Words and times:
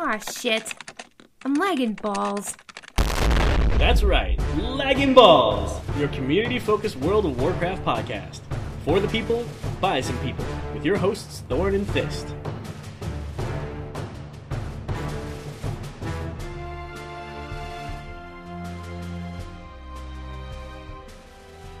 Aw, 0.00 0.18
shit. 0.18 0.74
I'm 1.44 1.54
lagging 1.54 1.94
balls. 1.94 2.54
That's 3.78 4.04
right, 4.04 4.38
Lagging 4.56 5.12
Balls, 5.12 5.80
your 5.98 6.06
community 6.08 6.60
focused 6.60 6.96
World 6.96 7.26
of 7.26 7.40
Warcraft 7.40 7.84
podcast. 7.84 8.40
For 8.84 9.00
the 9.00 9.08
people, 9.08 9.44
by 9.80 10.00
some 10.00 10.16
people, 10.18 10.44
with 10.72 10.84
your 10.84 10.96
hosts, 10.98 11.42
Thorn 11.48 11.74
and 11.74 11.88
Fist. 11.88 12.28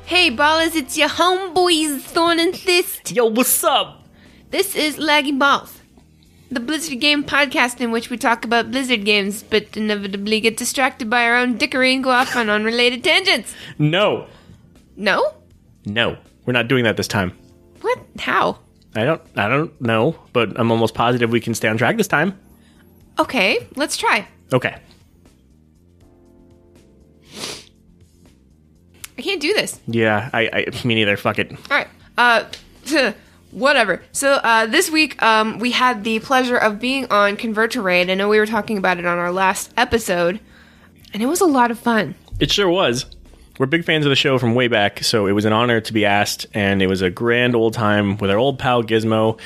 Hey, 0.06 0.30
ballers, 0.30 0.74
it's 0.74 0.98
your 0.98 1.08
homeboys, 1.08 2.00
Thorn 2.00 2.40
and 2.40 2.56
Fist. 2.56 3.12
Yo, 3.12 3.26
what's 3.26 3.62
up? 3.62 4.02
This 4.50 4.74
is 4.74 4.98
Lagging 4.98 5.38
Balls, 5.38 5.77
the 6.50 6.60
Blizzard 6.60 7.00
Game 7.00 7.24
podcast 7.24 7.80
in 7.80 7.90
which 7.90 8.08
we 8.10 8.16
talk 8.16 8.44
about 8.44 8.70
Blizzard 8.70 9.04
games, 9.04 9.42
but 9.42 9.76
inevitably 9.76 10.40
get 10.40 10.56
distracted 10.56 11.10
by 11.10 11.24
our 11.24 11.36
own 11.36 11.56
dickery 11.58 11.94
and 11.94 12.02
go 12.02 12.10
off 12.10 12.34
on 12.36 12.48
unrelated 12.48 13.04
tangents. 13.04 13.54
No, 13.78 14.26
No? 14.96 15.34
no, 15.84 16.16
we're 16.46 16.52
not 16.54 16.68
doing 16.68 16.84
that 16.84 16.96
this 16.96 17.08
time. 17.08 17.36
What? 17.82 17.98
How? 18.18 18.58
I 18.96 19.04
don't, 19.04 19.22
I 19.36 19.48
don't 19.48 19.78
know, 19.80 20.18
but 20.32 20.58
I'm 20.58 20.70
almost 20.70 20.94
positive 20.94 21.30
we 21.30 21.40
can 21.40 21.54
stay 21.54 21.68
on 21.68 21.76
track 21.76 21.96
this 21.96 22.08
time. 22.08 22.38
Okay, 23.18 23.66
let's 23.76 23.96
try. 23.96 24.26
Okay. 24.52 24.74
I 29.16 29.22
can't 29.22 29.40
do 29.40 29.52
this. 29.52 29.80
Yeah, 29.86 30.30
I, 30.32 30.42
I 30.72 30.86
me 30.86 30.94
neither. 30.94 31.16
Fuck 31.16 31.38
it. 31.40 31.50
All 31.52 31.58
right. 31.70 31.88
Uh, 32.16 32.44
whatever. 33.50 34.02
So 34.12 34.32
uh, 34.32 34.66
this 34.66 34.90
week 34.90 35.20
um, 35.22 35.58
we 35.58 35.70
had 35.70 36.04
the 36.04 36.18
pleasure 36.20 36.56
of 36.56 36.78
being 36.78 37.06
on 37.10 37.36
Convert 37.36 37.72
to 37.72 37.82
Raid. 37.82 38.10
I 38.10 38.14
know 38.14 38.28
we 38.28 38.38
were 38.38 38.46
talking 38.46 38.78
about 38.78 38.98
it 38.98 39.06
on 39.06 39.18
our 39.18 39.32
last 39.32 39.72
episode, 39.76 40.40
and 41.12 41.22
it 41.22 41.26
was 41.26 41.40
a 41.40 41.46
lot 41.46 41.70
of 41.70 41.78
fun. 41.78 42.14
It 42.40 42.50
sure 42.50 42.68
was. 42.68 43.06
We're 43.58 43.66
big 43.66 43.84
fans 43.84 44.06
of 44.06 44.10
the 44.10 44.16
show 44.16 44.38
from 44.38 44.54
way 44.54 44.68
back, 44.68 45.02
so 45.02 45.26
it 45.26 45.32
was 45.32 45.44
an 45.44 45.52
honor 45.52 45.80
to 45.80 45.92
be 45.92 46.04
asked, 46.04 46.46
and 46.54 46.80
it 46.80 46.86
was 46.86 47.02
a 47.02 47.10
grand 47.10 47.56
old 47.56 47.74
time 47.74 48.16
with 48.18 48.30
our 48.30 48.36
old 48.38 48.58
pal 48.60 48.84
Gizmo 48.84 49.38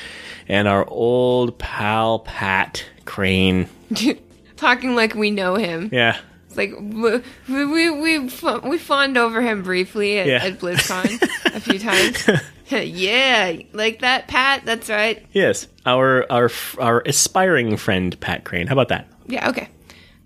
and 0.47 0.67
our 0.67 0.87
old 0.87 1.57
pal 1.57 2.19
Pat 2.19 2.85
Crane. 3.05 3.67
Talking 4.55 4.95
like 4.95 5.15
we 5.15 5.31
know 5.31 5.55
him. 5.55 5.89
Yeah, 5.91 6.19
It's 6.47 6.57
like 6.57 6.73
we 6.79 7.21
we 7.49 7.89
we, 7.89 8.19
we 8.19 8.77
fawned 8.77 9.17
over 9.17 9.41
him 9.41 9.63
briefly 9.63 10.19
at, 10.19 10.27
Yeah. 10.27 10.43
at 10.45 10.59
BlizzCon 10.59 11.21
a 11.55 11.59
few 11.59 11.79
times. 11.79 12.29
yeah, 12.71 13.57
like 13.73 13.99
that, 13.99 14.27
Pat. 14.27 14.65
That's 14.65 14.89
right. 14.89 15.25
yes, 15.31 15.67
our 15.85 16.25
our 16.31 16.49
our 16.79 17.01
aspiring 17.05 17.77
friend 17.77 18.19
Pat 18.19 18.43
Crane. 18.43 18.67
How 18.67 18.73
about 18.73 18.89
that? 18.89 19.07
Yeah, 19.27 19.49
okay. 19.49 19.69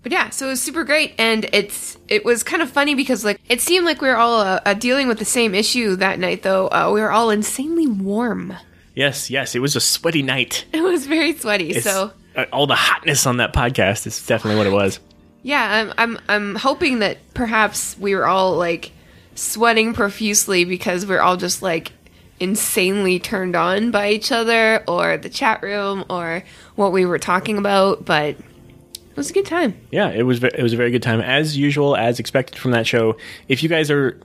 But 0.02 0.12
yeah, 0.12 0.30
so 0.30 0.46
it 0.46 0.50
was 0.50 0.62
super 0.62 0.84
great, 0.84 1.14
and 1.18 1.48
it's 1.52 1.98
it 2.08 2.24
was 2.24 2.42
kind 2.42 2.62
of 2.62 2.70
funny 2.70 2.94
because 2.94 3.24
like 3.24 3.40
it 3.48 3.60
seemed 3.60 3.84
like 3.84 4.00
we 4.00 4.08
were 4.08 4.16
all 4.16 4.40
uh, 4.40 4.60
uh, 4.64 4.74
dealing 4.74 5.08
with 5.08 5.18
the 5.18 5.24
same 5.24 5.54
issue 5.54 5.96
that 5.96 6.18
night, 6.18 6.42
though. 6.42 6.68
Uh, 6.68 6.90
we 6.94 7.00
were 7.00 7.10
all 7.10 7.30
insanely 7.30 7.86
warm. 7.86 8.54
Yes, 8.94 9.30
yes, 9.30 9.54
it 9.54 9.58
was 9.60 9.76
a 9.76 9.80
sweaty 9.80 10.22
night. 10.22 10.64
It 10.72 10.82
was 10.82 11.06
very 11.06 11.36
sweaty. 11.36 11.70
It's- 11.70 11.84
so 11.84 12.12
uh, 12.36 12.44
all 12.52 12.66
the 12.66 12.74
hotness 12.76 13.26
on 13.26 13.38
that 13.38 13.52
podcast 13.52 14.06
is 14.06 14.24
definitely 14.24 14.58
what 14.58 14.66
it 14.68 14.72
was. 14.72 15.00
yeah, 15.42 15.90
I'm 15.98 16.16
I'm 16.16 16.18
I'm 16.28 16.54
hoping 16.54 17.00
that 17.00 17.18
perhaps 17.34 17.96
we 17.98 18.14
were 18.14 18.26
all 18.26 18.56
like 18.56 18.92
sweating 19.34 19.94
profusely 19.94 20.64
because 20.64 21.06
we're 21.06 21.20
all 21.20 21.36
just 21.36 21.62
like 21.62 21.92
insanely 22.40 23.18
turned 23.18 23.56
on 23.56 23.90
by 23.90 24.10
each 24.10 24.32
other 24.32 24.82
or 24.86 25.16
the 25.16 25.28
chat 25.28 25.62
room 25.62 26.04
or 26.08 26.42
what 26.76 26.92
we 26.92 27.04
were 27.04 27.18
talking 27.18 27.58
about. 27.58 28.04
But 28.04 28.36
it 28.36 29.16
was 29.16 29.30
a 29.30 29.32
good 29.32 29.46
time. 29.46 29.76
Yeah, 29.90 30.10
it 30.10 30.22
was 30.22 30.42
it 30.42 30.62
was 30.62 30.72
a 30.72 30.76
very 30.76 30.90
good 30.90 31.02
time 31.02 31.20
as 31.20 31.56
usual, 31.56 31.96
as 31.96 32.18
expected 32.18 32.58
from 32.58 32.70
that 32.70 32.86
show. 32.86 33.16
If 33.48 33.62
you 33.62 33.68
guys 33.68 33.90
are 33.90 34.20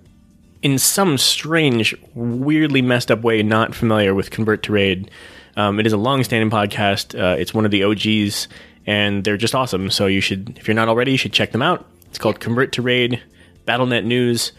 in 0.61 0.79
some 0.79 1.17
strange, 1.17 1.95
weirdly 2.13 2.81
messed 2.81 3.11
up 3.11 3.21
way 3.21 3.43
not 3.43 3.75
familiar 3.75 4.13
with 4.13 4.31
Convert 4.31 4.63
to 4.63 4.71
Raid, 4.71 5.11
um, 5.57 5.79
it 5.79 5.85
is 5.85 5.93
a 5.93 5.97
long-standing 5.97 6.49
podcast. 6.49 7.19
Uh, 7.19 7.35
it's 7.37 7.53
one 7.53 7.65
of 7.65 7.71
the 7.71 7.83
OGs, 7.83 8.47
and 8.85 9.23
they're 9.23 9.37
just 9.37 9.53
awesome. 9.53 9.89
So 9.89 10.07
you 10.07 10.21
should, 10.21 10.57
if 10.57 10.67
you're 10.67 10.75
not 10.75 10.87
already, 10.87 11.11
you 11.11 11.17
should 11.17 11.33
check 11.33 11.51
them 11.51 11.61
out. 11.61 11.85
It's 12.07 12.17
called 12.17 12.39
Convert 12.39 12.71
to 12.73 12.81
Raid, 12.81 13.21
BattleNet 13.67 14.05
News. 14.05 14.51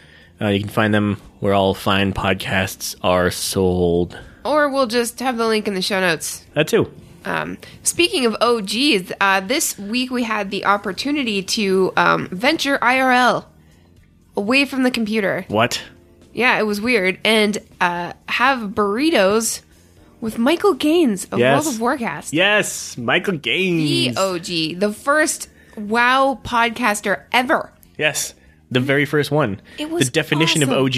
Uh, 0.44 0.48
you 0.48 0.60
can 0.60 0.68
find 0.68 0.92
them 0.92 1.18
where 1.40 1.54
all 1.54 1.72
fine 1.72 2.12
podcasts 2.12 2.94
are 3.02 3.30
sold. 3.30 4.18
Or 4.44 4.68
we'll 4.68 4.86
just 4.86 5.20
have 5.20 5.38
the 5.38 5.46
link 5.46 5.66
in 5.66 5.72
the 5.74 5.80
show 5.80 6.00
notes. 6.00 6.44
That 6.52 6.68
too. 6.68 6.92
Um, 7.24 7.56
speaking 7.82 8.26
of 8.26 8.36
OGs, 8.42 9.10
uh, 9.20 9.40
this 9.40 9.78
week 9.78 10.10
we 10.10 10.24
had 10.24 10.50
the 10.50 10.66
opportunity 10.66 11.42
to 11.42 11.94
um, 11.96 12.28
venture 12.28 12.76
IRL 12.78 13.46
away 14.36 14.66
from 14.66 14.82
the 14.82 14.90
computer. 14.90 15.46
What? 15.48 15.82
Yeah, 16.34 16.58
it 16.58 16.64
was 16.64 16.78
weird. 16.78 17.18
And 17.24 17.56
uh, 17.80 18.12
have 18.28 18.70
burritos 18.70 19.62
with 20.20 20.36
Michael 20.36 20.74
Gaines 20.74 21.24
of 21.26 21.38
Yes. 21.38 21.64
World 21.64 21.74
of 21.74 21.80
Warcast. 21.80 22.34
Yes, 22.34 22.98
Michael 22.98 23.38
Gaines. 23.38 24.16
The. 24.16 24.20
OG, 24.20 24.80
the 24.80 24.92
first 24.92 25.48
WoW 25.76 26.38
podcaster 26.44 27.22
ever. 27.32 27.72
Yes, 27.96 28.34
the 28.74 28.80
very 28.80 29.04
first 29.06 29.30
one. 29.30 29.60
It 29.78 29.88
was 29.90 30.06
the 30.06 30.10
definition 30.12 30.62
awesome. 30.62 30.74
of 30.74 30.84
OG. 30.84 30.96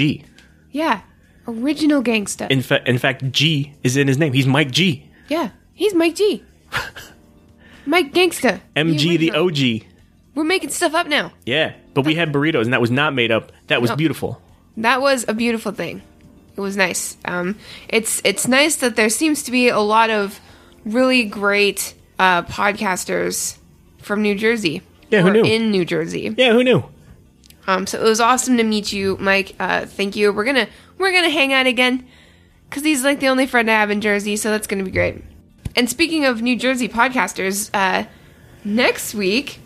Yeah, 0.72 1.02
original 1.46 2.02
gangsta. 2.02 2.50
In, 2.50 2.62
fa- 2.62 2.82
in 2.88 2.98
fact, 2.98 3.30
G 3.30 3.74
is 3.84 3.96
in 3.96 4.08
his 4.08 4.18
name. 4.18 4.32
He's 4.32 4.46
Mike 4.46 4.70
G. 4.72 5.08
yeah, 5.28 5.50
he's 5.74 5.94
Mike 5.94 6.14
G. 6.16 6.44
Mike 7.86 8.12
Gangsta. 8.12 8.60
MG 8.74 9.18
the. 9.18 9.30
OG. 9.30 9.86
We're 10.34 10.44
making 10.44 10.70
stuff 10.70 10.94
up 10.94 11.06
now. 11.06 11.32
Yeah, 11.46 11.74
but 11.94 12.04
we 12.04 12.14
had 12.14 12.32
burritos, 12.32 12.64
and 12.64 12.72
that 12.72 12.80
was 12.80 12.90
not 12.90 13.14
made 13.14 13.30
up. 13.30 13.52
That 13.68 13.80
was 13.80 13.90
No. 13.90 13.96
beautiful. 13.96 14.42
that 14.78 15.00
was 15.00 15.24
a 15.28 15.32
beautiful 15.34 15.72
thing. 15.72 16.02
It 16.56 16.60
was 16.60 16.76
nice. 16.76 17.16
Um, 17.24 17.56
it's 17.88 18.20
it's 18.24 18.46
nice 18.48 18.76
that 18.76 18.96
there 18.96 19.08
seems 19.08 19.42
to 19.44 19.50
be 19.50 19.68
a 19.68 19.78
lot 19.80 20.10
of 20.10 20.40
really 20.84 21.24
great 21.24 21.94
uh, 22.18 22.42
podcasters 22.42 23.56
from 24.02 24.20
New 24.22 24.34
Jersey. 24.34 24.82
Yeah, 25.10 25.22
who 25.22 25.30
knew? 25.30 25.44
In 25.44 25.70
New 25.70 25.84
Jersey. 25.84 26.34
Yeah, 26.36 26.52
who 26.52 26.64
knew? 26.64 26.82
Um, 27.66 27.86
so 27.86 28.00
it 28.00 28.04
was 28.04 28.20
awesome 28.20 28.56
to 28.56 28.64
meet 28.64 28.92
you, 28.92 29.16
Mike. 29.18 29.56
Uh, 29.58 29.86
thank 29.86 30.16
you. 30.16 30.32
We're 30.32 30.44
gonna 30.44 30.68
we're 30.98 31.12
gonna 31.12 31.30
hang 31.30 31.52
out 31.52 31.66
again 31.66 32.06
because 32.68 32.84
he's 32.84 33.04
like 33.04 33.20
the 33.20 33.28
only 33.28 33.46
friend 33.46 33.70
I 33.70 33.74
have 33.74 33.90
in 33.90 34.00
Jersey, 34.00 34.36
so 34.36 34.50
that's 34.50 34.66
gonna 34.66 34.84
be 34.84 34.90
great. 34.90 35.22
And 35.74 35.90
speaking 35.90 36.24
of 36.24 36.40
New 36.40 36.56
Jersey 36.56 36.88
podcasters, 36.88 37.70
uh, 37.74 38.06
next 38.64 39.14
week, 39.14 39.60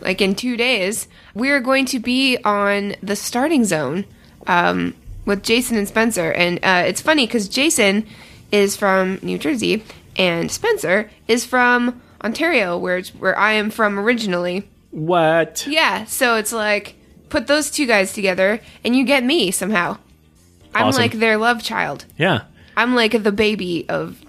like 0.00 0.20
in 0.20 0.34
two 0.34 0.56
days, 0.56 1.08
we 1.34 1.50
are 1.50 1.60
going 1.60 1.86
to 1.86 1.98
be 1.98 2.38
on 2.44 2.96
the 3.02 3.16
starting 3.16 3.64
zone 3.64 4.04
um, 4.46 4.94
with 5.24 5.42
Jason 5.42 5.76
and 5.76 5.86
Spencer. 5.86 6.32
And 6.32 6.58
uh, 6.62 6.84
it's 6.86 7.00
funny 7.00 7.26
because 7.26 7.48
Jason 7.48 8.06
is 8.50 8.76
from 8.76 9.18
New 9.22 9.38
Jersey 9.38 9.84
and 10.16 10.50
Spencer 10.50 11.10
is 11.28 11.44
from 11.44 12.00
Ontario, 12.22 12.76
where 12.76 13.02
where 13.18 13.38
I 13.38 13.52
am 13.52 13.70
from 13.70 13.98
originally. 13.98 14.68
What? 14.90 15.66
Yeah, 15.68 16.04
so 16.06 16.36
it's 16.36 16.52
like 16.52 16.96
put 17.28 17.46
those 17.46 17.70
two 17.70 17.86
guys 17.86 18.12
together 18.12 18.60
and 18.84 18.94
you 18.96 19.04
get 19.04 19.24
me 19.24 19.50
somehow. 19.50 19.98
I'm 20.74 20.88
Awesome. 20.88 21.00
like 21.02 21.12
their 21.12 21.36
love 21.36 21.62
child. 21.62 22.04
Yeah. 22.18 22.42
I'm 22.76 22.94
like 22.94 23.22
the 23.22 23.32
baby 23.32 23.88
of 23.88 24.20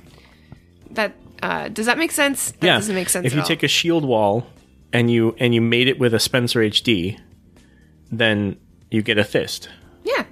that. 0.91 1.13
Uh, 1.41 1.69
does 1.69 1.85
that 1.85 1.97
make 1.97 2.11
sense? 2.11 2.51
That 2.51 2.65
yeah. 2.65 2.75
doesn't 2.75 2.95
make 2.95 3.09
sense. 3.09 3.25
If 3.25 3.33
you 3.33 3.41
all. 3.41 3.45
take 3.45 3.63
a 3.63 3.67
shield 3.67 4.03
wall 4.05 4.47
and 4.91 5.09
you 5.11 5.35
and 5.39 5.53
you 5.53 5.61
made 5.61 5.87
it 5.87 5.99
with 5.99 6.13
a 6.13 6.19
Spencer 6.19 6.59
HD, 6.61 7.19
then 8.11 8.57
you 8.91 9.01
get 9.01 9.17
a 9.17 9.23
fist. 9.23 9.69
yeah, 10.03 10.25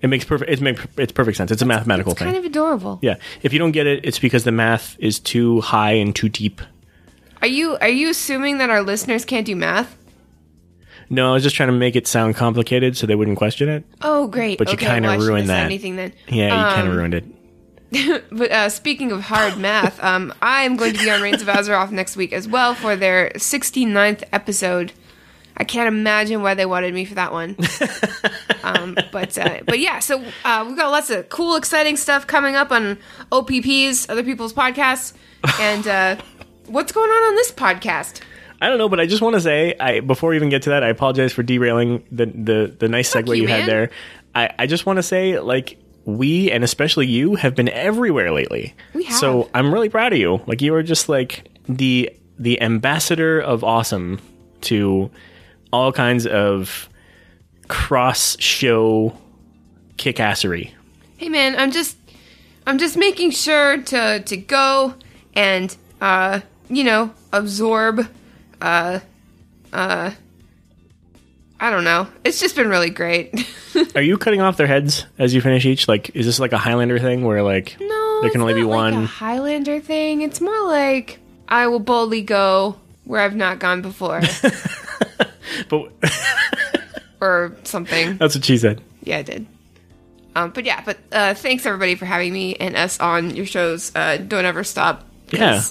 It 0.00 0.08
makes 0.08 0.24
perfect. 0.24 0.50
It 0.50 0.60
makes 0.60 0.86
it's 0.96 1.12
perfect 1.12 1.36
sense. 1.36 1.50
It's 1.50 1.60
a 1.62 1.66
mathematical 1.66 2.12
it's 2.12 2.18
thing. 2.20 2.26
kind 2.26 2.38
of 2.38 2.44
adorable. 2.44 2.98
yeah. 3.02 3.16
If 3.42 3.52
you 3.52 3.58
don't 3.58 3.72
get 3.72 3.86
it, 3.86 4.04
it's 4.04 4.18
because 4.18 4.44
the 4.44 4.52
math 4.52 4.96
is 4.98 5.18
too 5.18 5.60
high 5.60 5.92
and 5.92 6.14
too 6.14 6.28
deep. 6.28 6.60
Are 7.42 7.48
you 7.48 7.76
are 7.78 7.88
you 7.88 8.10
assuming 8.10 8.58
that 8.58 8.70
our 8.70 8.82
listeners 8.82 9.24
can't 9.24 9.46
do 9.46 9.56
math? 9.56 9.96
No, 11.12 11.30
I 11.30 11.34
was 11.34 11.42
just 11.42 11.56
trying 11.56 11.68
to 11.68 11.74
make 11.74 11.96
it 11.96 12.06
sound 12.06 12.36
complicated 12.36 12.96
so 12.96 13.06
they 13.06 13.16
wouldn't 13.16 13.36
question 13.36 13.68
it. 13.68 13.84
Oh, 14.00 14.28
great. 14.28 14.58
But 14.58 14.70
you 14.70 14.78
kinda 14.78 15.08
well, 15.08 15.18
ruined 15.18 15.48
that. 15.48 15.66
Anything 15.66 15.96
then? 15.96 16.12
Yeah, 16.28 16.46
you 16.68 16.74
kind 16.74 16.86
Um, 16.86 16.90
of 16.90 16.96
ruined 16.96 17.14
it. 17.14 17.24
But 18.30 18.52
uh, 18.52 18.68
speaking 18.68 19.10
of 19.10 19.22
hard 19.22 19.56
math, 19.66 20.02
um, 20.02 20.32
I 20.40 20.62
am 20.62 20.76
going 20.76 20.92
to 20.94 20.98
be 21.02 21.10
on 21.10 21.20
Reigns 21.20 21.42
of 21.42 21.48
Azeroth 21.48 21.90
next 21.90 22.16
week 22.16 22.32
as 22.32 22.46
well 22.46 22.74
for 22.74 22.94
their 22.94 23.30
69th 23.34 24.22
episode. 24.32 24.92
I 25.56 25.64
can't 25.64 25.88
imagine 25.88 26.40
why 26.42 26.54
they 26.54 26.64
wanted 26.64 26.94
me 26.94 27.04
for 27.04 27.16
that 27.16 27.32
one. 27.32 27.56
um, 28.62 28.96
but 29.12 29.36
uh, 29.36 29.58
but 29.66 29.78
yeah, 29.80 29.98
so 29.98 30.24
uh, 30.44 30.64
we've 30.66 30.76
got 30.76 30.90
lots 30.90 31.10
of 31.10 31.28
cool, 31.28 31.56
exciting 31.56 31.96
stuff 31.96 32.26
coming 32.26 32.54
up 32.54 32.70
on 32.70 32.96
OPPs, 33.32 34.08
other 34.08 34.22
people's 34.22 34.52
podcasts, 34.54 35.12
and 35.60 35.86
uh, 35.86 36.16
what's 36.66 36.92
going 36.92 37.10
on 37.10 37.22
on 37.30 37.34
this 37.34 37.52
podcast? 37.52 38.20
I 38.60 38.68
don't 38.68 38.78
know, 38.78 38.88
but 38.88 39.00
I 39.00 39.06
just 39.06 39.22
want 39.22 39.34
to 39.34 39.40
say, 39.40 39.74
I 39.78 40.00
before 40.00 40.30
we 40.30 40.36
even 40.36 40.50
get 40.50 40.62
to 40.62 40.70
that, 40.70 40.82
I 40.82 40.88
apologize 40.88 41.32
for 41.32 41.42
derailing 41.42 42.04
the 42.12 42.26
the, 42.26 42.76
the 42.78 42.88
nice 42.88 43.12
segue 43.12 43.28
you, 43.28 43.42
you, 43.42 43.48
man. 43.48 43.60
had 43.60 43.68
there. 43.68 43.90
I, 44.34 44.50
I 44.58 44.66
just 44.66 44.86
want 44.86 44.98
to 44.98 45.02
say, 45.02 45.40
like, 45.40 45.78
we 46.04 46.50
and 46.50 46.62
especially 46.62 47.06
you 47.06 47.34
have 47.36 47.54
been 47.54 47.68
everywhere 47.68 48.32
lately. 48.32 48.74
We 48.94 49.04
have. 49.04 49.16
So 49.16 49.50
I'm 49.54 49.72
really 49.72 49.88
proud 49.88 50.12
of 50.12 50.18
you. 50.18 50.42
Like, 50.46 50.60
you 50.60 50.74
are 50.74 50.82
just 50.82 51.08
like 51.08 51.48
the 51.68 52.10
the 52.38 52.60
ambassador 52.60 53.40
of 53.40 53.64
awesome 53.64 54.20
to 54.62 55.10
all 55.72 55.92
kinds 55.92 56.26
of 56.26 56.88
cross 57.68 58.38
show 58.40 59.16
kickassery. 59.96 60.72
Hey 61.16 61.28
man, 61.28 61.54
I'm 61.58 61.70
just 61.70 61.96
I'm 62.66 62.78
just 62.78 62.96
making 62.96 63.30
sure 63.30 63.78
to 63.82 64.20
to 64.20 64.36
go 64.36 64.94
and 65.34 65.74
uh 66.00 66.40
you 66.68 66.84
know, 66.84 67.12
absorb 67.32 68.06
uh 68.60 69.00
uh 69.72 70.10
I 71.62 71.70
don't 71.70 71.84
know. 71.84 72.06
It's 72.24 72.40
just 72.40 72.56
been 72.56 72.68
really 72.70 72.88
great. 72.88 73.34
Are 73.94 74.00
you 74.00 74.16
cutting 74.16 74.40
off 74.40 74.56
their 74.56 74.66
heads 74.66 75.04
as 75.18 75.34
you 75.34 75.42
finish 75.42 75.66
each? 75.66 75.86
Like, 75.88 76.10
is 76.16 76.24
this 76.24 76.40
like 76.40 76.52
a 76.52 76.58
Highlander 76.58 76.98
thing 76.98 77.22
where 77.22 77.42
like 77.42 77.76
no, 77.78 78.20
there 78.22 78.30
can 78.30 78.40
only 78.40 78.54
be 78.54 78.62
like 78.62 78.76
one? 78.94 78.94
a 78.94 79.06
Highlander 79.06 79.78
thing. 79.80 80.22
It's 80.22 80.40
more 80.40 80.66
like 80.66 81.18
I 81.48 81.66
will 81.66 81.78
boldly 81.80 82.22
go 82.22 82.76
where 83.04 83.20
I've 83.20 83.36
not 83.36 83.58
gone 83.58 83.82
before 83.82 84.20
But 85.68 85.90
or 87.20 87.56
something. 87.64 88.16
that's 88.16 88.34
what 88.34 88.44
she 88.44 88.56
said. 88.56 88.80
Yeah, 89.02 89.18
I 89.18 89.22
did. 89.22 89.46
Um, 90.36 90.50
but 90.52 90.64
yeah, 90.64 90.80
but 90.84 90.96
uh, 91.12 91.34
thanks 91.34 91.66
everybody 91.66 91.94
for 91.96 92.06
having 92.06 92.32
me 92.32 92.54
and 92.54 92.76
us 92.76 92.98
on 93.00 93.34
your 93.36 93.46
shows. 93.46 93.92
Uh, 93.94 94.16
don't 94.16 94.44
ever 94.44 94.64
stop. 94.64 95.04
Yeah. 95.30 95.62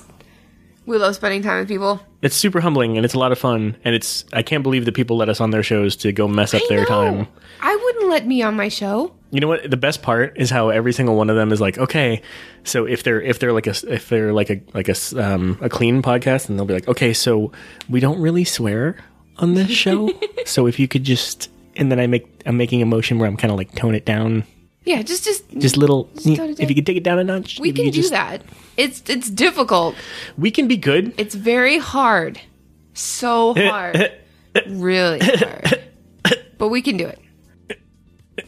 We 0.90 0.98
love 0.98 1.14
spending 1.16 1.44
time 1.44 1.60
with 1.60 1.68
people. 1.68 2.02
It's 2.24 2.36
super 2.36 2.60
humbling 2.60 2.98
and 2.98 3.06
it's 3.06 3.14
a 3.14 3.20
lot 3.20 3.32
of 3.32 3.38
fun. 3.38 3.78
And 3.86 3.94
it's 3.94 4.26
I 4.34 4.42
can't 4.42 4.64
believe 4.64 4.86
that 4.86 4.96
people 4.96 5.18
let 5.18 5.30
us 5.30 5.40
on 5.40 5.52
their 5.52 5.62
shows 5.62 5.96
to 5.98 6.12
go 6.12 6.28
mess 6.28 6.56
up 6.56 6.64
I 6.64 6.66
their 6.68 6.80
know. 6.80 6.86
time. 6.86 7.28
I 7.62 7.76
wouldn't 7.76 8.10
let 8.10 8.26
me 8.26 8.42
on 8.42 8.56
my 8.56 8.70
show. 8.70 9.14
You 9.30 9.40
know 9.40 9.48
what? 9.48 9.70
The 9.70 9.78
best 9.78 10.02
part 10.02 10.36
is 10.36 10.50
how 10.50 10.70
every 10.70 10.92
single 10.92 11.16
one 11.16 11.30
of 11.30 11.36
them 11.36 11.52
is 11.52 11.62
like, 11.62 11.78
okay, 11.78 12.24
so 12.64 12.86
if 12.86 13.04
they're 13.04 13.22
if 13.22 13.38
they're 13.38 13.54
like 13.54 13.68
a 13.68 13.76
if 13.88 14.10
they're 14.10 14.34
like 14.34 14.50
a 14.50 14.62
like 14.74 14.90
a 14.90 14.96
um, 15.24 15.60
a 15.62 15.70
clean 15.70 16.02
podcast, 16.02 16.50
and 16.50 16.58
they'll 16.58 16.66
be 16.66 16.74
like, 16.74 16.88
okay, 16.88 17.14
so 17.14 17.52
we 17.88 18.00
don't 18.00 18.20
really 18.20 18.44
swear 18.44 18.98
on 19.38 19.54
this 19.54 19.70
show, 19.70 20.12
so 20.46 20.66
if 20.66 20.80
you 20.80 20.88
could 20.88 21.04
just 21.04 21.52
and 21.76 21.92
then 21.92 22.00
I 22.00 22.08
make 22.08 22.42
I'm 22.48 22.58
making 22.58 22.82
a 22.82 22.88
motion 22.88 23.20
where 23.20 23.30
I'm 23.30 23.38
kind 23.38 23.52
of 23.52 23.58
like 23.60 23.76
tone 23.76 23.94
it 23.94 24.06
down, 24.06 24.46
Yeah, 24.90 25.04
just 25.04 25.24
just 25.24 25.44
just 25.60 25.78
little. 25.78 26.10
it 26.16 26.60
if 26.60 26.68
you 26.68 26.74
could 26.74 26.88
take 26.88 26.98
it 26.98 27.04
down 27.04 27.20
a 27.20 27.24
notch, 27.24 27.60
we 27.60 27.72
can 27.72 27.86
do 27.86 27.92
just- 27.92 28.10
that. 28.10 28.42
It's 28.76 29.04
it's 29.08 29.30
difficult. 29.30 29.94
We 30.36 30.50
can 30.50 30.68
be 30.68 30.78
good. 30.78 31.14
It's 31.16 31.36
very 31.36 31.78
hard. 31.78 32.42
So 32.96 33.54
hard. 33.54 34.12
really 34.68 35.20
hard. 35.20 35.84
But 36.58 36.70
we 36.70 36.82
can 36.82 36.98
do 36.98 37.06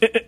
it. 0.00 0.26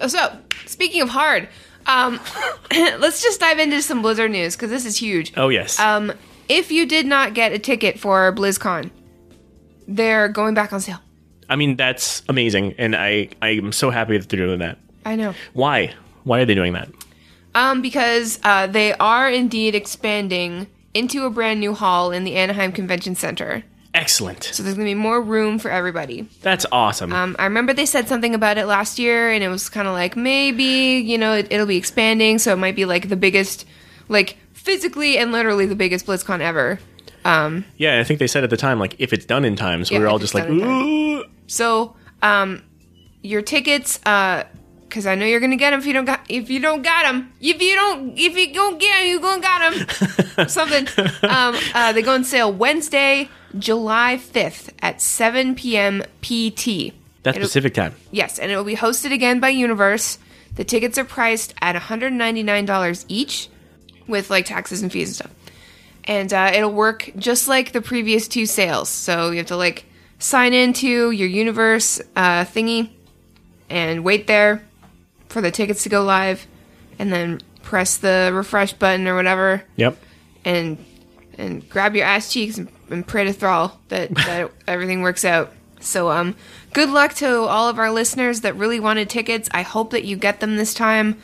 So, 0.00 0.06
so 0.06 0.38
speaking 0.66 1.02
of 1.02 1.08
hard, 1.08 1.48
um, 1.86 2.20
let's 2.70 3.20
just 3.20 3.40
dive 3.40 3.58
into 3.58 3.82
some 3.82 4.02
Blizzard 4.02 4.30
news 4.30 4.54
because 4.54 4.70
this 4.70 4.86
is 4.86 4.96
huge. 4.96 5.32
Oh 5.36 5.48
yes, 5.48 5.80
Um, 5.80 6.12
if 6.48 6.70
you 6.70 6.86
did 6.86 7.04
not 7.04 7.34
get 7.34 7.50
a 7.52 7.58
ticket 7.58 7.98
for 7.98 8.32
BlizzCon, 8.32 8.92
they're 9.88 10.28
going 10.28 10.54
back 10.54 10.72
on 10.72 10.80
sale. 10.80 11.00
I 11.48 11.56
mean 11.56 11.74
that's 11.74 12.22
amazing, 12.28 12.74
and 12.78 12.94
I 12.94 13.30
I'm 13.42 13.72
so 13.72 13.90
happy 13.90 14.16
that 14.18 14.28
they're 14.28 14.46
doing 14.46 14.60
that. 14.60 14.78
I 15.06 15.16
know. 15.16 15.34
Why? 15.54 15.94
Why 16.24 16.40
are 16.40 16.44
they 16.44 16.54
doing 16.54 16.72
that? 16.72 16.88
Um, 17.54 17.80
because 17.80 18.38
uh, 18.42 18.66
they 18.66 18.92
are 18.94 19.30
indeed 19.30 19.74
expanding 19.74 20.66
into 20.92 21.24
a 21.24 21.30
brand 21.30 21.60
new 21.60 21.72
hall 21.74 22.10
in 22.10 22.24
the 22.24 22.36
Anaheim 22.36 22.72
Convention 22.72 23.14
Center. 23.14 23.64
Excellent. 23.94 24.44
So 24.44 24.62
there's 24.62 24.74
going 24.74 24.86
to 24.86 24.90
be 24.90 24.94
more 24.94 25.22
room 25.22 25.58
for 25.58 25.70
everybody. 25.70 26.28
That's 26.42 26.66
awesome. 26.70 27.12
Um, 27.14 27.34
I 27.38 27.44
remember 27.44 27.72
they 27.72 27.86
said 27.86 28.08
something 28.08 28.34
about 28.34 28.58
it 28.58 28.66
last 28.66 28.98
year, 28.98 29.30
and 29.30 29.42
it 29.42 29.48
was 29.48 29.70
kind 29.70 29.88
of 29.88 29.94
like 29.94 30.16
maybe 30.16 30.64
you 30.64 31.16
know 31.16 31.32
it, 31.32 31.46
it'll 31.50 31.66
be 31.66 31.78
expanding, 31.78 32.38
so 32.38 32.52
it 32.52 32.56
might 32.56 32.76
be 32.76 32.84
like 32.84 33.08
the 33.08 33.16
biggest, 33.16 33.64
like 34.08 34.36
physically 34.52 35.16
and 35.16 35.32
literally 35.32 35.64
the 35.64 35.76
biggest 35.76 36.04
BlizzCon 36.04 36.40
ever. 36.40 36.78
Um, 37.24 37.64
yeah, 37.78 37.98
I 37.98 38.04
think 38.04 38.18
they 38.18 38.26
said 38.26 38.44
at 38.44 38.50
the 38.50 38.56
time 38.58 38.78
like 38.78 38.96
if 38.98 39.12
it's 39.14 39.24
done 39.24 39.44
in 39.46 39.56
time, 39.56 39.84
so 39.84 39.94
Yeah, 39.94 40.00
we 40.00 40.04
were 40.04 40.10
all 40.10 40.18
just 40.18 40.34
like, 40.34 40.44
done 40.44 40.60
in 40.60 40.60
time. 40.60 40.86
Ooh. 40.86 41.24
so 41.46 41.96
um, 42.22 42.62
your 43.22 43.40
tickets, 43.40 43.98
because 44.88 45.06
I 45.06 45.14
know 45.14 45.24
you're 45.26 45.40
gonna 45.40 45.56
get 45.56 45.70
them 45.70 45.80
if 45.80 45.86
you 45.86 45.92
don't 45.92 46.04
got 46.04 46.20
if 46.28 46.48
you 46.50 46.60
don't 46.60 46.82
got 46.82 47.02
them. 47.04 47.32
If 47.40 47.60
you 47.60 47.74
don't 47.74 48.18
if 48.18 48.36
you 48.36 48.52
don't 48.54 48.78
get 48.78 48.96
them, 48.98 49.06
you 49.08 49.20
gonna 49.20 49.42
got 49.42 49.72
them. 50.36 50.48
Something. 50.48 50.86
Um, 51.22 51.56
uh, 51.74 51.92
they 51.92 52.02
go 52.02 52.14
on 52.14 52.24
sale 52.24 52.52
Wednesday, 52.52 53.28
July 53.58 54.18
5th 54.22 54.70
at 54.82 55.00
7 55.00 55.54
p.m. 55.54 56.02
PT. 56.22 56.94
That's 57.22 57.36
It'll- 57.36 57.46
Pacific 57.48 57.74
time. 57.74 57.94
Yes, 58.12 58.38
and 58.38 58.50
it 58.52 58.56
will 58.56 58.64
be 58.64 58.76
hosted 58.76 59.12
again 59.12 59.40
by 59.40 59.48
Universe. 59.48 60.18
The 60.54 60.64
tickets 60.64 60.96
are 60.98 61.04
priced 61.04 61.52
at 61.60 61.76
$199 61.76 63.04
each 63.08 63.48
with 64.06 64.30
like 64.30 64.46
taxes 64.46 64.82
and 64.82 64.90
fees 64.90 65.08
and 65.08 65.16
stuff. 65.16 65.30
And 66.04 66.32
uh, 66.32 66.52
it'll 66.54 66.72
work 66.72 67.10
just 67.18 67.48
like 67.48 67.72
the 67.72 67.82
previous 67.82 68.28
two 68.28 68.46
sales. 68.46 68.88
So 68.88 69.30
you 69.32 69.38
have 69.38 69.46
to 69.46 69.56
like 69.56 69.84
sign 70.18 70.54
into 70.54 71.10
your 71.10 71.28
Universe 71.28 72.00
uh, 72.14 72.44
thingy 72.44 72.90
and 73.68 74.04
wait 74.04 74.26
there 74.28 74.62
for 75.28 75.40
the 75.40 75.50
tickets 75.50 75.82
to 75.84 75.88
go 75.88 76.02
live 76.02 76.46
and 76.98 77.12
then 77.12 77.40
press 77.62 77.96
the 77.96 78.30
refresh 78.32 78.72
button 78.72 79.06
or 79.08 79.14
whatever 79.16 79.62
Yep. 79.76 79.96
and 80.44 80.78
and 81.38 81.68
grab 81.68 81.94
your 81.94 82.06
ass 82.06 82.32
cheeks 82.32 82.56
and, 82.58 82.68
and 82.90 83.06
pray 83.06 83.24
to 83.24 83.32
Thrall 83.32 83.78
that, 83.88 84.14
that 84.14 84.50
everything 84.66 85.02
works 85.02 85.24
out. 85.24 85.52
So 85.80 86.10
um, 86.10 86.34
good 86.72 86.88
luck 86.88 87.12
to 87.14 87.40
all 87.42 87.68
of 87.68 87.78
our 87.78 87.90
listeners 87.90 88.40
that 88.40 88.56
really 88.56 88.80
wanted 88.80 89.10
tickets. 89.10 89.48
I 89.52 89.60
hope 89.62 89.90
that 89.90 90.04
you 90.04 90.16
get 90.16 90.40
them 90.40 90.56
this 90.56 90.72
time. 90.72 91.18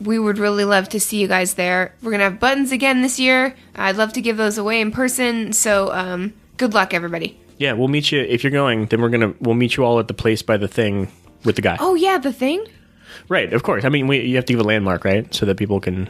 We 0.00 0.18
would 0.18 0.38
really 0.38 0.64
love 0.64 0.88
to 0.88 0.98
see 0.98 1.20
you 1.20 1.28
guys 1.28 1.54
there. 1.54 1.94
We're 2.02 2.10
gonna 2.10 2.24
have 2.24 2.40
buttons 2.40 2.72
again 2.72 3.00
this 3.02 3.20
year. 3.20 3.54
I'd 3.76 3.96
love 3.96 4.12
to 4.14 4.20
give 4.20 4.36
those 4.36 4.58
away 4.58 4.80
in 4.80 4.90
person. 4.90 5.52
So 5.52 5.92
um, 5.92 6.32
good 6.56 6.74
luck, 6.74 6.92
everybody. 6.92 7.38
Yeah, 7.58 7.74
we'll 7.74 7.86
meet 7.88 8.10
you 8.10 8.20
if 8.20 8.42
you're 8.42 8.50
going. 8.50 8.86
Then 8.86 9.00
we're 9.00 9.10
gonna 9.10 9.34
we'll 9.40 9.54
meet 9.54 9.76
you 9.76 9.84
all 9.84 10.00
at 10.00 10.08
the 10.08 10.14
place 10.14 10.42
by 10.42 10.56
the 10.56 10.66
thing 10.66 11.12
with 11.44 11.54
the 11.54 11.62
guy. 11.62 11.76
Oh 11.78 11.94
yeah, 11.94 12.18
the 12.18 12.32
thing. 12.32 12.66
Right, 13.28 13.52
of 13.52 13.62
course. 13.62 13.84
I 13.84 13.88
mean, 13.88 14.06
we, 14.06 14.20
you 14.20 14.36
have 14.36 14.44
to 14.46 14.52
give 14.52 14.60
a 14.60 14.64
landmark, 14.64 15.04
right, 15.04 15.32
so 15.34 15.46
that 15.46 15.56
people 15.56 15.80
can. 15.80 16.08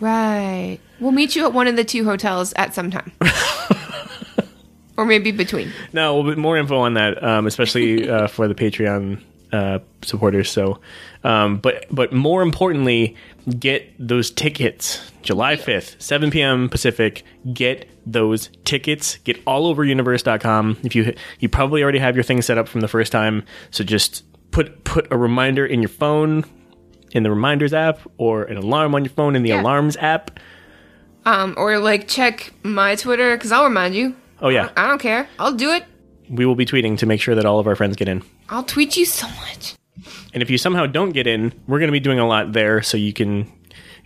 Right. 0.00 0.78
We'll 1.00 1.12
meet 1.12 1.36
you 1.36 1.44
at 1.44 1.52
one 1.52 1.66
of 1.66 1.76
the 1.76 1.84
two 1.84 2.04
hotels 2.04 2.52
at 2.54 2.74
some 2.74 2.90
time. 2.90 3.12
or 4.96 5.04
maybe 5.04 5.32
between. 5.32 5.72
No, 5.92 6.20
we'll 6.20 6.36
more 6.36 6.56
info 6.56 6.78
on 6.78 6.94
that, 6.94 7.22
um, 7.22 7.46
especially 7.46 8.08
uh, 8.10 8.26
for 8.26 8.48
the 8.48 8.54
Patreon 8.54 9.20
uh, 9.52 9.78
supporters. 10.02 10.50
So, 10.50 10.80
um, 11.22 11.58
but 11.58 11.86
but 11.90 12.12
more 12.12 12.42
importantly, 12.42 13.16
get 13.58 13.92
those 13.98 14.30
tickets. 14.30 15.10
July 15.22 15.56
fifth, 15.56 15.96
seven 16.02 16.30
p.m. 16.30 16.68
Pacific. 16.68 17.22
Get 17.52 17.88
those 18.04 18.50
tickets. 18.64 19.18
Get 19.18 19.40
all 19.46 19.66
over 19.66 19.84
universe.com. 19.84 20.78
If 20.82 20.94
you 20.94 21.14
you 21.38 21.48
probably 21.48 21.82
already 21.82 21.98
have 21.98 22.16
your 22.16 22.24
thing 22.24 22.42
set 22.42 22.58
up 22.58 22.68
from 22.68 22.80
the 22.80 22.88
first 22.88 23.12
time, 23.12 23.44
so 23.70 23.84
just 23.84 24.24
put 24.54 24.84
put 24.84 25.06
a 25.10 25.16
reminder 25.18 25.66
in 25.66 25.82
your 25.82 25.88
phone 25.88 26.44
in 27.12 27.22
the 27.24 27.30
reminders 27.30 27.72
app 27.74 27.98
or 28.18 28.44
an 28.44 28.56
alarm 28.56 28.94
on 28.94 29.04
your 29.04 29.12
phone 29.12 29.36
in 29.36 29.42
the 29.42 29.50
Yeah. 29.50 29.62
alarms 29.62 29.96
app. 29.98 30.38
Um, 31.26 31.54
or 31.56 31.78
like 31.78 32.06
check 32.08 32.52
my 32.62 32.94
Twitter 32.96 33.36
because 33.36 33.50
I'll 33.52 33.64
remind 33.64 33.94
you. 33.94 34.14
Oh 34.40 34.48
yeah, 34.50 34.70
I 34.76 34.86
don't 34.88 35.00
care. 35.00 35.28
I'll 35.38 35.52
do 35.54 35.70
it. 35.72 35.84
we 36.30 36.46
will 36.46 36.54
be 36.54 36.64
tweeting 36.66 36.96
to 36.98 37.06
make 37.06 37.20
sure 37.20 37.34
that 37.34 37.44
all 37.44 37.58
of 37.58 37.66
our 37.66 37.76
friends 37.76 37.96
get 37.96 38.08
in. 38.08 38.22
I'll 38.48 38.62
tweet 38.64 38.96
you 38.96 39.04
so 39.04 39.26
much. 39.28 39.74
And 40.32 40.42
if 40.42 40.48
you 40.50 40.56
somehow 40.58 40.86
don't 40.86 41.10
get 41.10 41.26
in, 41.26 41.52
we're 41.66 41.78
going 41.78 41.88
to 41.88 41.92
be 41.92 42.00
doing 42.00 42.18
a 42.18 42.26
lot 42.26 42.52
there 42.52 42.80
so 42.82 42.96
you 42.96 43.12
can, 43.12 43.46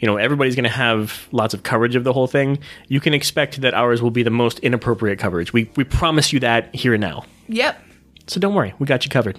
you 0.01 0.07
know, 0.07 0.17
everybody's 0.17 0.55
going 0.57 0.65
to 0.65 0.71
have 0.87 1.29
lots 1.33 1.55
of 1.55 1.63
coverage 1.63 1.95
of 1.97 2.05
the 2.05 2.13
whole 2.13 2.27
thing. 2.27 2.59
You 2.89 3.01
can 3.01 3.15
expect 3.15 3.61
that 3.63 3.73
ours 3.75 4.03
will 4.03 4.11
be 4.11 4.23
the 4.25 4.31
most 4.31 4.59
inappropriate 4.61 5.19
coverage. 5.19 5.53
We, 5.53 5.71
we 5.77 5.85
promise 5.85 6.33
you 6.33 6.41
that 6.41 6.75
here 6.75 6.93
and 6.95 7.01
now. 7.01 7.25
Yep. 7.49 7.81
So 8.27 8.39
don't 8.41 8.55
worry, 8.55 8.75
we 8.79 8.87
got 8.87 9.05
you 9.05 9.11
covered. 9.11 9.39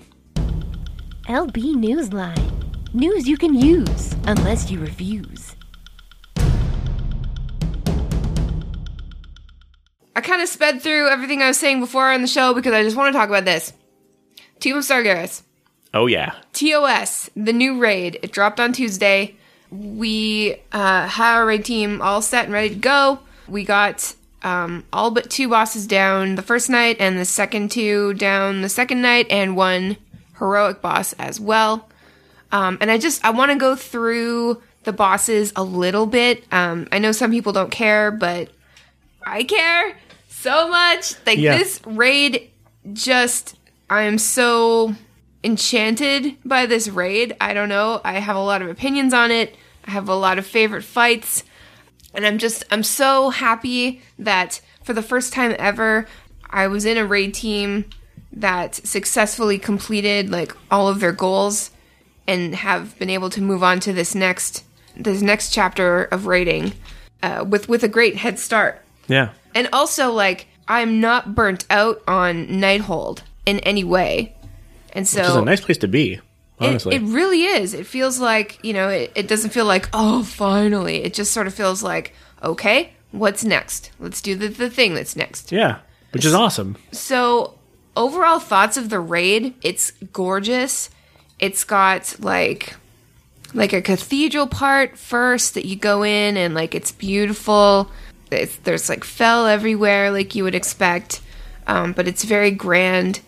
LB 1.30 1.76
Newsline. 1.76 2.94
News 2.96 3.28
you 3.28 3.38
can 3.38 3.54
use, 3.54 4.16
unless 4.26 4.72
you 4.72 4.80
refuse. 4.80 5.56
I 10.16 10.22
kind 10.24 10.42
of 10.42 10.50
sped 10.50 10.82
through 10.82 11.08
everything 11.10 11.44
I 11.44 11.48
was 11.48 11.60
saying 11.60 11.82
before 11.82 12.12
on 12.12 12.24
the 12.24 12.28
show 12.28 12.56
because 12.56 12.74
I 12.74 12.82
just 12.82 12.98
want 12.98 13.14
to 13.14 13.18
talk 13.20 13.30
about 13.30 13.46
this. 13.46 13.74
Tomb 14.60 14.78
of 14.78 14.84
Sargeras. 14.84 15.44
Oh, 15.94 16.08
yeah. 16.08 16.34
TOS, 16.54 17.30
the 17.36 17.54
new 17.54 17.78
raid. 17.78 18.18
It 18.24 18.32
dropped 18.32 18.60
on 18.60 18.74
Tuesday. 18.74 19.36
We 19.70 20.56
uh, 20.72 21.08
had 21.08 21.36
our 21.36 21.46
raid 21.46 21.64
team 21.64 22.02
all 22.02 22.24
set 22.24 22.46
and 22.46 22.54
ready 22.54 22.70
to 22.70 22.76
go. 22.76 23.20
We 23.48 23.66
got 23.66 24.16
um, 24.42 24.84
all 24.92 25.12
but 25.12 25.30
two 25.30 25.48
bosses 25.48 25.86
down 25.86 26.34
the 26.34 26.42
first 26.42 26.72
night, 26.72 26.98
and 27.00 27.20
the 27.20 27.26
second 27.26 27.70
two 27.70 28.16
down 28.16 28.64
the 28.64 28.70
second 28.70 29.04
night, 29.04 29.28
and 29.30 29.56
one 29.56 29.98
heroic 30.40 30.82
boss 30.82 31.14
as 31.14 31.40
well. 31.40 31.88
Um, 32.52 32.78
and 32.82 32.90
I 32.90 32.98
just 32.98 33.24
I 33.24 33.30
want 33.30 33.52
to 33.52 33.58
go 33.58 33.76
through 33.76 34.62
the 34.84 34.94
bosses 34.94 35.54
a 35.56 35.64
little 35.64 36.06
bit. 36.06 36.44
Um, 36.52 36.88
I 36.92 37.00
know 37.00 37.12
some 37.12 37.32
people 37.32 37.54
don't 37.54 37.70
care, 37.72 38.10
but 38.12 38.50
I 39.26 39.44
care 39.44 39.96
so 40.30 40.70
much. 40.70 41.14
Like 41.26 41.38
Yeah. 41.38 41.58
this 41.58 41.80
raid, 41.86 42.50
just 42.94 43.56
I 43.90 44.04
am 44.04 44.18
so 44.18 44.96
enchanted 45.44 46.36
by 46.46 46.66
this 46.66 46.88
raid. 46.88 47.36
I 47.40 47.54
don't 47.54 47.70
know. 47.70 48.02
I 48.04 48.14
have 48.14 48.36
a 48.36 48.42
lot 48.44 48.62
of 48.62 48.70
opinions 48.70 49.14
on 49.14 49.32
it. 49.32 49.56
I 49.86 49.92
have 49.92 50.10
a 50.10 50.16
lot 50.16 50.38
of 50.38 50.46
favorite 50.46 50.84
fights. 50.84 51.44
And 52.14 52.26
I'm 52.26 52.38
just 52.38 52.64
I'm 52.72 52.84
so 52.84 53.30
happy 53.30 54.02
that 54.18 54.62
for 54.84 54.94
the 54.94 55.02
first 55.04 55.34
time 55.34 55.56
ever, 55.60 56.08
I 56.50 56.68
was 56.68 56.86
in 56.86 56.98
a 56.98 57.06
raid 57.06 57.34
team 57.34 57.86
that 58.32 58.76
successfully 58.76 59.58
completed 59.58 60.30
like 60.30 60.56
all 60.70 60.88
of 60.88 61.00
their 61.00 61.12
goals 61.12 61.72
and 62.28 62.54
have 62.56 62.98
been 63.00 63.10
able 63.10 63.30
to 63.32 63.42
move 63.42 63.64
on 63.64 63.80
to 63.80 63.94
this 63.94 64.14
next 64.14 64.64
this 64.96 65.22
next 65.22 65.52
chapter 65.52 66.04
of 66.06 66.26
writing 66.28 66.74
uh, 67.24 67.46
with 67.48 67.68
with 67.70 67.84
a 67.84 67.88
great 67.88 68.16
head 68.18 68.38
start. 68.40 68.82
Yeah. 69.08 69.30
And 69.56 69.68
also, 69.74 70.12
like, 70.12 70.48
I'm 70.68 71.02
not 71.02 71.34
burnt 71.34 71.66
out 71.70 72.02
on 72.08 72.48
Nighthold 72.48 73.22
in 73.46 73.60
any 73.62 73.84
way. 73.84 74.36
And 74.94 75.08
so 75.08 75.22
Which 75.22 75.30
is 75.30 75.36
a 75.36 75.42
nice 75.42 75.62
place 75.62 75.78
to 75.80 75.88
be, 75.88 76.20
honestly. 76.60 76.96
it, 76.96 77.02
it 77.02 77.06
really 77.06 77.44
is. 77.44 77.74
It 77.74 77.88
feels 77.88 78.20
like, 78.20 78.64
you 78.64 78.74
know, 78.74 78.90
it, 78.90 79.12
it 79.16 79.28
doesn't 79.28 79.50
feel 79.50 79.66
like, 79.66 79.90
oh, 79.94 80.24
finally. 80.24 81.04
It 81.04 81.16
just 81.16 81.32
sort 81.32 81.48
of 81.48 81.54
feels 81.56 81.82
like, 81.82 82.14
okay, 82.44 82.94
what's 83.12 83.44
next? 83.44 83.90
Let's 84.00 84.22
do 84.22 84.36
the, 84.36 84.48
the 84.48 84.70
thing 84.70 84.94
that's 84.94 85.16
next. 85.16 85.52
yeah. 85.52 85.80
Which 86.12 86.26
is 86.26 86.34
awesome. 86.34 86.76
So, 86.92 87.59
overall 87.96 88.40
thoughts 88.40 88.78
of 88.78 88.90
the 88.90 89.00
raid, 89.00 89.54
it's 89.62 89.92
gorgeous. 90.14 90.90
It's 91.40 91.64
got 91.64 92.16
like 92.20 92.76
like 93.54 93.74
a 93.74 93.82
cathedral 93.82 94.46
part 94.48 94.98
first 94.98 95.56
that 95.56 95.66
you 95.66 95.76
go 95.76 96.04
in 96.04 96.38
and 96.38 96.54
like 96.54 96.76
it's 96.76 96.92
beautiful. 96.92 97.90
It's, 98.32 98.56
there's 98.58 98.90
like 98.90 99.04
fel 99.04 99.48
everywhere 99.48 100.12
like 100.12 100.36
you 100.36 100.44
would 100.44 100.56
expect. 100.56 101.22
Um, 101.68 101.94
but 101.94 102.08
it's 102.08 102.24
very 102.24 102.52
grand. 102.52 103.22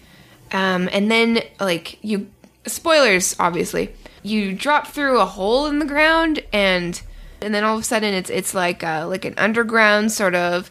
Um, 0.51 0.89
and 0.91 1.09
then 1.09 1.39
like 1.59 2.03
you 2.03 2.29
spoilers 2.65 3.35
obviously. 3.39 3.93
You 4.23 4.53
drop 4.53 4.87
through 4.87 5.19
a 5.19 5.25
hole 5.25 5.65
in 5.65 5.79
the 5.79 5.85
ground 5.85 6.43
and 6.53 7.01
and 7.41 7.55
then 7.55 7.63
all 7.63 7.75
of 7.75 7.81
a 7.81 7.85
sudden 7.85 8.13
it's 8.13 8.29
it's 8.29 8.53
like 8.53 8.83
uh, 8.83 9.07
like 9.07 9.25
an 9.25 9.33
underground 9.37 10.11
sort 10.11 10.35
of 10.35 10.69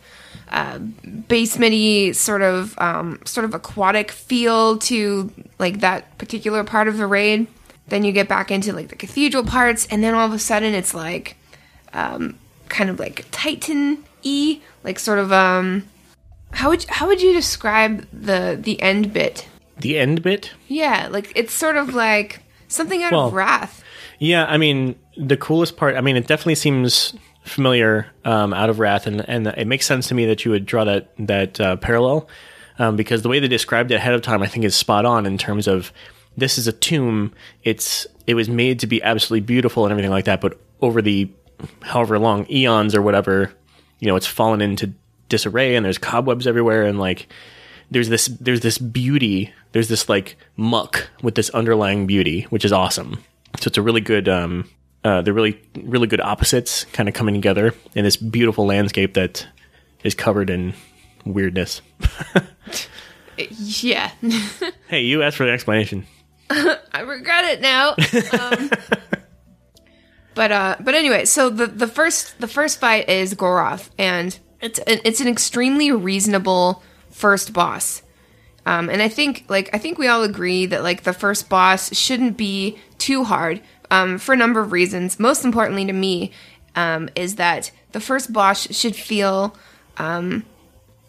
uh, 0.51 0.79
basementy 0.79 2.15
sort 2.15 2.43
of 2.43 2.79
um, 2.79 3.21
sort 3.25 3.45
of 3.45 3.55
aquatic 3.55 4.11
feel 4.11 4.79
to 4.79 5.33
like 5.59 5.81
that 5.81 6.19
particular 6.19 6.65
part 6.65 6.89
of 6.89 6.97
the 6.97 7.07
raid. 7.07 7.47
Then 7.89 8.05
you 8.05 8.13
get 8.13 8.29
back 8.29 8.51
into 8.51 8.73
like 8.73 8.89
the 8.89 8.97
cathedral 8.97 9.45
parts, 9.45 9.87
and 9.91 10.03
then 10.03 10.15
all 10.15 10.27
of 10.27 10.33
a 10.33 10.39
sudden 10.39 10.75
it's 10.75 10.95
like 10.95 11.37
um, 11.93 12.39
kind 12.69 12.91
of 12.91 12.99
like 12.99 13.27
Titan 13.31 14.05
e, 14.23 14.61
like 14.85 14.99
sort 14.99 15.19
of 15.19 15.33
um. 15.33 15.85
How 16.53 16.71
would 16.71 16.85
how 16.85 17.07
would 17.07 17.23
you 17.23 17.33
describe 17.33 18.07
the 18.13 18.59
the 18.61 18.81
end 18.83 19.13
bit? 19.13 19.47
The 19.79 19.99
end 19.99 20.23
bit? 20.23 20.53
Yeah, 20.67 21.09
like 21.11 21.33
it's 21.37 21.55
sort 21.55 21.77
of 21.77 21.95
like 21.95 22.43
something 22.67 23.03
out 23.03 23.13
Well, 23.13 23.29
of 23.29 23.35
Wrath. 23.35 23.85
Yeah, 24.19 24.45
I 24.47 24.59
mean, 24.59 24.97
the 25.17 25.37
coolest 25.37 25.77
part, 25.77 25.97
I 25.97 26.01
mean, 26.03 26.17
it 26.17 26.27
definitely 26.27 26.57
seems 26.57 27.15
familiar 27.43 28.07
um, 28.25 28.53
out 28.53 28.71
of 28.71 28.79
Wrath, 28.79 29.07
and, 29.07 29.27
and 29.29 29.47
it 29.47 29.67
makes 29.67 29.87
sense 29.87 30.09
to 30.09 30.15
me 30.15 30.27
that 30.27 30.45
you 30.45 30.51
would 30.51 30.67
draw 30.67 30.85
that, 30.85 31.11
that 31.19 31.61
uh, 31.61 31.77
parallel 31.77 32.29
um, 32.79 32.97
because 32.97 33.23
the 33.23 33.29
way 33.29 33.41
they 33.41 33.49
described 33.49 33.91
it 33.91 33.97
ahead 33.97 34.15
of 34.15 34.23
time, 34.23 34.43
I 34.43 34.47
think, 34.47 34.65
is 34.65 34.75
spot 34.75 35.05
on 35.05 35.27
in 35.27 35.39
terms 35.39 35.67
of 35.67 35.93
this 36.37 36.59
is 36.59 36.67
a 36.67 36.73
tomb. 36.73 37.33
It's 37.63 38.07
It 38.27 38.35
was 38.35 38.49
made 38.49 38.81
to 38.81 38.87
be 38.87 39.03
absolutely 39.03 39.45
beautiful 39.47 39.85
and 39.85 39.93
everything 39.93 40.11
like 40.11 40.27
that, 40.27 40.41
but 40.41 40.59
over 40.81 41.03
the 41.03 41.31
however 41.83 42.19
long 42.19 42.47
eons 42.51 42.95
or 42.95 43.03
whatever, 43.03 43.53
you 43.99 44.09
know, 44.09 44.17
it's 44.17 44.27
fallen 44.27 44.61
into 44.61 44.93
disarray 45.29 45.77
and 45.77 45.85
there's 45.85 45.99
cobwebs 45.99 46.47
everywhere 46.47 46.85
and 46.85 46.99
like 46.99 47.29
there's 47.91 48.09
this 48.11 48.27
there's 48.27 48.61
this 48.61 48.79
beauty 48.79 49.53
there's 49.73 49.89
this 49.89 50.09
like 50.09 50.37
muck 50.57 51.09
with 51.23 51.37
this 51.37 51.49
underlying 51.51 52.07
beauty 52.07 52.43
which 52.51 52.65
is 52.65 52.73
awesome 52.73 53.15
so 53.59 53.69
it's 53.69 53.79
a 53.79 53.83
really 53.83 54.01
good 54.01 54.29
um 54.29 54.69
uh 55.05 55.23
they're 55.23 55.35
really 55.35 55.61
really 55.83 56.07
good 56.07 56.21
opposites 56.21 56.85
kind 56.93 57.09
of 57.09 57.15
coming 57.15 57.35
together 57.35 57.75
in 57.95 58.05
this 58.05 58.17
beautiful 58.17 58.67
landscape 58.67 59.15
that 59.15 59.47
is 60.05 60.15
covered 60.15 60.51
in 60.51 60.75
weirdness 61.25 61.83
Yeah, 63.57 64.11
hey 64.89 65.01
you 65.01 65.23
asked 65.23 65.39
for 65.39 65.47
the 65.47 65.53
explanation 65.53 66.07
I 66.51 67.01
regret 67.03 67.45
it 67.45 67.61
now. 67.61 67.95
Um, 68.41 68.71
but 70.35 70.51
uh, 70.51 70.77
but 70.81 70.95
anyway, 70.95 71.25
so 71.25 71.49
the 71.49 71.67
the 71.67 71.87
first 71.87 72.41
the 72.41 72.49
first 72.49 72.81
fight 72.81 73.09
is 73.09 73.35
Goroth, 73.35 73.91
and 73.99 74.37
it's 74.61 74.81
an, 74.81 75.01
it's 75.05 75.21
an 75.21 75.29
extremely 75.29 75.93
reasonable 75.93 76.83
first 77.11 77.53
boss. 77.53 78.03
Um, 78.67 78.91
and 78.91 79.01
I 79.01 79.09
think 79.09 79.45
like 79.49 79.71
I 79.73 79.79
think 79.79 79.97
we 79.97 80.09
all 80.09 80.25
agree 80.25 80.67
that 80.67 80.83
like 80.83 81.05
the 81.05 81.13
first 81.13 81.49
boss 81.49 81.95
shouldn't 81.97 82.37
be 82.37 82.79
too 82.99 83.23
hard 83.23 83.61
um, 83.91 84.19
for 84.19 84.33
a 84.33 84.37
number 84.37 84.61
of 84.61 84.73
reasons. 84.73 85.19
Most 85.19 85.45
importantly 85.45 85.85
to 85.87 85.93
me 85.93 86.33
um, 86.77 87.09
is 87.15 87.37
that 87.37 87.71
the 87.93 88.01
first 88.01 88.33
boss 88.33 88.73
should 88.75 88.95
feel 88.97 89.57
um, 89.97 90.45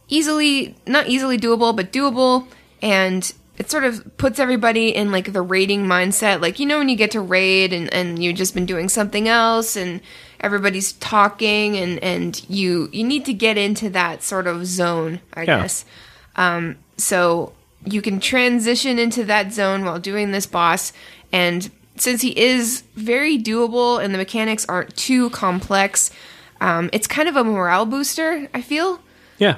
easily 0.10 0.76
not 0.86 1.08
easily 1.08 1.38
doable 1.38 1.76
but 1.76 1.92
doable 1.94 2.48
and 2.82 3.34
it 3.58 3.70
sort 3.70 3.84
of 3.84 4.18
puts 4.18 4.40
everybody 4.40 4.90
in 4.90 5.12
like 5.12 5.32
the 5.34 5.42
raiding 5.42 5.86
mindset 5.86 6.42
like 6.42 6.60
you 6.60 6.66
know 6.66 6.80
when 6.80 6.90
you 6.90 6.96
get 6.96 7.12
to 7.12 7.22
raid 7.22 7.72
and, 7.72 7.94
and 7.94 8.22
you've 8.22 8.36
just 8.36 8.54
been 8.54 8.66
doing 8.66 8.90
something 8.90 9.28
else 9.28 9.76
and 9.78 10.02
everybody's 10.42 10.94
talking 10.94 11.78
and 11.78 11.98
and 12.04 12.44
you 12.50 12.90
you 12.92 13.04
need 13.06 13.24
to 13.26 13.34
get 13.34 13.58
into 13.58 13.90
that 13.90 14.22
sort 14.24 14.48
of 14.48 14.66
zone 14.66 15.22
i 15.34 15.42
Yeah. 15.44 15.62
guess 15.62 15.86
um, 16.36 16.78
so 16.98 17.54
you 17.86 18.02
can 18.02 18.20
transition 18.20 19.00
into 19.00 19.24
that 19.26 19.54
zone 19.54 19.86
while 19.86 20.00
doing 20.00 20.32
this 20.32 20.46
boss 20.46 20.92
and 21.32 21.70
since 21.96 22.22
he 22.22 22.38
is 22.40 22.84
very 22.96 23.38
doable 23.38 24.04
and 24.04 24.14
the 24.14 24.18
mechanics 24.18 24.66
aren't 24.68 24.96
too 24.96 25.30
complex 25.32 26.12
um, 26.60 26.90
it's 26.94 27.08
kind 27.08 27.28
of 27.28 27.36
a 27.36 27.44
morale 27.44 27.86
booster 27.86 28.48
i 28.54 28.62
feel 28.62 29.00
yeah 29.38 29.58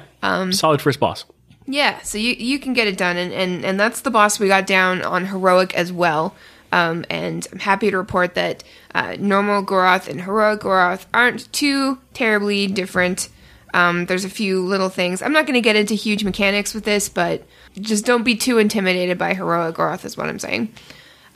solid 0.52 0.80
first 0.80 1.00
boss 1.00 1.24
yeah, 1.66 2.00
so 2.02 2.18
you 2.18 2.34
you 2.34 2.58
can 2.58 2.74
get 2.74 2.88
it 2.88 2.98
done, 2.98 3.16
and 3.16 3.32
and 3.32 3.64
and 3.64 3.80
that's 3.80 4.02
the 4.02 4.10
boss 4.10 4.38
we 4.38 4.48
got 4.48 4.66
down 4.66 5.02
on 5.02 5.26
heroic 5.26 5.74
as 5.74 5.92
well. 5.92 6.34
Um, 6.72 7.04
and 7.08 7.46
I'm 7.52 7.60
happy 7.60 7.90
to 7.90 7.96
report 7.96 8.34
that 8.34 8.64
uh, 8.94 9.16
normal 9.18 9.64
Goroth 9.64 10.08
and 10.08 10.22
heroic 10.22 10.60
Goroth 10.60 11.06
aren't 11.14 11.50
too 11.52 12.00
terribly 12.14 12.66
different. 12.66 13.28
Um, 13.72 14.06
there's 14.06 14.24
a 14.24 14.30
few 14.30 14.64
little 14.64 14.88
things. 14.88 15.22
I'm 15.22 15.32
not 15.32 15.46
going 15.46 15.54
to 15.54 15.60
get 15.60 15.76
into 15.76 15.94
huge 15.94 16.24
mechanics 16.24 16.74
with 16.74 16.84
this, 16.84 17.08
but 17.08 17.44
just 17.80 18.04
don't 18.04 18.24
be 18.24 18.34
too 18.34 18.58
intimidated 18.58 19.18
by 19.18 19.34
heroic 19.34 19.76
Goroth, 19.76 20.04
is 20.04 20.16
what 20.16 20.28
I'm 20.28 20.40
saying. 20.40 20.72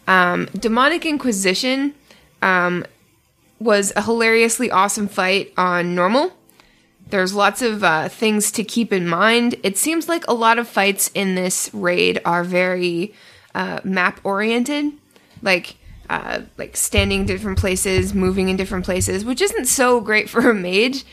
Um, 0.08 0.46
Demonic 0.58 1.04
Inquisition 1.06 1.94
um, 2.42 2.84
was 3.60 3.92
a 3.94 4.02
hilariously 4.02 4.70
awesome 4.70 5.06
fight 5.06 5.52
on 5.56 5.94
normal. 5.94 6.32
There's 7.10 7.34
lots 7.34 7.62
of 7.62 7.84
uh, 7.84 8.08
things 8.08 8.50
to 8.52 8.64
keep 8.64 8.92
in 8.92 9.06
mind. 9.06 9.56
It 9.62 9.76
seems 9.78 10.08
like 10.08 10.26
a 10.26 10.34
lot 10.34 10.58
of 10.58 10.66
fights 10.66 11.10
in 11.14 11.34
this 11.34 11.70
raid 11.72 12.20
are 12.24 12.42
very 12.42 13.14
uh, 13.54 13.80
map 13.84 14.20
oriented, 14.24 14.92
like 15.42 15.76
uh, 16.10 16.40
like 16.56 16.76
standing 16.76 17.26
different 17.26 17.58
places, 17.58 18.14
moving 18.14 18.48
in 18.48 18.56
different 18.56 18.84
places, 18.84 19.24
which 19.24 19.42
isn't 19.42 19.66
so 19.66 20.00
great 20.00 20.28
for 20.28 20.50
a 20.50 20.54
mage. 20.54 21.04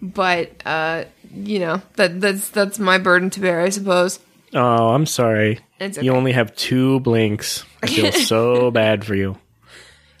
But 0.00 0.64
uh, 0.64 1.04
you 1.32 1.58
know 1.58 1.82
that 1.96 2.20
that's 2.20 2.50
that's 2.50 2.78
my 2.78 2.98
burden 2.98 3.30
to 3.30 3.40
bear, 3.40 3.60
I 3.60 3.70
suppose. 3.70 4.20
Oh 4.54 4.88
i'm 4.90 5.06
sorry 5.06 5.58
It's 5.80 5.98
you 6.02 6.12
only 6.12 6.32
have 6.32 6.54
two 6.56 7.00
blinks 7.00 7.64
i 7.82 7.86
feel 7.86 8.12
so 8.32 8.70
bad 8.70 9.04
for 9.04 9.14
you 9.14 9.36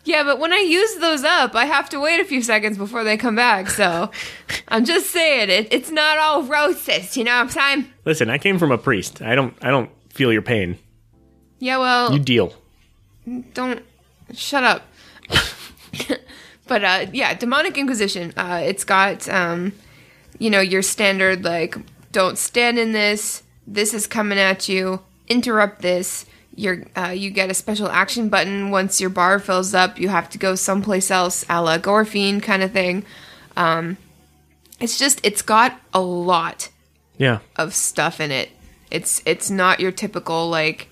Yeah, 0.06 0.22
but 0.22 0.38
when 0.38 0.52
I 0.52 0.58
use 0.58 0.96
those 1.00 1.24
up, 1.24 1.54
I 1.54 1.64
have 1.64 1.88
to 1.88 1.98
wait 1.98 2.20
a 2.20 2.26
few 2.26 2.42
seconds 2.42 2.76
before 2.76 3.04
they 3.04 3.16
come 3.16 3.36
back. 3.36 3.70
So 3.70 4.10
I'm 4.68 4.84
just 4.84 5.08
saying 5.08 5.48
it. 5.48 5.72
It's 5.72 5.88
not 5.90 6.18
all 6.18 6.42
roses, 6.42 7.16
you 7.16 7.24
know 7.24 7.32
what 7.32 7.40
I'm 7.40 7.48
saying? 7.48 7.88
listen 8.04 8.28
i 8.28 8.36
came 8.36 8.58
from 8.58 8.70
a 8.70 8.76
priest 8.76 9.22
i 9.22 9.34
don't 9.34 9.54
i 9.62 9.70
don't 9.70 9.88
feel 10.12 10.30
your 10.30 10.42
pain 10.42 10.76
Yeah, 11.58 11.78
well, 11.78 12.12
you 12.12 12.18
deal 12.20 12.52
don't 13.54 13.80
shut 14.34 14.62
up. 14.64 14.82
but 16.66 16.84
uh 16.84 17.06
yeah, 17.12 17.32
demonic 17.34 17.78
inquisition. 17.78 18.32
Uh 18.36 18.60
it's 18.62 18.84
got 18.84 19.26
um 19.28 19.72
you 20.38 20.50
know, 20.50 20.60
your 20.60 20.82
standard 20.82 21.44
like 21.44 21.76
don't 22.12 22.36
stand 22.36 22.78
in 22.78 22.92
this, 22.92 23.42
this 23.66 23.94
is 23.94 24.06
coming 24.06 24.38
at 24.38 24.68
you, 24.68 25.00
interrupt 25.28 25.82
this. 25.82 26.26
You're 26.56 26.84
uh, 26.96 27.08
you 27.08 27.30
get 27.30 27.50
a 27.50 27.54
special 27.54 27.88
action 27.88 28.28
button 28.28 28.70
once 28.70 29.00
your 29.00 29.10
bar 29.10 29.38
fills 29.38 29.74
up. 29.74 29.98
You 29.98 30.08
have 30.08 30.30
to 30.30 30.38
go 30.38 30.54
someplace 30.54 31.10
else, 31.10 31.44
a 31.48 31.60
la 31.60 31.78
Gorefiend 31.78 32.42
kind 32.42 32.62
of 32.62 32.70
thing. 32.70 33.04
Um, 33.56 33.96
it's 34.80 34.98
just 34.98 35.20
it's 35.24 35.42
got 35.42 35.80
a 35.92 36.00
lot 36.00 36.68
yeah 37.18 37.40
of 37.56 37.74
stuff 37.74 38.20
in 38.20 38.30
it. 38.30 38.50
It's 38.90 39.22
it's 39.26 39.50
not 39.50 39.80
your 39.80 39.90
typical 39.90 40.48
like 40.48 40.88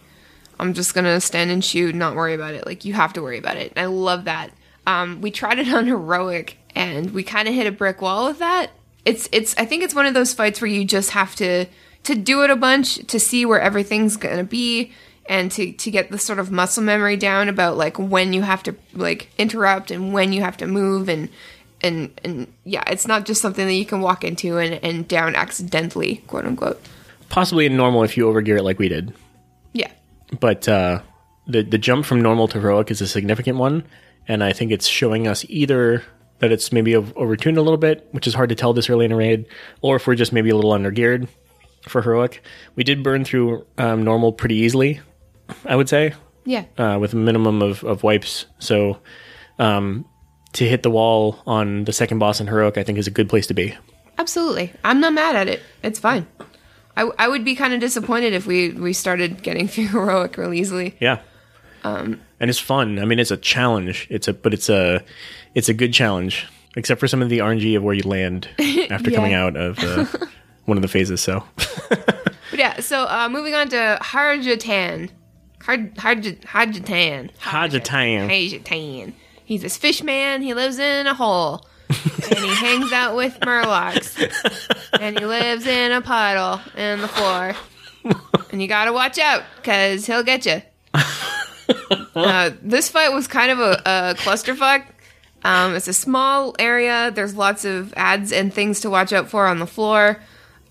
I'm 0.58 0.74
just 0.74 0.94
gonna 0.94 1.20
stand 1.20 1.50
and 1.50 1.64
shoot, 1.64 1.90
and 1.90 1.98
not 1.98 2.16
worry 2.16 2.34
about 2.34 2.54
it. 2.54 2.66
Like 2.66 2.84
you 2.84 2.94
have 2.94 3.12
to 3.14 3.22
worry 3.22 3.38
about 3.38 3.56
it. 3.56 3.72
And 3.74 3.78
I 3.78 3.86
love 3.86 4.24
that. 4.24 4.50
Um, 4.86 5.20
we 5.20 5.30
tried 5.30 5.58
it 5.58 5.68
on 5.72 5.86
heroic, 5.86 6.56
and 6.74 7.12
we 7.12 7.22
kind 7.22 7.48
of 7.48 7.54
hit 7.54 7.66
a 7.66 7.72
brick 7.72 8.02
wall 8.02 8.26
with 8.26 8.38
that. 8.40 8.70
It's 9.04 9.28
it's 9.32 9.56
I 9.56 9.64
think 9.64 9.82
it's 9.82 9.94
one 9.94 10.06
of 10.06 10.14
those 10.14 10.34
fights 10.34 10.60
where 10.60 10.70
you 10.70 10.84
just 10.84 11.10
have 11.10 11.34
to 11.36 11.66
to 12.04 12.14
do 12.14 12.42
it 12.42 12.50
a 12.50 12.56
bunch 12.56 13.06
to 13.06 13.20
see 13.20 13.44
where 13.46 13.60
everything's 13.60 14.16
gonna 14.16 14.44
be 14.44 14.92
and 15.26 15.50
to 15.52 15.72
to 15.72 15.90
get 15.90 16.10
the 16.10 16.18
sort 16.18 16.38
of 16.38 16.50
muscle 16.50 16.82
memory 16.82 17.16
down 17.16 17.48
about 17.48 17.76
like 17.76 17.98
when 17.98 18.32
you 18.32 18.42
have 18.42 18.62
to 18.62 18.74
like 18.92 19.28
interrupt 19.38 19.90
and 19.90 20.12
when 20.12 20.32
you 20.32 20.42
have 20.42 20.56
to 20.56 20.66
move 20.66 21.08
and 21.08 21.28
and 21.82 22.20
and 22.24 22.52
yeah, 22.64 22.84
it's 22.86 23.06
not 23.06 23.26
just 23.26 23.42
something 23.42 23.66
that 23.66 23.74
you 23.74 23.86
can 23.86 24.00
walk 24.00 24.24
into 24.24 24.58
and, 24.58 24.74
and 24.84 25.08
down 25.08 25.34
accidentally, 25.34 26.16
quote 26.26 26.46
unquote. 26.46 26.80
Possibly 27.28 27.66
in 27.66 27.76
normal 27.76 28.02
if 28.04 28.16
you 28.16 28.26
overgear 28.26 28.58
it 28.58 28.62
like 28.62 28.78
we 28.78 28.88
did. 28.88 29.12
Yeah. 29.72 29.90
but 30.38 30.68
uh, 30.68 31.02
the 31.46 31.62
the 31.62 31.78
jump 31.78 32.04
from 32.04 32.20
normal 32.20 32.48
to 32.48 32.60
heroic 32.60 32.90
is 32.90 33.00
a 33.00 33.06
significant 33.06 33.58
one, 33.58 33.84
and 34.28 34.44
I 34.44 34.52
think 34.52 34.70
it's 34.70 34.86
showing 34.86 35.26
us 35.26 35.44
either 35.48 36.02
that 36.38 36.52
it's 36.52 36.72
maybe 36.72 36.96
ov- 36.96 37.14
overtuned 37.14 37.56
a 37.56 37.62
little 37.62 37.78
bit, 37.78 38.08
which 38.10 38.26
is 38.26 38.34
hard 38.34 38.48
to 38.48 38.54
tell 38.54 38.72
this 38.72 38.90
early 38.90 39.04
in 39.04 39.12
a 39.12 39.16
raid, 39.16 39.46
or 39.80 39.96
if 39.96 40.06
we're 40.06 40.14
just 40.14 40.32
maybe 40.32 40.50
a 40.50 40.56
little 40.56 40.72
undergeared 40.72 41.28
for 41.88 42.02
heroic. 42.02 42.42
We 42.76 42.84
did 42.84 43.02
burn 43.02 43.24
through 43.24 43.66
um, 43.78 44.04
normal 44.04 44.32
pretty 44.32 44.56
easily, 44.56 45.00
I 45.66 45.76
would 45.76 45.88
say, 45.88 46.14
Yeah. 46.44 46.64
uh, 46.78 46.98
with 47.00 47.12
a 47.12 47.16
minimum 47.16 47.62
of, 47.62 47.82
of 47.84 48.02
wipes. 48.02 48.46
So 48.58 48.98
um, 49.58 50.04
to 50.54 50.66
hit 50.68 50.82
the 50.82 50.90
wall 50.90 51.38
on 51.46 51.84
the 51.84 51.92
second 51.92 52.18
boss 52.18 52.40
in 52.40 52.46
heroic, 52.46 52.78
I 52.78 52.82
think 52.82 52.98
is 52.98 53.06
a 53.06 53.10
good 53.12 53.28
place 53.28 53.46
to 53.48 53.54
be. 53.54 53.74
Absolutely. 54.18 54.72
I'm 54.84 55.00
not 55.00 55.12
mad 55.12 55.36
at 55.36 55.48
it. 55.48 55.62
It's 55.82 55.98
fine. 55.98 56.26
I, 56.96 57.10
I 57.18 57.26
would 57.28 57.44
be 57.44 57.54
kind 57.56 57.72
of 57.72 57.80
disappointed 57.80 58.32
if 58.34 58.46
we, 58.46 58.70
we 58.70 58.92
started 58.92 59.42
getting 59.42 59.66
through 59.68 59.88
heroic 59.88 60.36
real 60.36 60.52
easily. 60.52 60.94
Yeah. 61.00 61.20
Um, 61.84 62.20
and 62.38 62.48
it's 62.50 62.60
fun. 62.60 62.98
I 63.00 63.04
mean, 63.06 63.18
it's 63.18 63.30
a 63.32 63.36
challenge. 63.36 64.06
It's 64.10 64.28
a, 64.28 64.32
but 64.32 64.54
it's 64.54 64.68
a, 64.68 65.02
it's 65.54 65.68
a 65.68 65.74
good 65.74 65.92
challenge. 65.92 66.46
Except 66.76 67.00
for 67.00 67.06
some 67.08 67.20
of 67.20 67.28
the 67.28 67.40
RNG 67.40 67.76
of 67.76 67.82
where 67.82 67.94
you 67.94 68.02
land 68.04 68.48
after 68.90 69.10
Yeah. 69.10 69.16
coming 69.16 69.34
out 69.34 69.56
of 69.56 69.78
uh, 69.80 70.06
one 70.64 70.76
of 70.78 70.82
the 70.82 70.88
phases. 70.88 71.20
So 71.20 71.44
But 71.88 72.58
yeah, 72.58 72.80
so 72.80 73.04
uh, 73.08 73.28
moving 73.30 73.54
on 73.54 73.68
to 73.70 73.98
Harjatan. 74.02 75.10
Har- 75.62 75.76
Harj- 75.78 76.40
Harjatan. 76.44 77.30
Hajatan. 77.40 78.28
Harjatan. 78.28 79.12
He's 79.44 79.62
this 79.62 79.76
fish 79.76 80.02
man. 80.02 80.42
He 80.42 80.54
lives 80.54 80.78
in 80.78 81.06
a 81.06 81.14
hole. 81.14 81.66
and 81.88 82.38
he 82.38 82.54
hangs 82.54 82.92
out 82.92 83.14
with 83.16 83.38
murlocs. 83.40 84.18
and 85.00 85.18
he 85.18 85.24
lives 85.26 85.66
in 85.66 85.92
a 85.92 86.00
puddle 86.00 86.60
in 86.76 87.00
the 87.00 87.08
floor. 87.08 87.54
And 88.50 88.60
you 88.60 88.68
gotta 88.68 88.92
watch 88.92 89.18
out, 89.18 89.42
because 89.56 90.06
he'll 90.06 90.22
get 90.22 90.44
you. 90.46 90.60
uh, 92.14 92.50
this 92.62 92.88
fight 92.88 93.10
was 93.12 93.26
kind 93.28 93.50
of 93.50 93.58
a, 93.60 93.72
a 93.86 94.14
clusterfuck. 94.18 94.84
Um, 95.44 95.74
it's 95.74 95.88
a 95.88 95.92
small 95.94 96.54
area. 96.58 97.10
There's 97.14 97.34
lots 97.34 97.64
of 97.64 97.92
ads 97.96 98.32
and 98.32 98.52
things 98.52 98.80
to 98.80 98.90
watch 98.90 99.12
out 99.12 99.28
for 99.28 99.46
on 99.46 99.58
the 99.58 99.66
floor. 99.66 100.20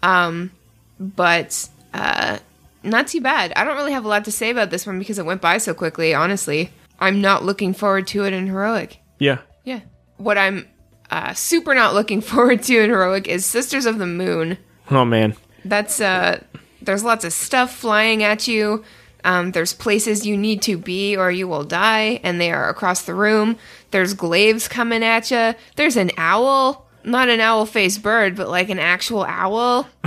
Um, 0.03 0.51
but 0.99 1.67
uh, 1.93 2.39
not 2.83 3.07
too 3.07 3.21
bad. 3.21 3.53
I 3.55 3.63
don't 3.63 3.75
really 3.75 3.91
have 3.93 4.05
a 4.05 4.07
lot 4.07 4.25
to 4.25 4.31
say 4.31 4.49
about 4.49 4.69
this 4.69 4.85
one 4.85 4.99
because 4.99 5.19
it 5.19 5.25
went 5.25 5.41
by 5.41 5.57
so 5.57 5.73
quickly, 5.73 6.13
honestly. 6.13 6.71
I'm 6.99 7.21
not 7.21 7.43
looking 7.43 7.73
forward 7.73 8.07
to 8.07 8.25
it 8.25 8.33
in 8.33 8.47
Heroic. 8.47 8.99
yeah, 9.19 9.39
Yeah. 9.63 9.81
What 10.17 10.37
I'm 10.37 10.67
uh, 11.09 11.33
super 11.33 11.73
not 11.73 11.93
looking 11.95 12.21
forward 12.31 12.61
to 12.63 12.79
in 12.79 12.89
Heroic 12.89 13.27
is 13.27 13.45
Sisters 13.45 13.85
of 13.85 13.97
the 13.97 14.05
Moon. 14.07 14.57
oh 14.91 15.05
man, 15.05 15.35
That's, 15.65 15.99
uh, 15.99 16.43
there's 16.81 17.03
lots 17.03 17.25
of 17.25 17.33
stuff 17.33 17.75
flying 17.75 18.23
at 18.23 18.47
you. 18.47 18.83
Um, 19.23 19.51
there's 19.51 19.73
places 19.73 20.25
you 20.25 20.35
need 20.35 20.63
to 20.63 20.77
be 20.77 21.15
or 21.15 21.29
you 21.31 21.47
will 21.47 21.63
die, 21.63 22.19
and 22.23 22.41
they 22.41 22.51
are 22.51 22.69
across 22.69 23.03
the 23.03 23.13
room. 23.13 23.57
There's 23.91 24.13
glaives 24.15 24.67
coming 24.67 25.03
at 25.03 25.29
you. 25.29 25.53
There's 25.75 25.95
an 25.95 26.11
owl. 26.17 26.87
Not 27.03 27.29
an 27.29 27.39
owl 27.39 27.65
faced 27.65 28.03
bird, 28.03 28.35
but 28.35 28.49
like 28.49 28.69
an 28.69 28.79
actual 28.79 29.23
owl. 29.23 29.87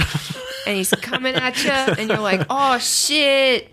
and 0.66 0.76
he's 0.76 0.90
coming 0.90 1.34
at 1.34 1.62
you, 1.64 1.70
and 1.70 2.08
you're 2.08 2.18
like, 2.18 2.46
oh 2.50 2.78
shit, 2.78 3.72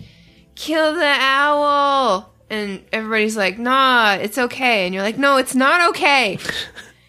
kill 0.55 0.93
the 0.93 1.15
owl. 1.19 2.33
And 2.49 2.83
everybody's 2.91 3.37
like, 3.37 3.57
nah, 3.57 4.15
it's 4.15 4.37
okay. 4.37 4.85
And 4.85 4.93
you're 4.93 5.03
like, 5.03 5.17
no, 5.17 5.37
it's 5.37 5.55
not 5.55 5.89
okay. 5.91 6.37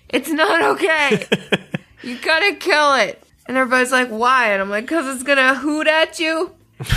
It's 0.08 0.28
not 0.28 0.62
okay. 0.76 1.26
You 2.02 2.18
gotta 2.18 2.54
kill 2.56 2.94
it. 2.94 3.22
And 3.46 3.56
everybody's 3.56 3.92
like, 3.92 4.08
why? 4.08 4.52
And 4.52 4.62
I'm 4.62 4.70
like, 4.70 4.84
because 4.84 5.14
it's 5.14 5.24
gonna 5.24 5.54
hoot 5.54 5.86
at 5.86 6.18
you. 6.18 6.52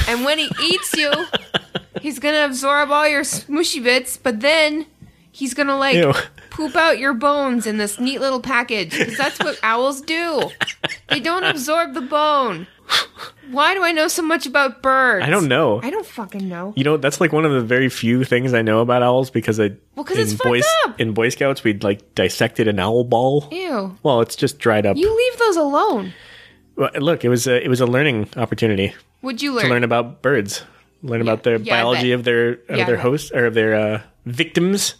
And 0.07 0.25
when 0.25 0.37
he 0.37 0.49
eats 0.61 0.93
you, 0.95 1.11
he's 2.01 2.19
gonna 2.19 2.45
absorb 2.45 2.91
all 2.91 3.07
your 3.07 3.23
smushy 3.23 3.83
bits, 3.83 4.17
but 4.17 4.41
then 4.41 4.85
he's 5.35 5.53
gonna 5.53 5.77
like 5.77 5.95
Ew. 5.95 6.13
poop 6.49 6.75
out 6.75 6.97
your 6.97 7.13
bones 7.13 7.67
in 7.67 7.77
this 7.77 7.99
neat 7.99 8.19
little 8.21 8.39
package. 8.41 8.91
Because 8.97 9.17
that's 9.17 9.39
what 9.39 9.59
owls 9.63 10.01
do. 10.01 10.49
They 11.09 11.19
don't 11.19 11.43
absorb 11.43 11.93
the 11.93 12.01
bone. 12.01 12.67
Why 13.51 13.73
do 13.73 13.83
I 13.83 13.91
know 13.91 14.07
so 14.07 14.21
much 14.21 14.45
about 14.45 14.81
birds? 14.83 15.25
I 15.25 15.29
don't 15.29 15.47
know. 15.47 15.79
I 15.83 15.89
don't 15.89 16.05
fucking 16.05 16.47
know. 16.47 16.73
You 16.75 16.83
know, 16.83 16.97
that's 16.97 17.19
like 17.19 17.31
one 17.33 17.43
of 17.45 17.51
the 17.51 17.61
very 17.61 17.89
few 17.89 18.23
things 18.23 18.53
I 18.53 18.61
know 18.61 18.79
about 18.79 19.01
owls 19.03 19.29
because 19.31 19.59
I 19.59 19.71
Well, 19.95 20.03
'cause 20.05 20.17
in 20.17 20.23
it's 20.23 20.33
Boy 20.35 20.61
fucked 20.61 20.87
up. 20.89 21.01
in 21.01 21.13
Boy 21.13 21.29
Scouts 21.29 21.63
we'd 21.63 21.83
like 21.83 22.15
dissected 22.15 22.67
an 22.67 22.79
owl 22.79 23.03
ball. 23.03 23.47
Ew. 23.51 23.97
Well, 24.03 24.21
it's 24.21 24.35
just 24.35 24.59
dried 24.59 24.85
up. 24.85 24.97
You 24.97 25.15
leave 25.15 25.39
those 25.39 25.57
alone. 25.57 26.13
Well, 26.75 26.89
Look, 26.95 27.23
it 27.25 27.29
was 27.29 27.47
a, 27.47 27.63
it 27.63 27.69
was 27.69 27.81
a 27.81 27.85
learning 27.87 28.29
opportunity 28.37 28.93
Would 29.21 29.41
you 29.41 29.51
to 29.51 29.57
learn? 29.57 29.69
learn 29.69 29.83
about 29.83 30.21
birds, 30.21 30.63
learn 31.01 31.21
about 31.21 31.43
the 31.43 31.51
Yeah, 31.63 31.73
I 31.73 31.77
biology 31.77 32.09
bet. 32.11 32.19
of 32.19 32.23
their 32.25 32.49
of 32.51 32.59
Yeah, 32.69 32.75
I 32.83 32.85
their 32.85 32.95
bet. 32.97 33.03
hosts 33.05 33.31
or 33.33 33.45
of 33.47 33.53
their 33.55 33.75
uh, 33.75 34.01
victims, 34.25 34.95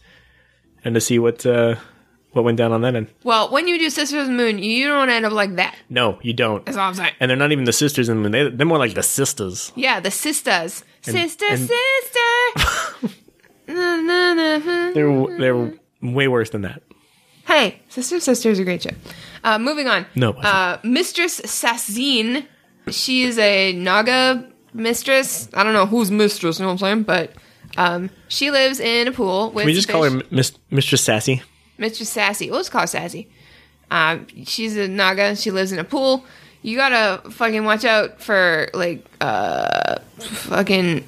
and 0.85 0.95
to 0.95 1.01
see 1.01 1.19
what 1.19 1.45
uh, 1.45 1.75
what 2.31 2.43
went 2.45 2.57
down 2.57 2.71
on 2.71 2.81
that 2.81 2.95
end. 2.95 3.07
well, 3.23 3.49
when 3.51 3.67
you 3.67 3.77
do 3.79 3.89
Sisters 3.89 4.21
of 4.21 4.27
the 4.27 4.33
Moon, 4.33 4.59
you 4.59 4.87
don't 4.87 5.09
end 5.09 5.25
up 5.25 5.33
like 5.33 5.55
that. 5.55 5.75
No, 5.89 6.19
you 6.21 6.33
don't. 6.33 6.65
That's 6.65 6.77
all 6.77 6.87
I'm 6.87 6.93
saying. 6.93 7.13
And 7.19 7.29
they're 7.29 7.37
not 7.37 7.51
even 7.51 7.63
the 7.65 7.73
sisters 7.73 8.07
in 8.09 8.23
them. 8.23 8.31
They, 8.31 8.49
they're 8.49 8.65
more 8.65 8.77
like 8.77 8.93
the 8.93 9.03
sisters. 9.03 9.71
Yeah, 9.75 9.99
the 9.99 10.11
sisters. 10.11 10.83
sister, 11.01 11.45
and- 11.49 11.69
sister. 11.69 13.09
Na, 13.67 13.95
na, 13.95 14.33
na, 14.35 14.57
na. 14.59 14.91
They're 14.93 15.37
they're 15.39 15.73
way 16.01 16.27
worse 16.27 16.51
than 16.51 16.61
that. 16.61 16.83
Hey, 17.47 17.81
Sister 17.89 18.19
Sister 18.19 18.49
is 18.49 18.59
a 18.59 18.63
great 18.63 18.83
show. 18.83 18.91
Uh, 19.43 19.57
moving 19.59 19.87
on. 19.87 20.05
No. 20.15 20.31
Uh, 20.31 20.77
Mistress 20.83 21.41
Sassz'ine. 21.41 22.45
She 22.89 23.23
is 23.23 23.37
a 23.39 23.73
Naga 23.73 24.47
mistress. 24.73 25.47
I 25.53 25.63
don't 25.63 25.73
know 25.73 25.85
who's 25.87 26.11
mistress, 26.11 26.59
you 26.59 26.63
know 26.65 26.69
what 26.69 26.73
I'm 26.73 26.77
saying? 26.79 27.03
But 27.03 27.33
um, 27.77 28.09
she 28.27 28.51
lives 28.51 28.79
in 28.79 29.07
a 29.07 29.11
pool 29.11 29.51
with 29.51 29.63
Can 29.63 29.67
we 29.67 29.73
just 29.73 29.89
call 29.89 30.03
her 30.03 30.21
Miss, 30.31 30.53
Mistress 30.69 31.01
Sassy? 31.01 31.41
Mistress 31.77 32.09
Sassy. 32.09 32.49
We'll 32.49 32.59
just 32.59 32.71
call 32.71 32.81
her 32.81 32.88
Sassy. 32.88 33.29
Um, 33.91 34.27
she's 34.45 34.75
a 34.77 34.88
Naga. 34.88 35.35
She 35.35 35.51
lives 35.51 35.71
in 35.71 35.79
a 35.79 35.83
pool. 35.83 36.25
You 36.61 36.77
gotta 36.77 37.29
fucking 37.29 37.63
watch 37.63 37.85
out 37.85 38.21
for 38.21 38.69
like 38.73 39.05
uh 39.21 39.99
fucking 40.19 41.05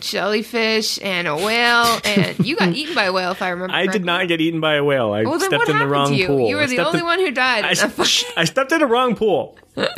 jellyfish 0.00 0.98
and 1.02 1.26
a 1.28 1.36
whale. 1.36 1.98
And 2.04 2.38
you 2.46 2.56
got 2.56 2.68
eaten 2.74 2.94
by 2.94 3.04
a 3.04 3.12
whale, 3.12 3.32
if 3.32 3.42
I 3.42 3.50
remember. 3.50 3.74
I 3.74 3.86
did 3.86 4.04
not 4.04 4.28
get 4.28 4.40
eaten 4.40 4.60
by 4.60 4.74
a 4.74 4.84
whale. 4.84 5.12
I 5.12 5.24
Well, 5.24 5.38
stepped 5.40 5.68
in 5.68 5.78
the 5.78 5.86
wrong 5.86 6.14
you? 6.14 6.26
pool. 6.26 6.48
You 6.48 6.56
were 6.56 6.66
the 6.66 6.80
only 6.80 7.00
in- 7.00 7.04
one 7.04 7.18
who 7.18 7.30
died. 7.30 7.64
I, 7.64 7.70
I 8.36 8.44
stepped 8.44 8.72
in 8.72 8.78
the 8.80 8.86
wrong 8.86 9.16
pool. 9.16 9.56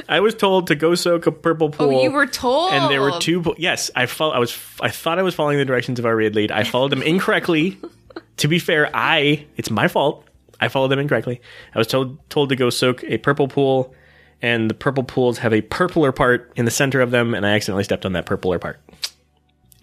I 0.08 0.20
was 0.20 0.34
told 0.34 0.68
to 0.68 0.74
go 0.74 0.94
soak 0.94 1.26
a 1.26 1.32
purple 1.32 1.68
pool. 1.70 1.98
Oh, 1.98 2.02
you 2.02 2.10
were 2.10 2.26
told. 2.26 2.72
and 2.72 2.90
there 2.90 3.02
were 3.02 3.18
two. 3.18 3.42
Po- 3.42 3.54
yes, 3.58 3.90
I 3.94 4.06
fol- 4.06 4.32
I 4.32 4.38
was. 4.38 4.56
I 4.80 4.88
thought 4.88 5.18
I 5.18 5.22
was 5.22 5.34
following 5.34 5.58
the 5.58 5.64
directions 5.66 5.98
of 5.98 6.06
our 6.06 6.16
raid 6.16 6.34
lead. 6.34 6.50
I 6.50 6.64
followed 6.64 6.90
them 6.92 7.02
incorrectly. 7.02 7.78
to 8.38 8.48
be 8.48 8.58
fair, 8.58 8.88
I 8.94 9.44
it's 9.58 9.70
my 9.70 9.88
fault. 9.88 10.24
I 10.60 10.68
followed 10.68 10.88
them 10.88 10.98
incorrectly. 10.98 11.42
I 11.74 11.78
was 11.78 11.86
told 11.86 12.18
told 12.30 12.48
to 12.48 12.56
go 12.56 12.70
soak 12.70 13.04
a 13.04 13.18
purple 13.18 13.48
pool, 13.48 13.94
and 14.40 14.70
the 14.70 14.74
purple 14.74 15.04
pools 15.04 15.36
have 15.38 15.52
a 15.52 15.60
purpler 15.60 16.10
part 16.10 16.50
in 16.56 16.64
the 16.64 16.70
center 16.70 17.02
of 17.02 17.10
them, 17.10 17.34
and 17.34 17.44
I 17.44 17.50
accidentally 17.50 17.84
stepped 17.84 18.06
on 18.06 18.14
that 18.14 18.24
purpler 18.24 18.58
part, 18.58 18.80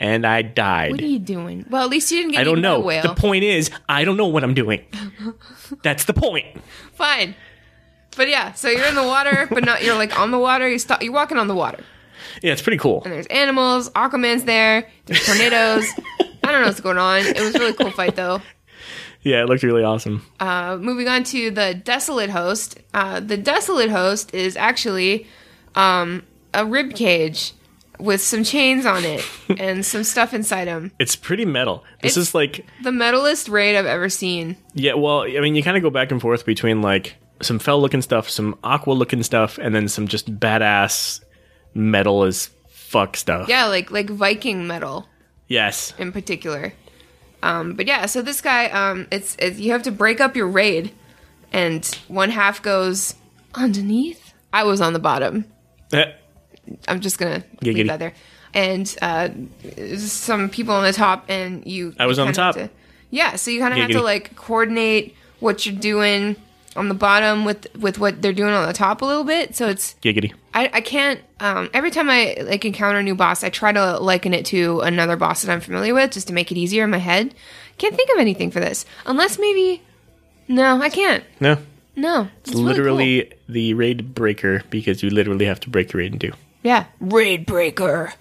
and 0.03 0.27
I 0.27 0.41
died. 0.43 0.91
What 0.91 1.01
are 1.01 1.05
you 1.07 1.17
doing? 1.19 1.65
Well, 1.69 1.83
at 1.83 1.89
least 1.89 2.11
you 2.11 2.17
didn't 2.19 2.33
get 2.33 2.41
I 2.41 2.43
don't 2.43 2.59
eaten 2.59 2.63
by 2.63 2.67
a 2.75 2.77
know. 2.77 2.79
whale. 2.85 3.01
The 3.03 3.15
point 3.15 3.43
is, 3.43 3.71
I 3.89 4.03
don't 4.03 4.17
know 4.17 4.27
what 4.27 4.43
I'm 4.43 4.53
doing. 4.53 4.83
That's 5.83 6.05
the 6.05 6.13
point. 6.13 6.45
Fine. 6.93 7.35
But 8.15 8.29
yeah, 8.29 8.53
so 8.53 8.69
you're 8.69 8.85
in 8.85 8.95
the 8.95 9.03
water, 9.03 9.47
but 9.49 9.65
not 9.65 9.83
you're 9.83 9.95
like 9.95 10.19
on 10.19 10.29
the 10.31 10.37
water. 10.37 10.69
You 10.69 10.77
stop. 10.77 11.01
You're 11.01 11.13
walking 11.13 11.37
on 11.39 11.47
the 11.47 11.55
water, 11.55 11.83
Yeah, 12.43 12.51
it's 12.51 12.61
pretty 12.61 12.77
cool. 12.77 13.01
and 13.03 13.11
there's 13.13 13.25
animals. 13.27 13.89
Aquaman's 13.91 14.43
there. 14.43 14.87
There's 15.05 15.25
tornadoes. 15.25 15.85
I 16.43 16.51
don't 16.51 16.61
know 16.61 16.67
what's 16.67 16.81
going 16.81 16.97
on. 16.99 17.21
It 17.21 17.39
was 17.39 17.55
a 17.55 17.59
really 17.59 17.73
cool 17.73 17.89
fight 17.91 18.15
though. 18.15 18.41
Yeah, 19.21 19.41
it 19.41 19.47
looked 19.47 19.63
really 19.63 19.83
awesome. 19.85 20.21
Uh, 20.39 20.77
moving 20.79 21.07
on 21.07 21.23
to 21.23 21.49
the 21.49 21.73
desolate 21.73 22.29
host. 22.29 22.77
Uh, 22.93 23.21
the 23.21 23.37
desolate 23.37 23.89
host 23.89 24.33
is 24.33 24.57
actually 24.57 25.27
um, 25.75 26.23
a 26.53 26.65
rib 26.65 26.93
cage 26.93 27.53
with 28.03 28.21
some 28.21 28.43
chains 28.43 28.85
on 28.85 29.05
it 29.05 29.23
and 29.57 29.85
some 29.85 30.03
stuff 30.03 30.33
inside 30.33 30.67
him. 30.67 30.91
It's 30.99 31.15
pretty 31.15 31.45
metal. 31.45 31.83
This 32.01 32.13
It's- 32.13 32.29
is 32.29 32.35
like 32.35 32.65
The 32.83 32.89
metalist 32.91 33.49
raid 33.49 33.77
I've 33.77 33.85
ever 33.85 34.09
seen. 34.09 34.57
Yeah, 34.73 34.95
well, 34.95 35.21
I 35.23 35.39
mean, 35.39 35.55
you 35.55 35.63
kind 35.63 35.77
of 35.77 35.83
go 35.83 35.89
back 35.89 36.11
and 36.11 36.19
forth 36.21 36.45
between 36.45 36.81
like 36.81 37.15
some 37.41 37.59
fel 37.59 37.79
looking 37.81 38.01
stuff, 38.01 38.29
some 38.29 38.57
aqua 38.63 38.91
looking 38.93 39.23
stuff, 39.23 39.57
and 39.57 39.73
then 39.73 39.87
some 39.87 40.07
just 40.07 40.37
badass 40.39 41.21
metal 41.73 42.23
as 42.23 42.49
fuck 42.69 43.15
stuff. 43.17 43.47
Yeah, 43.47 43.65
like 43.65 43.89
like 43.91 44.09
Viking 44.09 44.67
metal. 44.67 45.07
Yes. 45.47 45.93
in 45.97 46.11
particular. 46.11 46.73
Um, 47.41 47.73
but 47.73 47.85
yeah, 47.87 48.05
so 48.05 48.21
this 48.21 48.39
guy, 48.41 48.67
um, 48.69 49.07
it's, 49.11 49.35
it's 49.37 49.59
you 49.59 49.71
have 49.73 49.83
to 49.83 49.91
break 49.91 50.21
up 50.21 50.35
your 50.35 50.47
raid, 50.47 50.91
and 51.51 51.85
one 52.07 52.29
half 52.31 52.61
goes 52.61 53.15
underneath. 53.53 54.33
I 54.53 54.63
was 54.63 54.79
on 54.81 54.93
the 54.93 54.99
bottom. 54.99 55.45
I'm 56.87 57.01
just 57.01 57.17
gonna 57.17 57.43
Giggity. 57.61 57.73
leave 57.75 57.87
that 57.87 57.99
there. 57.99 58.13
And 58.53 58.95
uh, 59.01 59.29
some 59.97 60.49
people 60.49 60.73
on 60.75 60.83
the 60.83 60.93
top, 60.93 61.25
and 61.27 61.65
you. 61.65 61.93
I 61.99 62.05
was 62.05 62.19
on 62.19 62.27
the 62.27 62.33
top. 62.33 62.55
to- 62.55 62.69
yeah, 63.09 63.35
so 63.35 63.51
you 63.51 63.59
kind 63.59 63.73
of 63.73 63.79
have 63.79 63.91
to 63.91 64.01
like 64.01 64.35
coordinate 64.35 65.15
what 65.39 65.65
you're 65.65 65.75
doing. 65.75 66.35
on 66.75 66.87
the 66.87 66.95
bottom 66.95 67.45
with 67.45 67.67
with 67.75 67.99
what 67.99 68.19
they're 68.23 68.33
doing 68.33 68.51
on 68.53 68.65
the 68.67 68.73
top 68.73 69.01
a 69.03 69.05
little 69.05 69.23
bit. 69.23 69.55
So 69.55 69.67
it's 69.67 69.93
Giggity. 70.01 70.33
I, 70.55 70.69
I 70.73 70.81
can't 70.81 71.19
um, 71.39 71.69
every 71.73 71.91
time 71.91 72.09
I 72.09 72.35
like 72.41 72.65
encounter 72.65 72.97
a 72.99 73.03
new 73.03 73.13
boss, 73.15 73.43
I 73.43 73.49
try 73.49 73.71
to 73.71 73.99
liken 73.99 74.33
it 74.33 74.45
to 74.47 74.79
another 74.81 75.15
boss 75.15 75.43
that 75.43 75.51
I'm 75.51 75.61
familiar 75.61 75.93
with 75.93 76.11
just 76.11 76.27
to 76.29 76.33
make 76.33 76.51
it 76.51 76.57
easier 76.57 76.83
in 76.83 76.89
my 76.89 76.97
head. 76.97 77.35
Can't 77.77 77.95
think 77.95 78.09
of 78.11 78.17
anything 78.19 78.49
for 78.49 78.59
this 78.59 78.85
unless 79.05 79.37
maybe 79.37 79.81
no, 80.47 80.81
I 80.81 80.89
can't. 80.89 81.23
No, 81.39 81.57
No, 81.95 82.27
it's, 82.39 82.49
it's 82.49 82.59
really 82.59 82.63
literally 82.73 83.21
cool. 83.25 83.39
the 83.49 83.73
raid 83.75 84.13
breaker 84.15 84.63
because 84.71 85.03
you 85.03 85.09
literally 85.11 85.45
have 85.45 85.59
to 85.61 85.69
break 85.69 85.93
your 85.93 85.99
raid 85.99 86.13
in 86.13 86.19
two. 86.19 86.31
Yeah 86.63 86.85
raid 86.99 87.45
breaker. 87.45 88.13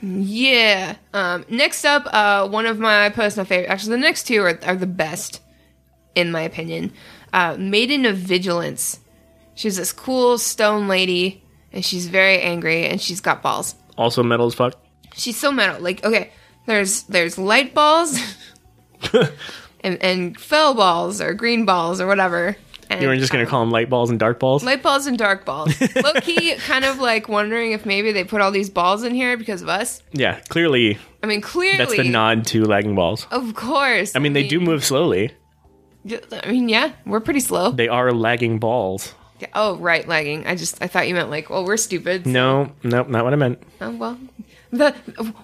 yeah. 0.00 0.96
Um, 1.12 1.44
next 1.48 1.84
up, 1.84 2.06
uh, 2.12 2.48
one 2.48 2.66
of 2.66 2.78
my 2.78 3.10
personal 3.10 3.44
favorite. 3.44 3.68
Actually, 3.68 3.96
the 3.96 4.02
next 4.02 4.24
two 4.24 4.42
are, 4.42 4.58
are 4.64 4.76
the 4.76 4.86
best, 4.86 5.40
in 6.14 6.30
my 6.30 6.42
opinion. 6.42 6.92
Uh, 7.32 7.56
Maiden 7.58 8.06
of 8.06 8.16
Vigilance. 8.16 9.00
She's 9.54 9.76
this 9.76 9.92
cool 9.92 10.38
stone 10.38 10.88
lady, 10.88 11.44
and 11.72 11.84
she's 11.84 12.06
very 12.06 12.40
angry, 12.40 12.86
and 12.86 13.00
she's 13.00 13.20
got 13.20 13.42
balls. 13.42 13.74
Also 13.96 14.22
metal 14.22 14.46
as 14.46 14.54
fuck. 14.54 14.74
She's 15.14 15.36
so 15.36 15.52
metal. 15.52 15.80
Like, 15.80 16.04
okay, 16.04 16.32
there's 16.66 17.04
there's 17.04 17.38
light 17.38 17.74
balls, 17.74 18.18
and 19.80 20.02
and 20.02 20.38
fel 20.38 20.74
balls 20.74 21.20
or 21.20 21.34
green 21.34 21.64
balls 21.64 22.00
or 22.00 22.06
whatever. 22.06 22.56
And, 22.90 23.02
You 23.02 23.08
were 23.08 23.16
just 23.16 23.32
gonna 23.32 23.44
um, 23.44 23.50
call 23.50 23.60
them 23.60 23.70
light 23.70 23.88
balls 23.90 24.10
and 24.10 24.18
dark 24.18 24.38
balls. 24.38 24.64
Light 24.64 24.82
balls 24.82 25.06
and 25.06 25.16
dark 25.18 25.44
balls. 25.44 25.78
Low 25.96 26.12
key, 26.20 26.54
kind 26.56 26.84
of 26.84 26.98
like 26.98 27.28
wondering 27.28 27.72
if 27.72 27.86
maybe 27.86 28.12
they 28.12 28.24
put 28.24 28.40
all 28.40 28.50
these 28.50 28.70
balls 28.70 29.02
in 29.04 29.14
here 29.14 29.36
because 29.36 29.62
of 29.62 29.68
us. 29.68 30.02
yeah, 30.12 30.40
clearly 30.48 30.98
I 31.22 31.26
mean, 31.26 31.40
clearly, 31.40 31.78
that's 31.78 31.96
the 31.96 32.08
nod 32.08 32.46
to 32.48 32.64
lagging 32.64 32.94
balls. 32.94 33.26
Of 33.30 33.54
course. 33.54 34.14
I 34.14 34.18
mean, 34.18 34.34
they 34.34 34.46
do 34.46 34.60
move 34.60 34.84
slowly. 34.84 35.32
I 36.42 36.50
mean, 36.50 36.68
yeah, 36.68 36.92
we're 37.06 37.20
pretty 37.20 37.40
slow. 37.40 37.70
They 37.70 37.88
are 37.88 38.12
lagging 38.12 38.58
balls. 38.58 39.14
Yeah, 39.40 39.48
Oh, 39.54 39.76
right, 39.78 40.06
lagging. 40.06 40.46
I 40.46 40.54
just 40.54 40.82
I 40.82 40.86
thought 40.86 41.08
you 41.08 41.14
meant 41.14 41.30
like, 41.30 41.48
well, 41.50 41.64
we're 41.64 41.76
stupid. 41.78 42.26
No, 42.26 42.72
nope, 42.82 43.08
not 43.08 43.24
what 43.24 43.32
I 43.32 43.36
meant. 43.36 43.62
Oh 43.80 43.90
well. 43.90 44.18
The 44.70 44.90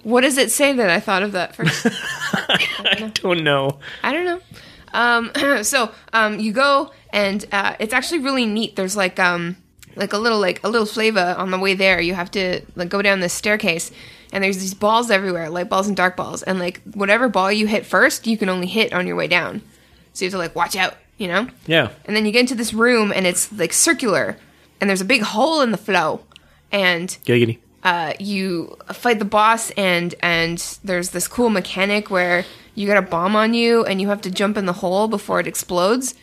what 0.02 0.22
does 0.22 0.38
it 0.38 0.50
say 0.50 0.72
that 0.72 0.90
I 0.90 1.00
thought 1.00 1.22
of 1.22 1.32
that 1.32 1.54
first? 1.54 1.86
I 2.34 3.10
don't 3.14 3.42
know. 3.44 3.78
I 4.02 4.12
don't 4.12 4.24
know. 4.24 4.40
Um, 4.92 5.30
so 5.62 5.92
um, 6.12 6.38
you 6.40 6.52
go 6.52 6.92
and 7.12 7.44
uh, 7.52 7.76
it's 7.78 7.92
actually 7.92 8.20
really 8.20 8.46
neat. 8.46 8.76
There's 8.76 8.96
like 8.96 9.18
um, 9.18 9.56
like 9.96 10.12
a 10.12 10.18
little 10.18 10.38
like 10.40 10.62
a 10.64 10.68
little 10.68 10.86
flavor 10.86 11.34
on 11.38 11.50
the 11.50 11.58
way 11.58 11.74
there. 11.74 12.00
You 12.00 12.14
have 12.14 12.30
to 12.32 12.62
like 12.76 12.88
go 12.88 13.02
down 13.02 13.20
this 13.20 13.32
staircase, 13.32 13.90
and 14.32 14.42
there's 14.42 14.58
these 14.58 14.74
balls 14.74 15.10
everywhere, 15.10 15.50
light 15.50 15.68
balls 15.68 15.88
and 15.88 15.96
dark 15.96 16.16
balls, 16.16 16.42
and 16.42 16.58
like 16.58 16.80
whatever 16.94 17.28
ball 17.28 17.50
you 17.52 17.66
hit 17.66 17.86
first, 17.86 18.26
you 18.26 18.36
can 18.38 18.48
only 18.48 18.66
hit 18.66 18.92
on 18.92 19.06
your 19.06 19.16
way 19.16 19.28
down. 19.28 19.62
So 20.12 20.24
you 20.24 20.26
have 20.26 20.32
to 20.32 20.38
like 20.38 20.56
watch 20.56 20.74
out, 20.76 20.96
you 21.18 21.28
know. 21.28 21.48
Yeah, 21.66 21.90
And 22.04 22.16
then 22.16 22.26
you 22.26 22.32
get 22.32 22.40
into 22.40 22.54
this 22.56 22.74
room, 22.74 23.12
and 23.14 23.26
it's 23.26 23.52
like 23.52 23.72
circular, 23.72 24.36
and 24.80 24.90
there's 24.90 25.00
a 25.00 25.04
big 25.04 25.22
hole 25.22 25.60
in 25.60 25.70
the 25.70 25.78
flow, 25.78 26.22
and 26.72 27.08
giggity. 27.24 27.58
uh, 27.84 28.14
you 28.18 28.76
fight 28.92 29.18
the 29.20 29.24
boss 29.24 29.70
and 29.72 30.14
and 30.20 30.78
there's 30.84 31.10
this 31.10 31.28
cool 31.28 31.48
mechanic 31.50 32.10
where 32.10 32.44
you 32.74 32.86
got 32.86 32.96
a 32.96 33.02
bomb 33.02 33.36
on 33.36 33.54
you 33.54 33.84
and 33.84 34.00
you 34.00 34.08
have 34.08 34.20
to 34.22 34.30
jump 34.30 34.56
in 34.56 34.66
the 34.66 34.72
hole 34.74 35.08
before 35.08 35.40
it 35.40 35.46
explodes. 35.46 36.14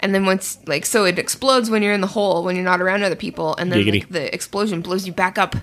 And 0.00 0.14
then 0.14 0.26
once 0.26 0.58
like 0.66 0.84
so 0.84 1.04
it 1.04 1.18
explodes 1.18 1.70
when 1.70 1.82
you're 1.82 1.92
in 1.94 2.00
the 2.02 2.08
hole 2.08 2.42
when 2.44 2.56
you're 2.56 2.64
not 2.64 2.80
around 2.82 3.02
other 3.04 3.16
people 3.16 3.54
and 3.56 3.72
then 3.72 3.86
like, 3.86 4.08
the 4.10 4.34
explosion 4.34 4.82
blows 4.82 5.06
you 5.06 5.12
back 5.12 5.38
up 5.38 5.56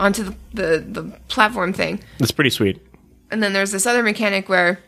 onto 0.00 0.22
the, 0.24 0.34
the 0.54 0.84
the 1.02 1.02
platform 1.28 1.72
thing. 1.72 2.00
That's 2.18 2.30
pretty 2.32 2.50
sweet. 2.50 2.80
and 3.30 3.42
then 3.42 3.52
there's 3.52 3.72
this 3.72 3.84
other 3.86 4.02
mechanic 4.02 4.48
where 4.48 4.78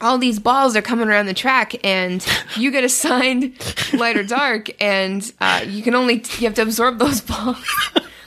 all 0.00 0.18
these 0.18 0.38
balls 0.38 0.76
are 0.76 0.82
coming 0.82 1.08
around 1.08 1.26
the 1.26 1.34
track 1.34 1.74
and 1.84 2.26
you 2.56 2.70
get 2.70 2.84
assigned 2.84 3.54
light 3.94 4.16
or 4.16 4.24
dark 4.24 4.70
and 4.80 5.32
uh, 5.40 5.62
you 5.66 5.82
can 5.82 5.94
only 5.94 6.14
you 6.38 6.46
have 6.46 6.54
to 6.54 6.62
absorb 6.62 6.98
those 6.98 7.20
balls. 7.32 7.64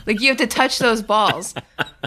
Like 0.08 0.21
you 0.21 0.30
have 0.30 0.38
to 0.38 0.47
touch 0.47 0.80
those 0.80 1.02
balls. 1.04 1.54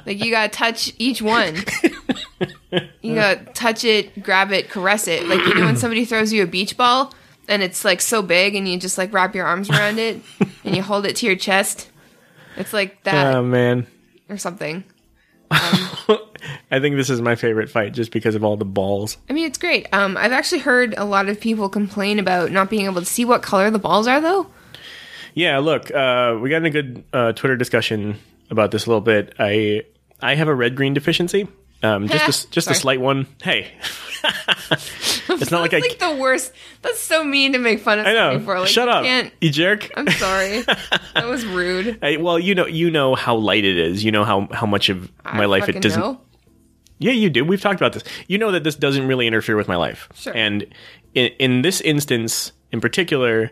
Like 0.07 0.25
you 0.25 0.31
gotta 0.33 0.49
touch 0.49 0.93
each 0.99 1.21
one 1.23 1.57
you 3.03 3.15
gotta 3.15 3.45
touch 3.53 3.85
it 3.85 4.23
grab 4.23 4.53
it 4.53 4.71
caress 4.71 5.09
it 5.09 5.27
like 5.27 5.41
you 5.47 5.55
know 5.55 5.65
when 5.65 5.77
somebody 5.77 6.05
throws 6.05 6.33
you 6.33 6.43
a 6.43 6.47
beach 6.47 6.77
ball 6.77 7.13
and 7.49 7.63
it's 7.63 7.85
like 7.85 8.01
so 8.01 8.23
big 8.23 8.55
and 8.55 8.69
you 8.69 8.79
just 8.79 8.99
like 8.99 9.13
wrap 9.13 9.35
your 9.35 9.47
arms 9.47 9.71
around 9.71 9.99
it 9.99 10.21
and 10.65 10.77
you 10.77 10.83
hold 10.83 11.07
it 11.07 11.17
to 11.17 11.27
your 11.27 11.37
chest 11.37 11.91
it's 12.57 12.73
like 12.73 13.03
that 13.05 13.35
Oh 13.37 13.43
man, 13.43 13.87
or 14.29 14.37
something 14.37 14.85
I 16.71 16.81
think 16.81 16.97
this 16.97 17.11
is 17.11 17.21
my 17.21 17.35
favorite 17.35 17.71
fight 17.71 17.93
just 17.93 18.11
because 18.11 18.35
of 18.35 18.43
all 18.43 18.57
the 18.57 18.65
balls. 18.65 19.19
I 19.29 19.33
mean, 19.33 19.47
it's 19.47 19.59
great. 19.59 19.87
Um, 19.93 20.17
I've 20.17 20.33
actually 20.33 20.61
heard 20.61 20.95
a 20.97 21.05
lot 21.05 21.29
of 21.29 21.39
people 21.39 21.69
complain 21.69 22.19
about 22.19 22.51
not 22.51 22.71
being 22.71 22.87
able 22.87 23.01
to 23.01 23.07
see 23.07 23.25
what 23.25 23.43
color 23.43 23.71
the 23.71 23.79
balls 23.79 24.07
are, 24.07 24.21
though. 24.21 24.47
Yeah, 25.35 25.59
look, 25.59 25.91
uh, 25.91 26.39
we 26.41 26.51
got 26.51 26.59
in 26.59 26.67
a 26.67 26.71
good 26.71 27.05
uh, 27.13 27.33
Twitter 27.33 27.57
discussion 27.57 28.19
about 28.51 28.71
this 28.71 28.87
a 28.87 28.89
little 28.89 29.03
bit. 29.03 29.35
I 29.39 29.85
I 30.21 30.35
have 30.35 30.49
a 30.49 30.55
red 30.55 30.77
green 30.77 30.95
deficiency, 30.95 31.49
um, 31.83 32.09
just 32.09 32.47
a, 32.47 32.51
just 32.51 32.71
a 32.71 32.75
slight 32.75 33.01
one. 33.01 33.27
Hey, 33.43 33.73
it's 34.71 35.51
not 35.51 35.61
like 35.61 35.75
I. 35.75 35.81
That's 35.81 35.89
like 35.89 35.99
the 35.99 36.17
worst. 36.21 36.53
That's 36.83 37.01
so 37.01 37.25
mean 37.25 37.53
to 37.53 37.59
make 37.59 37.81
fun 37.81 37.99
of 37.99 38.07
I 38.07 38.13
know. 38.13 38.41
for. 38.41 38.59
Like, 38.59 38.69
Shut 38.69 38.89
you 38.89 38.95
up, 38.95 39.05
Can't, 39.05 39.33
you 39.41 39.51
jerk. 39.51 39.91
I'm 39.97 40.09
sorry. 40.09 40.63
that 40.63 41.27
was 41.27 41.45
rude. 41.47 41.99
I, 42.03 42.17
well, 42.17 42.39
you 42.39 42.55
know, 42.55 42.67
you 42.67 42.91
know 42.91 43.15
how 43.15 43.37
light 43.37 43.65
it 43.65 43.79
is. 43.79 44.05
You 44.05 44.13
know 44.13 44.25
how 44.25 44.49
how 44.53 44.67
much 44.67 44.89
of 44.89 45.11
my 45.25 45.43
I 45.43 45.47
life 45.47 45.69
it 45.69 45.81
doesn't. 45.81 46.01
know. 46.01 46.21
Yeah, 46.99 47.13
you 47.13 47.31
do. 47.31 47.45
We've 47.45 47.61
talked 47.61 47.81
about 47.81 47.95
this. 47.95 48.05
You 48.29 48.39
know 48.39 48.53
that 48.53 48.63
this 48.63 48.77
doesn't 48.77 49.09
really 49.09 49.27
interfere 49.27 49.57
with 49.57 49.67
my 49.67 49.77
life. 49.77 50.09
Sure. 50.15 50.33
And 50.37 50.67
in, 51.15 51.33
in 51.41 51.63
this 51.63 51.81
instance, 51.81 52.53
in 52.71 52.81
particular, 52.81 53.51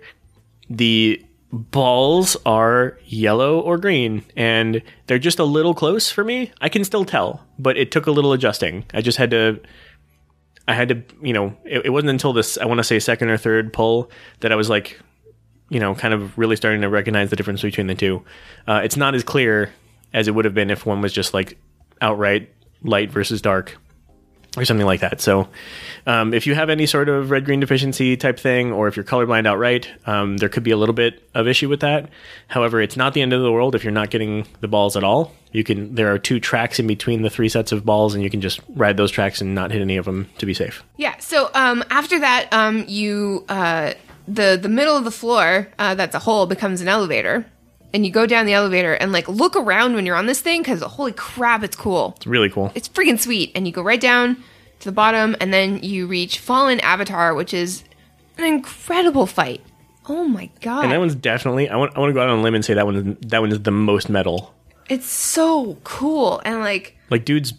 the 0.69 1.25
balls 1.53 2.37
are 2.47 2.99
yellow 3.05 3.61
or 3.61 3.79
green, 3.79 4.25
and 4.37 4.83
they're 5.07 5.19
just 5.19 5.39
a 5.39 5.45
little 5.45 5.75
close 5.75 6.11
for 6.11 6.25
me. 6.25 6.53
I 6.61 6.69
can 6.69 6.85
still 6.85 7.05
tell, 7.05 7.45
but 7.59 7.77
it 7.77 7.91
took 7.91 8.07
a 8.07 8.11
little 8.11 8.33
adjusting. 8.33 8.85
I 8.95 9.01
just 9.01 9.19
had 9.19 9.31
to. 9.31 9.61
I 10.69 10.75
had 10.75 10.89
to, 10.91 11.03
you 11.21 11.33
know, 11.33 11.57
it, 11.65 11.87
it 11.87 11.91
wasn't 11.91 12.11
until 12.11 12.33
this, 12.33 12.57
I 12.57 12.65
want 12.65 12.79
to 12.79 12.85
say 12.85 13.01
second 13.01 13.29
or 13.29 13.37
third 13.37 13.73
pull 13.73 14.09
that 14.39 14.53
I 14.53 14.55
was 14.55 14.71
like, 14.71 15.01
you 15.69 15.81
know, 15.81 15.97
kind 15.97 16.15
of 16.15 16.39
really 16.39 16.55
starting 16.55 16.83
to 16.83 16.89
recognize 16.89 17.31
the 17.31 17.35
difference 17.35 17.63
between 17.63 17.89
the 17.89 17.97
two. 17.97 18.25
Uh, 18.69 18.81
it's 18.85 18.97
not 18.97 19.17
as 19.17 19.25
clear 19.25 19.73
as 20.13 20.29
it 20.29 20.33
would 20.33 20.45
have 20.45 20.55
been 20.55 20.71
if 20.71 20.87
one 20.87 21.01
was 21.01 21.13
just 21.13 21.35
like 21.35 21.59
outright 22.01 22.51
light 22.83 23.11
versus 23.11 23.43
dark 23.43 23.79
or 24.57 24.65
something 24.65 24.87
like 24.87 25.01
that. 25.01 25.21
So, 25.21 25.49
um, 26.07 26.35
if 26.35 26.47
you 26.47 26.55
have 26.55 26.71
any 26.71 26.87
sort 26.87 27.09
of 27.09 27.31
red 27.31 27.45
green 27.45 27.61
deficiency 27.61 28.17
type 28.17 28.39
thing, 28.39 28.73
or 28.73 28.89
if 28.89 28.97
you're 28.97 29.05
colorblind 29.05 29.47
outright, 29.47 29.89
um, 30.07 30.39
there 30.39 30.49
could 30.49 30.63
be 30.63 30.71
a 30.71 30.77
little 30.77 30.95
bit 30.95 31.23
of 31.35 31.47
issue 31.47 31.69
with 31.69 31.81
that. 31.81 32.09
However, 32.49 32.81
it's 32.81 32.97
not 32.97 33.15
the 33.15 33.23
end 33.23 33.33
of 33.33 33.43
the 33.43 33.53
world 33.53 33.75
if 33.75 33.85
you're 33.85 33.93
not 33.93 34.11
getting 34.11 34.47
the 34.61 34.69
balls 34.69 34.97
at 34.97 35.05
all. 35.05 35.33
You 35.53 35.65
can. 35.65 35.95
There 35.95 36.13
are 36.13 36.19
two 36.19 36.41
tracks 36.41 36.79
in 36.79 36.87
between 36.87 37.23
the 37.23 37.31
three 37.31 37.49
sets 37.49 37.73
of 37.73 37.85
balls, 37.85 38.15
and 38.15 38.23
you 38.23 38.31
can 38.31 38.41
just 38.41 38.61
ride 38.71 38.97
those 38.97 39.11
tracks 39.11 39.41
and 39.41 39.55
not 39.55 39.71
hit 39.71 39.83
any 39.83 39.97
of 39.97 40.05
them 40.05 40.29
to 40.39 40.47
be 40.47 40.55
safe. 40.55 40.83
Yeah. 40.97 41.19
So 41.19 41.51
um, 41.55 41.83
after 41.91 42.21
that, 42.21 42.49
um, 42.53 42.85
you 42.87 43.45
uh, 43.49 43.95
the 44.29 44.59
the 44.61 44.69
middle 44.69 44.97
of 44.97 45.05
the 45.05 45.11
floor 45.11 45.69
uh, 45.79 45.95
that's 45.95 46.15
a 46.15 46.21
hole 46.21 46.47
becomes 46.47 46.81
an 46.81 46.89
elevator, 46.89 47.45
and 47.93 48.05
you 48.07 48.13
go 48.13 48.27
down 48.27 48.47
the 48.47 48.53
elevator 48.53 48.95
and 48.95 49.13
like 49.13 49.29
look 49.29 49.57
around 49.57 49.95
when 49.95 50.07
you're 50.07 50.17
on 50.17 50.27
this 50.27 50.41
thing 50.41 50.63
because 50.63 50.83
holy 50.83 51.13
crap, 51.13 51.63
it's 51.63 51.77
cool. 51.77 52.15
It's 52.17 52.27
really 52.27 52.51
cool. 52.51 52.73
It's 52.75 52.89
freaking 52.89 53.19
sweet. 53.19 53.53
And 53.55 53.67
you 53.67 53.73
go 53.73 53.83
right 53.83 54.01
down 54.01 54.37
to 54.81 54.89
the 54.89 54.93
bottom, 54.93 55.37
and 55.41 55.53
then 55.53 55.83
you 55.83 56.07
reach 56.07 56.39
Fallen 56.39 56.81
Avatar, 56.81 57.35
which 57.35 57.53
is 57.53 57.85
an 58.39 58.45
incredible 58.45 59.27
fight. 59.27 59.63
Oh 60.09 60.25
my 60.25 60.49
god! 60.63 60.85
And 60.85 60.93
that 60.93 60.99
one's 60.99 61.15
definitely. 61.15 61.69
I 61.69 61.77
want. 61.77 61.97
I 61.97 62.01
want 62.01 62.11
to 62.11 62.15
go 62.15 62.23
out 62.23 62.29
on 62.29 62.39
a 62.39 62.43
limb 62.43 62.55
and 62.55 62.65
say 62.65 62.75
that 62.75 62.87
one. 62.87 63.19
That 63.27 63.41
one 63.41 63.53
is 63.53 63.63
the 63.63 63.71
most 63.71 64.09
metal. 64.09 64.55
it's 64.89 65.07
so 65.07 65.77
cool 65.85 66.41
and 66.45 66.61
like. 66.61 66.97
Like 67.11 67.25
dude's 67.25 67.53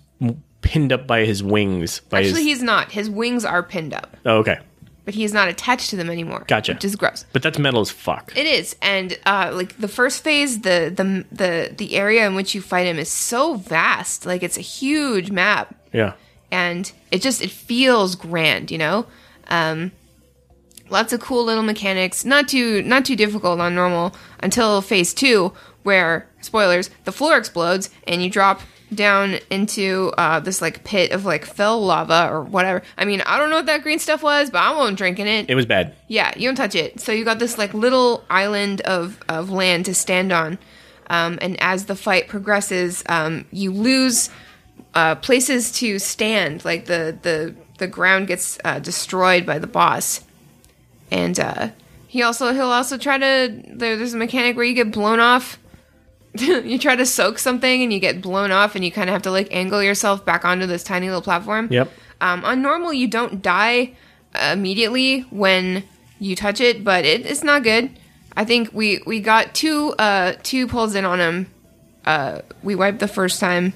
pinned 0.62 0.92
up 0.92 1.08
by 1.08 1.26
his 1.26 1.44
wings. 1.44 2.02
By 2.10 2.20
Actually, 2.20 2.44
his, 2.44 2.60
he's 2.60 2.64
not. 2.64 2.92
His 2.92 3.10
wings 3.10 3.46
are 3.46 3.64
pinned 3.64 3.94
up, 3.94 4.16
oh, 4.26 4.38
okay. 4.38 4.60
But 5.06 5.14
he 5.14 5.24
is 5.24 5.34
not 5.34 5.48
attached 5.48 5.90
to 5.90 5.96
them 5.96 6.10
anymore. 6.10 6.44
Gotcha. 6.48 6.74
Which 6.74 6.86
is 6.86 6.96
gross. 6.96 7.26
But 7.34 7.42
that's 7.44 7.58
metal 7.58 7.82
as 7.82 7.90
fuck. 7.90 8.34
It 8.36 8.46
is, 8.46 8.76
and 8.82 9.18
uh, 9.26 9.52
like 9.54 9.78
the 9.78 9.88
first 9.88 10.24
phase, 10.24 10.62
the 10.62 10.92
the 10.96 11.26
the 11.32 11.74
the 11.76 11.96
area 11.96 12.26
in 12.28 12.36
which 12.36 12.54
you 12.54 12.62
fight 12.62 12.88
him 12.88 13.00
is 13.00 13.10
so 13.10 13.56
vast. 13.56 14.26
Like 14.26 14.44
it's 14.44 14.58
a 14.58 14.62
huge 14.62 15.32
map, 15.32 15.76
yeah. 15.92 16.14
and 16.52 16.92
it 17.12 17.22
just 17.22 17.42
it 17.42 17.52
feels 17.52 18.16
grand. 18.16 18.72
You 18.72 18.78
know, 18.78 19.06
um, 19.48 19.92
lots 20.90 21.14
of 21.14 21.20
cool 21.20 21.44
little 21.44 21.64
mechanics. 21.64 22.24
Not 22.24 22.48
too 22.48 22.82
not 22.84 23.06
too 23.06 23.16
difficult 23.16 23.60
on 23.60 23.74
normal 23.74 24.16
until 24.40 24.82
phase 24.82 25.14
two, 25.14 25.54
where 25.84 26.28
spoilers, 26.42 26.90
the 27.06 27.12
floor 27.12 27.38
explodes 27.38 27.90
and 28.08 28.22
you 28.22 28.30
drop 28.30 28.62
down 28.94 29.40
into 29.50 30.12
uh, 30.18 30.40
this 30.42 30.62
like 30.62 30.84
pit 30.84 31.12
of 31.12 31.26
like 31.26 31.46
fel 31.46 31.82
lava 31.84 32.30
or 32.30 32.44
whatever. 32.44 32.82
I 32.98 33.06
mean, 33.06 33.22
I 33.22 33.38
don't 33.38 33.50
know 33.50 33.58
what 33.58 33.66
that 33.68 33.84
green 33.84 34.00
stuff 34.00 34.22
was, 34.22 34.50
but 34.50 34.60
I 34.60 34.76
won't 34.76 34.98
drinking 34.98 35.28
it. 35.28 35.50
It 35.50 35.56
was 35.56 35.66
bad. 35.66 35.96
Yeah, 36.08 36.34
you 36.38 36.48
don't 36.48 36.56
touch 36.56 36.76
it. 36.76 37.00
So 37.00 37.12
you 37.12 37.24
got 37.24 37.40
this 37.40 37.58
like 37.58 37.74
little 37.74 38.24
island 38.30 38.82
of 38.82 39.18
of 39.30 39.50
land 39.50 39.86
to 39.86 39.94
stand 39.94 40.32
on, 40.32 40.60
um, 41.10 41.40
and 41.42 41.56
as 41.62 41.86
the 41.86 41.96
fight 41.96 42.28
progresses, 42.28 43.04
um, 43.08 43.46
you 43.52 43.72
lose 43.72 44.30
uh, 44.94 45.16
places 45.16 45.72
to 45.74 45.98
stand. 46.00 46.66
Like 46.66 46.86
the 46.86 47.18
the 47.22 47.56
the 47.78 47.88
ground 47.88 48.28
gets 48.28 48.60
uh, 48.66 48.80
destroyed 48.80 49.46
by 49.46 49.58
the 49.58 49.68
boss, 49.68 50.24
and 51.10 51.40
uh, 51.40 51.70
He 52.12 52.24
also 52.24 52.52
he'll 52.54 52.66
also 52.66 52.98
try 52.98 53.18
to 53.18 53.64
there, 53.68 53.96
there's 53.96 54.14
a 54.14 54.18
mechanic 54.18 54.58
where 54.58 54.66
you 54.66 54.74
get 54.74 54.92
blown 54.92 55.22
off. 55.22 55.58
you 56.38 56.80
try 56.80 56.96
to 56.96 57.06
soak 57.06 57.40
something 57.40 57.84
and 57.84 57.92
you 57.92 58.00
get 58.00 58.22
blown 58.22 58.52
off 58.52 58.76
and 58.76 58.86
you 58.86 58.92
kind 58.92 59.10
of 59.10 59.14
have 59.14 59.24
to 59.24 59.32
like 59.32 59.48
angle 59.52 59.84
yourself 59.84 60.26
back 60.26 60.46
onto 60.46 60.66
this 60.66 60.84
tiny 60.84 61.08
little 61.08 61.22
platform. 61.22 61.68
Yep. 61.70 61.92
Um, 62.22 62.46
on 62.46 62.62
normal, 62.62 62.94
you 62.94 63.08
don't 63.08 63.42
die 63.42 63.94
immediately 64.52 65.22
when 65.30 65.84
you 66.20 66.36
touch 66.36 66.62
it, 66.62 66.84
but 66.84 67.04
it, 67.04 67.26
it's 67.26 67.44
not 67.44 67.64
good. 67.64 67.90
I 68.38 68.46
think 68.46 68.70
we 68.74 69.02
we 69.06 69.20
got 69.20 69.54
two 69.54 69.94
uh, 70.00 70.34
two 70.44 70.68
pulls 70.68 70.96
in 70.96 71.04
on 71.04 71.20
him. 71.20 71.48
Uh, 72.06 72.42
we 72.64 72.76
wiped 72.76 73.00
the 73.00 73.08
first 73.08 73.40
time 73.40 73.74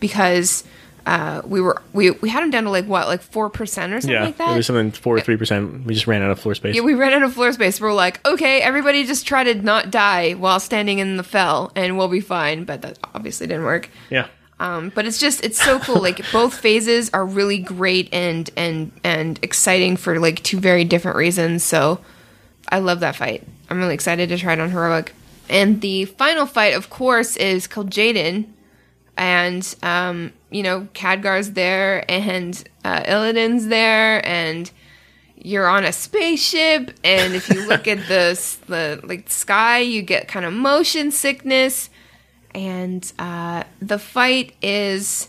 because 0.00 0.64
uh, 1.06 1.40
we 1.44 1.60
were 1.60 1.80
we 1.92 2.10
we 2.10 2.28
had 2.28 2.42
them 2.42 2.50
down 2.50 2.64
to 2.64 2.70
like 2.70 2.84
what 2.86 3.06
like 3.06 3.22
four 3.22 3.48
percent 3.48 3.92
or 3.92 4.00
something 4.00 4.12
Yeah. 4.14 4.24
like 4.24 4.34
it 4.34 4.38
that. 4.38 4.56
was 4.56 4.66
something 4.66 4.90
four 4.90 5.16
or 5.16 5.20
three 5.20 5.36
percent. 5.36 5.84
We 5.86 5.94
just 5.94 6.06
ran 6.06 6.20
out 6.22 6.30
of 6.32 6.40
floor 6.40 6.54
space. 6.56 6.74
Yeah, 6.74 6.82
we 6.82 6.94
ran 6.94 7.12
out 7.12 7.22
of 7.22 7.32
floor 7.32 7.52
space. 7.52 7.80
We're 7.80 7.92
like, 7.94 8.26
okay, 8.26 8.60
everybody 8.60 9.04
just 9.04 9.26
try 9.26 9.44
to 9.44 9.54
not 9.54 9.90
die 9.90 10.32
while 10.32 10.58
standing 10.60 10.98
in 10.98 11.16
the 11.16 11.22
fel, 11.22 11.70
and 11.76 11.96
we'll 11.96 12.08
be 12.08 12.20
fine. 12.20 12.64
But 12.64 12.82
that 12.82 12.98
obviously 13.14 13.46
didn't 13.46 13.64
work. 13.64 13.88
yeah. 14.10 14.26
Um, 14.58 14.90
but 14.94 15.04
it's 15.06 15.18
just 15.20 15.44
it's 15.44 15.62
so 15.62 15.78
cool. 15.78 16.00
like 16.00 16.20
both 16.32 16.54
phases 16.58 17.10
are 17.12 17.24
really 17.24 17.58
great 17.58 18.08
and 18.12 18.48
and 18.56 18.90
and 19.04 19.38
exciting 19.42 19.96
for 19.96 20.18
like 20.18 20.42
two 20.42 20.58
very 20.58 20.82
different 20.82 21.16
reasons. 21.18 21.62
So 21.62 22.00
I 22.68 22.78
love 22.80 23.00
that 23.00 23.14
fight. 23.16 23.46
I'm 23.70 23.78
really 23.78 23.94
excited 23.94 24.28
to 24.30 24.38
try 24.38 24.54
it 24.54 24.60
on 24.60 24.70
heroic. 24.70 25.12
And 25.48 25.80
the 25.82 26.06
final 26.06 26.46
fight, 26.46 26.74
of 26.74 26.90
course, 26.90 27.36
is 27.36 27.68
Kil'jaeden, 27.68 28.46
and 29.16 29.74
um, 29.82 30.32
you 30.50 30.62
know 30.62 30.88
Khadgar's 30.94 31.52
there, 31.52 32.04
and 32.10 32.62
uh, 32.84 33.02
Illidan's 33.06 33.66
there, 33.68 34.26
and 34.26 34.70
you're 35.36 35.68
on 35.68 35.84
a 35.84 35.92
spaceship, 35.92 36.92
and 37.04 37.34
if 37.34 37.48
you 37.48 37.66
look 37.66 37.86
at 37.86 37.98
the 38.08 38.56
the 38.66 39.00
like 39.04 39.30
sky, 39.30 39.78
you 39.78 40.02
get 40.02 40.28
kind 40.28 40.44
of 40.46 40.52
motion 40.52 41.10
sickness. 41.10 41.90
And 42.54 43.12
uh, 43.18 43.64
the 43.80 43.98
fight 43.98 44.54
is 44.62 45.28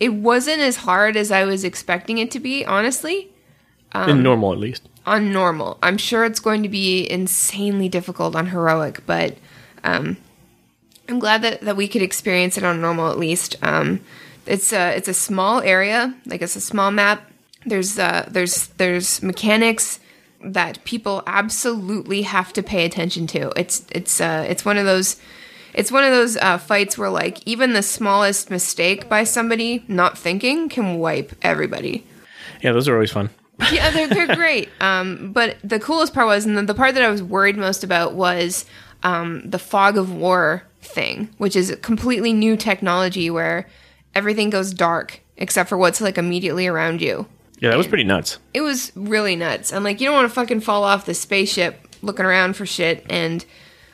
it 0.00 0.08
wasn't 0.12 0.58
as 0.60 0.76
hard 0.78 1.16
as 1.16 1.30
i 1.30 1.44
was 1.44 1.62
expecting 1.62 2.18
it 2.18 2.30
to 2.32 2.40
be 2.40 2.64
honestly. 2.66 3.30
Um, 3.92 4.10
In 4.10 4.22
normal, 4.24 4.52
at 4.52 4.58
least. 4.58 4.88
on 5.06 5.32
normal. 5.32 5.78
I'm 5.80 5.96
sure 5.96 6.24
it's 6.24 6.40
going 6.40 6.64
to 6.64 6.68
be 6.68 7.08
insanely 7.08 7.88
difficult 7.88 8.34
on 8.34 8.48
heroic 8.48 9.06
but 9.06 9.36
um, 9.84 10.16
i'm 11.08 11.18
glad 11.18 11.42
that, 11.42 11.60
that 11.60 11.76
we 11.76 11.88
could 11.88 12.02
experience 12.02 12.56
it 12.56 12.64
on 12.64 12.80
normal 12.80 13.10
at 13.10 13.18
least 13.18 13.56
um, 13.62 14.00
it's 14.46 14.72
a 14.72 14.96
it's 14.96 15.08
a 15.08 15.14
small 15.14 15.60
area 15.60 16.14
like 16.26 16.42
it's 16.42 16.56
a 16.56 16.60
small 16.60 16.90
map 16.90 17.30
there's 17.64 17.98
uh, 17.98 18.28
there's 18.30 18.68
there's 18.78 19.22
mechanics 19.22 20.00
that 20.44 20.82
people 20.84 21.22
absolutely 21.26 22.22
have 22.22 22.52
to 22.52 22.62
pay 22.62 22.84
attention 22.84 23.26
to 23.26 23.52
it's 23.56 23.84
it's 23.90 24.20
uh, 24.20 24.44
it's 24.48 24.64
one 24.64 24.78
of 24.78 24.84
those 24.84 25.16
it's 25.74 25.92
one 25.92 26.04
of 26.04 26.10
those 26.10 26.36
uh, 26.38 26.56
fights 26.56 26.96
where 26.96 27.10
like 27.10 27.46
even 27.46 27.72
the 27.72 27.82
smallest 27.82 28.50
mistake 28.50 29.08
by 29.08 29.24
somebody 29.24 29.84
not 29.88 30.16
thinking 30.16 30.68
can 30.68 30.98
wipe 30.98 31.34
everybody 31.42 32.06
Yeah, 32.62 32.72
those 32.72 32.88
are 32.88 32.94
always 32.94 33.10
fun. 33.10 33.30
yeah, 33.72 33.90
they're 33.90 34.08
they're 34.08 34.36
great. 34.36 34.68
Um, 34.80 35.32
but 35.32 35.56
the 35.64 35.80
coolest 35.80 36.12
part 36.12 36.26
was, 36.26 36.44
and 36.44 36.58
the, 36.58 36.62
the 36.62 36.74
part 36.74 36.94
that 36.94 37.02
I 37.02 37.08
was 37.08 37.22
worried 37.22 37.56
most 37.56 37.84
about 37.84 38.12
was 38.12 38.66
um, 39.02 39.42
the 39.48 39.58
fog 39.58 39.96
of 39.96 40.12
war 40.12 40.62
thing, 40.86 41.28
which 41.38 41.56
is 41.56 41.70
a 41.70 41.76
completely 41.76 42.32
new 42.32 42.56
technology 42.56 43.30
where 43.30 43.66
everything 44.14 44.50
goes 44.50 44.72
dark 44.72 45.20
except 45.36 45.68
for 45.68 45.76
what's 45.76 46.00
like 46.00 46.18
immediately 46.18 46.66
around 46.66 47.02
you. 47.02 47.26
Yeah, 47.58 47.70
that 47.70 47.78
was 47.78 47.86
pretty 47.86 48.04
nuts. 48.04 48.38
It 48.52 48.60
was 48.60 48.92
really 48.94 49.36
nuts. 49.36 49.72
I'm 49.72 49.82
like, 49.82 50.00
you 50.00 50.06
don't 50.06 50.14
want 50.14 50.28
to 50.28 50.34
fucking 50.34 50.60
fall 50.60 50.84
off 50.84 51.06
the 51.06 51.14
spaceship 51.14 51.96
looking 52.02 52.26
around 52.26 52.54
for 52.54 52.66
shit, 52.66 53.06
and 53.08 53.44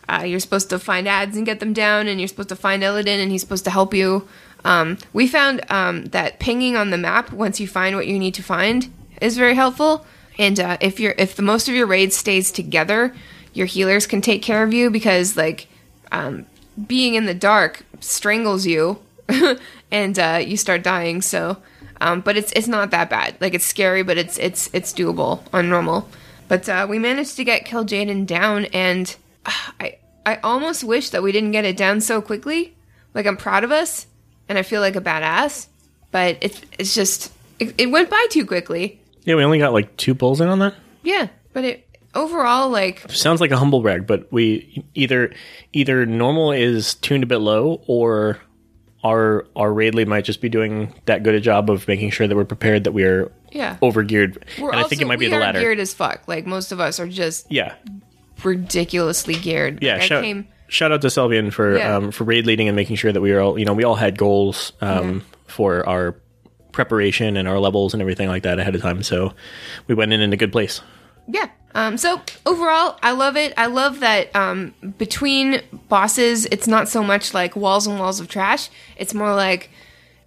uh, 0.09 0.25
you're 0.27 0.41
supposed 0.41 0.71
to 0.71 0.79
find 0.79 1.07
ads 1.07 1.37
and 1.37 1.47
get 1.47 1.61
them 1.61 1.73
down, 1.73 2.09
and 2.09 2.21
you're 2.21 2.29
supposed 2.29 2.49
to 2.49 2.57
find 2.57 2.83
Illidan, 2.83 3.23
and 3.23 3.31
he's 3.31 3.41
supposed 3.41 3.65
to 3.65 3.71
help 3.71 3.95
you. 3.95 4.27
Um, 4.65 4.99
we 5.13 5.27
found 5.27 5.61
um, 5.71 6.07
that 6.07 6.39
pinging 6.41 6.77
on 6.77 6.91
the 6.91 6.99
map 6.99 7.33
once 7.33 7.61
you 7.61 7.69
find 7.69 7.97
what 7.97 8.07
you 8.07 8.19
need 8.19 8.35
to 8.35 8.43
find 8.43 8.93
is 9.21 9.37
very 9.37 9.55
helpful. 9.55 10.07
And 10.39 10.59
uh, 10.59 10.79
if 10.81 10.99
you're 10.99 11.15
if 11.19 11.37
the 11.37 11.43
most 11.43 11.69
of 11.69 11.75
your 11.75 11.87
raid 11.87 12.13
stays 12.13 12.51
together, 12.51 13.15
your 13.53 13.67
healers 13.67 14.07
can 14.07 14.21
take 14.21 14.43
care 14.43 14.63
of 14.63 14.73
you 14.73 14.91
because 14.91 15.37
like 15.37 15.69
um, 16.11 16.47
being 16.87 17.15
in 17.15 17.27
the 17.27 17.35
dark 17.35 17.85
strangles 18.01 18.67
you, 18.67 19.01
and 19.91 20.19
uh, 20.19 20.41
you 20.45 20.57
start 20.57 20.83
dying. 20.83 21.23
So, 21.23 21.59
um, 22.01 22.21
but 22.21 22.37
it's 22.37 22.53
it's 22.53 22.69
not 22.69 22.91
that 22.91 23.11
bad. 23.11 23.37
Like 23.41 23.55
it's 23.55 23.67
scary, 23.67 24.03
but 24.03 24.19
it's 24.19 24.39
it's 24.39 24.71
it's 24.73 24.93
doable 24.93 25.43
on 25.53 25.69
normal. 25.69 26.09
But 26.49 26.69
uh, 26.69 26.87
we 26.89 26.99
managed 26.99 27.37
to 27.37 27.45
get 27.45 27.65
Kil'jaeden 27.65 28.27
down, 28.27 28.67
and 28.67 29.15
uh, 29.47 29.53
I 29.81 29.99
I 30.25 30.37
almost 30.37 30.85
wish 30.85 31.11
that 31.11 31.23
we 31.23 31.33
didn't 31.33 31.53
get 31.53 31.65
it 31.65 31.77
down 31.77 32.01
so 32.01 32.21
quickly. 32.21 32.75
Like 33.15 33.27
I'm 33.27 33.37
proud 33.37 33.65
of 33.65 33.73
us, 33.73 34.07
and 34.49 34.59
I 34.59 34.63
feel 34.63 34.81
like 34.81 34.97
a 34.97 35.01
badass. 35.01 35.69
But 36.11 36.39
it's 36.41 36.61
it's 36.79 36.95
just 36.95 37.33
it, 37.59 37.75
it 37.79 37.87
went 37.87 38.11
by 38.11 38.27
too 38.31 38.47
quickly. 38.47 39.01
Yeah, 39.25 39.37
we 39.37 39.45
only 39.45 39.59
got 39.59 39.73
like 39.73 39.97
two 39.97 40.15
pulls 40.15 40.41
in 40.41 40.49
on 40.49 40.59
that. 40.59 40.75
Yeah, 41.03 41.29
but 41.53 41.65
it 41.65 41.92
overall 42.15 42.69
like 42.71 43.11
Sounds 43.11 43.41
like 43.41 43.51
a 43.51 43.57
humble 43.57 43.81
brag, 43.83 44.07
but 44.07 44.33
we 44.33 44.85
either 44.95 45.33
either 45.73 46.07
normal 46.07 46.53
is 46.53 46.95
tuned 46.95 47.23
a 47.25 47.27
bit 47.27 47.39
low, 47.39 47.83
or 47.87 48.39
our 49.05 49.47
our 49.57 49.73
raid 49.73 49.95
lead 49.95 50.07
might 50.09 50.25
just 50.25 50.41
be 50.41 50.49
doing 50.49 50.95
that 51.07 51.23
good 51.23 51.35
a 51.35 51.41
job 51.41 51.69
of 51.71 51.89
making 51.89 52.11
sure 52.11 52.29
that 52.29 52.37
we're 52.37 52.45
prepared 52.45 52.85
that 52.85 52.93
we 52.93 53.03
are 53.05 53.33
yeah. 53.51 53.77
over 53.83 54.03
geared. 54.03 54.45
And 54.59 54.77
I 54.77 54.85
think 54.85 55.03
it 55.03 55.07
might 55.07 55.19
be 55.19 55.27
we 55.27 55.31
the 55.31 55.37
are 55.39 55.41
latter. 55.41 55.61
Geared 55.61 55.81
as 55.81 55.93
fuck. 55.93 56.23
Like 56.29 56.47
most 56.47 56.71
of 56.73 56.81
us 56.81 57.01
are 57.01 57.09
just 57.09 57.51
Yeah, 57.51 57.75
ridiculously 58.45 59.35
geared. 59.35 59.83
yeah. 59.83 59.95
Like, 59.95 60.03
shout, 60.03 60.23
came. 60.23 60.47
shout 60.69 60.93
out 60.93 61.03
to 61.03 61.09
Selvian 61.09 61.53
for 61.53 61.77
Yeah. 61.77 61.97
um, 61.97 62.13
for 62.13 62.25
raid 62.25 62.47
leading 62.47 62.69
and 62.69 62.77
making 62.77 62.97
sure 62.97 63.13
that 63.13 63.21
we 63.21 63.33
are 63.33 63.41
all 63.41 63.59
you 63.59 63.65
know 63.65 63.75
we 63.75 63.85
all 63.85 63.97
had 63.97 64.17
goals 64.19 64.73
um, 64.81 65.25
for 65.47 65.89
our 65.89 66.17
preparation 66.73 67.37
and 67.37 67.47
our 67.49 67.59
levels 67.59 67.93
and 67.93 68.01
everything 68.01 68.29
like 68.29 68.45
that 68.45 68.59
ahead 68.59 68.75
of 68.75 68.81
time. 68.83 69.03
So 69.03 69.35
we 69.87 69.95
went 69.95 70.13
in 70.13 70.21
in 70.21 70.33
a 70.33 70.37
good 70.37 70.53
place. 70.53 70.81
Yeah. 71.27 71.49
Um, 71.75 71.97
so 71.97 72.21
overall, 72.45 72.99
I 73.03 73.13
love 73.13 73.37
it. 73.37 73.55
I 73.57 73.67
love 73.67 74.01
that 74.01 74.35
um, 74.37 74.75
between 74.99 75.63
bosses, 75.89 76.47
it's 76.47 76.67
not 76.67 76.89
so 76.89 77.03
much 77.03 77.33
like 77.33 77.57
walls 77.57 77.87
and 77.87 77.99
walls 77.99 78.21
of 78.21 78.29
trash. 78.29 78.69
It's 78.97 79.15
more 79.15 79.35
like 79.35 79.71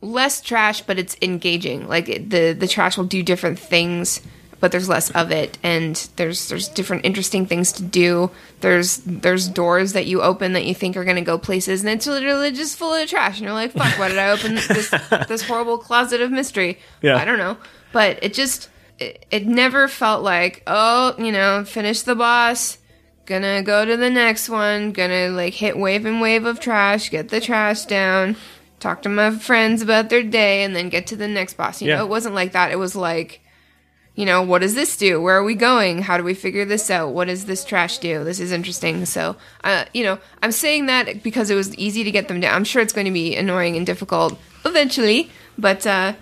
less 0.01 0.41
trash, 0.41 0.81
but 0.81 0.97
it's 0.97 1.15
engaging. 1.21 1.87
Like 1.87 2.09
it, 2.09 2.29
the 2.29 2.53
the 2.53 2.67
trash 2.67 2.97
will 2.97 3.05
do 3.05 3.21
different 3.21 3.59
things, 3.59 4.21
but 4.59 4.71
there's 4.71 4.89
less 4.89 5.11
of 5.11 5.31
it, 5.31 5.59
and 5.61 5.95
there's 6.15 6.49
there's 6.49 6.67
different 6.67 7.05
interesting 7.05 7.45
things 7.45 7.71
to 7.73 7.83
do. 7.83 8.31
There's 8.61 8.97
there's 9.05 9.47
doors 9.47 9.93
that 9.93 10.07
you 10.07 10.23
open 10.23 10.53
that 10.53 10.65
you 10.65 10.73
think 10.73 10.97
are 10.97 11.05
gonna 11.05 11.21
go 11.21 11.37
places, 11.37 11.81
and 11.81 11.89
it's 11.91 12.07
literally 12.07 12.51
just 12.51 12.75
full 12.77 12.93
of 12.93 13.07
trash, 13.07 13.37
and 13.37 13.45
you're 13.45 13.53
like, 13.53 13.71
fuck, 13.71 13.99
why 13.99 14.09
did 14.09 14.17
I 14.17 14.31
open 14.31 14.55
this 14.55 14.89
this 15.27 15.43
horrible 15.43 15.77
closet 15.77 16.21
of 16.21 16.31
mystery? 16.31 16.79
Yeah. 17.03 17.17
I 17.17 17.25
don't 17.25 17.37
know, 17.37 17.57
but 17.91 18.23
it 18.23 18.33
just 18.33 18.69
it, 18.99 19.25
it 19.31 19.45
never 19.45 19.87
felt 19.87 20.23
like 20.23 20.63
oh 20.67 21.15
you 21.17 21.31
know 21.31 21.63
finish 21.65 22.01
the 22.03 22.15
boss 22.15 22.77
gonna 23.25 23.61
go 23.63 23.83
to 23.85 23.97
the 23.97 24.09
next 24.09 24.49
one 24.49 24.91
gonna 24.91 25.29
like 25.29 25.53
hit 25.53 25.77
wave 25.77 26.05
and 26.05 26.21
wave 26.21 26.45
of 26.45 26.59
trash 26.59 27.09
get 27.09 27.29
the 27.29 27.41
trash 27.41 27.85
down 27.85 28.35
talk 28.79 29.01
to 29.01 29.09
my 29.09 29.31
friends 29.31 29.81
about 29.81 30.09
their 30.09 30.21
day 30.23 30.63
and 30.63 30.75
then 30.75 30.89
get 30.89 31.07
to 31.07 31.15
the 31.15 31.27
next 31.27 31.55
boss. 31.55 31.81
You 31.81 31.89
Yeah. 31.89 31.97
know 31.97 32.03
it 32.05 32.09
wasn't 32.09 32.35
like 32.35 32.51
that. 32.51 32.71
It 32.71 32.77
was 32.77 32.95
like 32.95 33.41
you 34.13 34.25
know 34.25 34.41
what 34.43 34.61
does 34.61 34.75
this 34.75 34.95
do? 34.95 35.21
Where 35.21 35.35
are 35.35 35.43
we 35.43 35.55
going? 35.55 36.01
How 36.03 36.17
do 36.17 36.23
we 36.23 36.33
figure 36.33 36.63
this 36.63 36.89
out? 36.89 37.13
What 37.13 37.25
does 37.27 37.45
this 37.45 37.65
trash 37.65 37.97
do? 37.97 38.23
This 38.23 38.39
is 38.39 38.51
interesting. 38.51 39.05
So 39.05 39.35
uh, 39.63 39.85
you 39.93 40.03
know 40.03 40.19
i'm 40.43 40.51
saying 40.51 40.85
that 40.85 41.23
because 41.23 41.49
it 41.49 41.55
was 41.55 41.75
easy 41.75 42.03
to 42.03 42.11
get 42.11 42.27
them 42.27 42.39
down. 42.39 42.53
I'm 42.53 42.63
sure 42.63 42.81
it's 42.81 42.93
going 42.93 43.05
to 43.07 43.11
be 43.11 43.35
annoying 43.35 43.75
and 43.75 43.85
difficult 43.85 44.37
eventually 44.65 45.31
but 45.57 45.85
uh 45.87 46.13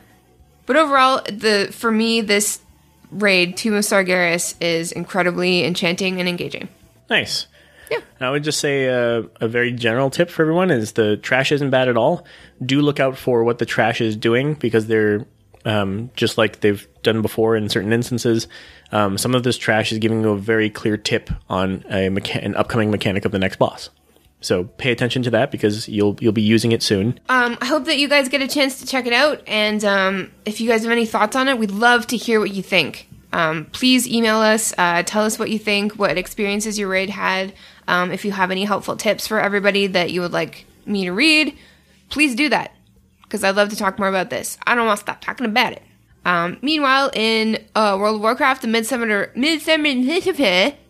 but 0.65 0.77
overall, 0.77 1.21
the 1.25 1.69
for 1.71 1.91
me, 1.91 2.21
this 2.21 2.62
raid, 3.21 3.58
Tomb 3.58 3.73
of 3.76 3.84
Sargeras, 3.84 4.56
is 4.62 4.91
incredibly 4.91 5.63
enchanting 5.63 6.19
and 6.19 6.28
engaging. 6.28 6.69
Nice. 7.10 7.47
Yeah. 7.91 7.99
I 8.19 8.32
would 8.32 8.43
just 8.43 8.60
say 8.60 8.89
uh, 8.89 9.23
a 9.39 9.47
very 9.47 9.71
general 9.71 10.10
tip 10.10 10.30
for 10.30 10.41
everyone 10.41 10.71
is 10.71 10.93
the 10.93 11.17
trash 11.17 11.52
isn't 11.52 11.69
bad 11.69 11.89
at 11.89 11.97
all. 11.97 12.26
Do 12.65 12.82
look 12.82 12.99
out 12.99 13.17
for 13.17 13.43
what 13.43 13.60
the 13.60 13.65
trash 13.65 14.02
is 14.02 14.15
doing 14.15 14.56
because 14.56 14.88
they're 14.88 15.26
um, 15.65 16.10
just 16.15 16.38
like 16.38 16.62
they've 16.62 16.88
done 17.04 17.21
before 17.21 17.56
in 17.56 17.69
certain 17.69 17.93
instances. 17.93 18.47
Um, 18.91 19.17
some 19.17 19.36
of 19.36 19.43
this 19.43 19.58
trash 19.58 19.91
is 19.91 19.99
giving 19.99 20.21
you 20.21 20.30
a 20.30 20.38
very 20.38 20.69
clear 20.69 20.97
tip 20.97 21.30
on 21.49 21.84
a 21.89 22.10
mecha- 22.10 22.43
an 22.43 22.56
upcoming 22.56 22.91
mechanic 22.91 23.26
of 23.26 23.32
the 23.32 23.39
next 23.39 23.58
boss. 23.58 23.89
So 24.43 24.65
pay 24.65 24.91
attention 24.91 25.23
to 25.23 25.29
that 25.32 25.51
because 25.51 25.88
you'll 25.88 26.17
you'll 26.19 26.34
be 26.34 26.41
using 26.41 26.71
it 26.71 26.84
soon. 26.84 27.19
Um, 27.29 27.58
I 27.62 27.65
hope 27.65 27.86
that 27.86 27.97
you 27.97 28.08
guys 28.08 28.29
get 28.29 28.41
a 28.41 28.47
chance 28.47 28.79
to 28.79 28.86
check 28.86 29.06
it 29.06 29.13
out, 29.13 29.41
and 29.47 29.84
um, 29.86 30.32
if 30.45 30.60
you 30.60 30.69
guys 30.69 30.84
have 30.84 30.91
any 30.91 31.06
thoughts 31.06 31.36
on 31.36 31.47
it, 31.47 31.58
we'd 31.58 31.71
love 31.71 32.08
to 32.08 32.17
hear 32.17 32.39
what 32.39 32.51
you 32.51 32.62
think. 32.62 33.08
Um, 33.32 33.65
please 33.71 34.08
email 34.08 34.38
us, 34.38 34.73
uh, 34.77 35.01
tell 35.03 35.23
us 35.23 35.39
what 35.39 35.49
you 35.49 35.58
think, 35.58 35.93
what 35.93 36.17
experiences 36.17 36.77
your 36.77 36.88
raid 36.88 37.10
had. 37.10 37.53
Um, 37.88 38.12
if 38.12 38.25
you 38.25 38.32
have 38.32 38.51
any 38.51 38.63
helpful 38.63 38.95
tips 38.95 39.27
for 39.27 39.39
everybody 39.39 39.88
that 39.88 40.12
you 40.12 40.21
would 40.21 40.34
like 40.34 40.65
me 40.86 41.06
to 41.06 41.12
read, 41.12 41.58
please 42.10 42.36
do 42.36 42.49
that 42.49 42.75
because 43.23 43.43
I'd 43.43 43.56
love 43.56 43.69
to 43.69 43.75
talk 43.75 43.97
more 43.97 44.08
about 44.08 44.29
this. 44.29 44.60
I 44.67 44.75
don't 44.75 44.86
want 44.86 44.99
to 44.99 45.01
stop 45.01 45.19
talking 45.19 45.47
about 45.47 45.73
it. 45.73 45.82
Um, 46.25 46.58
meanwhile, 46.62 47.10
in 47.13 47.58
uh, 47.75 47.97
World 47.99 48.15
of 48.17 48.21
Warcraft, 48.21 48.62
the 48.62 48.67
Midsummer, 48.67 49.32
Midsummer, 49.36 49.89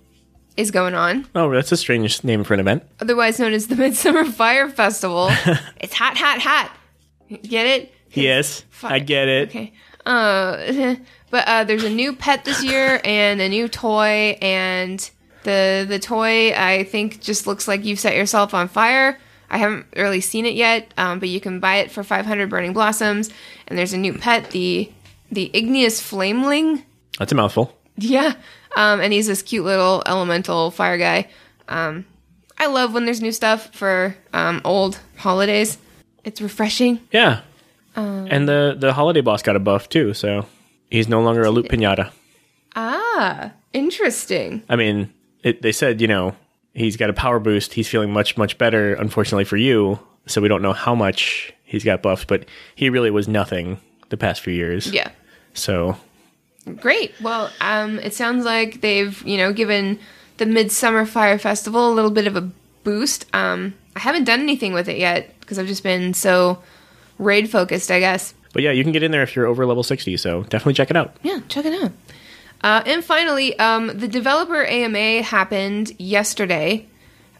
is 0.57 0.71
going 0.71 0.93
on, 0.93 1.27
Oh, 1.35 1.51
that's 1.51 1.71
a 1.71 1.77
strange 1.77 2.23
name 2.23 2.43
for 2.43 2.53
an 2.53 2.59
event. 2.59 2.83
otherwise 3.01 3.39
known 3.39 3.53
as 3.53 3.67
the 3.67 3.75
Midsummer 3.75 4.25
Fire 4.31 4.69
Festival. 4.69 5.29
it's 5.79 5.93
hot, 5.93 6.17
hot, 6.17 6.39
hot. 6.39 6.71
Get 7.41 7.65
it? 7.65 7.93
Yes, 8.11 8.63
I 8.83 8.99
get 8.99 9.27
it. 9.27 9.49
Okay. 9.49 9.73
Uh, 10.05 10.95
but 11.31 11.47
uh, 11.47 11.63
there's 11.63 11.83
a 11.83 11.89
new 11.89 12.13
pet 12.15 12.45
this 12.45 12.63
year 12.63 13.01
and 13.03 13.41
a 13.41 13.49
new 13.49 13.67
toy, 13.67 14.37
and 14.41 15.09
the 15.43 15.85
the 15.87 15.97
toy 15.99 16.53
I 16.53 16.83
think 16.83 17.21
just 17.21 17.47
looks 17.47 17.67
like 17.67 17.83
you've 17.85 17.99
set 17.99 18.15
yourself 18.15 18.53
on 18.53 18.67
fire. 18.67 19.17
I 19.49 19.57
haven't 19.57 19.85
really 19.95 20.21
seen 20.21 20.45
it 20.45 20.53
yet, 20.53 20.93
um, 20.97 21.19
but 21.19 21.29
you 21.29 21.39
can 21.39 21.59
buy 21.59 21.75
it 21.77 21.91
for 21.91 22.03
500 22.03 22.49
burning 22.49 22.73
blossoms. 22.73 23.29
And 23.67 23.77
there's 23.77 23.93
a 23.93 23.97
new 23.97 24.13
pet, 24.13 24.51
the 24.51 24.91
the 25.31 25.49
igneous 25.53 25.99
flameling. 26.01 26.83
That's 27.17 27.31
a 27.31 27.35
mouthful. 27.35 27.75
Yeah, 27.97 28.33
um, 28.75 29.01
and 29.01 29.13
he's 29.13 29.27
this 29.27 29.41
cute 29.41 29.65
little 29.65 30.03
elemental 30.05 30.71
fire 30.71 30.97
guy. 30.97 31.27
Um, 31.67 32.05
I 32.57 32.67
love 32.67 32.93
when 32.93 33.05
there's 33.05 33.21
new 33.21 33.31
stuff 33.31 33.73
for 33.73 34.15
um, 34.33 34.61
old 34.63 34.99
holidays. 35.17 35.77
It's 36.23 36.41
refreshing. 36.41 36.99
Yeah. 37.11 37.41
Um, 37.95 38.27
and 38.29 38.47
the 38.47 38.75
the 38.77 38.93
holiday 38.93 39.21
boss 39.21 39.43
got 39.43 39.55
a 39.55 39.59
buff 39.59 39.89
too, 39.89 40.13
so 40.13 40.45
he's 40.89 41.07
no 41.07 41.21
longer 41.21 41.43
a 41.43 41.51
loot 41.51 41.67
pinata. 41.67 42.11
Ah, 42.75 43.51
interesting. 43.73 44.63
I 44.67 44.75
mean, 44.75 45.13
it, 45.43 45.61
they 45.61 45.71
said 45.71 46.01
you 46.01 46.07
know 46.07 46.35
he's 46.73 46.97
got 46.97 47.09
a 47.09 47.13
power 47.13 47.39
boost. 47.39 47.73
He's 47.73 47.87
feeling 47.87 48.11
much 48.11 48.37
much 48.37 48.57
better. 48.57 48.93
Unfortunately 48.95 49.45
for 49.45 49.57
you, 49.57 49.99
so 50.25 50.41
we 50.41 50.47
don't 50.47 50.61
know 50.61 50.73
how 50.73 50.95
much 50.95 51.53
he's 51.63 51.83
got 51.83 52.01
buffed, 52.01 52.27
but 52.27 52.45
he 52.75 52.89
really 52.89 53.11
was 53.11 53.27
nothing 53.27 53.79
the 54.09 54.17
past 54.17 54.41
few 54.41 54.53
years. 54.53 54.91
Yeah. 54.91 55.11
So 55.53 55.97
Great. 56.79 57.13
Well, 57.21 57.51
um, 57.59 57.99
it 57.99 58.13
sounds 58.13 58.45
like 58.45 58.81
they've, 58.81 59.21
you 59.23 59.37
know, 59.37 59.51
given 59.51 59.99
the 60.37 60.45
Midsummer 60.45 61.05
Fire 61.05 61.37
Festival 61.37 61.91
a 61.91 61.93
little 61.93 62.11
bit 62.11 62.27
of 62.27 62.35
a 62.35 62.49
boost. 62.83 63.25
Um, 63.33 63.73
I 63.95 63.99
haven't 63.99 64.23
done 64.23 64.39
anything 64.39 64.73
with 64.73 64.87
it 64.87 64.97
yet 64.97 65.39
because 65.39 65.59
I've 65.59 65.67
just 65.67 65.83
been 65.83 66.13
so 66.13 66.63
raid 67.19 67.49
focused, 67.49 67.91
I 67.91 67.99
guess. 67.99 68.33
But 68.53 68.63
yeah, 68.63 68.71
you 68.71 68.83
can 68.83 68.91
get 68.91 69.03
in 69.03 69.11
there 69.11 69.23
if 69.23 69.35
you're 69.35 69.47
over 69.47 69.65
level 69.65 69.83
60, 69.83 70.15
so 70.17 70.43
definitely 70.43 70.73
check 70.73 70.89
it 70.89 70.95
out. 70.95 71.15
Yeah, 71.23 71.39
check 71.47 71.65
it 71.65 71.83
out. 71.83 71.91
Uh, 72.61 72.81
and 72.85 73.03
finally, 73.03 73.57
um, 73.59 73.87
the 73.87 74.07
developer 74.07 74.63
AMA 74.63 75.21
happened 75.23 75.91
yesterday 75.99 76.87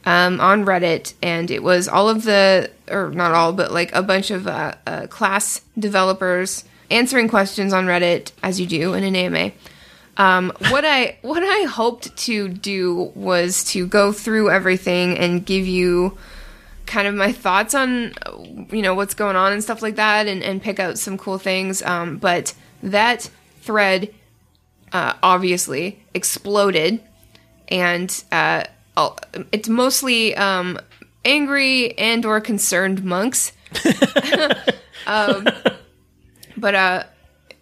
um, 0.06 0.42
on 0.42 0.66
Reddit, 0.66 1.14
and 1.22 1.50
it 1.50 1.64
was 1.64 1.88
all 1.88 2.10
of 2.10 2.24
the, 2.24 2.70
or 2.90 3.10
not 3.12 3.32
all, 3.32 3.54
but 3.54 3.72
like 3.72 3.94
a 3.94 4.04
bunch 4.04 4.32
of 4.32 4.48
uh, 4.48 4.74
uh, 4.86 5.08
class 5.08 5.62
developers 5.80 6.66
answering 6.90 7.28
questions 7.28 7.74
on 7.74 7.86
Reddit, 7.86 8.32
as 8.42 8.60
you 8.60 8.66
do 8.66 8.94
in 8.94 9.04
an 9.04 9.16
AMA. 9.16 9.52
Um, 10.18 10.52
what 10.70 10.86
I 10.86 11.18
what 11.22 11.44
I 11.44 11.64
hoped 11.64 12.16
to 12.18 12.48
do 12.48 13.12
was 13.16 13.64
to 13.72 13.88
go 13.88 14.12
through 14.12 14.50
everything 14.50 15.18
and 15.18 15.46
give 15.46 15.66
you 15.66 16.18
kind 16.86 17.08
of 17.08 17.16
my 17.16 17.32
thoughts 17.32 17.74
on 17.74 18.14
you 18.72 18.82
know 18.82 18.94
what's 18.94 19.14
going 19.14 19.36
on 19.36 19.54
and 19.54 19.64
stuff 19.64 19.82
like 19.82 19.96
that 19.96 20.28
and, 20.28 20.44
and 20.44 20.62
pick 20.62 20.80
out 20.80 20.98
some 20.98 21.18
cool 21.18 21.38
things 21.38 21.82
um, 21.82 22.18
but 22.18 22.54
that 22.84 23.30
thread 23.62 24.14
uh, 24.92 25.14
obviously 25.24 26.04
exploded 26.14 27.02
and 27.70 28.24
uh, 28.32 28.64
it's 29.52 29.70
mostly 29.70 30.36
um, 30.36 30.78
angry 31.24 31.98
and 31.98 32.26
or 32.26 32.42
concerned 32.42 33.04
monks 33.04 33.54
um, 35.08 35.48
but 36.64 36.76
uh 36.76 37.04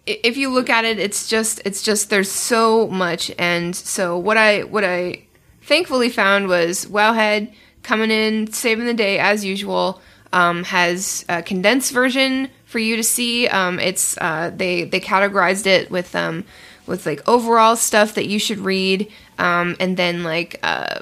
if 0.06 0.36
you 0.36 0.48
look 0.48 0.70
at 0.70 0.84
it 0.84 0.98
it's 0.98 1.28
just 1.28 1.60
it's 1.64 1.82
just 1.82 2.08
there's 2.08 2.30
so 2.30 2.86
much. 2.86 3.32
And 3.38 3.74
so 3.74 4.16
what 4.16 4.36
i 4.36 4.62
what 4.74 4.84
i 4.84 5.24
thankfully 5.62 6.08
found 6.08 6.46
was 6.46 6.86
wowhead 6.86 7.52
coming 7.82 8.10
in 8.10 8.52
saving 8.52 8.86
the 8.86 8.94
day 8.94 9.18
as 9.18 9.44
usual 9.44 10.00
um, 10.32 10.64
has 10.64 11.24
a 11.28 11.42
condensed 11.42 11.92
version 11.92 12.48
for 12.64 12.78
you 12.78 12.96
to 12.96 13.02
see. 13.02 13.48
Um, 13.48 13.78
it's 13.78 14.16
uh, 14.18 14.50
they 14.54 14.84
they 14.84 15.00
categorized 15.00 15.66
it 15.66 15.90
with 15.90 16.14
um, 16.14 16.44
with 16.86 17.04
like 17.04 17.26
overall 17.28 17.76
stuff 17.76 18.14
that 18.14 18.26
you 18.26 18.38
should 18.38 18.58
read 18.58 19.10
um, 19.38 19.76
and 19.80 19.96
then 19.96 20.22
like 20.22 20.58
uh, 20.62 21.00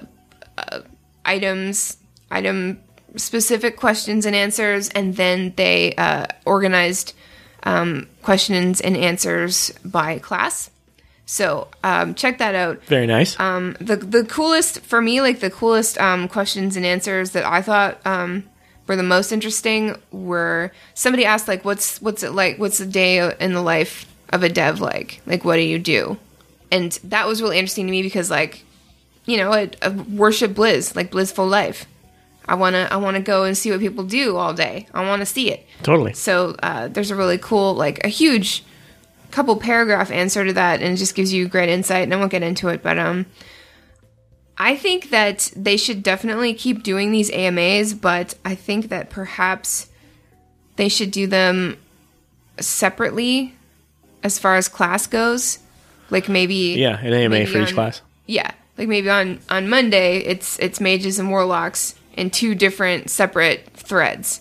uh, 0.58 0.80
items 1.24 1.98
item 2.30 2.80
specific 3.16 3.76
questions 3.76 4.24
and 4.24 4.36
answers 4.36 4.88
and 4.90 5.16
then 5.16 5.52
they 5.56 5.94
uh, 5.96 6.26
organized 6.44 7.14
um, 7.62 8.08
questions 8.22 8.80
and 8.80 8.96
answers 8.96 9.70
by 9.84 10.18
class 10.18 10.70
so 11.30 11.68
um, 11.84 12.16
check 12.16 12.38
that 12.38 12.56
out 12.56 12.84
Very 12.86 13.06
nice. 13.06 13.38
um, 13.38 13.76
the 13.80 13.94
the 13.94 14.24
coolest 14.24 14.80
for 14.80 15.00
me, 15.00 15.20
like 15.20 15.38
the 15.38 15.48
coolest 15.48 15.96
um, 16.00 16.26
questions 16.26 16.76
and 16.76 16.84
answers 16.84 17.30
that 17.30 17.44
I 17.44 17.62
thought 17.62 18.04
um, 18.04 18.42
were 18.88 18.96
the 18.96 19.04
most 19.04 19.30
interesting 19.30 19.94
were 20.10 20.72
somebody 20.94 21.24
asked 21.24 21.46
like, 21.46 21.64
"What's 21.64 22.02
what's 22.02 22.24
it 22.24 22.32
like? 22.32 22.58
What's 22.58 22.78
the 22.78 22.86
day 22.86 23.32
in 23.38 23.52
the 23.52 23.62
life 23.62 24.12
of 24.30 24.42
a 24.42 24.48
dev 24.48 24.80
like? 24.80 25.20
Like, 25.24 25.44
what 25.44 25.54
do 25.54 25.62
you 25.62 25.78
do?" 25.78 26.18
And 26.72 26.90
that 27.04 27.28
was 27.28 27.40
really 27.40 27.58
interesting 27.58 27.86
to 27.86 27.92
me 27.92 28.02
because, 28.02 28.28
like, 28.28 28.64
you 29.24 29.36
know, 29.36 29.52
I, 29.52 29.70
I 29.82 29.90
worship 29.90 30.50
Blizz, 30.50 30.96
like 30.96 31.12
blissful 31.12 31.46
life. 31.46 31.86
I 32.50 32.54
wanna 32.54 32.88
I 32.90 32.96
wanna 32.96 33.20
go 33.20 33.44
and 33.44 33.56
see 33.56 33.70
what 33.70 33.80
people 33.80 34.04
do 34.04 34.36
all 34.36 34.52
day. 34.52 34.86
I 34.92 35.06
want 35.06 35.20
to 35.22 35.26
see 35.26 35.50
it. 35.50 35.66
totally. 35.82 36.12
So 36.12 36.56
uh, 36.62 36.88
there's 36.88 37.10
a 37.10 37.16
really 37.16 37.38
cool, 37.38 37.74
like 37.74 38.04
a 38.04 38.08
huge 38.08 38.64
couple 39.30 39.56
paragraph 39.56 40.10
answer 40.10 40.44
to 40.44 40.52
that, 40.54 40.82
and 40.82 40.92
it 40.94 40.96
just 40.96 41.14
gives 41.14 41.32
you 41.32 41.46
great 41.48 41.68
insight. 41.68 42.02
And 42.02 42.12
I 42.12 42.16
won't 42.16 42.32
get 42.32 42.42
into 42.42 42.68
it, 42.68 42.82
but 42.82 42.98
um, 42.98 43.26
I 44.58 44.76
think 44.76 45.10
that 45.10 45.52
they 45.56 45.76
should 45.76 46.02
definitely 46.02 46.52
keep 46.52 46.82
doing 46.82 47.12
these 47.12 47.30
AMAs, 47.30 47.94
but 47.94 48.34
I 48.44 48.54
think 48.56 48.88
that 48.88 49.08
perhaps 49.08 49.88
they 50.76 50.88
should 50.88 51.10
do 51.12 51.26
them 51.28 51.76
separately 52.58 53.54
as 54.22 54.38
far 54.38 54.56
as 54.56 54.68
class 54.68 55.06
goes. 55.06 55.58
Like 56.10 56.28
maybe 56.28 56.74
Yeah, 56.76 56.98
an 57.00 57.12
AMA 57.12 57.46
for 57.46 57.58
each 57.58 57.68
on- 57.68 57.74
class. 57.74 58.02
yeah, 58.26 58.50
like 58.76 58.88
maybe 58.88 59.08
on 59.08 59.38
on 59.48 59.68
Monday 59.68 60.18
it's 60.18 60.58
it's 60.58 60.80
mages 60.80 61.18
and 61.20 61.30
warlocks 61.30 61.94
in 62.14 62.30
two 62.30 62.54
different 62.54 63.10
separate 63.10 63.66
threads. 63.74 64.40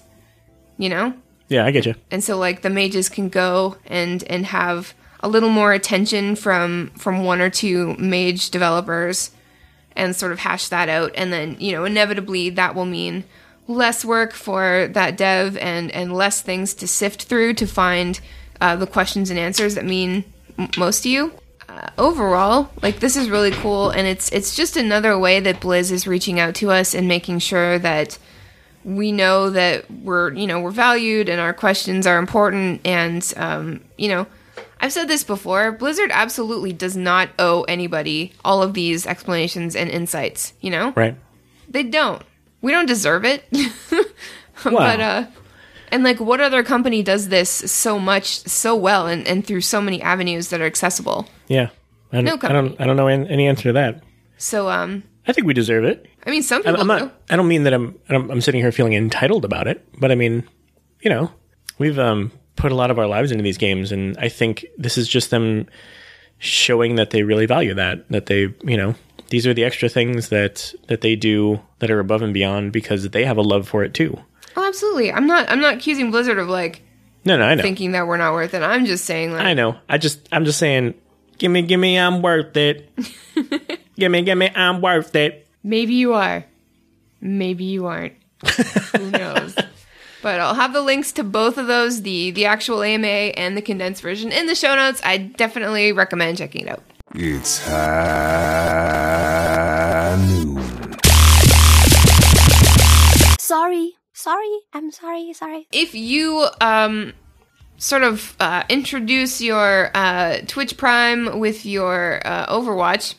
You 0.77 0.89
know? 0.89 1.13
Yeah, 1.49 1.65
I 1.65 1.71
get 1.71 1.86
you. 1.86 1.95
and 2.12 2.23
so 2.23 2.38
like 2.38 2.62
the 2.62 2.69
mages 2.69 3.10
can 3.10 3.29
go 3.29 3.77
and 3.88 4.23
and 4.25 4.45
have 4.45 4.93
a 5.21 5.27
little 5.27 5.49
more 5.49 5.73
attention 5.73 6.36
from 6.36 6.91
from 6.97 7.23
one 7.23 7.41
or 7.41 7.49
two 7.49 7.95
mage 7.97 8.51
developers 8.51 9.32
and 9.95 10.15
sort 10.15 10.32
of 10.32 10.39
hash 10.39 10.69
that 10.69 10.88
out 10.89 11.12
and 11.15 11.34
then 11.34 11.58
you 11.60 11.71
know 11.71 11.86
inevitably 11.86 12.51
that 12.51 12.75
will 12.75 12.86
mean 12.86 13.23
less 13.67 14.05
work 14.05 14.32
for 14.32 14.88
that 14.93 15.17
dev 15.17 15.58
and 15.58 15.91
and 15.91 16.13
less 16.13 16.41
things 16.41 16.73
to 16.75 16.88
sift 16.88 17.23
through 17.23 17.53
to 17.55 17.65
find 17.65 18.19
uh, 18.62 18.75
the 18.75 18.88
questions 18.88 19.29
and 19.32 19.39
answers 19.39 19.73
that 19.75 19.86
mean 19.86 20.23
m- 20.60 20.69
most 20.77 21.01
to 21.01 21.10
you 21.10 21.34
uh, 21.69 21.89
overall 21.97 22.69
like 22.82 22.99
this 22.99 23.15
is 23.15 23.29
really 23.29 23.51
cool 23.51 23.89
and 23.91 24.08
it's 24.08 24.29
it's 24.32 24.55
just 24.55 24.75
another 24.75 25.17
way 25.19 25.39
that 25.39 25.60
blizz 25.60 25.91
is 25.91 26.08
reaching 26.08 26.39
out 26.39 26.55
to 26.55 26.71
us 26.71 26.93
and 26.95 27.08
making 27.08 27.38
sure 27.39 27.77
that 27.79 28.17
we 28.84 29.12
know 29.12 29.49
that 29.51 29.89
we're 29.91 30.34
you 30.34 30.47
know 30.47 30.60
we're 30.60 30.71
valued 30.71 31.29
and 31.29 31.39
our 31.39 31.53
questions 31.53 32.08
are 32.08 32.17
important 32.17 32.82
and 32.86 33.34
um, 33.38 33.82
you 33.97 34.08
know 34.08 34.25
i've 34.82 34.91
said 34.93 35.08
this 35.08 35.23
before 35.23 35.71
blizzard 35.71 36.10
absolutely 36.13 36.73
does 36.73 36.95
not 36.97 37.29
owe 37.38 37.63
anybody 37.63 38.34
all 38.43 38.63
of 38.63 38.73
these 38.73 39.05
explanations 39.05 39.75
and 39.75 39.89
insights 39.91 40.53
you 40.62 40.71
know 40.71 40.91
Right. 40.95 41.15
they 41.69 41.84
don't 41.84 42.21
we 42.62 42.71
don't 42.71 42.88
deserve 42.88 43.25
it 43.25 43.43
Wow. 44.65 44.71
but 44.71 44.99
uh 44.99 45.27
and 45.91 46.03
like 46.03 46.19
what 46.19 46.39
other 46.39 46.63
company 46.63 47.01
does 47.03 47.29
this 47.29 47.49
so 47.49 47.97
much 47.99 48.39
so 48.47 48.75
well 48.75 49.08
and, 49.08 49.27
and 49.27 49.45
through 49.45 49.62
so 49.62 49.82
many 49.82 50.01
avenues 50.01 50.49
that 50.49 50.62
are 50.62 50.65
accessible 50.65 51.27
Yeah. 51.50 51.70
I 52.14 52.22
don't, 52.22 52.41
No 52.41 52.50
I 52.50 52.54
don't. 52.54 52.82
I 52.82 52.86
don't 52.86 52.95
know 52.95 53.08
any 53.08 53.47
answer 53.47 53.64
to 53.64 53.74
that. 53.74 54.02
so 54.38 54.70
um 54.70 55.04
I 55.28 55.34
think 55.34 55.45
we 55.45 55.54
deserve 55.54 55.84
it. 55.84 56.08
i 56.26 56.32
mean 56.32 56.41
some 56.41 56.64
people 56.64 56.80
I'm 56.82 56.88
do 56.88 57.06
not. 57.06 57.22
I 57.30 57.36
don't 57.36 57.47
mean 57.47 57.64
that 57.66 57.74
I'm, 57.74 58.00
I'm. 58.08 58.32
I'm 58.32 58.41
sitting 58.41 58.62
here 58.62 58.72
feeling 58.72 58.93
entitled 58.93 59.45
about 59.45 59.68
it, 59.68 59.86
but 60.00 60.12
I 60.12 60.16
mean, 60.16 60.43
you 61.02 61.10
know, 61.12 61.30
we've 61.78 62.00
um, 62.00 62.32
put 62.56 62.72
a 62.72 62.76
lot 62.76 62.89
of 62.89 62.97
our 62.97 63.06
lives 63.06 63.32
into 63.32 63.43
these 63.43 63.58
games, 63.60 63.91
and 63.91 64.18
I 64.18 64.30
think 64.30 64.66
this 64.78 64.97
is 64.97 65.08
just 65.08 65.30
them 65.30 65.68
showing 66.39 66.95
that 66.95 67.12
they 67.12 67.24
really 67.24 67.45
value 67.45 67.74
that. 67.76 68.10
That 68.10 68.26
they, 68.26 68.54
you 68.64 68.78
know, 68.78 68.95
these 69.30 69.45
are 69.45 69.54
the 69.54 69.64
extra 69.64 69.89
things 69.89 70.30
that 70.30 70.74
that 70.88 71.02
they 71.02 71.16
do 71.16 71.62
that 71.80 71.91
are 71.91 72.00
above 72.00 72.22
and 72.24 72.34
beyond 72.34 72.72
because 72.72 73.08
they 73.10 73.26
have 73.26 73.38
a 73.38 73.41
love 73.43 73.68
for 73.68 73.84
it 73.84 73.93
too. 73.93 74.18
oh 74.56 74.68
absolutely 74.68 75.12
i'm 75.14 75.28
not 75.28 75.47
i'm 75.50 75.62
not 75.62 75.76
accusing 75.76 76.10
blizzard 76.12 76.39
of 76.39 76.50
like 76.50 76.82
No, 77.24 77.38
no, 77.38 77.45
I 77.45 77.54
know. 77.56 77.62
thinking 77.62 77.91
that 77.91 78.08
we're 78.08 78.18
not 78.18 78.34
worth 78.34 78.54
it 78.56 78.64
i'm 78.64 78.86
just 78.86 79.06
saying 79.06 79.32
like 79.34 79.41
I 79.45 79.54
know. 79.54 79.76
I 79.88 79.97
just. 80.00 80.28
I'm 80.32 80.45
just 80.45 80.58
saying. 80.60 80.95
Gimme, 81.40 81.62
gimme. 81.64 81.98
I'm 81.98 82.22
worth 82.22 82.56
it. 82.58 82.90
gimme, 83.96 84.22
gimme. 84.22 84.52
I'm 84.56 84.82
worth 84.82 85.16
it. 85.16 85.48
Maybe 85.64 85.94
you 85.96 86.14
are. 86.14 86.46
Maybe 87.22 87.64
you 87.64 87.88
aren't. 87.88 88.14
Who 88.98 89.10
knows? 89.18 89.56
But 90.22 90.42
I'll 90.42 90.54
have 90.56 90.74
the 90.74 90.82
links 90.82 91.12
to 91.14 91.24
both 91.24 91.58
of 91.58 91.68
those, 91.68 92.02
the 92.02 92.32
the 92.32 92.46
actual 92.46 92.84
AMA 92.84 93.08
and 93.08 93.56
the 93.56 93.62
condensed 93.62 94.02
version 94.02 94.32
in 94.34 94.48
the 94.48 94.56
show 94.56 94.76
notes. 94.76 95.02
I 95.04 95.18
definitely 95.18 95.92
recommend 95.94 96.38
checking 96.38 96.68
it 96.68 96.70
out. 96.70 96.84
It's 97.16 97.66
high 97.66 99.00
afternoon. 100.14 100.96
Sorry. 103.40 103.94
Sorry. 104.14 104.60
I'm 104.74 104.92
sorry. 104.92 105.32
Sorry. 105.34 105.68
if 105.72 105.96
you 105.96 106.48
um 106.62 107.14
sort 107.80 108.03
of 108.03 108.36
uh, 108.39 108.63
introduce 108.69 109.41
your 109.41 109.89
uh, 109.95 110.38
Twitch 110.47 110.77
Prime 110.77 111.39
with 111.39 111.65
your 111.65 112.21
uh, 112.25 112.45
Overwatch, 112.53 113.15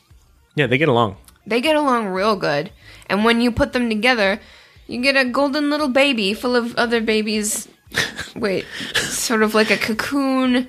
Yeah, 0.55 0.67
they 0.69 0.79
get 0.79 0.89
along. 0.89 1.17
they 1.47 1.61
get 1.61 1.75
along 1.77 2.07
real 2.09 2.37
good. 2.37 2.71
And 3.07 3.25
when 3.25 3.41
you 3.41 3.51
put 3.51 3.73
them 3.73 3.89
together, 3.89 4.41
you 4.87 5.01
get 5.03 5.17
a 5.17 5.25
golden 5.25 5.69
little 5.71 5.89
baby 5.89 6.33
full 6.35 6.55
of 6.55 6.77
other 6.77 7.01
babies. 7.01 7.67
Wait, 8.37 8.65
sort 8.95 9.43
of 9.43 9.53
like 9.55 9.71
a 9.71 9.77
cocoon, 9.77 10.69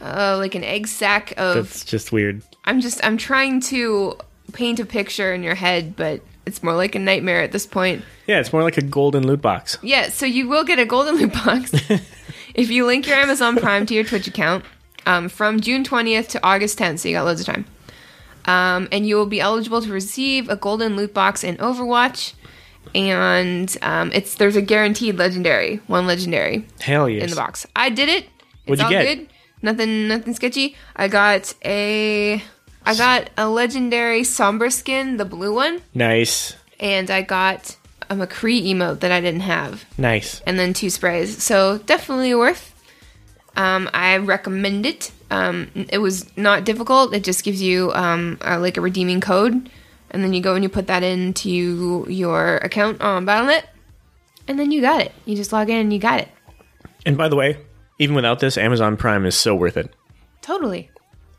uh, 0.00 0.36
like 0.38 0.54
an 0.56 0.64
egg 0.64 0.88
sac 0.88 1.32
of. 1.36 1.54
That's 1.54 1.84
just 1.84 2.10
weird. 2.10 2.42
I'm 2.64 2.80
just 2.80 3.04
I'm 3.04 3.16
trying 3.16 3.60
to 3.62 4.16
paint 4.52 4.80
a 4.80 4.84
picture 4.84 5.32
in 5.32 5.44
your 5.44 5.54
head, 5.54 5.94
but 5.94 6.22
it's 6.46 6.62
more 6.62 6.74
like 6.74 6.96
a 6.96 6.98
nightmare 6.98 7.42
at 7.42 7.52
this 7.52 7.66
point. 7.66 8.02
Yeah, 8.26 8.40
it's 8.40 8.52
more 8.52 8.64
like 8.64 8.78
a 8.78 8.82
golden 8.82 9.24
loot 9.26 9.40
box. 9.42 9.78
Yeah, 9.82 10.08
so 10.08 10.26
you 10.26 10.48
will 10.48 10.64
get 10.64 10.78
a 10.80 10.84
golden 10.84 11.14
loot 11.16 11.32
box 11.32 11.70
if 12.60 12.70
you 12.70 12.86
link 12.86 13.06
your 13.06 13.16
Amazon 13.16 13.56
Prime 13.56 13.86
to 13.86 13.94
your 13.94 14.04
Twitch 14.04 14.26
account 14.26 14.64
um, 15.06 15.28
from 15.28 15.60
June 15.60 15.82
20th 15.84 16.28
to 16.28 16.44
August 16.46 16.78
10th, 16.78 17.00
so 17.00 17.08
you 17.08 17.14
got 17.14 17.24
loads 17.24 17.40
of 17.40 17.46
time. 17.46 17.64
Um, 18.44 18.88
and 18.92 19.06
you 19.06 19.16
will 19.16 19.26
be 19.26 19.40
eligible 19.40 19.80
to 19.82 19.90
receive 19.92 20.48
a 20.48 20.56
golden 20.56 20.96
loot 20.96 21.14
box 21.14 21.42
in 21.44 21.56
Overwatch. 21.56 22.34
And 22.94 23.74
um, 23.82 24.10
it's 24.12 24.34
there's 24.34 24.56
a 24.56 24.62
guaranteed 24.62 25.16
legendary, 25.16 25.76
one 25.86 26.06
legendary 26.06 26.66
Hell 26.80 27.08
yes. 27.08 27.24
in 27.24 27.30
the 27.30 27.36
box. 27.36 27.66
I 27.76 27.90
did 27.90 28.08
it. 28.08 28.24
It's 28.24 28.30
What'd 28.66 28.78
you 28.80 28.84
all 28.84 28.90
get? 29.04 29.16
good. 29.18 29.28
Nothing 29.62 30.08
nothing 30.08 30.34
sketchy. 30.34 30.74
I 30.96 31.08
got 31.08 31.54
a 31.64 32.42
I 32.84 32.94
got 32.96 33.30
a 33.36 33.48
legendary 33.48 34.22
Sombra 34.22 34.72
skin, 34.72 35.18
the 35.18 35.24
blue 35.26 35.54
one, 35.54 35.82
Nice. 35.94 36.56
and 36.80 37.10
I 37.10 37.20
got 37.22 37.76
a 38.10 38.14
McCree 38.14 38.66
emote 38.66 39.00
that 39.00 39.12
I 39.12 39.20
didn't 39.20 39.40
have 39.40 39.84
Nice. 39.96 40.42
and 40.44 40.58
then 40.58 40.74
two 40.74 40.90
sprays. 40.90 41.42
So 41.42 41.78
definitely 41.78 42.34
worth. 42.34 42.74
Um, 43.56 43.88
I 43.94 44.16
recommend 44.18 44.84
it. 44.84 45.12
Um, 45.30 45.70
it 45.74 45.98
was 45.98 46.36
not 46.36 46.64
difficult. 46.64 47.14
It 47.14 47.22
just 47.24 47.44
gives 47.44 47.62
you 47.62 47.92
um, 47.92 48.38
uh, 48.44 48.58
like 48.58 48.76
a 48.76 48.80
redeeming 48.80 49.20
code, 49.20 49.70
and 50.10 50.24
then 50.24 50.32
you 50.32 50.42
go 50.42 50.54
and 50.54 50.62
you 50.64 50.68
put 50.68 50.88
that 50.88 51.02
into 51.04 52.04
your 52.08 52.56
account 52.58 53.00
on 53.00 53.24
Battle.net, 53.24 53.68
and 54.48 54.58
then 54.58 54.70
you 54.72 54.80
got 54.80 55.00
it. 55.00 55.12
You 55.24 55.36
just 55.36 55.52
log 55.52 55.70
in 55.70 55.76
and 55.76 55.92
you 55.92 55.98
got 56.00 56.20
it. 56.20 56.28
And 57.06 57.16
by 57.16 57.28
the 57.28 57.36
way, 57.36 57.58
even 57.98 58.14
without 58.16 58.40
this, 58.40 58.58
Amazon 58.58 58.96
Prime 58.96 59.24
is 59.24 59.36
so 59.36 59.54
worth 59.54 59.76
it. 59.76 59.92
Totally. 60.42 60.90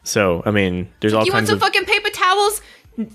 So, 0.03 0.41
I 0.45 0.51
mean, 0.51 0.89
there's 1.01 1.13
all 1.13 1.26
You 1.26 1.34
want 1.34 1.47
some 1.47 1.55
of 1.55 1.61
fucking 1.61 1.86
paper 1.86 2.09
towels 2.09 2.61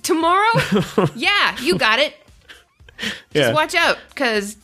tomorrow? 0.02 0.60
yeah, 1.16 1.56
you 1.60 1.78
got 1.78 1.98
it. 1.98 2.14
Just 3.34 3.54
watch 3.54 3.74
out, 3.74 3.98
because, 4.08 4.56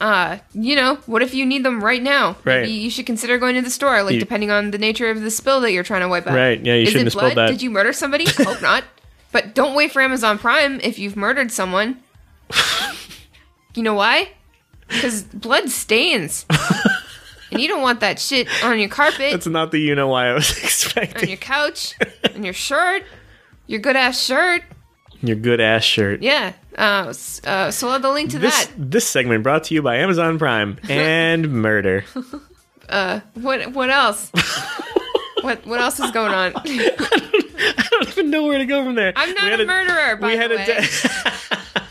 uh, 0.00 0.38
you 0.54 0.76
know, 0.76 0.96
what 1.06 1.22
if 1.22 1.34
you 1.34 1.44
need 1.46 1.64
them 1.64 1.82
right 1.82 2.02
now? 2.02 2.36
Right. 2.44 2.62
Maybe 2.62 2.72
you 2.72 2.90
should 2.90 3.06
consider 3.06 3.38
going 3.38 3.54
to 3.56 3.62
the 3.62 3.70
store, 3.70 4.02
like 4.02 4.14
You- 4.14 4.20
depending 4.20 4.50
on 4.50 4.70
the 4.70 4.78
nature 4.78 5.10
of 5.10 5.20
the 5.20 5.30
spill 5.30 5.60
that 5.62 5.72
you're 5.72 5.84
trying 5.84 6.02
to 6.02 6.08
wipe 6.08 6.26
out. 6.26 6.34
Right, 6.34 6.60
yeah, 6.64 6.74
you 6.74 6.82
Is 6.82 6.88
shouldn't 6.90 7.08
it 7.08 7.14
have 7.14 7.20
blood? 7.20 7.36
that. 7.36 7.48
Did 7.50 7.62
you 7.62 7.70
murder 7.70 7.92
somebody? 7.92 8.24
Hope 8.36 8.62
not. 8.62 8.84
But 9.32 9.54
don't 9.54 9.74
wait 9.74 9.92
for 9.92 10.02
Amazon 10.02 10.38
Prime 10.38 10.78
if 10.80 10.98
you've 10.98 11.16
murdered 11.16 11.50
someone. 11.50 12.02
you 13.74 13.82
know 13.82 13.94
why? 13.94 14.28
Because 14.88 15.22
blood 15.22 15.70
stains. 15.70 16.44
and 17.50 17.60
you 17.60 17.66
don't 17.68 17.80
want 17.82 18.00
that 18.00 18.18
shit 18.18 18.46
on 18.62 18.78
your 18.78 18.90
carpet, 18.90 19.32
That's 19.32 19.46
not 19.46 19.70
the 19.70 19.78
you 19.78 19.94
know 19.94 20.08
why 20.08 20.28
I 20.28 20.34
was 20.34 20.50
expecting. 20.62 21.22
on 21.22 21.28
your 21.28 21.38
couch, 21.38 21.94
on 22.34 22.44
your 22.44 22.52
shirt, 22.52 23.04
your 23.66 23.80
good 23.80 23.96
ass 23.96 24.20
shirt. 24.22 24.62
Your 25.22 25.36
good 25.36 25.60
ass 25.60 25.84
shirt. 25.84 26.20
Yeah. 26.22 26.52
Uh, 26.76 27.12
uh, 27.44 27.70
so 27.70 27.86
I'll 27.86 27.92
have 27.94 28.02
the 28.02 28.10
link 28.10 28.30
to 28.30 28.38
This 28.38 28.66
that. 28.66 28.90
this 28.90 29.06
segment 29.06 29.42
brought 29.42 29.64
to 29.64 29.74
you 29.74 29.82
by 29.82 29.96
Amazon 29.96 30.38
Prime 30.38 30.78
and 30.88 31.50
murder. 31.52 32.04
What 33.34 33.72
what 33.72 33.88
else? 33.88 34.30
what 35.40 35.64
what 35.66 35.80
else 35.80 35.98
is 35.98 36.10
going 36.10 36.32
on? 36.34 36.52
I 36.56 37.86
don't 37.90 38.08
even 38.08 38.30
know 38.30 38.42
where 38.44 38.58
to 38.58 38.66
go 38.66 38.84
from 38.84 38.94
there. 38.96 39.12
I'm 39.16 39.32
not 39.34 39.60
a 39.60 39.64
murderer, 39.64 40.16
by 40.16 40.26
we 40.26 40.32
the 40.36 40.42
had 40.42 40.50
way. 40.50 40.62
a 40.62 40.66
de- 40.66 40.88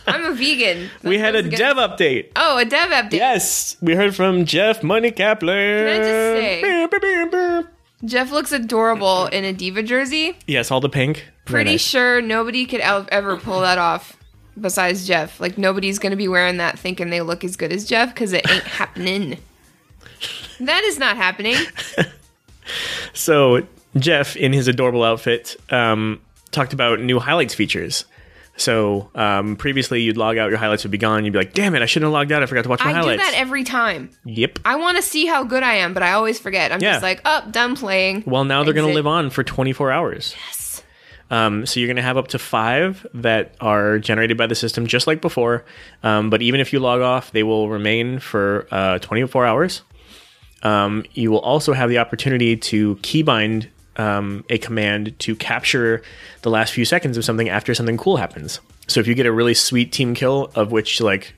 I'm 0.07 0.25
a 0.25 0.33
vegan. 0.35 0.89
we 1.03 1.17
had 1.17 1.35
a 1.35 1.41
dev 1.41 1.77
update. 1.77 2.31
Oh, 2.35 2.57
a 2.57 2.65
dev 2.65 2.89
update. 2.91 3.13
Yes, 3.13 3.77
we 3.81 3.95
heard 3.95 4.15
from 4.15 4.45
Jeff 4.45 4.83
Money 4.83 5.09
Kaplan. 5.11 5.87
I 5.87 5.97
just 5.97 6.07
say-. 6.07 7.63
Jeff 8.05 8.31
looks 8.31 8.51
adorable 8.51 9.25
in 9.27 9.43
a 9.43 9.53
D.Va 9.53 9.83
jersey. 9.83 10.37
Yes, 10.47 10.69
all 10.71 10.81
the 10.81 10.89
pink. 10.89 11.27
Pretty 11.51 11.71
nice. 11.71 11.81
sure 11.81 12.21
nobody 12.21 12.65
could 12.65 12.81
ever 12.81 13.37
pull 13.37 13.61
that 13.61 13.77
off 13.77 14.17
besides 14.59 15.07
Jeff. 15.07 15.39
Like 15.39 15.57
nobody's 15.57 15.99
gonna 15.99 16.15
be 16.15 16.27
wearing 16.27 16.57
that 16.57 16.77
thinking 16.79 17.09
they 17.09 17.21
look 17.21 17.43
as 17.43 17.55
good 17.55 17.71
as 17.71 17.85
Jeff 17.85 18.13
because 18.13 18.33
it 18.33 18.49
ain't 18.49 18.63
happening. 18.63 19.37
That 20.59 20.83
is 20.83 20.99
not 20.99 21.17
happening. 21.17 21.55
So 23.13 23.65
Jeff, 23.97 24.35
in 24.37 24.53
his 24.53 24.67
adorable 24.67 25.03
outfit, 25.03 25.55
um, 25.69 26.21
talked 26.51 26.73
about 26.73 26.99
new 27.01 27.19
highlights 27.19 27.53
features. 27.53 28.05
So 28.57 29.09
um, 29.15 29.55
previously, 29.55 30.01
you'd 30.01 30.17
log 30.17 30.37
out, 30.37 30.49
your 30.49 30.59
highlights 30.59 30.83
would 30.83 30.91
be 30.91 30.97
gone. 30.97 31.25
You'd 31.25 31.31
be 31.33 31.39
like, 31.39 31.53
"Damn 31.53 31.73
it, 31.73 31.81
I 31.81 31.85
shouldn't 31.85 32.07
have 32.07 32.13
logged 32.13 32.31
out. 32.31 32.43
I 32.43 32.45
forgot 32.45 32.63
to 32.63 32.69
watch 32.69 32.79
my 32.81 32.91
I 32.91 32.93
do 32.93 32.99
highlights." 32.99 33.23
that 33.23 33.33
every 33.35 33.63
time. 33.63 34.11
yep. 34.23 34.59
I 34.63 34.75
want 34.75 34.97
to 34.97 35.01
see 35.03 35.25
how 35.25 35.43
good 35.43 35.63
I 35.63 35.75
am, 35.75 35.93
but 35.93 36.03
I 36.03 36.11
always 36.13 36.37
forget. 36.39 36.71
I'm 36.71 36.79
Yeah. 36.81 36.91
just 36.93 37.03
like, 37.03 37.21
up, 37.25 37.51
done 37.51 37.75
playing. 37.75 38.23
Well, 38.27 38.43
now 38.45 38.63
they're 38.63 38.73
going 38.73 38.87
to 38.87 38.93
live 38.93 39.07
on 39.07 39.29
for 39.31 39.43
24 39.43 39.91
hours. 39.91 40.35
Yes. 40.47 40.60
Um, 41.31 41.65
so 41.65 41.79
you're 41.79 41.87
going 41.87 41.95
to 41.95 42.03
have 42.03 42.17
up 42.17 42.27
to 42.29 42.39
five 42.39 43.07
that 43.13 43.55
are 43.61 43.97
generated 43.99 44.37
by 44.37 44.47
the 44.47 44.53
system, 44.53 44.85
just 44.85 45.07
like 45.07 45.21
before. 45.21 45.63
Um, 46.03 46.29
but 46.29 46.41
even 46.41 46.59
if 46.59 46.73
you 46.73 46.79
log 46.79 47.01
off, 47.01 47.31
they 47.31 47.41
will 47.41 47.69
remain 47.69 48.19
for 48.19 48.67
uh, 48.69 48.99
24 48.99 49.45
hours. 49.45 49.81
Um, 50.61 51.05
you 51.13 51.31
will 51.31 51.39
also 51.39 51.73
have 51.73 51.89
the 51.89 51.97
opportunity 51.99 52.57
to 52.57 52.97
keybind 52.97 53.69
um, 53.95 54.43
a 54.49 54.57
command 54.57 55.17
to 55.19 55.35
capture 55.35 56.03
the 56.41 56.49
last 56.49 56.73
few 56.73 56.85
seconds 56.85 57.17
of 57.17 57.25
something 57.25 57.49
after 57.49 57.73
something 57.73 57.97
cool 57.97 58.17
happens. 58.17 58.59
So 58.87 58.99
if 58.99 59.07
you 59.07 59.15
get 59.15 59.25
a 59.25 59.31
really 59.31 59.53
sweet 59.53 59.93
team 59.93 60.13
kill, 60.13 60.51
of 60.53 60.71
which 60.71 60.99
like 60.99 61.33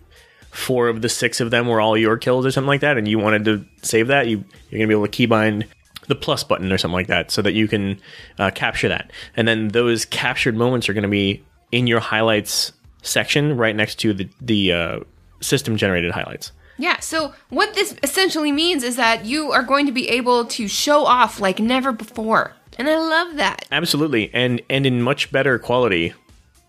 four 0.49 0.87
of 0.87 1.01
the 1.03 1.09
six 1.09 1.39
of 1.39 1.51
them 1.51 1.67
were 1.67 1.79
all 1.79 1.95
your 1.95 2.17
kills 2.17 2.45
or 2.45 2.51
something 2.51 2.67
like 2.67 2.81
that, 2.81 2.97
and 2.97 3.07
you 3.07 3.19
wanted 3.19 3.45
to 3.45 3.65
save 3.83 4.07
that, 4.07 4.27
you 4.27 4.43
you're 4.69 4.79
gonna 4.79 4.87
be 4.87 4.93
able 4.93 5.07
to 5.07 5.27
keybind 5.27 5.67
the 6.07 6.15
plus 6.15 6.43
button 6.43 6.71
or 6.71 6.77
something 6.77 6.93
like 6.93 7.07
that, 7.07 7.31
so 7.31 7.41
that 7.41 7.53
you 7.53 7.67
can 7.67 7.99
uh, 8.39 8.51
capture 8.51 8.89
that. 8.89 9.11
And 9.35 9.47
then 9.47 9.69
those 9.69 10.05
captured 10.05 10.55
moments 10.55 10.89
are 10.89 10.93
gonna 10.93 11.07
be 11.07 11.43
in 11.71 11.87
your 11.87 11.99
highlights 11.99 12.73
section, 13.01 13.57
right 13.57 13.75
next 13.75 13.95
to 13.99 14.13
the 14.13 14.29
the 14.41 14.73
uh, 14.73 14.99
system 15.41 15.77
generated 15.77 16.11
highlights. 16.11 16.51
Yeah, 16.77 16.99
so 16.99 17.33
what 17.49 17.75
this 17.75 17.95
essentially 18.01 18.51
means 18.51 18.83
is 18.83 18.95
that 18.95 19.25
you 19.25 19.51
are 19.51 19.63
going 19.63 19.85
to 19.85 19.91
be 19.91 20.09
able 20.09 20.45
to 20.45 20.67
show 20.67 21.05
off 21.05 21.39
like 21.39 21.59
never 21.59 21.91
before. 21.91 22.53
And 22.77 22.89
I 22.89 22.97
love 22.97 23.35
that. 23.35 23.67
Absolutely, 23.71 24.31
and 24.33 24.61
and 24.69 24.85
in 24.85 25.01
much 25.01 25.31
better 25.31 25.59
quality 25.59 26.13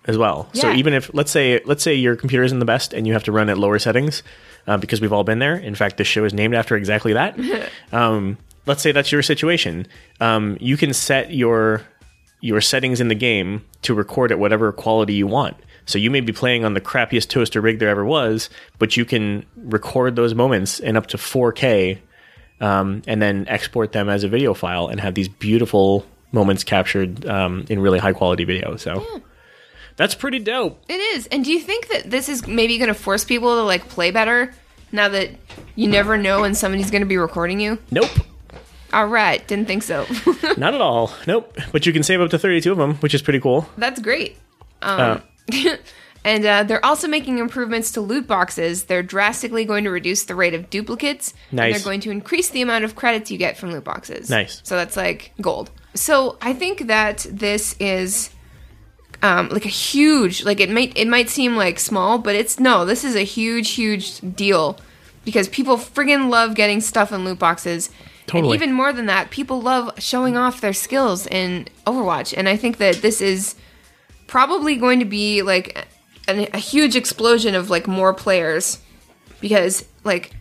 as 0.06 0.18
well. 0.18 0.48
Yeah. 0.52 0.62
So 0.62 0.72
even 0.72 0.92
if 0.92 1.12
let's 1.14 1.30
say 1.30 1.62
let's 1.64 1.82
say 1.82 1.94
your 1.94 2.16
computer 2.16 2.44
isn't 2.44 2.58
the 2.58 2.66
best 2.66 2.92
and 2.92 3.06
you 3.06 3.14
have 3.14 3.24
to 3.24 3.32
run 3.32 3.48
at 3.48 3.56
lower 3.56 3.78
settings, 3.78 4.22
uh, 4.66 4.76
because 4.76 5.00
we've 5.00 5.12
all 5.12 5.24
been 5.24 5.38
there. 5.38 5.56
In 5.56 5.74
fact, 5.74 5.96
this 5.96 6.06
show 6.06 6.24
is 6.24 6.34
named 6.34 6.54
after 6.54 6.76
exactly 6.76 7.14
that. 7.14 7.38
um, 7.92 8.36
let's 8.66 8.82
say 8.82 8.92
that's 8.92 9.12
your 9.12 9.22
situation. 9.22 9.86
Um, 10.20 10.56
you 10.60 10.76
can 10.76 10.92
set 10.92 11.32
your 11.32 11.82
your 12.40 12.60
settings 12.60 13.00
in 13.00 13.08
the 13.08 13.14
game 13.14 13.64
to 13.80 13.94
record 13.94 14.30
at 14.30 14.38
whatever 14.38 14.70
quality 14.70 15.14
you 15.14 15.26
want. 15.26 15.56
So 15.86 15.98
you 15.98 16.10
may 16.10 16.20
be 16.20 16.32
playing 16.32 16.64
on 16.64 16.74
the 16.74 16.80
crappiest 16.80 17.28
toaster 17.28 17.60
rig 17.60 17.78
there 17.78 17.88
ever 17.88 18.04
was, 18.04 18.50
but 18.78 18.98
you 18.98 19.06
can 19.06 19.46
record 19.56 20.14
those 20.14 20.34
moments 20.34 20.78
in 20.78 20.94
up 20.94 21.06
to 21.08 21.16
4K 21.16 21.98
um, 22.60 23.00
and 23.06 23.22
then 23.22 23.46
export 23.48 23.92
them 23.92 24.10
as 24.10 24.24
a 24.24 24.28
video 24.28 24.52
file 24.52 24.88
and 24.88 25.00
have 25.00 25.14
these 25.14 25.28
beautiful 25.28 26.04
moments 26.32 26.64
captured 26.64 27.26
um, 27.26 27.64
in 27.70 27.80
really 27.80 27.98
high 27.98 28.12
quality 28.12 28.44
video. 28.44 28.76
So 28.76 29.22
that's 29.96 30.14
pretty 30.14 30.38
dope. 30.38 30.82
It 30.88 31.00
is. 31.16 31.26
And 31.28 31.44
do 31.44 31.52
you 31.52 31.60
think 31.60 31.88
that 31.88 32.10
this 32.10 32.28
is 32.28 32.46
maybe 32.46 32.76
going 32.78 32.88
to 32.88 32.94
force 32.94 33.24
people 33.24 33.56
to 33.56 33.62
like 33.62 33.88
play 33.88 34.10
better 34.10 34.52
now 34.92 35.08
that 35.08 35.30
you 35.76 35.88
never 35.88 36.18
know 36.18 36.42
when 36.42 36.54
somebody's 36.54 36.90
going 36.90 37.02
to 37.02 37.08
be 37.08 37.16
recording 37.16 37.60
you? 37.60 37.78
Nope. 37.90 38.10
All 38.94 39.08
right, 39.08 39.46
didn't 39.48 39.66
think 39.66 39.82
so. 39.82 40.06
Not 40.56 40.72
at 40.74 40.80
all. 40.80 41.12
Nope. 41.26 41.58
But 41.72 41.84
you 41.84 41.92
can 41.92 42.04
save 42.04 42.20
up 42.20 42.30
to 42.30 42.38
32 42.38 42.70
of 42.70 42.78
them, 42.78 42.94
which 42.96 43.12
is 43.12 43.22
pretty 43.22 43.40
cool. 43.40 43.68
That's 43.76 44.00
great. 44.00 44.36
Um, 44.82 45.20
and 46.24 46.46
uh, 46.46 46.62
they're 46.62 46.84
also 46.84 47.08
making 47.08 47.38
improvements 47.38 47.90
to 47.92 48.00
loot 48.00 48.28
boxes. 48.28 48.84
They're 48.84 49.02
drastically 49.02 49.64
going 49.64 49.82
to 49.84 49.90
reduce 49.90 50.24
the 50.24 50.36
rate 50.36 50.54
of 50.54 50.70
duplicates. 50.70 51.34
And 51.50 51.56
Nice. 51.58 51.74
they're 51.74 51.84
going 51.84 52.00
to 52.00 52.10
increase 52.12 52.50
the 52.50 52.62
amount 52.62 52.84
of 52.84 52.94
credits 52.94 53.30
you 53.32 53.36
get 53.38 53.56
from 53.56 53.72
loot 53.72 53.82
boxes. 53.84 54.30
Nice. 54.30 54.60
So 54.62 54.76
that's 54.76 54.96
like 54.96 55.32
gold. 55.40 55.72
So 55.94 56.38
I 56.40 56.52
think 56.52 56.86
that 56.86 57.26
this 57.28 57.74
is 57.80 58.30
um, 59.22 59.48
like 59.48 59.64
a 59.64 59.68
huge, 59.70 60.44
like 60.44 60.60
it 60.60 60.70
might 60.70 60.96
it 60.96 61.08
might 61.08 61.30
seem 61.30 61.56
like 61.56 61.80
small, 61.80 62.18
but 62.18 62.36
it's 62.36 62.60
no. 62.60 62.84
This 62.84 63.02
is 63.02 63.16
a 63.16 63.24
huge, 63.24 63.70
huge 63.70 64.20
deal 64.36 64.78
because 65.24 65.48
people 65.48 65.78
friggin' 65.78 66.28
love 66.30 66.54
getting 66.54 66.80
stuff 66.80 67.10
in 67.10 67.24
loot 67.24 67.38
boxes. 67.38 67.90
Totally. 68.26 68.56
And 68.56 68.62
even 68.62 68.74
more 68.74 68.92
than 68.92 69.06
that, 69.06 69.30
people 69.30 69.60
love 69.60 69.90
showing 69.98 70.36
off 70.36 70.60
their 70.60 70.72
skills 70.72 71.26
in 71.26 71.68
Overwatch. 71.86 72.34
And 72.36 72.48
I 72.48 72.56
think 72.56 72.78
that 72.78 72.96
this 72.96 73.20
is 73.20 73.54
probably 74.26 74.76
going 74.76 74.98
to 74.98 75.04
be 75.04 75.42
like 75.42 75.86
a, 76.26 76.48
a 76.54 76.58
huge 76.58 76.96
explosion 76.96 77.54
of 77.54 77.70
like 77.70 77.86
more 77.86 78.14
players 78.14 78.80
because 79.40 79.84
like 80.04 80.32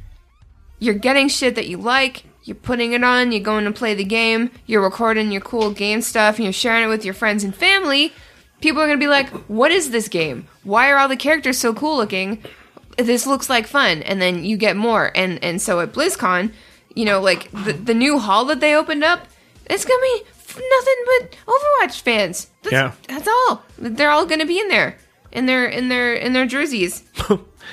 you're 0.80 0.94
getting 0.94 1.28
shit 1.28 1.56
that 1.56 1.68
you 1.68 1.78
like, 1.78 2.24
you're 2.44 2.56
putting 2.56 2.94
it 2.94 3.04
on, 3.04 3.32
you're 3.32 3.42
going 3.42 3.66
to 3.66 3.72
play 3.72 3.94
the 3.94 4.04
game, 4.04 4.52
you're 4.66 4.82
recording 4.82 5.32
your 5.32 5.42
cool 5.42 5.72
game 5.72 6.02
stuff, 6.02 6.36
and 6.36 6.44
you're 6.44 6.54
sharing 6.54 6.86
it 6.86 6.88
with 6.88 7.06
your 7.06 7.14
friends 7.14 7.44
and 7.44 7.56
family. 7.56 8.14
People 8.62 8.82
are 8.82 8.88
gonna 8.88 8.98
be 8.98 9.08
like, 9.08 9.28
"What 9.50 9.72
is 9.72 9.90
this 9.90 10.08
game? 10.08 10.48
Why 10.64 10.90
are 10.90 10.98
all 10.98 11.10
the 11.10 11.18
characters 11.18 11.58
so 11.58 11.74
cool 11.74 11.98
looking? 11.98 12.42
This 12.98 13.28
looks 13.28 13.50
like 13.50 13.68
fun." 13.68 14.02
And 14.04 14.22
then 14.22 14.46
you 14.46 14.56
get 14.56 14.78
more, 14.78 15.12
and 15.16 15.38
and 15.44 15.62
so 15.62 15.82
at 15.82 15.92
BlizzCon, 15.92 16.50
you 16.96 17.06
know, 17.06 17.20
like 17.22 17.50
the 17.52 17.74
the 17.74 17.94
new 17.94 18.20
hall 18.20 18.46
that 18.46 18.60
they 18.60 18.76
opened 18.76 19.04
up, 19.04 19.28
it's 19.66 19.86
gonna 19.86 20.02
be 20.02 20.22
f- 20.30 20.56
nothing 20.58 20.96
but 21.06 21.38
Overwatch 21.54 22.02
fans. 22.02 22.48
That's, 22.64 22.74
Yeah. 22.74 22.92
that's 23.08 23.28
all. 23.28 23.64
They're 23.78 24.10
all 24.12 24.26
gonna 24.26 24.46
be 24.46 24.60
in 24.60 24.68
there 24.70 24.98
in 25.32 25.46
their 25.46 25.66
in 25.66 25.90
their 25.90 26.14
in 26.14 26.34
their 26.34 26.46
jerseys, 26.46 27.04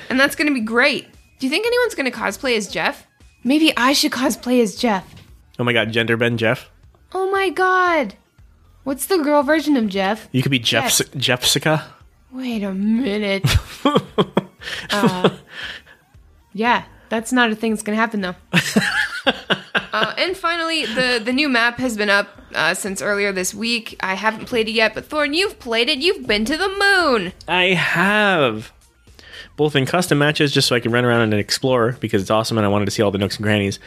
and 0.09 0.19
that's 0.21 0.35
gonna 0.37 0.53
be 0.55 0.61
great. 0.61 1.07
Do 1.39 1.47
you 1.47 1.51
think 1.51 1.67
anyone's 1.67 1.95
gonna 1.95 2.11
cosplay 2.11 2.57
as 2.57 2.69
Jeff? 2.69 3.07
Maybe 3.45 3.75
I 3.77 3.93
should 3.93 4.13
cosplay 4.13 4.63
as 4.63 4.77
Jeff. 4.77 5.15
Oh 5.59 5.65
my 5.65 5.73
god, 5.73 5.93
gender 5.93 6.17
bend 6.17 6.39
Jeff. 6.39 6.71
Oh 7.13 7.31
my 7.31 7.51
god. 7.51 8.15
What's 8.85 9.07
the 9.07 9.19
girl 9.19 9.43
version 9.43 9.77
of 9.77 9.89
Jeff? 9.89 10.29
You 10.33 10.43
could 10.43 10.51
be 10.51 10.59
Jeff. 10.59 10.89
Jeffsica. 11.17 11.85
Wait 12.33 12.63
a 12.63 12.73
minute. 12.73 13.45
uh, 14.91 15.31
yeah, 16.53 16.85
that's 17.11 17.33
not 17.33 17.51
a 17.51 17.55
thing 17.55 17.73
that's 17.73 17.83
gonna 17.83 17.97
happen 17.97 18.23
though. 18.23 18.35
uh, 19.93 20.15
and 20.17 20.37
finally, 20.37 20.87
the 20.87 21.21
the 21.23 21.33
new 21.33 21.49
map 21.49 21.79
has 21.79 21.97
been 21.97 22.09
up 22.09 22.29
uh, 22.55 22.73
since 22.75 23.03
earlier 23.03 23.33
this 23.33 23.53
week. 23.53 23.97
I 24.01 24.15
haven't 24.15 24.47
played 24.47 24.69
it 24.69 24.73
yet, 24.73 24.95
but 24.95 25.05
Thorn, 25.05 25.35
you've 25.35 25.59
played 25.59 25.89
it. 25.89 25.99
You've 25.99 26.27
been 26.27 26.45
to 26.47 26.57
the 26.57 26.69
moon. 26.69 27.33
I 27.47 27.75
have. 27.75 28.73
Both 29.57 29.77
in 29.77 29.85
custom 29.85 30.17
matches, 30.17 30.53
just 30.53 30.69
so 30.69 30.75
I 30.77 30.81
can 30.81 30.91
run 30.91 31.05
around 31.05 31.21
and 31.21 31.35
explore 31.35 31.93
because 32.01 32.23
it's 32.23 32.31
awesome 32.31 32.57
and 32.57 32.65
I 32.65 32.71
wanted 32.71 32.87
to 32.87 32.91
see 32.91 33.03
all 33.03 33.11
the 33.11 33.19
nooks 33.19 33.37
and 33.37 33.45
crannies, 33.45 33.79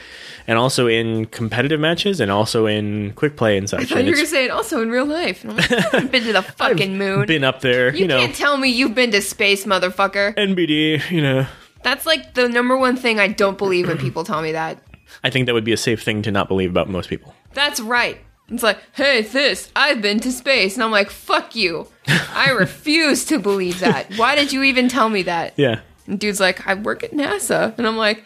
and 0.46 0.60
also 0.60 0.86
in 0.86 1.26
competitive 1.26 1.80
matches 1.80 2.20
and 2.20 2.30
also 2.30 2.68
in 2.68 3.14
quick 3.14 3.36
play 3.36 3.58
and 3.58 3.68
such. 3.68 3.80
I 3.80 3.86
thought 3.86 3.98
And 4.00 4.08
you 4.08 4.14
were 4.14 4.20
it's 4.20 4.32
gonna 4.32 4.42
say 4.42 4.46
it 4.46 4.52
also 4.52 4.82
in 4.84 4.92
real 4.92 5.06
life. 5.08 5.44
I'm 5.44 5.56
like, 5.58 5.72
I 5.72 5.80
haven't 5.82 6.12
been 6.12 6.24
to 6.26 6.34
the 6.34 6.42
fucking 6.58 6.96
moon. 7.00 7.26
been 7.26 7.44
up 7.44 7.62
there, 7.62 7.92
you, 7.92 8.02
you 8.02 8.08
know, 8.08 8.20
can't 8.20 8.36
tell 8.36 8.58
me 8.58 8.70
you've 8.70 8.94
been 8.94 9.10
to 9.12 9.22
space, 9.22 9.66
motherfucker. 9.66 10.36
NBD, 10.36 11.10
you 11.10 11.22
know. 11.22 11.48
That's 11.84 12.06
like 12.06 12.34
the 12.34 12.50
number 12.50 12.78
one 12.78 12.96
thing 12.96 13.20
I 13.20 13.28
don't 13.28 13.58
believe 13.58 13.88
when 13.88 13.98
people 13.98 14.24
tell 14.24 14.42
me 14.42 14.54
that. 14.54 14.80
I 15.24 15.30
think 15.30 15.46
that 15.46 15.54
would 15.54 15.64
be 15.66 15.74
a 15.74 15.78
safe 15.78 16.02
thing 16.02 16.22
to 16.24 16.32
not 16.32 16.48
believe 16.48 16.70
about 16.70 16.90
most 16.90 17.10
people. 17.10 17.36
That's 17.54 17.80
right. 17.80 18.18
It's 18.50 18.64
like, 18.64 18.80
hey, 18.94 19.22
this, 19.22 19.72
I've 19.76 20.02
been 20.02 20.20
to 20.22 20.32
space. 20.32 20.76
And 20.76 20.84
I'm 20.84 20.92
like, 20.92 21.10
fuck 21.10 21.56
you. 21.56 21.88
I 22.08 22.50
refuse 22.58 23.26
to 23.26 23.40
believe 23.40 23.80
that. 23.80 24.14
Why 24.18 24.36
did 24.36 24.52
you 24.52 24.64
even 24.64 24.90
tell 24.90 25.10
me 25.10 25.24
that? 25.24 25.54
Yeah. 25.56 25.82
And 26.08 26.20
dude's 26.20 26.40
like, 26.40 26.68
I 26.68 26.74
work 26.74 27.04
at 27.04 27.12
NASA. 27.12 27.78
And 27.78 27.88
I'm 27.88 27.98
like, 27.98 28.24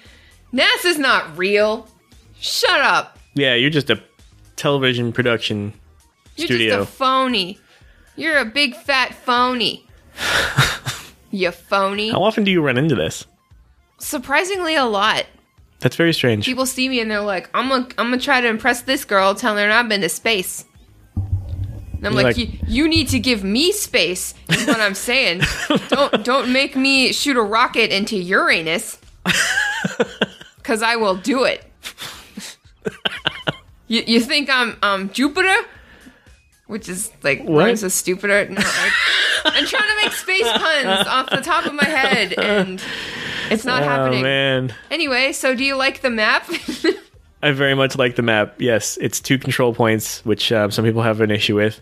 NASA's 0.53 0.97
not 0.97 1.37
real. 1.37 1.87
Shut 2.39 2.81
up. 2.81 3.19
Yeah, 3.35 3.53
you're 3.53 3.69
just 3.69 3.89
a 3.89 4.01
television 4.55 5.13
production 5.13 5.73
You're 6.35 6.47
studio. 6.47 6.77
just 6.79 6.89
a 6.89 6.91
phony. 6.91 7.59
You're 8.15 8.37
a 8.37 8.45
big 8.45 8.75
fat 8.75 9.13
phony. 9.13 9.85
you 11.31 11.51
phony. 11.51 12.09
How 12.09 12.23
often 12.23 12.43
do 12.43 12.51
you 12.51 12.61
run 12.61 12.77
into 12.77 12.95
this? 12.95 13.25
Surprisingly, 13.99 14.75
a 14.75 14.85
lot. 14.85 15.25
That's 15.79 15.95
very 15.95 16.13
strange. 16.13 16.45
People 16.45 16.65
see 16.65 16.89
me 16.89 16.99
and 16.99 17.09
they're 17.09 17.21
like, 17.21 17.49
I'm 17.53 17.69
gonna, 17.69 17.87
I'm 17.97 18.09
gonna 18.09 18.19
try 18.19 18.41
to 18.41 18.47
impress 18.47 18.81
this 18.81 19.05
girl, 19.05 19.35
telling 19.35 19.63
her 19.65 19.71
I've 19.71 19.87
been 19.89 20.01
to 20.01 20.09
space. 20.09 20.65
And 21.15 22.05
I'm 22.05 22.13
You're 22.13 22.23
like, 22.23 22.37
like- 22.37 22.49
you, 22.67 22.87
need 22.87 23.09
to 23.09 23.19
give 23.19 23.43
me 23.43 23.71
space, 23.71 24.33
is 24.49 24.67
what 24.67 24.79
I'm 24.79 24.93
saying. 24.95 25.41
don't 25.89 26.23
don't 26.23 26.51
make 26.53 26.75
me 26.75 27.11
shoot 27.11 27.37
a 27.37 27.41
rocket 27.41 27.91
into 27.95 28.15
Uranus. 28.17 28.99
Cause 30.63 30.81
I 30.81 30.95
will 30.97 31.15
do 31.15 31.43
it. 31.45 31.63
you, 33.87 34.03
you 34.05 34.19
think 34.19 34.49
I'm 34.51 34.77
um 34.83 35.09
Jupiter? 35.09 35.55
Which 36.67 36.89
is 36.89 37.11
like 37.23 37.43
What? 37.43 37.65
rhymes 37.65 37.83
with 37.83 37.93
stupider. 37.93 38.47
No, 38.49 38.55
like, 38.61 38.93
I'm 39.45 39.65
trying 39.65 39.89
to 39.89 39.95
make 40.03 40.11
space 40.11 40.51
puns 40.51 41.07
off 41.07 41.29
the 41.29 41.41
top 41.41 41.65
of 41.65 41.73
my 41.73 41.85
head 41.85 42.33
and 42.33 42.81
it's 43.51 43.65
not 43.65 43.83
oh 43.83 43.85
happening. 43.85 44.23
man. 44.23 44.75
Anyway, 44.91 45.33
so 45.33 45.55
do 45.55 45.63
you 45.63 45.75
like 45.75 46.01
the 46.01 46.09
map? 46.09 46.49
I 47.43 47.51
very 47.51 47.75
much 47.75 47.97
like 47.97 48.15
the 48.15 48.23
map. 48.23 48.55
Yes, 48.59 48.97
it's 48.99 49.19
two 49.19 49.37
control 49.37 49.73
points, 49.73 50.25
which 50.25 50.51
uh, 50.51 50.69
some 50.69 50.83
people 50.83 51.03
have 51.03 51.21
an 51.21 51.29
issue 51.29 51.55
with, 51.55 51.79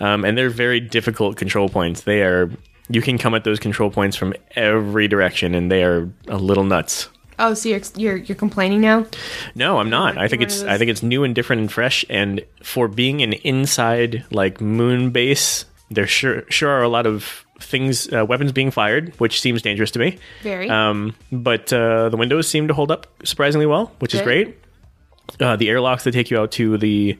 um, 0.00 0.24
and 0.24 0.36
they're 0.36 0.50
very 0.50 0.80
difficult 0.80 1.36
control 1.36 1.68
points. 1.68 2.02
They 2.02 2.22
are 2.22 2.50
you 2.88 3.02
can 3.02 3.18
come 3.18 3.34
at 3.34 3.44
those 3.44 3.58
control 3.60 3.90
points 3.90 4.16
from 4.16 4.34
every 4.54 5.08
direction, 5.08 5.54
and 5.54 5.70
they 5.70 5.84
are 5.84 6.08
a 6.28 6.38
little 6.38 6.64
nuts. 6.64 7.08
oh, 7.38 7.54
so 7.54 7.68
you're 7.68 7.80
you're, 7.96 8.16
you're 8.16 8.36
complaining 8.36 8.80
now? 8.80 9.06
No, 9.54 9.78
I'm 9.78 9.90
not. 9.90 10.18
I 10.18 10.28
think 10.28 10.42
it's 10.42 10.62
I 10.62 10.78
think 10.78 10.90
it's 10.90 11.02
new 11.02 11.24
and 11.24 11.34
different 11.34 11.60
and 11.60 11.72
fresh. 11.72 12.04
And 12.10 12.44
for 12.62 12.88
being 12.88 13.22
an 13.22 13.32
inside 13.32 14.24
like 14.30 14.60
moon 14.60 15.10
base, 15.10 15.66
there 15.90 16.06
sure 16.06 16.44
sure 16.50 16.70
are 16.70 16.82
a 16.82 16.88
lot 16.88 17.06
of 17.06 17.45
things, 17.60 18.12
uh, 18.12 18.24
weapons 18.24 18.52
being 18.52 18.70
fired, 18.70 19.14
which 19.18 19.40
seems 19.40 19.62
dangerous 19.62 19.90
to 19.92 19.98
me. 19.98 20.18
Very. 20.42 20.68
Um, 20.68 21.14
but 21.32 21.72
uh, 21.72 22.08
the 22.08 22.16
windows 22.16 22.48
seem 22.48 22.68
to 22.68 22.74
hold 22.74 22.90
up 22.90 23.06
surprisingly 23.24 23.66
well, 23.66 23.92
which 23.98 24.14
is 24.14 24.22
great. 24.22 24.58
Uh, 25.40 25.56
the 25.56 25.68
airlocks 25.68 26.04
that 26.04 26.12
take 26.12 26.30
you 26.30 26.38
out 26.38 26.52
to 26.52 26.78
the 26.78 27.18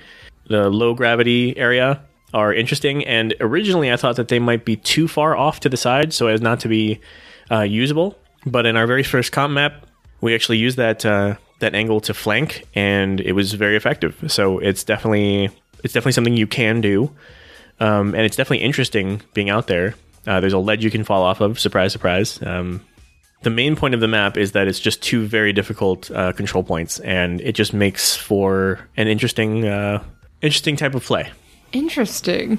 the 0.49 0.71
low 0.71 0.95
gravity 0.95 1.57
area 1.57 2.01
are 2.33 2.53
interesting. 2.53 3.05
And 3.05 3.35
originally, 3.41 3.93
I 3.93 3.97
thought 3.97 4.17
that 4.17 4.29
they 4.29 4.39
might 4.39 4.65
be 4.65 4.77
too 4.77 5.09
far 5.09 5.37
off 5.37 5.61
to 5.61 5.69
the 5.69 5.77
side 5.77 6.13
so 6.13 6.29
as 6.29 6.41
not 6.41 6.61
to 6.61 6.69
be 6.69 7.01
uh, 7.51 7.63
usable. 7.63 8.17
But 8.45 8.67
in 8.67 8.77
our 8.77 8.87
very 8.87 9.03
first 9.03 9.33
comp 9.33 9.53
map, 9.55 9.87
we 10.21 10.35
actually 10.35 10.59
used 10.59 10.77
that 10.77 11.05
uh, 11.05 11.35
that 11.59 11.75
angle 11.75 12.01
to 12.03 12.15
flank, 12.15 12.65
and 12.75 13.21
it 13.21 13.33
was 13.33 13.55
very 13.55 13.77
effective. 13.77 14.23
So 14.29 14.59
it's 14.59 14.85
definitely 14.85 15.51
it's 15.83 15.93
definitely 15.93 16.13
something 16.13 16.37
you 16.37 16.47
can 16.47 16.81
do, 16.81 17.11
um, 17.81 18.15
and 18.15 18.25
it's 18.25 18.37
definitely 18.37 18.65
interesting 18.65 19.23
being 19.35 19.51
out 19.51 19.67
there. 19.67 19.95
Uh, 20.27 20.41
there's 20.41 20.53
a 20.53 20.59
ledge 20.59 20.85
you 20.85 20.91
can 20.91 21.05
fall 21.05 21.23
off 21.23 21.41
of. 21.41 21.59
Surprise, 21.61 21.93
surprise. 21.93 22.41
Um, 22.43 22.85
the 23.43 23.51
main 23.51 23.77
point 23.77 23.95
of 23.95 24.01
the 24.01 24.09
map 24.09 24.37
is 24.37 24.53
that 24.53 24.67
it's 24.67 24.81
just 24.81 25.03
two 25.03 25.27
very 25.27 25.53
difficult 25.53 26.11
uh, 26.11 26.33
control 26.33 26.65
points, 26.65 26.99
and 27.01 27.41
it 27.43 27.53
just 27.53 27.73
makes 27.73 28.17
for 28.17 28.81
an 28.97 29.07
interesting, 29.09 29.65
uh, 29.67 30.03
interesting 30.43 30.77
type 30.77 30.95
of 30.95 31.05
play. 31.05 31.31
Interesting. 31.73 32.59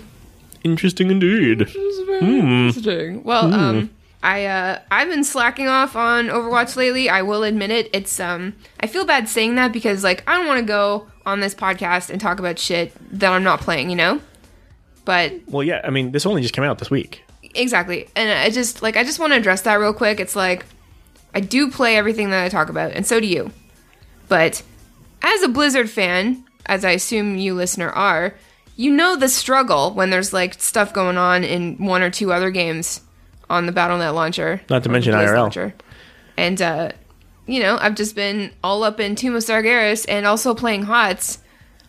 Interesting 0.64 1.12
indeed. 1.12 1.68
Very 1.70 2.40
interesting. 2.40 3.24
Well, 3.24 3.54
um, 3.54 3.90
I 4.24 4.46
uh, 4.46 4.80
I've 4.92 5.10
been 5.10 5.24
slacking 5.24 5.68
off 5.68 5.96
on 5.96 6.28
Overwatch 6.28 6.76
lately. 6.76 7.10
I 7.10 7.22
will 7.22 7.44
admit 7.44 7.72
it. 7.72 7.90
It's 7.94 8.20
um, 8.20 8.54
I 8.80 8.88
feel 8.88 9.06
bad 9.06 9.30
saying 9.30 9.56
that 9.56 9.72
because 9.72 10.04
like 10.04 10.24
I 10.28 10.36
don't 10.36 10.48
want 10.48 10.60
to 10.60 10.66
go 10.66 11.08
on 11.26 11.40
this 11.40 11.54
podcast 11.54 12.10
and 12.10 12.20
talk 12.20 12.40
about 12.40 12.60
shit 12.60 12.94
that 13.20 13.32
I'm 13.32 13.44
not 13.44 13.62
playing. 13.62 13.90
You 13.90 13.96
know. 13.96 14.22
But 15.06 15.34
Well, 15.48 15.64
yeah. 15.64 15.82
I 15.84 15.90
mean, 15.90 16.12
this 16.12 16.26
only 16.26 16.42
just 16.42 16.54
came 16.54 16.66
out 16.66 16.80
this 16.80 16.92
week. 16.92 17.24
Exactly, 17.58 18.08
and 18.16 18.32
I 18.32 18.50
just 18.50 18.82
like 18.82 18.98
I 18.98 19.04
just 19.04 19.20
want 19.20 19.34
to 19.34 19.38
address 19.38 19.62
that 19.62 19.76
real 19.76 19.94
quick. 19.94 20.20
It's 20.20 20.36
like 20.36 20.66
I 21.34 21.40
do 21.40 21.70
play 21.70 21.98
everything 21.98 22.30
that 22.30 22.44
I 22.44 22.50
talk 22.50 22.70
about, 22.70 22.92
and 22.92 23.06
so 23.06 23.20
do 23.20 23.28
you. 23.28 23.52
But 24.28 24.64
as 25.22 25.42
a 25.42 25.48
Blizzard 25.48 25.90
fan, 25.90 26.46
as 26.66 26.86
I 26.86 26.92
assume 26.92 27.38
you 27.38 27.54
listener 27.54 27.90
are, 27.90 28.36
you 28.76 28.92
know 28.92 29.16
the 29.16 29.30
struggle 29.30 29.94
when 29.94 30.10
there's 30.10 30.34
like 30.34 30.56
stuff 30.56 30.94
going 30.94 31.18
on 31.18 31.44
in 31.44 31.78
one 31.78 32.02
or 32.02 32.10
two 32.10 32.32
other 32.32 32.52
games 32.52 33.02
on 33.50 33.66
the 33.66 33.72
BattleNet 33.72 34.14
launcher. 34.14 34.62
Not 34.70 34.84
to 34.84 34.90
mention 34.90 35.14
IRL. 35.14 35.38
launcher. 35.38 35.74
And 36.38 36.62
uh, 36.62 36.92
you 37.48 37.62
know, 37.62 37.78
I've 37.80 37.96
just 37.96 38.16
been 38.16 38.52
all 38.64 38.84
up 38.84 39.00
in 39.00 39.16
Tomb 39.16 39.36
of 39.36 39.44
Sargeras 39.44 40.06
and 40.08 40.26
also 40.26 40.54
playing 40.54 40.84
HOTS, 40.84 41.40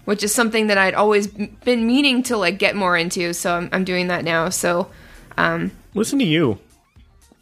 which 0.05 0.23
is 0.23 0.35
something 0.35 0.69
that 0.69 0.79
I'd 0.79 0.95
always 0.95 1.27
been 1.27 1.87
meaning 1.87 2.23
to 2.25 2.37
like 2.37 2.59
get 2.59 2.77
more 2.77 2.97
into. 2.97 3.35
So 3.35 3.55
I'm, 3.55 3.69
I'm 3.73 3.85
doing 3.85 4.07
that 4.07 4.25
now. 4.25 4.49
So 4.49 4.91
Listen 5.95 6.19
to 6.19 6.25
you 6.25 6.59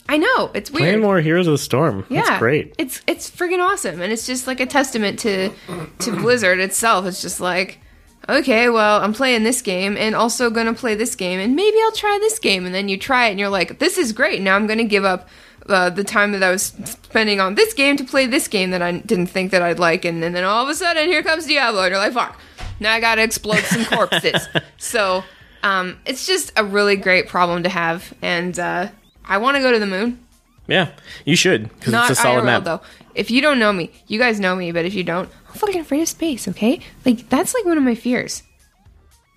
I 0.08 0.18
know 0.18 0.50
it's 0.54 0.70
weird. 0.70 0.82
playing 0.82 1.00
more 1.00 1.20
Heroes 1.20 1.46
of 1.46 1.52
the 1.52 1.58
Storm. 1.58 2.06
Yeah, 2.08 2.22
That's 2.22 2.38
great. 2.38 2.74
It's 2.78 3.02
it's 3.06 3.28
freaking 3.28 3.58
awesome, 3.58 4.00
and 4.00 4.12
it's 4.12 4.26
just 4.26 4.46
like 4.46 4.60
a 4.60 4.66
testament 4.66 5.18
to 5.20 5.50
to 5.98 6.12
Blizzard 6.12 6.60
itself. 6.60 7.06
It's 7.06 7.20
just 7.20 7.40
like, 7.40 7.80
okay, 8.28 8.68
well, 8.68 9.02
I'm 9.02 9.12
playing 9.12 9.42
this 9.42 9.62
game, 9.62 9.96
and 9.96 10.14
also 10.14 10.48
gonna 10.50 10.74
play 10.74 10.94
this 10.94 11.16
game, 11.16 11.40
and 11.40 11.56
maybe 11.56 11.76
I'll 11.84 11.92
try 11.92 12.18
this 12.20 12.38
game, 12.38 12.66
and 12.66 12.74
then 12.74 12.88
you 12.88 12.96
try 12.96 13.26
it, 13.26 13.30
and 13.32 13.40
you're 13.40 13.48
like, 13.48 13.78
this 13.78 13.98
is 13.98 14.12
great. 14.12 14.40
Now 14.42 14.54
I'm 14.56 14.66
gonna 14.66 14.84
give 14.84 15.04
up. 15.04 15.28
Uh, 15.68 15.90
the 15.90 16.04
time 16.04 16.30
that 16.30 16.44
I 16.44 16.52
was 16.52 16.66
spending 16.84 17.40
on 17.40 17.56
this 17.56 17.74
game 17.74 17.96
to 17.96 18.04
play 18.04 18.26
this 18.26 18.46
game 18.46 18.70
that 18.70 18.82
I 18.82 18.92
didn't 18.98 19.26
think 19.26 19.50
that 19.50 19.62
I'd 19.62 19.80
like, 19.80 20.04
and, 20.04 20.22
and 20.22 20.32
then 20.32 20.44
all 20.44 20.62
of 20.62 20.68
a 20.68 20.76
sudden 20.76 21.08
here 21.08 21.24
comes 21.24 21.44
Diablo, 21.44 21.82
and 21.82 21.90
you're 21.90 21.98
like, 21.98 22.12
fuck, 22.12 22.38
now 22.78 22.92
I 22.92 23.00
gotta 23.00 23.24
explode 23.24 23.64
some 23.64 23.84
corpses. 23.86 24.46
so, 24.76 25.24
um, 25.66 25.98
it's 26.06 26.26
just 26.26 26.52
a 26.56 26.64
really 26.64 26.94
great 26.94 27.26
problem 27.26 27.64
to 27.64 27.68
have, 27.68 28.14
and 28.22 28.56
uh, 28.56 28.88
I 29.24 29.38
want 29.38 29.56
to 29.56 29.60
go 29.60 29.72
to 29.72 29.80
the 29.80 29.86
moon. 29.86 30.24
Yeah, 30.68 30.92
you 31.24 31.34
should 31.34 31.64
because 31.74 31.92
it's 31.92 32.10
a 32.18 32.22
solid 32.22 32.42
IRL 32.42 32.46
map. 32.46 32.64
though. 32.64 32.80
If 33.16 33.32
you 33.32 33.40
don't 33.40 33.58
know 33.58 33.72
me, 33.72 33.90
you 34.06 34.18
guys 34.18 34.38
know 34.38 34.54
me, 34.54 34.70
but 34.70 34.84
if 34.84 34.94
you 34.94 35.02
don't, 35.02 35.28
I'm 35.48 35.54
fucking 35.54 35.80
afraid 35.80 36.02
of 36.02 36.08
space. 36.08 36.46
Okay, 36.46 36.80
like 37.04 37.28
that's 37.28 37.52
like 37.52 37.64
one 37.64 37.78
of 37.78 37.82
my 37.82 37.96
fears. 37.96 38.44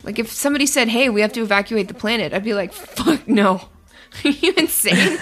Like 0.03 0.19
if 0.19 0.32
somebody 0.32 0.67
said, 0.67 0.89
"Hey, 0.89 1.09
we 1.09 1.21
have 1.21 1.34
to 1.34 1.41
evacuate 1.41 1.88
the 1.88 1.95
planet," 1.95 2.32
I'd 2.32 2.43
be 2.43 2.53
like, 2.53 2.73
"Fuck 2.73 3.27
no, 3.27 3.61
are 4.23 4.30
you 4.30 4.53
insane?" 4.55 5.17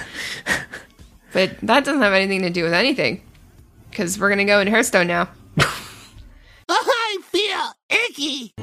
but 1.31 1.57
that 1.61 1.85
doesn't 1.85 2.01
have 2.01 2.13
anything 2.13 2.41
to 2.41 2.49
do 2.49 2.63
with 2.63 2.73
anything, 2.73 3.21
because 3.89 4.19
we're 4.19 4.29
gonna 4.29 4.43
go 4.43 4.59
in 4.59 4.67
Hearthstone 4.67 5.07
now. 5.07 5.29
I 6.69 7.19
feel 7.31 7.97
icky. 8.09 8.53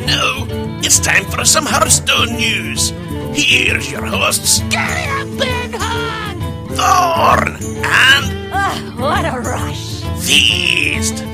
And 0.00 0.06
now, 0.06 0.78
it's 0.80 0.98
time 0.98 1.24
for 1.24 1.44
some 1.44 1.66
Hearthstone 1.66 2.34
news. 2.36 2.90
Here's 3.34 3.90
your 3.90 4.04
hosts, 4.04 4.60
Gary 4.70 5.04
up, 5.04 5.38
Ben 5.38 5.72
Han. 5.74 6.40
Thorn 6.68 7.56
and 7.84 8.52
Ugh, 8.52 8.98
what 8.98 9.24
a 9.26 9.40
rush. 9.40 10.00
Feast. 10.24 11.24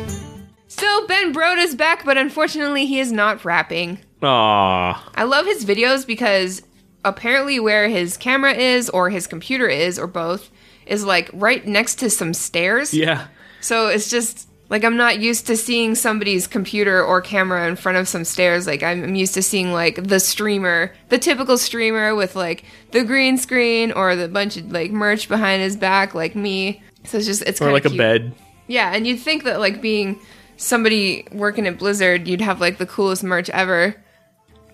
So 0.68 1.06
Ben 1.06 1.32
Brode 1.32 1.58
is 1.58 1.74
back, 1.74 2.04
but 2.04 2.18
unfortunately, 2.18 2.86
he 2.86 2.98
is 2.98 3.12
not 3.12 3.44
rapping. 3.44 3.98
Aw. 4.22 5.10
I 5.14 5.24
love 5.24 5.46
his 5.46 5.64
videos 5.64 6.06
because 6.06 6.62
apparently 7.04 7.60
where 7.60 7.88
his 7.88 8.16
camera 8.16 8.52
is 8.52 8.90
or 8.90 9.10
his 9.10 9.26
computer 9.26 9.68
is 9.68 9.98
or 9.98 10.06
both 10.06 10.50
is 10.86 11.04
like 11.04 11.30
right 11.32 11.64
next 11.66 11.96
to 12.00 12.10
some 12.10 12.34
stairs. 12.34 12.92
Yeah. 12.92 13.28
So 13.60 13.88
it's 13.88 14.10
just 14.10 14.48
like 14.68 14.84
I'm 14.84 14.96
not 14.96 15.20
used 15.20 15.46
to 15.46 15.56
seeing 15.56 15.94
somebody's 15.94 16.46
computer 16.46 17.02
or 17.02 17.20
camera 17.20 17.68
in 17.68 17.76
front 17.76 17.98
of 17.98 18.08
some 18.08 18.24
stairs. 18.24 18.66
Like 18.66 18.82
I'm, 18.82 19.14
used 19.14 19.34
to 19.34 19.42
seeing 19.42 19.72
like 19.72 20.08
the 20.08 20.18
streamer, 20.18 20.92
the 21.08 21.18
typical 21.18 21.56
streamer 21.56 22.14
with 22.14 22.34
like 22.34 22.64
the 22.90 23.04
green 23.04 23.38
screen 23.38 23.92
or 23.92 24.16
the 24.16 24.28
bunch 24.28 24.56
of 24.56 24.70
like 24.72 24.90
merch 24.90 25.28
behind 25.28 25.62
his 25.62 25.76
back, 25.76 26.14
like 26.14 26.34
me. 26.34 26.82
So 27.04 27.18
it's 27.18 27.26
just 27.26 27.42
it's 27.42 27.60
Or 27.60 27.70
like 27.70 27.84
of 27.84 27.94
a 27.94 27.96
bed. 27.96 28.34
Yeah, 28.66 28.92
and 28.92 29.06
you'd 29.06 29.20
think 29.20 29.44
that 29.44 29.60
like 29.60 29.80
being 29.80 30.18
somebody 30.56 31.26
working 31.30 31.66
at 31.66 31.78
Blizzard, 31.78 32.26
you'd 32.26 32.40
have 32.40 32.60
like 32.60 32.78
the 32.78 32.86
coolest 32.86 33.22
merch 33.22 33.48
ever. 33.50 33.94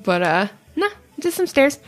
But 0.03 0.23
uh 0.23 0.49
just 1.23 1.37
some 1.37 1.47
stairs. 1.47 1.79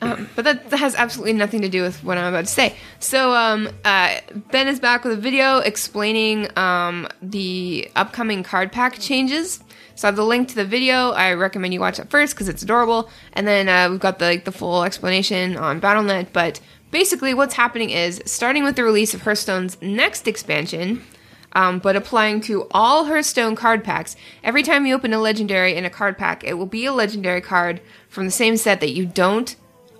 Um, 0.00 0.28
but 0.34 0.44
that, 0.44 0.70
that 0.70 0.78
has 0.78 0.94
absolutely 0.96 1.34
nothing 1.34 1.62
to 1.62 1.68
do 1.68 1.82
with 1.82 2.02
what 2.02 2.18
I'm 2.18 2.24
about 2.24 2.46
to 2.46 2.50
say. 2.50 2.74
So 2.98 3.32
um 3.32 3.68
uh 3.84 4.16
Ben 4.50 4.66
is 4.66 4.80
back 4.80 5.04
with 5.04 5.12
a 5.18 5.20
video 5.20 5.58
explaining 5.58 6.48
um 6.58 7.06
the 7.22 7.90
upcoming 7.94 8.42
card 8.42 8.72
pack 8.72 8.98
changes. 8.98 9.62
So 9.94 10.08
I 10.08 10.08
have 10.08 10.16
the 10.16 10.24
link 10.24 10.48
to 10.48 10.54
the 10.54 10.64
video. 10.64 11.10
I 11.10 11.34
recommend 11.34 11.74
you 11.74 11.80
watch 11.80 11.98
it 11.98 12.08
first 12.08 12.34
because 12.34 12.48
it's 12.48 12.62
adorable, 12.62 13.10
and 13.34 13.46
then 13.46 13.68
uh, 13.68 13.90
we've 13.90 14.00
got 14.00 14.18
the 14.18 14.24
like, 14.24 14.44
the 14.46 14.52
full 14.52 14.82
explanation 14.82 15.58
on 15.58 15.78
BattleNet. 15.78 16.28
But 16.32 16.58
basically, 16.90 17.34
what's 17.34 17.52
happening 17.52 17.90
is 17.90 18.22
starting 18.24 18.64
with 18.64 18.76
the 18.76 18.82
release 18.82 19.12
of 19.12 19.20
Hearthstone's 19.20 19.76
next 19.82 20.26
expansion, 20.26 21.04
um, 21.52 21.80
but 21.80 21.96
applying 21.96 22.40
to 22.42 22.66
all 22.70 23.04
Hearthstone 23.04 23.54
card 23.56 23.84
packs. 23.84 24.16
Every 24.42 24.62
time 24.62 24.86
you 24.86 24.94
open 24.94 25.12
a 25.12 25.18
legendary 25.18 25.76
in 25.76 25.84
a 25.84 25.90
card 25.90 26.16
pack, 26.16 26.44
it 26.44 26.54
will 26.54 26.64
be 26.64 26.86
a 26.86 26.94
legendary 26.94 27.42
card 27.42 27.82
from 28.10 28.26
the 28.26 28.30
same 28.30 28.58
set 28.58 28.80
that 28.80 28.90
you 28.90 29.06
don't 29.06 29.56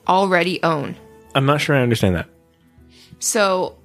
already 0.06 0.62
own. 0.62 0.96
I'm 1.34 1.46
not 1.46 1.61
sure 1.62 1.74
I 1.74 1.80
understand 1.82 2.16
that. 2.16 2.28
So 3.18 3.76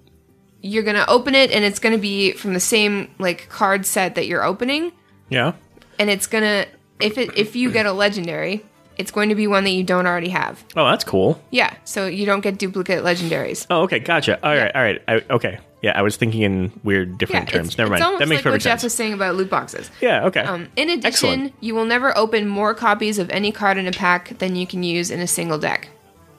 you're 0.61 0.83
gonna 0.83 1.05
open 1.07 1.35
it, 1.35 1.51
and 1.51 1.63
it's 1.63 1.79
gonna 1.79 1.97
be 1.97 2.31
from 2.33 2.53
the 2.53 2.59
same 2.59 3.13
like 3.19 3.47
card 3.49 3.85
set 3.85 4.15
that 4.15 4.27
you're 4.27 4.43
opening, 4.43 4.91
Yeah. 5.29 5.53
and 5.99 6.09
it's 6.09 6.27
gonna 6.27 6.65
if 6.99 7.17
it 7.17 7.37
if 7.37 7.55
you 7.55 7.71
get 7.71 7.85
a 7.85 7.91
legendary, 7.93 8.65
it's 8.97 9.11
going 9.11 9.27
to 9.29 9.35
be 9.35 9.45
one 9.47 9.65
that 9.65 9.71
you 9.71 9.83
don't 9.83 10.05
already 10.07 10.29
have. 10.29 10.63
Oh, 10.75 10.85
that's 10.89 11.03
cool. 11.03 11.41
Yeah, 11.51 11.73
so 11.83 12.07
you 12.07 12.25
don't 12.25 12.39
get 12.41 12.57
duplicate 12.57 13.03
legendaries. 13.03 13.67
Oh, 13.69 13.81
okay. 13.83 13.99
Gotcha. 13.99 14.39
All 14.41 14.55
right. 14.55 14.71
All 14.73 14.81
right. 14.81 15.01
I, 15.07 15.21
okay. 15.31 15.59
Yeah, 15.85 15.91
I 15.95 16.01
was 16.01 16.17
thinking 16.17 16.41
in 16.41 16.71
weird 16.83 17.17
different 17.19 17.47
Yeah, 17.49 17.57
terms. 17.57 17.67
it's, 17.69 17.77
Never 17.77 17.93
it's 17.93 18.01
mind. 18.03 18.19
That 18.19 18.27
makes 18.27 18.39
like 18.39 18.45
what 18.45 18.51
perfect 18.53 18.63
Jeff 18.63 18.71
sense. 18.79 18.83
was 18.85 18.93
saying 18.95 19.13
about 19.13 19.35
loot 19.35 19.49
boxes. 19.51 19.91
yeah. 20.01 20.25
Okay. 20.25 20.39
Um, 20.41 20.67
in 20.75 20.89
addition, 20.89 21.05
Excellent. 21.05 21.53
you 21.59 21.75
will 21.75 21.85
never 21.85 22.17
open 22.17 22.47
more 22.47 22.73
copies 22.73 23.19
of 23.19 23.29
any 23.29 23.51
card 23.51 23.77
in 23.77 23.85
a 23.85 23.91
pack 23.91 24.37
than 24.39 24.55
you 24.55 24.65
can 24.65 24.81
use 24.81 25.11
in 25.11 25.19
a 25.19 25.27
single 25.27 25.59
deck. 25.59 25.89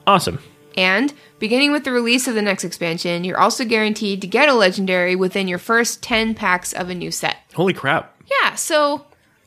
awesome. 0.05 0.39
And 0.75 1.11
beginning 1.39 1.71
with 1.71 1.85
the 1.85 1.91
release 1.91 2.27
of 2.27 2.35
the 2.35 2.41
next 2.41 2.63
expansion, 2.63 3.23
you're 3.23 3.39
also 3.39 3.65
guaranteed 3.65 4.21
to 4.21 4.27
get 4.27 4.47
a 4.49 4.53
legendary 4.53 5.15
within 5.15 5.47
your 5.47 5.57
first 5.57 6.03
10 6.03 6.35
packs 6.35 6.71
of 6.73 6.89
a 6.89 6.93
new 6.93 7.09
set. 7.09 7.37
Holy 7.55 7.73
crap. 7.73 8.15
Yeah, 8.43 8.53
so 8.55 9.05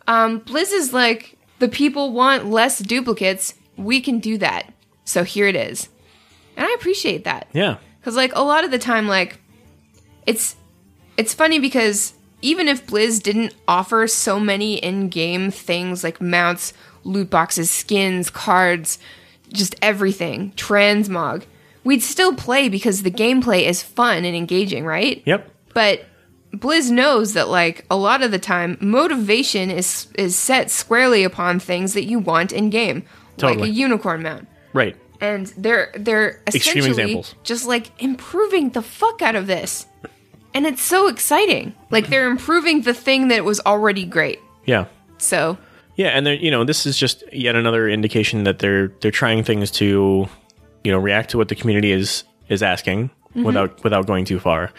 um, 0.09 0.41
Blizz 0.41 0.73
is 0.73 0.93
like, 0.93 1.37
the 1.61 1.69
people 1.69 2.13
want 2.13 2.47
less 2.47 2.79
duplicates. 2.81 3.55
We 3.77 4.01
can 4.01 4.19
do 4.19 4.39
that. 4.39 4.73
So 5.05 5.23
here 5.23 5.47
it 5.47 5.55
is. 5.57 5.89
And 6.57 6.67
I 6.67 6.73
appreciate 6.73 7.23
that. 7.25 7.47
Yeah. 7.53 7.77
Because 8.01 8.17
like 8.17 8.35
a 8.35 8.43
lot 8.43 8.65
of 8.65 8.71
the 8.73 8.79
time, 8.79 9.07
like 9.07 9.39
it's 10.31 10.57
it's 11.17 11.35
funny 11.35 11.59
because 11.59 12.15
even 12.43 12.69
if 12.69 12.87
Blizz 12.87 13.23
didn't 13.23 13.55
offer 13.69 14.07
so 14.07 14.41
many 14.41 14.75
in-game 14.77 15.51
things 15.51 16.03
like 16.03 16.21
mounts, 16.21 16.73
loot 17.05 17.29
boxes, 17.29 17.71
skins, 17.71 18.31
cards, 18.31 18.99
just 19.53 19.75
everything, 19.83 20.53
transmog, 20.57 21.45
we'd 21.85 22.03
still 22.03 22.35
play 22.35 22.69
because 22.71 23.03
the 23.03 23.11
gameplay 23.11 23.63
is 23.69 23.83
fun 23.83 24.25
and 24.25 24.35
engaging, 24.37 24.85
right? 24.87 25.23
Yep. 25.27 25.51
But 25.75 26.07
Blizz 26.55 26.91
knows 26.91 27.35
that 27.35 27.49
like 27.49 27.85
a 27.91 27.97
lot 27.97 28.23
of 28.23 28.31
the 28.31 28.39
time 28.39 28.79
motivation 28.81 29.71
is 29.71 30.07
is 30.17 30.35
set 30.37 30.71
squarely 30.71 31.23
upon 31.25 31.61
things 31.61 31.93
that 31.95 32.05
you 32.07 32.19
want 32.19 32.53
in 32.53 32.71
game, 32.71 33.03
Totally. 33.37 33.61
like 33.61 33.71
a 33.71 33.73
unicorn 33.73 34.23
mount 34.23 34.49
Right. 34.73 34.97
and 35.21 35.47
they're 35.57 35.93
they're 35.97 36.41
essentially 36.47 36.89
examples. 36.91 37.35
just 37.45 37.67
like 37.67 37.87
improving 38.03 38.71
the 38.71 38.83
fuck 38.83 39.21
out 39.23 39.37
of 39.37 39.47
this 39.47 39.87
and 40.55 40.67
it's 40.67 40.83
so 40.83 41.09
exciting 41.09 41.75
like 41.91 42.09
they're 42.09 42.31
improving 42.31 42.83
the 42.83 42.95
thing 42.95 43.29
that 43.29 43.45
was 43.45 43.61
already 43.67 44.05
great 44.05 44.39
Yeah. 44.67 44.87
so 45.19 45.59
Yeah, 45.97 46.09
and 46.09 46.27
they're 46.27 46.35
you 46.35 46.51
know 46.51 46.65
this 46.65 46.87
is 46.87 46.97
just 46.97 47.23
yet 47.33 47.55
another 47.55 47.89
indication 47.89 48.45
that 48.45 48.59
they're 48.59 48.89
they're 49.01 49.11
trying 49.11 49.45
things 49.45 49.71
to, 49.73 50.29
you 50.85 50.93
know, 50.93 50.99
react 50.99 51.31
to 51.31 51.39
what 51.39 51.49
the 51.49 51.55
community 51.55 51.93
is 51.93 52.25
is 52.49 52.63
asking 52.63 53.11
without 53.35 53.83
without 53.85 54.07
going 54.07 54.25
too 54.25 54.41
far. 54.41 54.73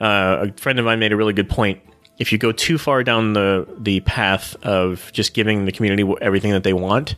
Uh, 0.00 0.46
a 0.48 0.52
friend 0.60 0.78
of 0.78 0.84
mine 0.84 0.98
made 0.98 1.12
a 1.12 1.16
really 1.16 1.32
good 1.32 1.48
point. 1.48 1.80
If 2.18 2.30
you 2.32 2.38
go 2.38 2.52
too 2.52 2.78
far 2.78 3.02
down 3.02 3.32
the 3.32 3.66
the 3.78 4.00
path 4.00 4.54
of 4.62 5.10
just 5.12 5.34
giving 5.34 5.64
the 5.64 5.72
community 5.72 6.04
everything 6.20 6.52
that 6.52 6.62
they 6.62 6.72
want, 6.74 7.16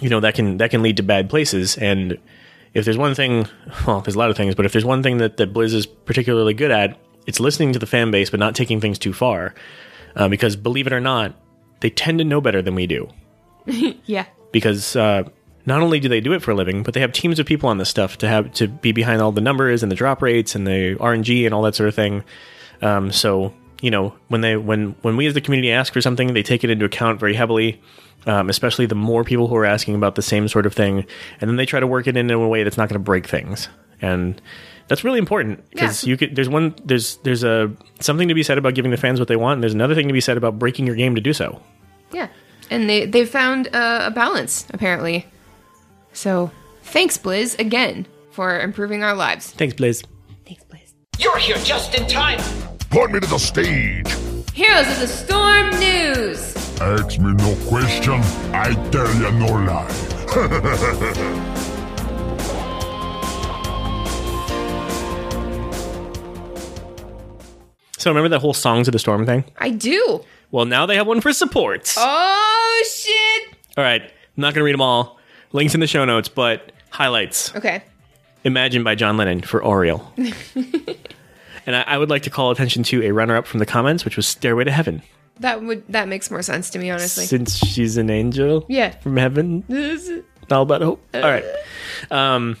you 0.00 0.08
know 0.08 0.20
that 0.20 0.34
can 0.34 0.56
that 0.58 0.70
can 0.70 0.82
lead 0.82 0.96
to 0.96 1.02
bad 1.02 1.28
places. 1.28 1.76
And 1.76 2.18
if 2.74 2.84
there's 2.86 2.96
one 2.98 3.14
thing, 3.14 3.46
well, 3.86 4.00
there's 4.00 4.14
a 4.14 4.18
lot 4.18 4.30
of 4.30 4.36
things, 4.36 4.54
but 4.54 4.64
if 4.64 4.72
there's 4.72 4.84
one 4.84 5.02
thing 5.02 5.18
that 5.18 5.36
that 5.36 5.52
Blizz 5.52 5.74
is 5.74 5.86
particularly 5.86 6.54
good 6.54 6.70
at, 6.70 6.98
it's 7.26 7.40
listening 7.40 7.72
to 7.72 7.78
the 7.78 7.86
fan 7.86 8.10
base, 8.10 8.30
but 8.30 8.40
not 8.40 8.54
taking 8.54 8.80
things 8.80 8.98
too 8.98 9.12
far. 9.12 9.54
Uh, 10.14 10.28
because 10.28 10.56
believe 10.56 10.86
it 10.86 10.92
or 10.92 11.00
not, 11.00 11.34
they 11.80 11.90
tend 11.90 12.18
to 12.18 12.24
know 12.24 12.40
better 12.40 12.62
than 12.62 12.74
we 12.74 12.86
do 12.86 13.08
yeah 14.04 14.26
because 14.52 14.94
uh, 14.96 15.24
not 15.66 15.82
only 15.82 15.98
do 16.00 16.08
they 16.08 16.20
do 16.20 16.32
it 16.32 16.42
for 16.42 16.50
a 16.50 16.54
living, 16.54 16.82
but 16.82 16.94
they 16.94 17.00
have 17.00 17.12
teams 17.12 17.38
of 17.38 17.46
people 17.46 17.68
on 17.68 17.78
this 17.78 17.88
stuff 17.88 18.18
to 18.18 18.28
have 18.28 18.52
to 18.52 18.68
be 18.68 18.92
behind 18.92 19.22
all 19.22 19.32
the 19.32 19.40
numbers 19.40 19.82
and 19.82 19.90
the 19.90 19.96
drop 19.96 20.22
rates 20.22 20.54
and 20.54 20.66
the 20.66 20.96
RNG 20.96 21.44
and 21.44 21.54
all 21.54 21.62
that 21.62 21.74
sort 21.74 21.88
of 21.88 21.94
thing. 21.94 22.22
Um, 22.82 23.10
so 23.10 23.54
you 23.80 23.90
know 23.90 24.14
when 24.28 24.40
they 24.42 24.56
when 24.56 24.94
when 25.02 25.16
we 25.16 25.26
as 25.26 25.34
the 25.34 25.40
community 25.40 25.72
ask 25.72 25.92
for 25.92 26.00
something, 26.00 26.34
they 26.34 26.42
take 26.42 26.64
it 26.64 26.70
into 26.70 26.84
account 26.84 27.18
very 27.18 27.34
heavily. 27.34 27.80
Um, 28.24 28.48
especially 28.48 28.86
the 28.86 28.94
more 28.94 29.24
people 29.24 29.48
who 29.48 29.56
are 29.56 29.64
asking 29.64 29.96
about 29.96 30.14
the 30.14 30.22
same 30.22 30.46
sort 30.46 30.64
of 30.64 30.74
thing, 30.74 31.06
and 31.40 31.50
then 31.50 31.56
they 31.56 31.66
try 31.66 31.80
to 31.80 31.88
work 31.88 32.06
it 32.06 32.16
in 32.16 32.30
in 32.30 32.36
a 32.36 32.46
way 32.46 32.62
that's 32.62 32.76
not 32.76 32.88
going 32.88 33.00
to 33.00 33.04
break 33.04 33.26
things, 33.26 33.68
and 34.00 34.40
that's 34.92 35.04
really 35.04 35.18
important 35.18 35.64
because 35.70 36.04
Yeah. 36.04 36.10
you 36.10 36.16
could. 36.18 36.36
There's 36.36 36.48
one. 36.50 36.74
There's 36.84 37.16
there's 37.24 37.42
a 37.44 37.70
something 38.00 38.28
to 38.28 38.34
be 38.34 38.42
said 38.42 38.58
about 38.58 38.74
giving 38.74 38.90
the 38.90 38.98
fans 38.98 39.18
what 39.18 39.28
they 39.28 39.36
want, 39.36 39.54
and 39.56 39.62
there's 39.62 39.72
another 39.74 39.94
thing 39.94 40.06
to 40.08 40.12
be 40.12 40.20
said 40.20 40.36
about 40.36 40.58
breaking 40.58 40.86
your 40.86 40.96
game 40.96 41.14
to 41.14 41.20
do 41.22 41.32
so. 41.32 41.62
yeah 42.12 42.28
and 42.70 42.88
they 42.90 43.06
they 43.06 43.24
found 43.26 43.68
uh, 43.74 44.02
a 44.06 44.10
balance 44.10 44.66
apparently 44.72 45.26
so 46.12 46.50
thanks 46.84 47.18
blizz 47.18 47.58
again 47.58 48.06
for 48.30 48.60
improving 48.60 49.02
our 49.02 49.14
lives 49.14 49.50
Thanks, 49.50 49.74
Blizz. 49.74 50.04
thanks 50.46 50.62
blizz 50.70 50.92
You're 51.18 51.36
here 51.38 51.56
just 51.64 51.94
in 51.94 52.06
time. 52.06 52.38
Point 52.90 53.12
me 53.12 53.20
to 53.20 53.26
the 53.26 53.38
stage. 53.38 54.06
heroes 54.54 54.86
of 54.94 55.00
the 55.00 55.06
storm 55.08 55.70
news 55.80 56.54
Ask 56.80 57.18
me 57.18 57.32
no 57.34 57.54
question, 57.68 58.20
I 58.54 58.72
tell 58.90 59.10
you 59.20 59.30
no 59.32 59.52
lie. 59.68 59.90
So 68.02 68.10
remember 68.10 68.30
that 68.30 68.40
whole 68.40 68.52
songs 68.52 68.88
of 68.88 68.92
the 68.92 68.98
storm 68.98 69.24
thing? 69.26 69.44
i 69.58 69.70
do 69.70 70.24
Well, 70.50 70.64
now 70.64 70.86
they 70.86 70.96
have 70.96 71.06
one 71.06 71.20
for 71.20 71.32
support. 71.32 71.94
oh 71.96 72.84
shit 72.84 73.56
All 73.78 73.84
right, 73.84 74.02
I'm 74.02 74.10
not 74.36 74.54
going 74.54 74.62
to 74.62 74.64
read 74.64 74.72
them 74.74 74.80
all. 74.80 75.20
Links 75.52 75.72
in 75.74 75.78
the 75.78 75.86
show 75.86 76.04
notes, 76.04 76.28
but 76.28 76.72
highlights. 76.90 77.54
okay 77.54 77.84
Imagine 78.42 78.82
by 78.82 78.96
John 78.96 79.16
Lennon 79.16 79.40
for 79.42 79.62
Auriel. 79.62 80.04
and 81.64 81.76
I, 81.76 81.82
I 81.82 81.96
would 81.96 82.10
like 82.10 82.22
to 82.24 82.30
call 82.30 82.50
attention 82.50 82.82
to 82.82 83.04
a 83.04 83.12
runner 83.12 83.36
up 83.36 83.46
from 83.46 83.60
the 83.60 83.66
comments, 83.66 84.04
which 84.04 84.16
was 84.16 84.26
Stairway 84.26 84.64
to 84.64 84.72
Heaven. 84.72 85.00
that 85.38 85.62
would 85.62 85.86
that 85.88 86.08
makes 86.08 86.28
more 86.28 86.42
sense 86.42 86.70
to 86.70 86.80
me 86.80 86.90
honestly 86.90 87.24
Since 87.24 87.58
she's 87.58 87.96
an 87.98 88.10
angel 88.10 88.66
yeah 88.68 88.98
from 88.98 89.16
heaven, 89.16 89.62
all 90.50 90.62
about 90.62 90.82
hope. 90.82 91.00
All 91.14 91.20
right. 91.20 91.44
Um, 92.10 92.56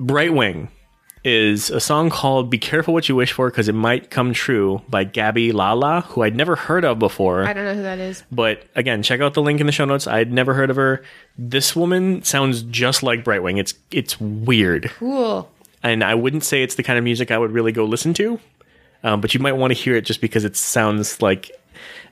Brightwing 0.00 0.68
is 1.24 1.70
a 1.70 1.80
song 1.80 2.10
called 2.10 2.48
Be 2.50 2.58
Careful 2.58 2.94
What 2.94 3.08
You 3.08 3.16
Wish 3.16 3.32
For 3.32 3.50
because 3.50 3.68
It 3.68 3.74
Might 3.74 4.10
Come 4.10 4.32
True 4.32 4.82
by 4.88 5.04
Gabby 5.04 5.52
Lala, 5.52 6.02
who 6.08 6.22
I'd 6.22 6.36
never 6.36 6.56
heard 6.56 6.84
of 6.84 6.98
before. 6.98 7.44
I 7.44 7.52
don't 7.52 7.64
know 7.64 7.74
who 7.74 7.82
that 7.82 7.98
is. 7.98 8.22
But 8.30 8.64
again, 8.74 9.02
check 9.02 9.20
out 9.20 9.34
the 9.34 9.42
link 9.42 9.60
in 9.60 9.66
the 9.66 9.72
show 9.72 9.84
notes. 9.84 10.06
I'd 10.06 10.32
never 10.32 10.54
heard 10.54 10.70
of 10.70 10.76
her. 10.76 11.02
This 11.36 11.74
woman 11.76 12.22
sounds 12.22 12.62
just 12.62 13.02
like 13.02 13.24
Brightwing. 13.24 13.58
It's 13.58 13.74
it's 13.90 14.20
weird, 14.20 14.90
Cool. 14.98 15.50
and 15.82 16.02
I 16.04 16.14
wouldn't 16.14 16.44
say 16.44 16.62
it's 16.62 16.76
the 16.76 16.82
kind 16.82 16.98
of 16.98 17.04
music 17.04 17.30
I 17.30 17.38
would 17.38 17.50
really 17.52 17.72
go 17.72 17.84
listen 17.84 18.14
to. 18.14 18.38
Um, 19.04 19.20
but 19.20 19.32
you 19.34 19.40
might 19.40 19.52
want 19.52 19.72
to 19.72 19.78
hear 19.78 19.94
it 19.96 20.04
just 20.04 20.20
because 20.20 20.44
it 20.44 20.56
sounds 20.56 21.22
like 21.22 21.50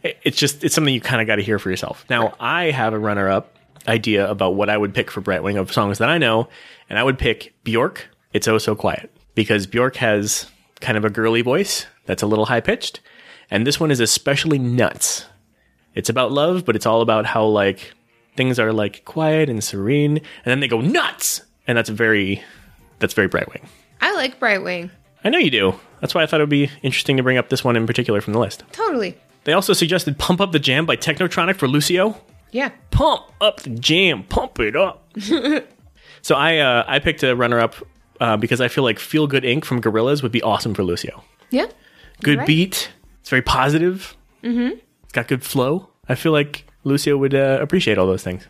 it's 0.02 0.36
just 0.36 0.62
it's 0.62 0.74
something 0.74 0.94
you 0.94 1.00
kind 1.00 1.20
of 1.20 1.26
got 1.26 1.36
to 1.36 1.42
hear 1.42 1.58
for 1.58 1.70
yourself. 1.70 2.04
Now, 2.08 2.34
I 2.38 2.70
have 2.70 2.92
a 2.92 2.98
runner-up 2.98 3.52
idea 3.88 4.28
about 4.30 4.54
what 4.54 4.68
I 4.70 4.76
would 4.76 4.94
pick 4.94 5.10
for 5.10 5.20
Brightwing 5.20 5.58
of 5.58 5.72
songs 5.72 5.98
that 5.98 6.08
I 6.08 6.18
know, 6.18 6.48
and 6.90 6.98
I 6.98 7.02
would 7.02 7.18
pick 7.18 7.54
Bjork. 7.64 8.08
It's 8.36 8.46
oh 8.46 8.58
so 8.58 8.74
quiet 8.74 9.10
because 9.34 9.66
Bjork 9.66 9.96
has 9.96 10.44
kind 10.82 10.98
of 10.98 11.06
a 11.06 11.10
girly 11.10 11.40
voice 11.40 11.86
that's 12.04 12.22
a 12.22 12.26
little 12.26 12.44
high 12.44 12.60
pitched, 12.60 13.00
and 13.50 13.66
this 13.66 13.80
one 13.80 13.90
is 13.90 13.98
especially 13.98 14.58
nuts. 14.58 15.24
It's 15.94 16.10
about 16.10 16.32
love, 16.32 16.66
but 16.66 16.76
it's 16.76 16.84
all 16.84 17.00
about 17.00 17.24
how 17.24 17.46
like 17.46 17.94
things 18.36 18.58
are 18.58 18.74
like 18.74 19.06
quiet 19.06 19.48
and 19.48 19.64
serene, 19.64 20.18
and 20.18 20.44
then 20.44 20.60
they 20.60 20.68
go 20.68 20.82
nuts, 20.82 21.40
and 21.66 21.78
that's 21.78 21.88
very 21.88 22.44
that's 22.98 23.14
very 23.14 23.26
Brightwing. 23.26 23.64
I 24.02 24.12
like 24.14 24.38
Brightwing. 24.38 24.90
I 25.24 25.30
know 25.30 25.38
you 25.38 25.50
do. 25.50 25.80
That's 26.02 26.14
why 26.14 26.22
I 26.22 26.26
thought 26.26 26.40
it 26.40 26.42
would 26.42 26.50
be 26.50 26.70
interesting 26.82 27.16
to 27.16 27.22
bring 27.22 27.38
up 27.38 27.48
this 27.48 27.64
one 27.64 27.74
in 27.74 27.86
particular 27.86 28.20
from 28.20 28.34
the 28.34 28.38
list. 28.38 28.64
Totally. 28.72 29.16
They 29.44 29.54
also 29.54 29.72
suggested 29.72 30.18
Pump 30.18 30.42
Up 30.42 30.52
the 30.52 30.58
Jam 30.58 30.84
by 30.84 30.98
Technotronic 30.98 31.56
for 31.56 31.68
Lucio. 31.68 32.20
Yeah. 32.50 32.70
Pump 32.90 33.22
up 33.40 33.62
the 33.62 33.70
jam, 33.70 34.24
pump 34.24 34.60
it 34.60 34.76
up. 34.76 35.10
so 36.20 36.34
I 36.34 36.58
uh, 36.58 36.84
I 36.86 36.98
picked 36.98 37.22
a 37.22 37.34
runner 37.34 37.60
up 37.60 37.76
uh, 38.20 38.36
because 38.36 38.60
I 38.60 38.68
feel 38.68 38.84
like 38.84 38.98
Feel 38.98 39.26
Good 39.26 39.42
Inc. 39.44 39.64
from 39.64 39.80
Gorillaz 39.80 40.22
would 40.22 40.32
be 40.32 40.42
awesome 40.42 40.74
for 40.74 40.82
Lucio. 40.82 41.22
Yeah. 41.50 41.66
Good 42.22 42.38
right. 42.38 42.46
beat. 42.46 42.90
It's 43.20 43.30
very 43.30 43.42
positive. 43.42 44.16
Mm-hmm. 44.42 44.78
It's 45.04 45.12
got 45.12 45.28
good 45.28 45.44
flow. 45.44 45.88
I 46.08 46.14
feel 46.14 46.32
like 46.32 46.66
Lucio 46.84 47.16
would 47.16 47.34
uh, 47.34 47.58
appreciate 47.60 47.98
all 47.98 48.06
those 48.06 48.22
things. 48.22 48.46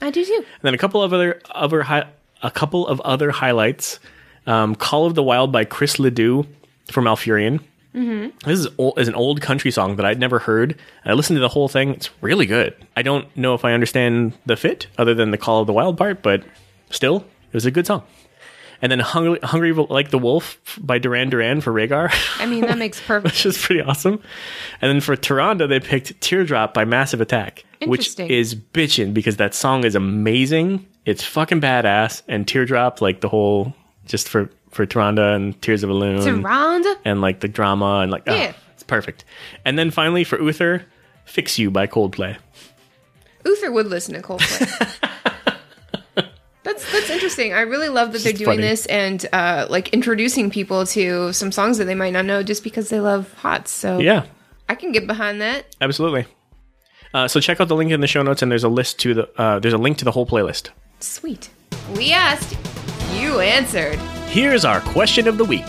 I 0.00 0.10
do 0.10 0.24
too. 0.24 0.34
And 0.36 0.62
then 0.62 0.74
a 0.74 0.78
couple 0.78 1.02
of 1.02 1.12
other 1.12 1.40
other 1.50 1.82
hi- 1.82 2.08
a 2.42 2.50
couple 2.50 2.86
of 2.86 3.00
other 3.00 3.30
highlights. 3.30 3.98
Um, 4.46 4.74
Call 4.74 5.06
of 5.06 5.14
the 5.14 5.22
Wild 5.22 5.50
by 5.50 5.64
Chris 5.64 5.98
Ledoux 5.98 6.46
from 6.90 7.06
Alfurion. 7.06 7.60
Mm-hmm. 7.94 8.48
This 8.48 8.60
is, 8.60 8.68
old, 8.78 8.98
is 8.98 9.08
an 9.08 9.14
old 9.14 9.40
country 9.40 9.70
song 9.70 9.96
that 9.96 10.04
I'd 10.04 10.20
never 10.20 10.38
heard. 10.38 10.78
I 11.04 11.14
listened 11.14 11.36
to 11.36 11.40
the 11.40 11.48
whole 11.48 11.68
thing. 11.68 11.94
It's 11.94 12.10
really 12.20 12.44
good. 12.46 12.74
I 12.96 13.02
don't 13.02 13.34
know 13.36 13.54
if 13.54 13.64
I 13.64 13.72
understand 13.72 14.34
the 14.44 14.56
fit 14.56 14.86
other 14.98 15.14
than 15.14 15.30
the 15.30 15.38
Call 15.38 15.62
of 15.62 15.66
the 15.66 15.72
Wild 15.72 15.96
part, 15.96 16.22
but 16.22 16.44
still, 16.90 17.16
it 17.16 17.54
was 17.54 17.64
a 17.64 17.70
good 17.70 17.86
song. 17.86 18.02
And 18.82 18.92
then 18.92 18.98
Hungry, 19.00 19.38
Hungry 19.42 19.72
Like 19.72 20.10
the 20.10 20.18
Wolf 20.18 20.60
by 20.80 20.98
Duran 20.98 21.30
Duran 21.30 21.60
for 21.60 21.72
Rehgar. 21.72 22.10
I 22.38 22.46
mean, 22.46 22.60
that 22.62 22.76
makes 22.78 23.00
perfect. 23.06 23.32
which 23.34 23.46
is 23.46 23.56
pretty 23.56 23.80
awesome. 23.80 24.20
And 24.82 24.90
then 24.90 25.00
for 25.00 25.16
Tyrande, 25.16 25.68
they 25.68 25.80
picked 25.80 26.20
Teardrop 26.20 26.74
by 26.74 26.84
Massive 26.84 27.20
Attack, 27.20 27.64
which 27.86 28.18
is 28.20 28.54
bitchin' 28.54 29.14
because 29.14 29.36
that 29.36 29.54
song 29.54 29.84
is 29.84 29.94
amazing. 29.94 30.86
It's 31.06 31.24
fucking 31.24 31.60
badass. 31.60 32.22
And 32.28 32.46
Teardrop, 32.46 33.00
like 33.00 33.20
the 33.22 33.28
whole, 33.28 33.74
just 34.04 34.28
for, 34.28 34.50
for 34.70 34.84
Tyrande 34.86 35.34
and 35.36 35.60
Tears 35.62 35.82
of 35.82 35.90
Elune. 35.90 36.22
Surround. 36.22 36.84
and 37.04 37.20
like 37.20 37.40
the 37.40 37.48
drama 37.48 38.00
and 38.00 38.10
like, 38.12 38.24
oh, 38.26 38.34
Yeah. 38.34 38.52
it's 38.74 38.82
perfect. 38.82 39.24
And 39.64 39.78
then 39.78 39.90
finally 39.90 40.22
for 40.24 40.38
Uther, 40.40 40.84
Fix 41.24 41.58
You 41.58 41.70
by 41.70 41.86
Coldplay. 41.86 42.36
Uther 43.44 43.70
would 43.72 43.86
listen 43.86 44.14
to 44.14 44.20
Coldplay. 44.22 45.10
that's 46.66 46.92
that's 46.92 47.08
interesting. 47.10 47.54
I 47.54 47.60
really 47.60 47.88
love 47.88 48.12
that 48.12 48.22
they're 48.22 48.32
doing 48.32 48.58
funny. 48.58 48.62
this 48.62 48.86
and 48.86 49.24
uh, 49.32 49.66
like 49.70 49.88
introducing 49.90 50.50
people 50.50 50.84
to 50.86 51.32
some 51.32 51.52
songs 51.52 51.78
that 51.78 51.84
they 51.84 51.94
might 51.94 52.12
not 52.12 52.24
know 52.24 52.42
just 52.42 52.64
because 52.64 52.88
they 52.88 52.98
love 53.00 53.32
Hots. 53.34 53.70
So 53.70 53.98
Yeah, 53.98 54.26
I 54.68 54.74
can 54.74 54.90
get 54.92 55.06
behind 55.06 55.40
that. 55.40 55.74
absolutely. 55.80 56.26
Uh, 57.14 57.28
so 57.28 57.38
check 57.40 57.60
out 57.60 57.68
the 57.68 57.76
link 57.76 57.92
in 57.92 58.00
the 58.00 58.06
show 58.08 58.22
notes, 58.22 58.42
and 58.42 58.50
there's 58.50 58.64
a 58.64 58.68
list 58.68 58.98
to 59.00 59.14
the 59.14 59.40
uh, 59.40 59.58
there's 59.60 59.74
a 59.74 59.78
link 59.78 59.96
to 59.98 60.04
the 60.04 60.10
whole 60.12 60.26
playlist. 60.26 60.70
Sweet. 61.00 61.48
We 61.96 62.12
asked, 62.12 62.56
you 63.14 63.38
answered. 63.40 63.98
Here's 64.28 64.64
our 64.64 64.80
question 64.80 65.28
of 65.28 65.38
the 65.38 65.44
week. 65.44 65.64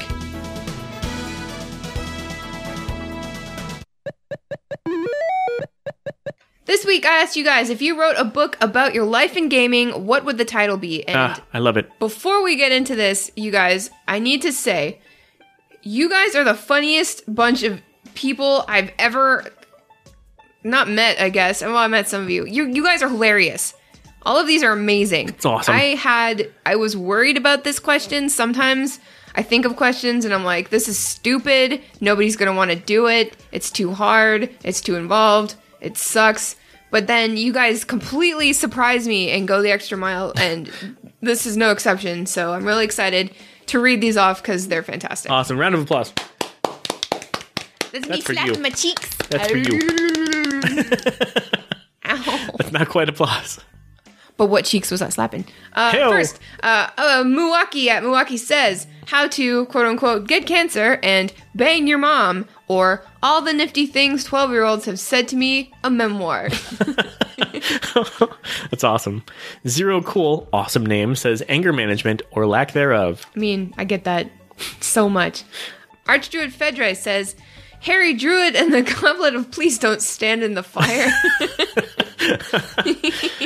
This 6.68 6.86
week, 6.86 7.05
I 7.05 7.22
asked 7.22 7.36
you 7.38 7.43
guys 7.45 7.70
if 7.70 7.82
you 7.82 7.99
wrote 7.99 8.15
a 8.18 8.26
book 8.26 8.57
about 8.61 8.93
your 8.93 9.05
life 9.05 9.36
in 9.38 9.47
gaming, 9.49 10.05
what 10.05 10.26
would 10.26 10.38
the 10.38 10.45
title 10.45 10.78
be? 10.78 11.07
And 11.07 11.18
Ah, 11.18 11.41
I 11.53 11.59
love 11.59 11.78
it. 11.78 11.97
before 11.97 12.43
we 12.43 12.55
get 12.57 12.72
into 12.74 12.93
this, 12.95 13.32
you 13.38 13.51
guys, 13.51 13.89
I 14.07 14.20
need 14.20 14.41
to 14.41 14.51
say, 14.51 14.99
you 15.82 16.09
guys 16.09 16.36
are 16.36 16.43
the 16.43 16.53
funniest 16.53 17.34
bunch 17.34 17.63
of 17.63 17.80
people 18.15 18.65
I've 18.68 18.91
ever 18.99 19.45
not 20.63 20.89
met. 20.89 21.22
I 21.22 21.30
guess. 21.30 21.61
Well, 21.61 21.78
I 21.78 21.88
met 21.88 22.09
some 22.09 22.22
of 22.24 22.30
you. 22.30 22.45
You 22.45 22.68
you 22.68 22.84
guys 22.84 23.01
are 23.01 23.07
hilarious. 23.09 23.74
All 24.24 24.38
of 24.38 24.45
these 24.47 24.61
are 24.63 24.74
amazing. 24.74 25.30
It's 25.30 25.45
awesome. 25.45 25.74
I 25.74 25.95
had 25.95 26.51
I 26.65 26.76
was 26.76 26.97
worried 26.97 27.38
about 27.38 27.63
this 27.63 27.80
question. 27.80 28.28
Sometimes 28.28 28.99
I 29.36 29.41
think 29.43 29.63
of 29.65 29.78
questions 29.78 30.26
and 30.26 30.34
I'm 30.34 30.43
like, 30.43 30.70
this 30.70 30.89
is 30.89 30.97
stupid. 30.99 31.82
Nobody's 32.01 32.36
gonna 32.36 32.53
want 32.53 32.72
to 32.72 32.76
do 32.76 33.07
it. 33.07 33.38
It's 33.53 33.72
too 33.72 33.93
hard. 33.93 34.49
It's 34.65 34.82
too 34.82 34.95
involved. 34.95 35.55
It 35.82 35.97
sucks. 35.97 36.55
But 36.89 37.07
then 37.07 37.36
you 37.36 37.51
guys 37.51 37.84
completely 37.84 38.53
surprise 38.53 39.07
me 39.07 39.30
and 39.32 39.47
go 39.47 39.61
the 39.61 39.71
extra 39.71 39.97
mile, 39.97 40.32
and 40.38 40.71
this 41.21 41.45
is 41.45 41.57
no 41.57 41.71
exception. 41.71 42.25
So 42.25 42.53
I'm 42.53 42.65
really 42.65 42.86
excited 42.86 43.32
to 43.67 43.80
read 43.80 43.99
these 43.99 44.15
off 44.15 44.41
because 44.41 44.69
they're 44.69 44.84
fantastic. 44.84 45.30
Awesome. 45.30 45.57
Round 45.59 45.75
of 45.75 45.82
applause. 45.82 46.13
That's, 47.91 48.07
that's 48.07 48.23
for 48.23 48.34
you. 48.34 48.53
my 48.55 48.69
cheeks. 48.69 49.15
That's 49.30 49.49
for 49.49 49.57
you. 49.57 49.80
Ow. 52.05 52.49
That's 52.57 52.71
not 52.71 52.89
quite 52.89 53.09
applause. 53.09 53.59
But 54.38 54.47
what 54.47 54.65
cheeks 54.65 54.91
was 54.91 55.01
I 55.01 55.09
slapping? 55.09 55.45
Uh, 55.73 55.91
first, 55.91 56.39
uh, 56.61 56.89
uh, 56.97 57.23
Milwaukee 57.25 57.89
at 57.89 58.03
Milwaukee 58.03 58.38
says 58.38 58.86
how 59.07 59.28
to 59.30 59.65
quote 59.65 59.88
unquote 59.88 60.28
get 60.28 60.45
cancer 60.45 60.99
and 61.01 61.34
bang 61.55 61.88
your 61.88 61.97
mom, 61.97 62.47
or 62.68 63.03
all 63.24 63.41
the 63.41 63.53
nifty 63.53 63.86
things 63.86 64.24
12 64.24 64.51
year 64.51 64.63
olds 64.63 64.86
have 64.86 64.99
said 64.99 65.28
to 65.30 65.36
me, 65.36 65.72
a 65.84 65.89
memoir. 65.89 66.49
That's 68.70 68.84
awesome. 68.84 69.24
Zero 69.68 70.01
Cool, 70.01 70.47
awesome 70.53 70.86
name, 70.86 71.15
says 71.15 71.43
anger 71.47 71.74
management 71.74 72.22
or 72.32 72.45
lack 72.45 72.74
thereof. 72.74 73.26
I 73.36 73.39
mean, 73.39 73.74
I 73.78 73.84
get 73.84 74.03
that 74.03 74.30
so 74.80 75.09
much. 75.09 75.43
Archdruid 76.05 76.51
Fedre 76.51 76.95
says, 76.95 77.36
Harry 77.82 78.13
Druid 78.13 78.55
and 78.55 78.74
the 78.74 78.82
goblet 78.82 79.36
of 79.36 79.51
please 79.51 79.78
don't 79.78 80.01
stand 80.01 80.43
in 80.43 80.53
the 80.55 80.63
fire. 80.63 81.11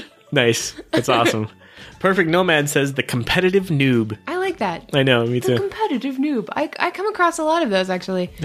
Nice. 0.32 0.74
That's 0.92 1.10
awesome. 1.10 1.50
Perfect 2.02 2.30
Nomad 2.30 2.68
says 2.68 2.96
the 2.96 3.04
competitive 3.04 3.66
noob. 3.68 4.18
I 4.28 4.38
like 4.38 4.58
that. 4.58 4.90
I 4.94 5.04
know, 5.04 5.26
me 5.26 5.40
The 5.40 5.50
too. 5.50 5.58
competitive 5.58 6.16
noob. 6.16 6.50
I, 6.56 6.70
I 6.80 6.90
come 6.92 7.08
across 7.08 7.38
a 7.38 7.44
lot 7.44 7.62
of 7.64 7.70
those 7.70 7.90
actually. 7.90 8.30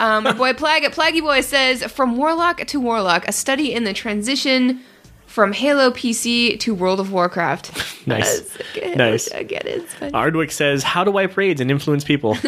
Um, 0.00 0.26
our 0.26 0.34
boy 0.34 0.52
Plag 0.52 0.82
at 0.82 0.92
Plaggy 0.94 1.20
Boy 1.20 1.42
says 1.42 1.84
from 1.84 2.16
Warlock 2.16 2.66
to 2.66 2.80
Warlock, 2.80 3.28
a 3.28 3.32
study 3.32 3.72
in 3.72 3.84
the 3.84 3.92
transition 3.92 4.80
from 5.26 5.52
Halo 5.52 5.92
PC 5.92 6.58
to 6.58 6.74
World 6.74 6.98
of 6.98 7.12
Warcraft. 7.12 7.70
Nice. 8.06 8.56
I 8.58 8.62
get. 8.74 8.96
Nice. 8.98 9.30
I 9.30 9.44
get 9.44 9.64
it. 9.64 9.86
Ardwick 10.12 10.50
says 10.50 10.82
how 10.82 11.04
to 11.04 11.12
wipe 11.12 11.36
raids 11.36 11.60
and 11.60 11.70
influence 11.70 12.02
people. 12.02 12.36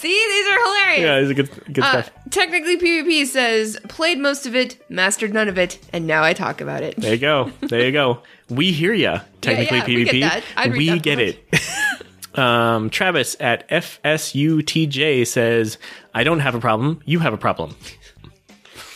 See, 0.00 0.08
these 0.08 0.46
are 0.48 0.58
hilarious. 0.64 1.00
yeah, 1.00 1.16
it's 1.16 1.30
a 1.30 1.34
good 1.34 1.74
good 1.74 1.84
Uh, 1.84 1.90
stuff. 2.02 2.10
technically, 2.30 2.78
PvP 2.78 3.26
says 3.26 3.78
played 3.88 4.18
most 4.18 4.46
of 4.46 4.56
it, 4.56 4.82
mastered 4.88 5.34
none 5.34 5.46
of 5.48 5.58
it, 5.58 5.78
and 5.92 6.06
now 6.06 6.22
I 6.24 6.32
talk 6.32 6.60
about 6.62 6.82
it. 6.82 6.96
There 6.96 7.12
you 7.12 7.18
go. 7.20 7.52
There 7.60 7.84
you 7.84 7.92
go. 7.92 8.22
We 8.48 8.72
hear 8.72 8.94
ya. 8.94 9.20
Technically 9.42 9.76
yeah, 9.78 9.84
we 9.86 10.04
PvP. 10.06 10.20
get 10.20 10.42
that. 10.56 10.70
We 10.72 10.88
that 10.90 11.02
get 11.02 11.18
it. 11.18 12.38
um, 12.38 12.88
Travis 12.90 13.36
at 13.40 13.68
FSUTJ 13.68 15.26
says, 15.26 15.76
"I 16.14 16.24
don't 16.24 16.40
have 16.40 16.54
a 16.54 16.60
problem. 16.60 17.00
You 17.04 17.18
have 17.18 17.34
a 17.34 17.38
problem." 17.38 17.76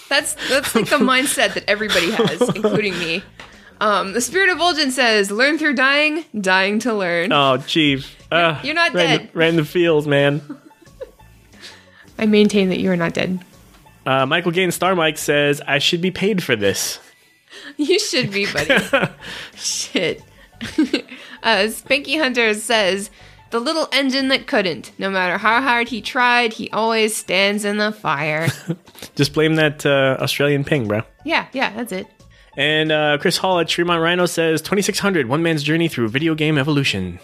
That's 0.09 0.35
that's 0.49 0.75
like 0.75 0.89
the 0.89 0.97
mindset 0.99 1.55
that 1.55 1.65
everybody 1.69 2.11
has, 2.13 2.41
including 2.55 2.99
me. 2.99 3.23
Um, 3.81 4.13
the 4.13 4.21
spirit 4.21 4.49
of 4.51 4.59
Vol'jin 4.59 4.91
says, 4.91 5.31
"Learn 5.31 5.59
through 5.59 5.75
dying, 5.75 6.25
dying 6.41 6.79
to 6.81 6.95
learn." 6.95 7.33
Oh, 7.33 7.59
chief. 7.59 8.17
Uh, 8.31 8.59
you're 8.63 8.75
not 8.75 8.95
right 8.95 9.11
In 9.11 9.19
dead. 9.19 9.31
the, 9.33 9.39
right 9.39 9.49
in 9.51 9.57
the 9.57 9.65
fields, 9.65 10.07
man. 10.07 10.41
I 12.19 12.27
maintain 12.27 12.69
that 12.69 12.81
you 12.81 12.91
are 12.91 12.97
not 12.97 13.15
dead. 13.15 13.41
Uh, 14.07 14.27
Michael 14.27 14.53
Gain 14.53 14.71
Star 14.71 14.95
Mike 14.95 15.19
says, 15.19 15.61
"I 15.67 15.79
should 15.79 16.01
be 16.01 16.11
paid 16.11 16.43
for 16.43 16.57
this." 16.57 16.99
You 17.77 18.01
should 18.01 18.33
be, 18.33 18.47
buddy. 18.53 18.75
Shit. 19.55 20.23
uh, 20.61 21.69
Spanky 21.71 22.19
Hunter 22.19 22.53
says, 22.53 23.11
"The 23.51 23.61
little 23.61 23.89
engine 23.93 24.27
that 24.29 24.49
couldn't. 24.49 24.91
No 24.99 25.09
matter 25.09 25.39
how 25.39 25.63
hard 25.63 25.89
he 25.89 26.01
tried, 26.01 26.53
he 26.53 26.69
always 26.71 27.15
stands 27.17 27.65
in 27.65 27.77
the 27.79 27.93
fire." 27.93 28.49
Just 29.15 29.35
blame 29.35 29.55
that 29.55 29.87
uh, 29.87 30.17
Australian 30.21 30.65
ping, 30.65 30.89
bro. 30.89 31.03
yeah, 31.25 31.47
yeah, 31.53 31.73
that's 31.77 31.93
it. 31.93 32.09
And 32.57 32.91
uh, 32.91 33.19
Chris 33.21 33.37
Hall 33.37 33.61
at 33.61 33.69
Tremont 33.69 34.01
Rhino 34.03 34.27
says, 34.27 34.61
2600, 34.61 35.29
one 35.29 35.43
man's 35.43 35.63
journey 35.63 35.87
through 35.89 36.09
video 36.09 36.35
game 36.35 36.59
evolution. 36.59 37.21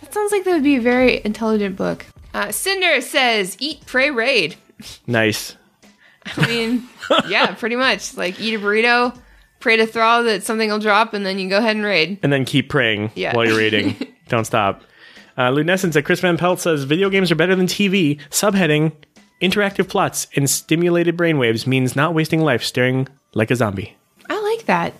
That 0.00 0.12
sounds 0.14 0.32
like 0.32 0.44
that 0.44 0.52
would 0.52 0.62
be 0.64 0.76
a 0.76 0.80
very 0.80 1.20
intelligent 1.24 1.76
book. 1.76 2.06
Uh, 2.34 2.50
Cinder 2.52 3.00
says, 3.00 3.56
"Eat, 3.60 3.86
pray, 3.86 4.10
raid." 4.10 4.56
Nice. 5.06 5.56
I 6.36 6.46
mean, 6.46 6.88
yeah, 7.28 7.54
pretty 7.54 7.76
much. 7.76 8.16
Like 8.16 8.40
eat 8.40 8.54
a 8.54 8.58
burrito, 8.58 9.16
pray 9.60 9.76
to 9.76 9.86
Thrall 9.86 10.24
that 10.24 10.42
something 10.42 10.68
will 10.70 10.78
drop, 10.78 11.14
and 11.14 11.24
then 11.24 11.38
you 11.38 11.48
go 11.48 11.58
ahead 11.58 11.76
and 11.76 11.84
raid. 11.84 12.18
And 12.22 12.32
then 12.32 12.44
keep 12.44 12.68
praying 12.68 13.12
Yeah. 13.14 13.34
while 13.36 13.46
you're 13.46 13.56
raiding. 13.58 13.96
Don't 14.28 14.44
stop. 14.46 14.82
Uh, 15.36 15.50
Lunescence 15.50 15.96
at 15.96 16.04
Chris 16.04 16.20
Van 16.20 16.36
Pelt 16.36 16.60
says 16.60 16.84
video 16.84 17.10
games 17.10 17.30
are 17.30 17.34
better 17.34 17.54
than 17.56 17.66
TV. 17.66 18.18
Subheading 18.30 18.92
interactive 19.42 19.88
plots 19.88 20.26
and 20.36 20.48
stimulated 20.48 21.16
brainwaves 21.16 21.66
means 21.66 21.94
not 21.94 22.14
wasting 22.14 22.40
life 22.40 22.62
staring 22.62 23.06
like 23.34 23.50
a 23.50 23.56
zombie. 23.56 23.96
I 24.30 24.40
like 24.40 24.66
that. 24.66 24.94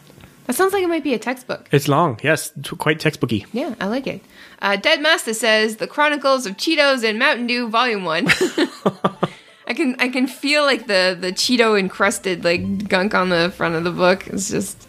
That 0.46 0.54
sounds 0.54 0.72
like 0.74 0.82
it 0.82 0.88
might 0.88 1.02
be 1.04 1.14
a 1.14 1.18
textbook. 1.18 1.68
It's 1.72 1.88
long, 1.88 2.20
yes, 2.22 2.52
quite 2.78 2.98
textbooky. 2.98 3.46
Yeah, 3.52 3.74
I 3.80 3.86
like 3.86 4.06
it. 4.06 4.22
Uh, 4.60 4.76
Dead 4.76 5.00
Master 5.00 5.32
says 5.32 5.76
the 5.76 5.86
Chronicles 5.86 6.44
of 6.46 6.56
Cheetos 6.56 7.02
and 7.02 7.18
Mountain 7.18 7.46
Dew, 7.46 7.68
Volume 7.68 8.04
One. 8.04 8.28
I 9.66 9.72
can 9.72 9.96
I 9.98 10.08
can 10.08 10.26
feel 10.26 10.62
like 10.64 10.86
the 10.86 11.16
the 11.18 11.32
Cheeto 11.32 11.78
encrusted 11.78 12.44
like 12.44 12.88
gunk 12.88 13.14
on 13.14 13.30
the 13.30 13.52
front 13.56 13.74
of 13.74 13.84
the 13.84 13.90
book. 13.90 14.26
It's 14.26 14.50
just 14.50 14.86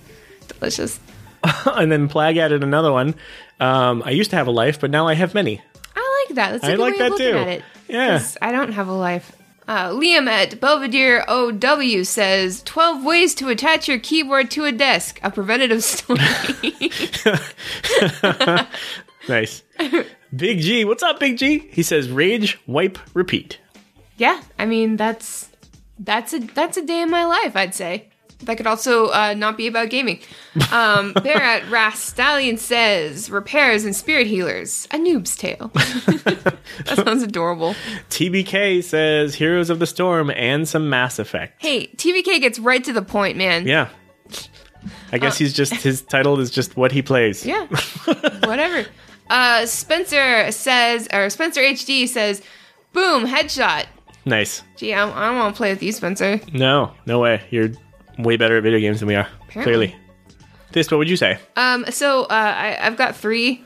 delicious. 0.47 0.99
and 1.66 1.91
then 1.91 2.10
Plag 2.10 2.38
added 2.38 2.64
another 2.64 2.91
one. 2.91 3.16
Um, 3.60 4.03
I 4.06 4.12
used 4.12 4.32
to 4.32 4.36
have 4.36 4.47
a 4.47 4.51
life, 4.51 4.82
but 4.82 4.91
now 4.91 5.08
I 5.08 5.14
have 5.14 5.34
many. 5.34 5.62
I 5.95 6.26
like 6.28 6.36
that. 6.36 6.51
That's 6.51 6.64
a 6.64 6.68
I 6.68 6.72
good 6.72 6.80
like 6.80 6.93
way 6.93 6.97
that 6.99 7.06
of 7.06 7.12
looking 7.12 7.32
too. 7.32 7.38
at 7.38 7.47
it. 7.47 7.64
Yeah. 7.88 8.24
I 8.41 8.51
don't 8.51 8.74
have 8.74 8.88
a 8.88 8.93
life. 8.93 9.32
Uh, 9.68 9.89
Liam 9.89 10.28
at 10.28 10.59
Belvedere 10.59 11.26
OW 11.28 12.03
says 12.03 12.61
12 12.63 13.03
ways 13.03 13.34
to 13.36 13.49
attach 13.49 13.88
your 13.88 13.97
keyboard 13.97 14.51
to 14.51 14.66
a 14.66 14.72
desk, 14.72 15.20
a 15.24 15.32
preventative 15.32 15.84
story. 15.84 16.20
Nice. 19.28 19.63
Big 20.36 20.59
G, 20.59 20.86
what's 20.86 21.01
up, 21.01 21.20
Big 21.20 21.39
G? 21.39 21.68
He 21.72 21.82
says 21.82 22.11
rage, 22.11 22.59
wipe, 22.68 22.99
repeat. 23.16 23.57
yeah, 24.18 24.39
I 24.59 24.68
mean 24.68 24.97
that's 24.97 25.49
that's 25.97 26.32
a 26.34 26.39
that's 26.39 26.78
a 26.78 26.86
day 26.86 27.01
in 27.01 27.09
my 27.09 27.26
life, 27.26 27.55
I'd 27.55 27.74
say. 27.74 28.09
That 28.39 28.57
could 28.57 28.67
also 28.67 29.07
uh, 29.07 29.33
not 29.33 29.57
be 29.57 29.67
about 29.67 29.89
gaming. 29.89 30.19
Um, 30.71 31.13
Bear 31.23 31.41
at 31.41 31.69
Ras 31.69 31.99
Stallion 31.99 32.57
says 32.57 33.29
repairs 33.29 33.86
and 33.86 33.95
spirit 33.95 34.27
healers, 34.27 34.88
a 34.91 34.97
noob's 34.97 35.36
tale. 35.36 35.71
that 35.73 36.57
sounds 36.95 37.23
adorable. 37.23 37.75
TBK 38.09 38.83
says 38.83 39.36
Heroes 39.36 39.69
of 39.69 39.79
the 39.79 39.88
Storm 39.88 40.29
and 40.31 40.67
some 40.67 40.89
Mass 40.89 41.17
Effect. 41.17 41.61
Hey, 41.61 41.88
TBK 41.88 42.39
gets 42.41 42.59
right 42.59 42.83
to 42.83 42.93
the 42.93 43.01
point, 43.01 43.38
man. 43.38 43.65
Yeah. 43.65 43.89
I 45.11 45.17
guess 45.17 45.38
he's 45.38 45.53
just 45.53 45.73
his 45.75 46.01
title 46.09 46.39
is 46.39 46.51
just 46.51 46.75
what 46.75 46.91
he 46.91 47.01
plays. 47.01 47.45
Yeah. 47.45 47.65
Whatever. 48.43 48.88
Uh, 49.29 49.65
Spencer 49.65 50.51
says, 50.51 51.07
or 51.11 51.29
Spencer 51.29 51.61
HD 51.61 52.07
says, 52.07 52.41
boom, 52.93 53.25
headshot. 53.25 53.86
Nice. 54.25 54.63
Gee, 54.75 54.93
I, 54.93 55.03
I 55.07 55.27
don't 55.27 55.38
want 55.38 55.55
to 55.55 55.57
play 55.57 55.71
with 55.71 55.81
you, 55.83 55.91
Spencer. 55.91 56.39
No, 56.51 56.91
no 57.05 57.19
way. 57.19 57.43
You're 57.51 57.71
way 58.18 58.38
better 58.38 58.57
at 58.57 58.63
video 58.63 58.80
games 58.80 58.99
than 58.99 59.07
we 59.07 59.16
are. 59.16 59.28
Apparently. 59.49 59.63
Clearly. 59.63 59.95
This, 60.72 60.91
what 60.91 60.97
would 60.97 61.09
you 61.09 61.18
say? 61.18 61.39
Um, 61.55 61.86
so 61.89 62.24
uh, 62.24 62.28
I, 62.30 62.78
I've 62.82 62.97
got 62.97 63.16
three 63.16 63.63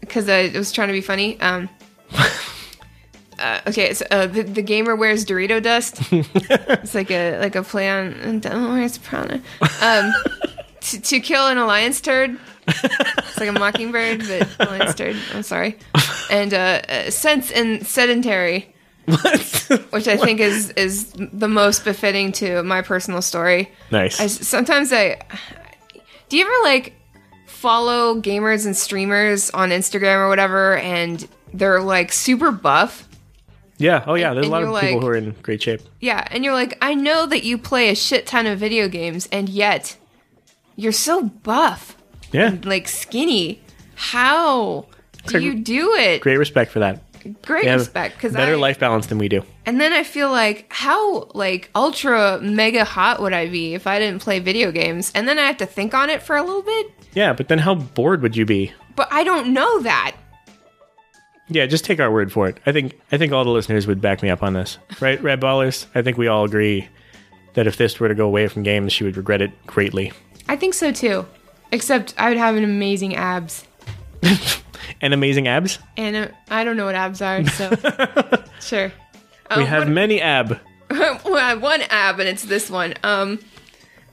because 0.00 0.28
I 0.28 0.48
was 0.50 0.70
trying 0.70 0.88
to 0.88 0.92
be 0.92 1.00
funny. 1.00 1.40
Um, 1.40 1.68
uh, 3.38 3.60
okay, 3.66 3.94
so, 3.94 4.06
uh, 4.10 4.26
the, 4.26 4.42
the 4.42 4.62
gamer 4.62 4.94
wears 4.94 5.24
Dorito 5.24 5.62
dust. 5.62 6.00
it's 6.12 6.94
like 6.94 7.10
a 7.10 7.38
like 7.38 7.56
a 7.56 7.62
play 7.62 7.90
on 7.90 8.40
don't 8.40 8.74
wears 8.74 8.98
Prada. 8.98 9.40
Um, 9.80 10.12
to, 10.80 11.00
to 11.00 11.20
kill 11.20 11.48
an 11.48 11.58
alliance 11.58 12.00
turd. 12.00 12.38
It's 12.66 13.40
like 13.40 13.48
a 13.48 13.52
mockingbird, 13.52 14.20
but 14.26 14.68
alliance 14.68 14.94
turd. 14.94 15.16
I'm 15.32 15.42
sorry. 15.42 15.78
And 16.30 16.54
uh, 16.54 16.82
uh, 16.88 17.10
sense 17.10 17.50
and 17.50 17.86
sedentary. 17.86 18.73
Which 19.06 20.08
I 20.08 20.16
think 20.16 20.40
is 20.40 20.70
is 20.70 21.12
the 21.12 21.48
most 21.48 21.84
befitting 21.84 22.32
to 22.32 22.62
my 22.62 22.82
personal 22.82 23.22
story. 23.22 23.70
Nice. 23.90 24.20
I 24.20 24.26
sometimes 24.28 24.92
I 24.92 25.18
do 26.28 26.36
you 26.36 26.44
ever 26.44 26.54
like 26.64 26.94
follow 27.46 28.20
gamers 28.20 28.66
and 28.66 28.76
streamers 28.76 29.50
on 29.50 29.70
Instagram 29.70 30.18
or 30.18 30.28
whatever, 30.28 30.76
and 30.78 31.26
they're 31.52 31.80
like 31.80 32.12
super 32.12 32.50
buff. 32.50 33.08
yeah. 33.78 34.04
Oh, 34.06 34.14
yeah. 34.14 34.34
There's 34.34 34.46
a 34.46 34.52
and 34.52 34.52
lot 34.52 34.62
of 34.62 34.68
you're 34.70 34.80
people 34.80 35.00
who 35.00 35.06
are 35.08 35.14
in 35.16 35.30
great 35.42 35.62
shape. 35.62 35.80
Yeah, 36.00 36.26
and 36.30 36.44
you're 36.44 36.52
like, 36.54 36.76
I 36.82 36.94
know 36.94 37.26
that 37.26 37.44
you 37.44 37.56
play 37.58 37.88
a 37.90 37.94
shit 37.94 38.26
ton 38.26 38.46
of 38.46 38.58
video 38.58 38.88
games, 38.88 39.28
and 39.32 39.48
yet 39.48 39.96
you're 40.76 40.92
so 40.92 41.22
buff, 41.22 41.96
Yeah. 42.32 42.56
like 42.64 42.88
skinny. 42.88 43.62
How 43.94 44.86
do 45.26 45.38
you 45.38 45.54
do 45.54 45.94
it? 45.94 46.20
Great 46.20 46.36
respect 46.38 46.70
for 46.72 46.80
that. 46.80 47.02
Great 47.42 47.66
respect, 47.66 48.16
because 48.16 48.32
better 48.32 48.52
I, 48.52 48.56
life 48.56 48.78
balance 48.78 49.06
than 49.06 49.18
we 49.18 49.28
do. 49.28 49.42
And 49.66 49.80
then 49.80 49.92
I 49.92 50.04
feel 50.04 50.30
like 50.30 50.66
how 50.70 51.30
like 51.34 51.70
ultra 51.74 52.40
mega 52.40 52.84
hot 52.84 53.20
would 53.20 53.32
I 53.32 53.48
be 53.48 53.74
if 53.74 53.86
I 53.86 53.98
didn't 53.98 54.22
play 54.22 54.40
video 54.40 54.70
games? 54.70 55.10
And 55.14 55.26
then 55.26 55.38
I 55.38 55.42
have 55.42 55.56
to 55.58 55.66
think 55.66 55.94
on 55.94 56.10
it 56.10 56.22
for 56.22 56.36
a 56.36 56.42
little 56.42 56.62
bit. 56.62 56.92
Yeah, 57.14 57.32
but 57.32 57.48
then 57.48 57.58
how 57.58 57.74
bored 57.74 58.22
would 58.22 58.36
you 58.36 58.44
be? 58.44 58.72
But 58.96 59.08
I 59.10 59.24
don't 59.24 59.52
know 59.52 59.80
that. 59.80 60.16
Yeah, 61.48 61.66
just 61.66 61.84
take 61.84 62.00
our 62.00 62.10
word 62.10 62.32
for 62.32 62.48
it. 62.48 62.58
I 62.66 62.72
think 62.72 62.98
I 63.12 63.18
think 63.18 63.32
all 63.32 63.44
the 63.44 63.50
listeners 63.50 63.86
would 63.86 64.00
back 64.00 64.22
me 64.22 64.30
up 64.30 64.42
on 64.42 64.54
this, 64.54 64.78
right? 65.00 65.22
Red 65.22 65.40
ballers. 65.40 65.86
I 65.94 66.02
think 66.02 66.16
we 66.16 66.26
all 66.26 66.44
agree 66.44 66.88
that 67.54 67.66
if 67.66 67.76
this 67.76 68.00
were 68.00 68.08
to 68.08 68.14
go 68.14 68.26
away 68.26 68.48
from 68.48 68.62
games, 68.62 68.92
she 68.92 69.04
would 69.04 69.16
regret 69.16 69.42
it 69.42 69.66
greatly. 69.66 70.12
I 70.48 70.56
think 70.56 70.74
so 70.74 70.92
too. 70.92 71.26
Except 71.72 72.14
I 72.18 72.28
would 72.28 72.38
have 72.38 72.56
an 72.56 72.64
amazing 72.64 73.16
abs. 73.16 73.66
And 75.00 75.12
amazing 75.14 75.48
abs. 75.48 75.78
And 75.96 76.16
uh, 76.16 76.28
I 76.50 76.64
don't 76.64 76.76
know 76.76 76.86
what 76.86 76.94
abs 76.94 77.20
are, 77.22 77.44
so 77.46 77.70
sure. 78.60 78.92
We 79.56 79.62
Um, 79.62 79.66
have 79.66 79.88
many 79.88 80.20
ab. 80.20 80.58
well, 80.90 81.36
I 81.36 81.50
have 81.50 81.62
one 81.62 81.82
ab, 81.90 82.18
and 82.20 82.28
it's 82.28 82.44
this 82.44 82.70
one. 82.70 82.94
Um, 83.02 83.38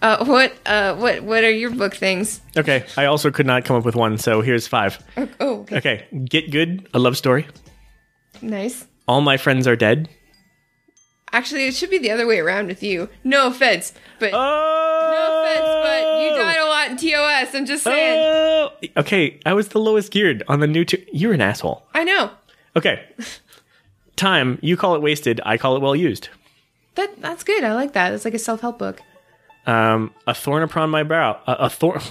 uh, 0.02 0.26
what, 0.26 0.54
uh, 0.66 0.96
what, 0.96 1.22
what 1.24 1.44
are 1.44 1.52
your 1.52 1.70
book 1.72 1.96
things? 1.96 2.42
Okay, 2.58 2.86
I 2.98 3.06
also 3.06 3.30
could 3.32 3.46
not 3.46 3.66
come 3.66 3.76
up 3.76 3.86
with 3.86 3.96
one, 3.96 4.18
so 4.18 4.42
here's 4.42 4.68
five. 4.68 4.98
Oh, 5.40 5.60
okay. 5.62 5.78
Okay, 5.78 6.06
Get 6.26 6.50
Good, 6.52 6.88
a 6.94 7.00
love 7.00 7.18
story. 7.18 7.48
nice. 8.42 8.88
All 9.08 9.22
my 9.22 9.38
friends 9.38 9.68
are 9.68 9.76
dead. 9.76 10.10
Actually, 11.34 11.66
it 11.68 11.74
should 11.76 11.90
be 11.90 11.98
the 11.98 12.12
other 12.12 12.28
way 12.28 12.40
around 12.40 12.68
with 12.68 12.84
you. 12.84 13.08
No 13.24 13.48
offense, 13.48 13.94
but 14.20 14.32
Oh, 14.34 14.38
no 14.38 15.44
offense, 15.44 15.66
but 15.84 16.22
you 16.24 16.30
died 16.44 16.58
TOS. 16.98 17.54
I'm 17.56 17.66
just 17.66 17.84
saying. 17.84 18.20
Oh! 18.20 18.72
Okay, 18.98 19.40
I 19.46 19.54
was 19.54 19.70
the 19.70 19.80
lowest 19.80 20.12
geared 20.12 20.44
on 20.48 20.60
the 20.60 20.68
new. 20.68 20.86
T- 20.86 21.06
You're 21.12 21.34
an 21.34 21.42
asshole. 21.42 21.86
I 21.94 22.04
know. 22.04 22.32
Okay. 22.76 23.04
Time. 24.16 24.60
You 24.62 24.78
call 24.78 24.96
it 24.96 25.02
wasted. 25.02 25.42
I 25.46 25.58
call 25.58 25.76
it 25.76 25.82
well 25.82 25.96
used. 25.96 26.30
That 26.96 27.22
that's 27.22 27.44
good. 27.44 27.64
I 27.64 27.74
like 27.74 27.94
that. 27.94 28.14
It's 28.14 28.26
like 28.26 28.34
a 28.34 28.40
self 28.40 28.62
help 28.62 28.78
book. 28.80 29.02
Um, 29.66 30.14
a 30.28 30.34
thorn 30.34 30.64
upon 30.64 30.90
my 30.90 31.04
brow. 31.04 31.40
A, 31.48 31.54
a 31.54 31.70
thorn. 31.70 32.02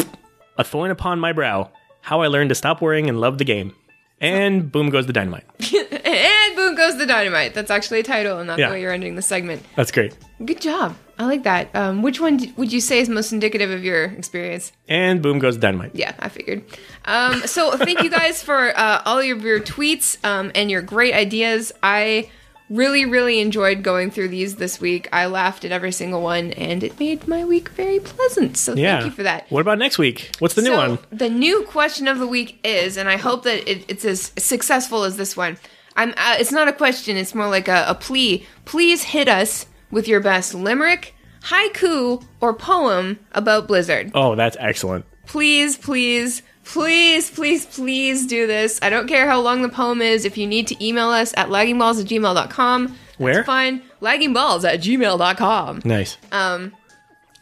a 0.58 0.64
thorn 0.64 0.90
upon 0.90 1.18
my 1.20 1.32
brow. 1.32 1.70
How 2.00 2.20
I 2.22 2.26
learned 2.26 2.48
to 2.48 2.54
stop 2.54 2.80
worrying 2.80 3.08
and 3.08 3.20
love 3.20 3.38
the 3.38 3.44
game. 3.44 3.74
And 4.22 4.70
boom 4.70 4.90
goes 4.90 5.06
the 5.06 5.12
dynamite. 5.12 5.44
and 6.04 6.56
boom 6.56 6.74
goes 6.76 6.96
the 6.96 7.06
dynamite. 7.06 7.54
That's 7.54 7.70
actually 7.70 8.00
a 8.00 8.02
title, 8.04 8.38
and 8.38 8.46
not 8.46 8.58
Yeah. 8.58 8.68
the 8.68 8.74
way 8.74 8.80
you're 8.80 8.92
ending 8.92 9.16
the 9.16 9.22
segment. 9.22 9.62
That's 9.76 9.90
great. 9.90 10.16
Good 10.44 10.60
job. 10.60 10.96
I 11.18 11.24
like 11.26 11.42
that. 11.44 11.74
Um, 11.74 12.02
which 12.02 12.20
one 12.20 12.36
d- 12.38 12.52
would 12.56 12.72
you 12.72 12.80
say 12.80 12.98
is 13.00 13.08
most 13.08 13.32
indicative 13.32 13.70
of 13.70 13.84
your 13.84 14.04
experience? 14.04 14.72
And 14.88 15.22
boom 15.22 15.38
goes 15.38 15.54
the 15.56 15.60
dynamite. 15.60 15.90
Yeah, 15.94 16.14
I 16.18 16.28
figured. 16.28 16.64
Um, 17.04 17.42
so 17.46 17.76
thank 17.76 18.02
you 18.02 18.10
guys 18.10 18.42
for 18.42 18.76
uh, 18.76 19.02
all 19.04 19.18
of 19.18 19.24
your 19.26 19.60
tweets 19.60 20.24
um, 20.24 20.50
and 20.54 20.70
your 20.70 20.82
great 20.82 21.14
ideas. 21.14 21.72
I 21.82 22.30
really, 22.72 23.04
really 23.04 23.38
enjoyed 23.40 23.82
going 23.82 24.10
through 24.10 24.28
these 24.28 24.56
this 24.56 24.80
week. 24.80 25.08
I 25.12 25.26
laughed 25.26 25.64
at 25.64 25.72
every 25.72 25.92
single 25.92 26.22
one, 26.22 26.52
and 26.52 26.82
it 26.82 26.98
made 26.98 27.28
my 27.28 27.44
week 27.44 27.68
very 27.70 28.00
pleasant. 28.00 28.56
So 28.56 28.74
Yeah. 28.74 28.94
thank 28.94 29.04
you 29.06 29.10
for 29.12 29.22
that. 29.22 29.46
What 29.50 29.60
about 29.60 29.78
next 29.78 29.98
week? 29.98 30.30
What's 30.38 30.54
the 30.54 30.62
new 30.62 30.72
one? 30.72 30.98
The 31.10 31.28
new 31.28 31.62
question 31.64 32.08
of 32.08 32.18
the 32.18 32.26
week 32.26 32.58
is, 32.64 32.96
and 32.96 33.08
I 33.08 33.16
hope 33.16 33.44
that 33.44 33.70
it, 33.70 33.84
it's 33.88 34.04
as 34.04 34.32
successful 34.38 35.04
as 35.04 35.16
this 35.16 35.36
one. 35.36 35.58
I'm. 35.96 36.10
Uh, 36.16 36.36
it's 36.38 36.52
not 36.52 36.68
a 36.68 36.72
question. 36.72 37.16
It's 37.18 37.34
more 37.34 37.48
like 37.48 37.68
a, 37.68 37.84
a 37.86 37.94
plea. 37.94 38.46
Please 38.64 39.02
hit 39.02 39.28
us 39.28 39.66
with 39.90 40.08
your 40.08 40.20
best 40.20 40.54
limerick, 40.54 41.14
haiku, 41.44 42.24
or 42.40 42.54
poem 42.54 43.18
about 43.32 43.68
Blizzard. 43.68 44.10
Oh, 44.14 44.34
that's 44.34 44.56
excellent. 44.58 45.04
Please, 45.26 45.76
please, 45.76 46.42
please, 46.64 47.30
please, 47.30 47.66
please 47.66 48.26
do 48.26 48.46
this. 48.46 48.78
I 48.82 48.90
don't 48.90 49.06
care 49.08 49.28
how 49.28 49.40
long 49.40 49.62
the 49.62 49.68
poem 49.68 50.00
is. 50.02 50.24
If 50.24 50.36
you 50.36 50.46
need 50.46 50.66
to 50.68 50.84
email 50.84 51.08
us 51.08 51.32
at 51.36 51.48
laggingballs 51.48 52.00
at 52.00 52.06
gmail.com, 52.08 52.96
Where? 53.18 53.34
That's 53.34 53.46
fine. 53.46 53.82
Laggingballs 54.00 54.64
at 54.64 54.80
gmail.com. 54.80 55.82
Nice. 55.84 56.16
Um, 56.30 56.72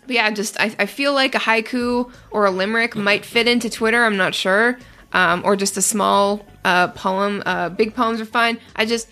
but 0.06 0.14
yeah, 0.16 0.30
just 0.30 0.58
I, 0.60 0.74
I 0.78 0.86
feel 0.86 1.12
like 1.14 1.34
a 1.34 1.38
haiku 1.38 2.10
or 2.30 2.46
a 2.46 2.50
limerick 2.50 2.96
might 2.96 3.24
fit 3.24 3.46
into 3.46 3.70
Twitter. 3.70 4.02
I'm 4.04 4.16
not 4.16 4.34
sure, 4.34 4.78
um, 5.12 5.42
or 5.44 5.56
just 5.56 5.76
a 5.76 5.82
small 5.82 6.44
uh, 6.64 6.88
poem. 6.88 7.42
Uh, 7.46 7.68
big 7.68 7.94
poems 7.94 8.20
are 8.20 8.24
fine. 8.26 8.58
I 8.74 8.86
just, 8.86 9.08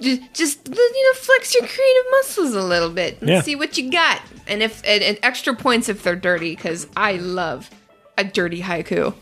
just, 0.00 0.20
just 0.34 0.68
you 0.68 0.74
know, 1.12 1.18
flex 1.18 1.54
your 1.54 1.62
creative 1.66 2.04
muscles 2.10 2.54
a 2.54 2.62
little 2.62 2.90
bit 2.90 3.20
and 3.20 3.30
Yeah. 3.30 3.42
see 3.42 3.54
what 3.54 3.78
you 3.78 3.90
got. 3.90 4.20
And 4.46 4.62
if 4.62 4.82
and, 4.84 5.02
and 5.04 5.18
extra 5.22 5.54
points 5.54 5.88
if 5.88 6.02
they're 6.02 6.16
dirty, 6.16 6.56
because 6.56 6.86
I 6.96 7.12
love 7.12 7.70
a 8.18 8.24
dirty 8.24 8.60
haiku. 8.62 9.14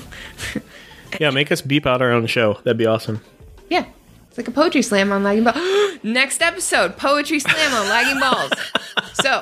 Yeah, 1.20 1.30
make 1.30 1.50
us 1.50 1.62
beep 1.62 1.86
out 1.86 2.02
our 2.02 2.10
own 2.12 2.26
show. 2.26 2.54
That'd 2.64 2.76
be 2.76 2.84
awesome. 2.84 3.22
Yeah. 3.70 3.86
It's 4.28 4.36
like 4.36 4.48
a 4.48 4.50
poetry 4.50 4.82
slam 4.82 5.12
on 5.12 5.22
lagging 5.22 5.44
balls. 5.44 5.56
Next 6.02 6.42
episode, 6.42 6.98
poetry 6.98 7.38
slam 7.38 7.72
on 7.72 7.88
lagging 7.88 8.20
balls. 8.20 8.52
So 9.14 9.40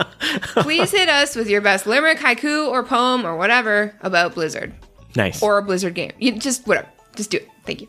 please 0.63 0.93
hit 0.93 1.09
us 1.09 1.35
with 1.35 1.49
your 1.49 1.61
best 1.63 1.87
limerick, 1.87 2.19
haiku, 2.19 2.69
or 2.69 2.85
poem 2.85 3.27
or 3.27 3.37
whatever 3.37 3.93
about 4.03 4.35
Blizzard 4.35 4.73
Nice. 5.17 5.43
or 5.43 5.59
a 5.59 5.63
Blizzard 5.63 5.95
game. 5.95 6.13
You 6.19 6.39
just 6.39 6.65
whatever. 6.67 6.87
Just 7.17 7.31
do 7.31 7.39
it. 7.39 7.49
Thank 7.65 7.81
you. 7.81 7.89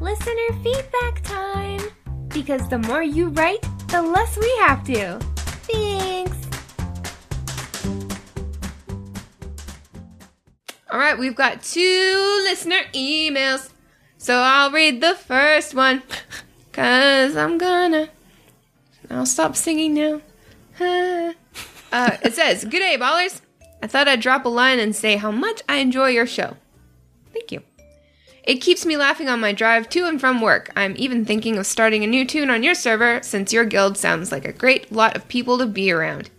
Listener 0.00 0.62
feedback 0.64 1.22
time. 1.22 1.80
Because 2.28 2.68
the 2.70 2.78
more 2.78 3.02
you 3.04 3.28
write, 3.28 3.62
the 3.88 4.02
less 4.02 4.36
we 4.36 4.52
have 4.60 4.82
to. 4.84 5.18
Thanks. 5.70 6.35
All 10.90 10.98
right, 10.98 11.18
we've 11.18 11.34
got 11.34 11.62
two 11.62 12.40
listener 12.44 12.80
emails. 12.94 13.70
So 14.18 14.36
I'll 14.36 14.70
read 14.70 15.00
the 15.00 15.14
first 15.14 15.74
one. 15.74 16.02
Cause 16.72 17.36
I'm 17.36 17.58
gonna. 17.58 18.10
I'll 19.10 19.26
stop 19.26 19.56
singing 19.56 19.94
now. 19.94 20.20
uh, 20.80 22.16
it 22.22 22.34
says, 22.34 22.64
Good 22.64 22.80
day, 22.80 22.96
ballers. 22.98 23.40
I 23.82 23.86
thought 23.86 24.08
I'd 24.08 24.20
drop 24.20 24.44
a 24.44 24.48
line 24.48 24.78
and 24.78 24.94
say 24.94 25.16
how 25.16 25.30
much 25.30 25.62
I 25.68 25.76
enjoy 25.76 26.08
your 26.08 26.26
show. 26.26 26.56
Thank 27.32 27.52
you. 27.52 27.62
It 28.44 28.56
keeps 28.56 28.86
me 28.86 28.96
laughing 28.96 29.28
on 29.28 29.40
my 29.40 29.52
drive 29.52 29.88
to 29.90 30.06
and 30.06 30.20
from 30.20 30.40
work. 30.40 30.70
I'm 30.76 30.94
even 30.96 31.24
thinking 31.24 31.58
of 31.58 31.66
starting 31.66 32.04
a 32.04 32.06
new 32.06 32.24
toon 32.24 32.48
on 32.48 32.62
your 32.62 32.74
server 32.74 33.20
since 33.22 33.52
your 33.52 33.64
guild 33.64 33.98
sounds 33.98 34.30
like 34.30 34.44
a 34.44 34.52
great 34.52 34.92
lot 34.92 35.16
of 35.16 35.26
people 35.28 35.58
to 35.58 35.66
be 35.66 35.90
around. 35.90 36.30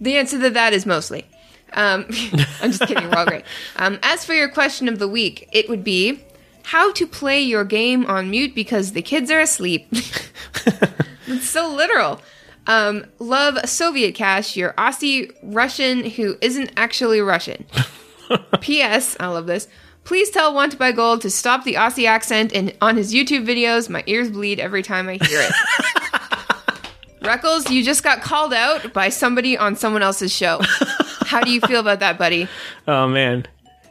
The 0.00 0.16
answer 0.16 0.40
to 0.40 0.50
that 0.50 0.72
is 0.72 0.84
mostly. 0.84 1.26
Um, 1.74 2.06
I'm 2.60 2.70
just 2.70 2.86
kidding. 2.86 3.08
We're 3.08 3.16
all 3.16 3.26
great. 3.26 3.44
Um, 3.76 3.98
as 4.02 4.24
for 4.24 4.34
your 4.34 4.48
question 4.48 4.88
of 4.88 4.98
the 4.98 5.08
week, 5.08 5.48
it 5.52 5.68
would 5.68 5.84
be 5.84 6.22
how 6.64 6.92
to 6.92 7.06
play 7.06 7.40
your 7.40 7.64
game 7.64 8.06
on 8.06 8.30
mute 8.30 8.54
because 8.54 8.92
the 8.92 9.02
kids 9.02 9.30
are 9.30 9.40
asleep. 9.40 9.86
it's 11.26 11.48
so 11.48 11.72
literal. 11.74 12.20
Um, 12.66 13.06
love 13.18 13.68
Soviet 13.68 14.14
Cash, 14.14 14.56
your 14.56 14.72
Aussie 14.74 15.32
Russian 15.42 16.04
who 16.04 16.36
isn't 16.40 16.70
actually 16.76 17.20
Russian. 17.20 17.66
P.S. 18.60 19.16
I 19.18 19.26
love 19.26 19.46
this. 19.46 19.68
Please 20.04 20.30
tell 20.30 20.54
Want 20.54 20.72
to 20.72 20.78
Buy 20.78 20.92
Gold 20.92 21.20
to 21.22 21.30
stop 21.30 21.64
the 21.64 21.74
Aussie 21.74 22.06
accent 22.06 22.52
in, 22.52 22.72
on 22.80 22.96
his 22.96 23.12
YouTube 23.12 23.46
videos. 23.46 23.88
My 23.88 24.02
ears 24.06 24.30
bleed 24.30 24.58
every 24.58 24.82
time 24.82 25.08
I 25.08 25.12
hear 25.12 25.40
it. 25.40 25.52
Reckles, 27.22 27.70
you 27.70 27.84
just 27.84 28.02
got 28.02 28.20
called 28.20 28.52
out 28.52 28.92
by 28.92 29.08
somebody 29.08 29.56
on 29.56 29.76
someone 29.76 30.02
else's 30.02 30.32
show. 30.32 30.60
How 31.26 31.40
do 31.40 31.50
you 31.50 31.60
feel 31.60 31.80
about 31.80 32.00
that, 32.00 32.18
buddy? 32.18 32.48
oh 32.88 33.08
man. 33.08 33.46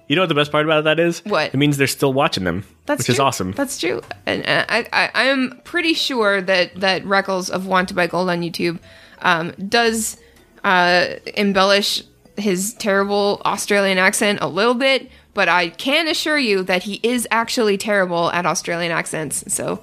You 0.08 0.16
know 0.16 0.24
what 0.24 0.30
the 0.30 0.36
best 0.36 0.52
part 0.52 0.66
about 0.66 0.84
that 0.84 1.00
is? 1.00 1.24
What? 1.24 1.54
It 1.54 1.58
means 1.58 1.78
they're 1.78 1.88
still 1.88 2.12
watching 2.12 2.44
them, 2.44 2.66
That's 2.86 2.98
which 3.00 3.10
is 3.10 3.20
awesome. 3.20 3.54
That's 3.54 3.80
true, 3.80 4.02
and 4.26 4.46
uh, 4.46 4.66
I, 4.68 4.86
I, 4.92 5.10
I 5.14 5.24
am 5.24 5.62
pretty 5.64 5.94
sure 5.94 6.42
that 6.42 6.76
that 6.76 7.04
Reckles 7.04 7.50
of 7.50 7.66
Want 7.66 7.88
to 7.90 7.94
Buy 7.94 8.08
Gold 8.08 8.30
on 8.30 8.42
YouTube 8.42 8.80
um, 9.20 9.52
does 9.70 10.18
uh, 10.66 11.16
embellish 11.38 12.04
his 12.36 12.74
terrible 12.74 13.42
Australian 13.46 13.98
accent 13.98 14.40
a 14.42 14.48
little 14.48 14.74
bit, 14.74 15.10
but 15.34 15.48
I 15.48 15.70
can 15.70 16.10
assure 16.10 16.38
you 16.38 16.64
that 16.64 16.84
he 16.84 17.00
is 17.04 17.26
actually 17.32 17.78
terrible 17.78 18.32
at 18.32 18.46
Australian 18.46 18.92
accents. 18.92 19.46
So. 19.54 19.82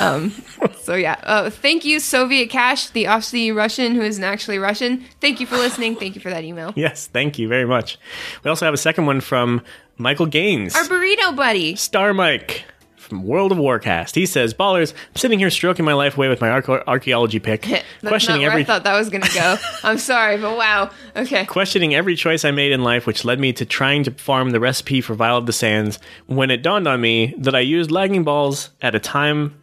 Um, 0.00 0.30
so 0.80 0.94
yeah, 0.94 1.20
uh, 1.22 1.50
thank 1.50 1.84
you, 1.84 2.00
Soviet 2.00 2.50
Cash, 2.50 2.90
the 2.90 3.04
Aussie 3.04 3.54
Russian 3.54 3.94
who 3.94 4.02
isn't 4.02 4.24
actually 4.24 4.58
Russian. 4.58 5.04
Thank 5.20 5.40
you 5.40 5.46
for 5.46 5.56
listening. 5.56 5.96
Thank 5.96 6.14
you 6.14 6.20
for 6.20 6.30
that 6.30 6.44
email. 6.44 6.72
Yes, 6.76 7.06
thank 7.06 7.38
you 7.38 7.48
very 7.48 7.66
much. 7.66 7.98
We 8.44 8.48
also 8.50 8.64
have 8.64 8.74
a 8.74 8.78
second 8.78 9.06
one 9.06 9.20
from 9.20 9.62
Michael 9.98 10.26
Gaines. 10.26 10.74
Our 10.74 10.84
burrito 10.84 11.36
buddy. 11.36 11.76
Star 11.76 12.14
Mike 12.14 12.64
from 13.10 13.24
World 13.24 13.52
of 13.52 13.58
Warcast. 13.58 14.14
He 14.14 14.24
says, 14.24 14.54
Ballers, 14.54 14.92
I'm 14.92 15.16
sitting 15.16 15.38
here 15.38 15.50
stroking 15.50 15.84
my 15.84 15.92
life 15.92 16.16
away 16.16 16.28
with 16.28 16.40
my 16.40 16.48
arche- 16.48 16.84
archaeology 16.86 17.40
pick, 17.40 17.62
That's 17.62 17.84
questioning 18.02 18.44
every 18.44 18.62
I 18.62 18.64
thought 18.64 18.84
that 18.84 18.96
was 18.96 19.10
gonna 19.10 19.26
go. 19.34 19.56
I'm 19.82 19.98
sorry, 19.98 20.38
but 20.38 20.56
wow. 20.56 20.90
Okay. 21.16 21.44
questioning 21.44 21.94
every 21.94 22.14
choice 22.14 22.44
I 22.44 22.52
made 22.52 22.72
in 22.72 22.82
life, 22.82 23.06
which 23.06 23.24
led 23.24 23.40
me 23.40 23.52
to 23.54 23.66
trying 23.66 24.04
to 24.04 24.12
farm 24.12 24.50
the 24.50 24.60
recipe 24.60 25.00
for 25.00 25.14
Vial 25.14 25.36
of 25.36 25.46
the 25.46 25.52
Sands. 25.52 25.98
When 26.26 26.50
it 26.50 26.62
dawned 26.62 26.88
on 26.88 27.00
me 27.00 27.34
that 27.38 27.54
I 27.54 27.60
used 27.60 27.90
lagging 27.90 28.24
balls 28.24 28.70
at 28.80 28.94
a 28.94 29.00
time, 29.00 29.59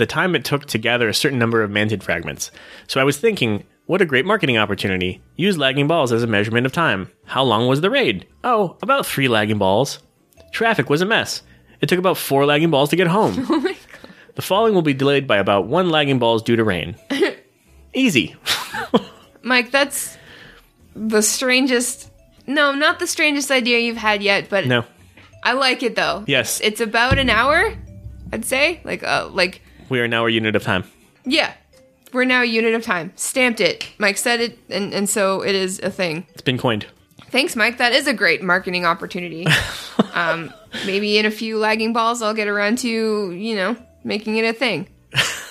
the 0.00 0.06
time 0.06 0.34
it 0.34 0.44
took 0.44 0.66
to 0.66 0.78
gather 0.78 1.08
a 1.08 1.14
certain 1.14 1.38
number 1.38 1.62
of 1.62 1.70
Mantid 1.70 2.02
fragments. 2.02 2.50
So 2.88 3.00
I 3.00 3.04
was 3.04 3.16
thinking, 3.18 3.64
what 3.86 4.02
a 4.02 4.06
great 4.06 4.26
marketing 4.26 4.58
opportunity! 4.58 5.22
Use 5.36 5.56
lagging 5.58 5.86
balls 5.86 6.10
as 6.12 6.22
a 6.24 6.26
measurement 6.26 6.66
of 6.66 6.72
time. 6.72 7.10
How 7.26 7.42
long 7.44 7.68
was 7.68 7.80
the 7.80 7.90
raid? 7.90 8.26
Oh, 8.42 8.76
about 8.82 9.06
three 9.06 9.28
lagging 9.28 9.58
balls. 9.58 10.00
Traffic 10.52 10.90
was 10.90 11.00
a 11.00 11.06
mess. 11.06 11.42
It 11.80 11.88
took 11.88 11.98
about 11.98 12.16
four 12.18 12.44
lagging 12.44 12.70
balls 12.70 12.90
to 12.90 12.96
get 12.96 13.06
home. 13.06 13.34
Oh 13.50 13.60
my 13.60 13.72
god. 13.72 14.10
The 14.36 14.42
falling 14.42 14.74
will 14.74 14.82
be 14.82 14.94
delayed 14.94 15.26
by 15.26 15.38
about 15.38 15.66
one 15.66 15.90
lagging 15.90 16.18
balls 16.18 16.42
due 16.42 16.56
to 16.56 16.64
rain. 16.64 16.96
Easy. 17.94 18.36
Mike, 19.42 19.70
that's 19.70 20.16
the 20.94 21.20
strangest. 21.22 22.10
No, 22.46 22.72
not 22.72 22.98
the 23.00 23.06
strangest 23.06 23.50
idea 23.50 23.78
you've 23.80 23.96
had 23.96 24.22
yet, 24.22 24.48
but 24.48 24.66
No. 24.66 24.84
I 25.42 25.52
like 25.54 25.82
it 25.82 25.96
though. 25.96 26.24
Yes. 26.26 26.60
It's 26.60 26.80
about 26.80 27.18
an 27.18 27.28
hour, 27.30 27.74
I'd 28.32 28.44
say. 28.44 28.80
Like, 28.84 29.02
uh, 29.02 29.28
like, 29.32 29.62
We 29.90 30.00
are 30.00 30.08
now 30.08 30.24
a 30.26 30.30
unit 30.30 30.56
of 30.56 30.62
time. 30.62 30.84
yeah. 31.24 31.52
We're 32.12 32.24
now 32.24 32.42
a 32.42 32.44
unit 32.44 32.74
of 32.74 32.82
time. 32.82 33.12
Stamped 33.14 33.60
it. 33.60 33.88
Mike 33.98 34.16
said 34.18 34.40
it, 34.40 34.58
and, 34.68 34.92
and 34.92 35.08
so 35.08 35.42
it 35.44 35.54
is 35.54 35.78
a 35.78 35.90
thing. 35.92 36.26
It's 36.32 36.42
been 36.42 36.58
coined. 36.58 36.86
Thanks, 37.26 37.54
Mike. 37.54 37.78
That 37.78 37.92
is 37.92 38.08
a 38.08 38.12
great 38.12 38.42
marketing 38.42 38.84
opportunity. 38.84 39.46
um, 40.14 40.52
maybe 40.86 41.18
in 41.18 41.26
a 41.26 41.30
few 41.30 41.56
lagging 41.58 41.92
balls, 41.92 42.20
I'll 42.20 42.34
get 42.34 42.48
around 42.48 42.78
to, 42.78 42.88
you 43.30 43.54
know, 43.54 43.76
making 44.02 44.38
it 44.38 44.44
a 44.44 44.52
thing. 44.52 44.88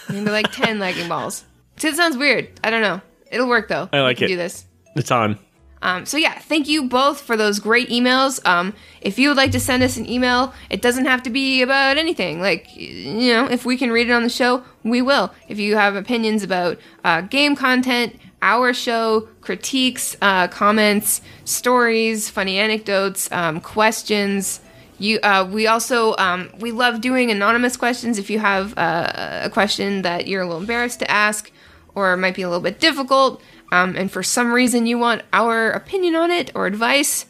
Maybe 0.09 0.29
like 0.29 0.51
10 0.51 0.79
lagging 0.79 1.07
balls. 1.07 1.45
See, 1.77 1.87
it 1.87 1.95
sounds 1.95 2.17
weird. 2.17 2.49
I 2.61 2.69
don't 2.71 2.81
know. 2.81 2.99
It'll 3.31 3.47
work 3.47 3.69
though. 3.69 3.87
I 3.93 4.01
like 4.01 4.21
it. 4.21 4.27
do 4.27 4.35
this. 4.35 4.65
It's 4.97 5.11
on. 5.11 5.39
Um, 5.81 6.05
so 6.05 6.17
yeah, 6.17 6.37
thank 6.39 6.67
you 6.67 6.83
both 6.83 7.21
for 7.21 7.37
those 7.37 7.59
great 7.59 7.89
emails. 7.89 8.45
Um, 8.45 8.73
if 9.01 9.17
you 9.17 9.29
would 9.29 9.37
like 9.37 9.51
to 9.51 9.59
send 9.59 9.81
us 9.83 9.97
an 9.97 10.09
email, 10.09 10.53
it 10.69 10.81
doesn't 10.81 11.05
have 11.05 11.23
to 11.23 11.29
be 11.29 11.61
about 11.61 11.97
anything. 11.97 12.41
Like, 12.41 12.75
you 12.75 13.33
know, 13.33 13.45
if 13.45 13.65
we 13.65 13.77
can 13.77 13.91
read 13.91 14.09
it 14.09 14.13
on 14.13 14.23
the 14.23 14.29
show, 14.29 14.63
we 14.83 15.01
will. 15.01 15.33
If 15.47 15.57
you 15.59 15.75
have 15.77 15.95
opinions 15.95 16.43
about 16.43 16.79
uh, 17.03 17.21
game 17.21 17.55
content, 17.55 18.15
our 18.41 18.73
show, 18.73 19.27
critiques, 19.41 20.15
uh, 20.21 20.47
comments, 20.47 21.21
stories, 21.45 22.29
funny 22.29 22.57
anecdotes, 22.57 23.31
um, 23.31 23.59
questions. 23.61 24.61
You, 24.97 25.19
uh, 25.19 25.47
we 25.49 25.67
also 25.67 26.15
um, 26.17 26.49
we 26.59 26.71
love 26.71 26.99
doing 26.99 27.31
anonymous 27.31 27.77
questions. 27.77 28.17
If 28.17 28.29
you 28.29 28.39
have 28.39 28.77
uh, 28.77 29.41
a 29.43 29.49
question 29.49 30.01
that 30.01 30.27
you're 30.27 30.41
a 30.41 30.45
little 30.45 30.59
embarrassed 30.59 30.99
to 30.99 31.09
ask, 31.09 31.51
or 31.99 32.13
it 32.13 32.17
might 32.17 32.35
be 32.35 32.41
a 32.41 32.47
little 32.49 32.63
bit 32.63 32.79
difficult, 32.79 33.41
um, 33.71 33.95
and 33.95 34.11
for 34.11 34.23
some 34.23 34.51
reason 34.51 34.85
you 34.85 34.97
want 34.97 35.21
our 35.33 35.71
opinion 35.71 36.15
on 36.15 36.31
it 36.31 36.51
or 36.55 36.65
advice, 36.65 37.25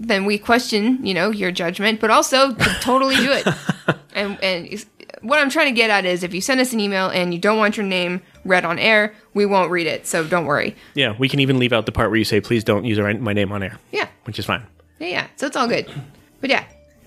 then 0.00 0.24
we 0.24 0.38
question, 0.38 1.04
you 1.06 1.14
know, 1.14 1.30
your 1.30 1.52
judgment, 1.52 2.00
but 2.00 2.10
also 2.10 2.52
totally 2.80 3.16
do 3.16 3.30
it. 3.32 3.46
and 4.14 4.38
and 4.42 4.84
what 5.22 5.38
I'm 5.38 5.48
trying 5.50 5.66
to 5.72 5.76
get 5.76 5.88
at 5.90 6.04
is, 6.04 6.22
if 6.22 6.34
you 6.34 6.40
send 6.40 6.60
us 6.60 6.72
an 6.72 6.80
email 6.80 7.08
and 7.08 7.32
you 7.32 7.40
don't 7.40 7.56
want 7.58 7.76
your 7.76 7.86
name 7.86 8.20
read 8.44 8.64
on 8.64 8.78
air, 8.78 9.14
we 9.32 9.46
won't 9.46 9.70
read 9.70 9.86
it. 9.86 10.06
So 10.06 10.26
don't 10.26 10.44
worry. 10.46 10.74
Yeah, 10.94 11.14
we 11.18 11.28
can 11.28 11.40
even 11.40 11.58
leave 11.58 11.72
out 11.72 11.86
the 11.86 11.92
part 11.92 12.10
where 12.10 12.18
you 12.18 12.24
say, 12.24 12.40
please 12.40 12.62
don't 12.64 12.84
use 12.84 12.98
my 12.98 13.32
name 13.32 13.50
on 13.52 13.62
air, 13.62 13.78
Yeah, 13.92 14.08
which 14.24 14.38
is 14.38 14.44
fine. 14.44 14.62
yeah, 14.98 15.06
yeah. 15.08 15.26
So 15.36 15.46
it's 15.46 15.56
all 15.56 15.68
good. 15.68 15.90
But 16.40 16.50
yeah. 16.50 16.64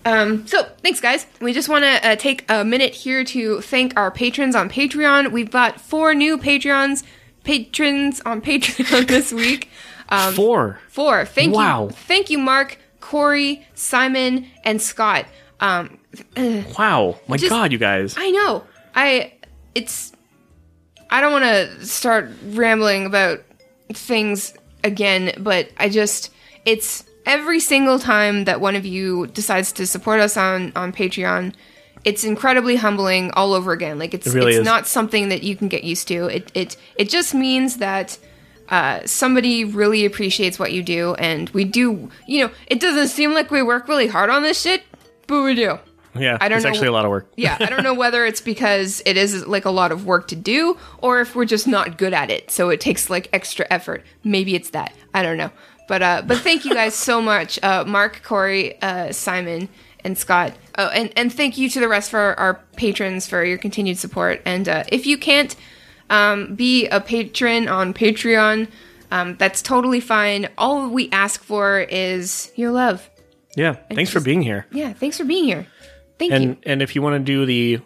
Um, 0.08 0.47
so 0.47 0.64
thanks, 0.82 0.99
guys. 1.01 1.26
We 1.41 1.53
just 1.53 1.68
want 1.70 1.84
to 1.84 2.08
uh, 2.10 2.16
take 2.16 2.45
a 2.49 2.64
minute 2.64 2.93
here 2.93 3.24
to 3.26 3.62
thank 3.62 3.97
our 3.97 4.10
patrons 4.12 4.55
on 4.55 4.70
Patreon. 4.70 5.32
We've 5.32 5.51
got 5.51 5.82
four 5.82 6.14
new 6.14 6.38
Patreons, 6.38 7.03
patrons 7.43 8.22
on 8.26 8.41
Patreon 8.41 9.08
this 9.08 9.34
week. 9.34 9.70
Um, 10.10 10.34
Four. 10.34 10.80
Four. 10.88 11.26
Thank 11.26 11.53
Wow. 11.53 11.86
you. 11.86 11.89
Thank 11.89 12.30
you, 12.30 12.38
Mark, 12.38 12.78
Corey, 13.01 13.68
Simon, 13.74 14.47
and 14.64 14.82
Scott. 14.82 15.26
Um, 15.60 15.97
Wow. 16.78 17.20
My 17.28 17.36
Just- 17.38 17.49
God, 17.49 17.72
you 17.74 17.78
guys. 17.78 18.16
I 18.18 18.30
know. 18.32 18.64
I 18.95 19.34
it's 19.76 20.14
I 21.10 21.22
don't 21.22 21.32
want 21.32 21.43
to 21.45 21.86
start 21.86 22.30
rambling 22.47 23.05
about 23.05 23.39
things 23.93 24.53
again, 24.84 25.34
but 25.38 25.70
I 25.78 25.89
just 25.89 26.32
it's 26.66 27.03
every 27.28 27.59
single 27.59 27.99
time 27.99 28.45
that 28.45 28.59
one 28.61 28.75
of 28.75 28.86
you 28.86 29.28
decides 29.28 29.71
to 29.73 29.86
support 29.86 30.19
us 30.19 30.36
on 30.38 30.71
on 30.75 30.91
Patreon, 30.93 31.53
it's 32.03 32.23
incredibly 32.23 32.75
humbling 32.78 33.32
all 33.32 33.53
over 33.53 33.71
again. 33.73 33.99
Like 33.99 34.13
it's 34.13 34.25
It 34.28 34.34
really 34.34 34.53
it's 34.53 34.59
is. 34.61 34.65
not 34.65 34.88
something 34.88 35.30
that 35.30 35.43
you 35.43 35.55
can 35.55 35.67
get 35.67 35.84
used 35.84 36.07
to. 36.07 36.25
It 36.25 36.51
it 36.55 36.78
it 36.97 37.09
just 37.09 37.34
means 37.36 37.78
that 37.78 38.17
uh, 38.69 38.99
somebody 39.05 39.63
really 39.63 40.05
appreciates 40.05 40.57
what 40.59 40.71
you 40.73 40.84
do, 40.84 41.13
and 41.15 41.49
we 41.51 41.63
do. 41.63 42.09
You 42.28 42.45
know, 42.47 42.51
it 42.67 42.80
doesn't 42.80 43.07
seem 43.09 43.34
like 43.34 43.51
we 43.51 43.61
work 43.63 43.88
really 43.88 44.07
hard 44.07 44.30
on 44.30 44.41
this 44.43 44.59
shit, 44.61 44.84
but 45.28 45.41
we 45.43 45.55
do. 45.55 45.80
yeah, 46.19 46.38
I 46.41 46.49
don't 46.49 46.57
it's 46.57 46.63
know- 46.65 46.69
actually 46.71 46.88
a 46.88 46.91
lot 46.91 47.05
of 47.05 47.11
work. 47.11 47.32
Yeah, 47.38 47.55
I 47.59 47.67
don't 47.67 47.84
know 47.84 47.93
whether 48.03 48.25
it's 48.25 48.41
because 48.41 49.01
it 49.05 49.15
is 49.17 49.45
like 49.47 49.63
a 49.65 49.71
lot 49.71 49.91
of 49.93 50.05
work 50.05 50.28
to 50.30 50.36
do 50.36 50.78
or 50.97 51.21
if 51.21 51.34
we're 51.36 51.45
just 51.45 51.65
not 51.67 51.97
good 51.97 52.13
at 52.13 52.30
it. 52.30 52.51
So 52.51 52.69
it 52.69 52.82
takes 52.82 53.09
like 53.09 53.30
extra 53.32 53.65
effort. 53.69 54.03
Maybe 54.23 54.53
it's 54.55 54.71
that. 54.71 54.93
I 55.13 55.23
don't 55.23 55.38
know. 55.38 55.51
But 55.88 56.02
uh 56.02 56.22
but 56.26 56.40
thank 56.40 56.66
you 56.66 56.74
guys 56.74 56.96
so 56.96 57.22
much. 57.22 57.60
Uh 57.64 57.84
Mark, 57.86 58.22
Corey, 58.24 58.82
uh 58.82 59.12
Simon, 59.12 59.70
and 60.04 60.18
Scott. 60.18 60.54
Oh, 60.78 60.88
and, 60.90 61.12
and 61.18 61.34
thank 61.34 61.58
you 61.58 61.70
to 61.70 61.80
the 61.80 61.88
rest 61.88 62.12
for 62.12 62.40
our 62.40 62.62
patrons 62.76 63.26
for 63.28 63.44
your 63.44 63.58
continued 63.58 63.98
support. 63.98 64.42
And 64.46 64.70
uh, 64.70 64.84
if 64.90 65.08
you 65.08 65.18
can't 65.18 65.56
um, 66.12 66.54
be 66.54 66.88
a 66.88 67.02
patron 67.02 67.68
on 67.68 67.96
Patreon, 67.96 68.70
um, 69.10 69.36
that's 69.38 69.64
totally 69.64 70.00
fine. 70.00 70.50
All 70.56 70.88
we 70.88 71.10
ask 71.12 71.42
for 71.44 71.80
is 71.80 72.52
your 72.56 72.72
love. 72.72 73.10
Yeah. 73.56 73.74
Thanks 73.92 74.12
for 74.12 74.20
being 74.20 74.44
here. 74.44 74.68
Yeah, 74.72 74.94
thanks 74.94 75.18
for 75.18 75.26
being 75.26 75.46
here. 75.46 75.66
Thank 76.20 76.32
And 76.32 76.44
you. 76.44 76.58
and 76.66 76.82
if 76.84 76.96
you 76.96 77.02
want 77.02 77.16
to 77.16 77.20
do 77.20 77.46
the 77.48 77.80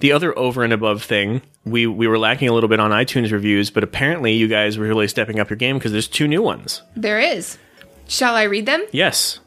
the 0.00 0.12
other 0.12 0.36
over 0.38 0.64
and 0.64 0.72
above 0.72 1.02
thing, 1.02 1.42
we 1.64 1.86
we 1.86 2.06
were 2.06 2.18
lacking 2.18 2.48
a 2.48 2.52
little 2.52 2.68
bit 2.68 2.80
on 2.80 2.90
iTunes 2.90 3.32
reviews, 3.32 3.70
but 3.70 3.82
apparently 3.82 4.34
you 4.34 4.48
guys 4.48 4.78
were 4.78 4.86
really 4.86 5.08
stepping 5.08 5.40
up 5.40 5.50
your 5.50 5.56
game 5.56 5.78
because 5.78 5.92
there's 5.92 6.08
two 6.08 6.28
new 6.28 6.42
ones. 6.42 6.82
There 6.96 7.20
is. 7.20 7.58
Shall 8.06 8.34
I 8.34 8.44
read 8.44 8.66
them? 8.66 8.84
Yes. 8.92 9.40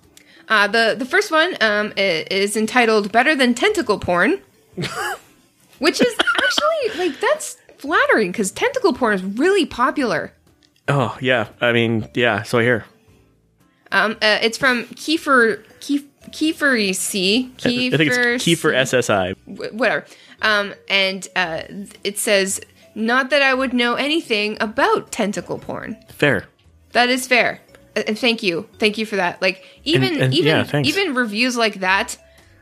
Uh, 0.47 0.67
the 0.67 0.95
the 0.97 1.05
first 1.05 1.31
one 1.31 1.55
um, 1.61 1.93
is 1.95 2.57
entitled 2.57 3.11
"Better 3.11 3.35
Than 3.35 3.53
Tentacle 3.53 3.99
Porn," 3.99 4.41
which 5.79 6.01
is 6.01 6.15
actually 6.37 6.99
like 6.99 7.19
that's 7.19 7.57
flattering 7.77 8.31
because 8.31 8.51
tentacle 8.51 8.93
porn 8.93 9.15
is 9.15 9.23
really 9.23 9.65
popular. 9.65 10.33
Oh 10.87 11.17
yeah. 11.21 11.47
I 11.59 11.71
mean 11.71 12.09
yeah. 12.13 12.43
So 12.43 12.59
I 12.59 12.63
hear. 12.63 12.85
Um, 13.93 14.13
uh, 14.21 14.39
it's 14.41 14.57
from 14.57 14.85
Kiefer 14.85 15.65
Kief, 15.65 15.70
Kiefer 16.32 16.93
C. 16.95 17.51
I 17.59 17.61
think 17.61 17.93
it's 17.93 18.43
Kiefer 18.43 18.73
SSI. 18.73 19.36
wh- 19.45 19.73
whatever. 19.75 20.05
Um, 20.41 20.73
and 20.89 21.27
uh, 21.36 21.63
it 22.03 22.17
says, 22.17 22.61
"Not 22.95 23.29
that 23.29 23.41
I 23.41 23.53
would 23.53 23.73
know 23.73 23.95
anything 23.95 24.57
about 24.59 25.11
tentacle 25.11 25.59
porn." 25.59 25.97
Fair. 26.09 26.45
That 26.93 27.09
is 27.09 27.27
fair. 27.27 27.59
Uh, 27.95 28.03
And 28.07 28.17
thank 28.17 28.41
you. 28.43 28.67
Thank 28.79 28.97
you 28.97 29.05
for 29.05 29.17
that. 29.17 29.41
Like 29.41 29.63
even 29.84 30.21
and- 30.21 30.34
even 30.34 30.65
yeah, 30.65 30.82
even 30.82 31.13
reviews 31.13 31.55
like 31.57 31.75
that 31.82 32.17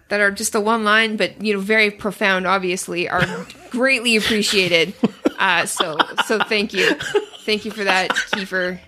that 0.09 0.19
are 0.21 0.31
just 0.31 0.55
a 0.55 0.59
one 0.59 0.83
line 0.83 1.17
but 1.17 1.39
you 1.43 1.53
know 1.53 1.59
very 1.59 1.91
profound 1.91 2.47
obviously 2.47 3.07
are 3.07 3.25
greatly 3.69 4.15
appreciated. 4.17 4.93
Uh 5.37 5.65
so 5.65 5.97
so 6.25 6.39
thank 6.39 6.73
you. 6.73 6.95
Thank 7.45 7.63
you 7.65 7.71
for 7.71 7.83
that, 7.85 8.09
Kiefer. 8.11 8.79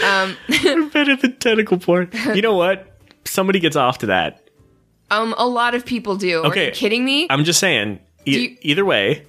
Better 0.92 1.16
than 1.16 1.36
tentacle 1.36 1.78
porn. 1.78 2.10
You 2.34 2.42
know 2.42 2.54
what? 2.56 2.89
Somebody 3.24 3.60
gets 3.60 3.76
off 3.76 3.98
to 3.98 4.06
that. 4.06 4.48
Um 5.10 5.34
a 5.38 5.46
lot 5.46 5.74
of 5.74 5.84
people 5.86 6.16
do. 6.16 6.40
Are 6.42 6.46
Okay. 6.46 6.66
you 6.66 6.72
kidding 6.72 7.04
me? 7.04 7.26
I'm 7.30 7.44
just 7.44 7.60
saying. 7.60 8.00
E- 8.26 8.38
you- 8.38 8.56
either 8.62 8.84
way, 8.84 9.24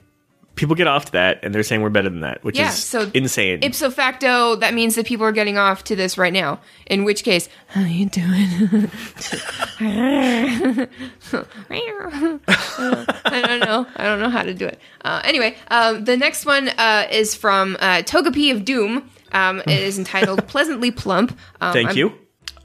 people 0.56 0.76
get 0.76 0.86
off 0.86 1.06
to 1.06 1.12
that, 1.14 1.40
and 1.44 1.56
they're 1.56 1.64
saying 1.64 1.82
we're 1.82 1.90
better 1.90 2.10
than 2.10 2.20
that, 2.22 2.44
which 2.44 2.58
Yeah, 2.58 2.68
is 2.70 2.84
so 2.84 3.10
insane. 3.14 3.60
Ipso 3.62 3.90
facto, 3.90 4.56
that 4.58 4.74
means 4.74 4.96
that 4.96 5.06
people 5.06 5.26
are 5.26 5.32
getting 5.32 5.58
off 5.58 5.84
to 5.86 5.96
this 5.96 6.18
right 6.18 6.34
now. 6.34 6.60
In 6.88 7.06
which 7.06 7.24
case, 7.24 7.48
how 7.68 7.82
are 7.82 7.88
you 7.88 8.06
doing? 8.08 8.92
I 9.80 10.88
don't 13.48 13.60
know. 13.62 13.88
I 13.96 14.04
don't 14.04 14.20
know 14.20 14.30
how 14.30 14.44
to 14.44 14.54
do 14.54 14.66
it. 14.66 14.80
Uh, 15.04 15.22
anyway, 15.24 15.56
um, 15.70 16.06
the 16.06 16.18
next 16.18 16.46
one 16.46 16.70
uh, 16.70 17.08
is 17.12 17.36
from 17.36 17.78
uh, 17.80 17.98
Togepi 18.04 18.52
of 18.54 18.66
Doom. 18.66 19.10
Um, 19.32 19.60
it 19.62 19.70
is 19.70 19.98
entitled 19.98 20.48
"Pleasantly 20.48 20.92
Plump." 20.92 21.38
Um, 21.62 21.74
Thank 21.74 21.90
I'm- 21.90 21.98
you. 21.98 22.14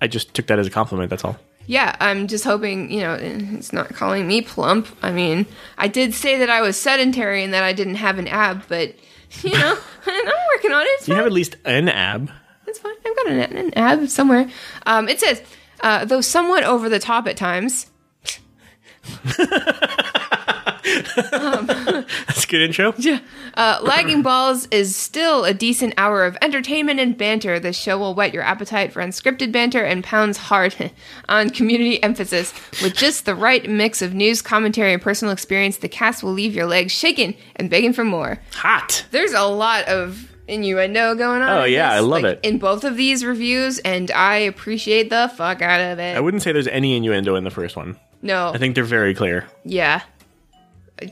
I 0.00 0.06
just 0.06 0.34
took 0.34 0.46
that 0.48 0.58
as 0.58 0.66
a 0.66 0.70
compliment. 0.70 1.10
That's 1.10 1.24
all. 1.24 1.36
Yeah, 1.66 1.96
I'm 1.98 2.28
just 2.28 2.44
hoping 2.44 2.90
you 2.92 3.00
know 3.00 3.14
it's 3.14 3.72
not 3.72 3.88
calling 3.94 4.26
me 4.28 4.42
plump. 4.42 4.86
I 5.02 5.10
mean, 5.10 5.46
I 5.78 5.88
did 5.88 6.14
say 6.14 6.38
that 6.38 6.48
I 6.50 6.60
was 6.60 6.76
sedentary 6.76 7.42
and 7.42 7.52
that 7.54 7.64
I 7.64 7.72
didn't 7.72 7.96
have 7.96 8.18
an 8.18 8.28
ab, 8.28 8.62
but 8.68 8.94
you 9.42 9.50
know, 9.52 9.76
I'm 10.06 10.26
working 10.54 10.72
on 10.72 10.82
it. 10.82 10.88
It's 10.98 11.08
You 11.08 11.14
fine. 11.14 11.16
have 11.18 11.26
at 11.26 11.32
least 11.32 11.56
an 11.64 11.88
ab. 11.88 12.30
It's 12.68 12.78
fine. 12.78 12.94
I've 13.04 13.16
got 13.16 13.26
an, 13.28 13.56
an 13.56 13.74
ab 13.74 14.08
somewhere. 14.08 14.48
Um, 14.86 15.08
it 15.08 15.18
says, 15.20 15.42
uh, 15.80 16.04
though 16.04 16.20
somewhat 16.20 16.62
over 16.64 16.88
the 16.88 16.98
top 16.98 17.26
at 17.26 17.36
times. 17.36 17.86
That's 21.16 22.44
a 22.44 22.46
good 22.46 22.62
intro. 22.62 22.94
Uh, 23.54 23.78
Lagging 23.82 24.22
Balls 24.22 24.68
is 24.70 24.94
still 24.94 25.44
a 25.44 25.52
decent 25.52 25.94
hour 25.98 26.24
of 26.24 26.36
entertainment 26.40 27.00
and 27.00 27.18
banter. 27.18 27.58
This 27.58 27.76
show 27.76 27.98
will 27.98 28.14
whet 28.14 28.32
your 28.32 28.44
appetite 28.44 28.92
for 28.92 29.02
unscripted 29.02 29.50
banter 29.50 29.82
and 29.82 30.04
pounds 30.04 30.36
hard 30.38 30.92
on 31.28 31.50
community 31.50 32.00
emphasis. 32.02 32.54
With 32.82 32.94
just 32.94 33.24
the 33.26 33.34
right 33.34 33.68
mix 33.68 34.00
of 34.00 34.14
news, 34.14 34.42
commentary, 34.42 34.92
and 34.92 35.02
personal 35.02 35.32
experience, 35.32 35.78
the 35.78 35.88
cast 35.88 36.22
will 36.22 36.32
leave 36.32 36.54
your 36.54 36.66
legs 36.66 36.92
shaking 36.92 37.36
and 37.56 37.68
begging 37.68 37.92
for 37.92 38.04
more. 38.04 38.40
Hot. 38.54 39.04
There's 39.10 39.32
a 39.32 39.42
lot 39.44 39.86
of 39.88 40.32
innuendo 40.46 41.16
going 41.16 41.42
on. 41.42 41.50
Oh, 41.50 41.64
yeah, 41.64 41.90
this, 41.90 41.96
I 41.96 42.00
love 42.00 42.22
like, 42.22 42.36
it. 42.36 42.40
In 42.44 42.58
both 42.58 42.84
of 42.84 42.96
these 42.96 43.24
reviews, 43.24 43.80
and 43.80 44.10
I 44.12 44.36
appreciate 44.36 45.10
the 45.10 45.32
fuck 45.36 45.62
out 45.62 45.80
of 45.80 45.98
it. 45.98 46.16
I 46.16 46.20
wouldn't 46.20 46.44
say 46.44 46.52
there's 46.52 46.68
any 46.68 46.96
innuendo 46.96 47.34
in 47.34 47.42
the 47.42 47.50
first 47.50 47.74
one. 47.76 47.98
no. 48.22 48.52
I 48.54 48.58
think 48.58 48.76
they're 48.76 48.84
very 48.84 49.14
clear. 49.14 49.46
Yeah. 49.64 50.02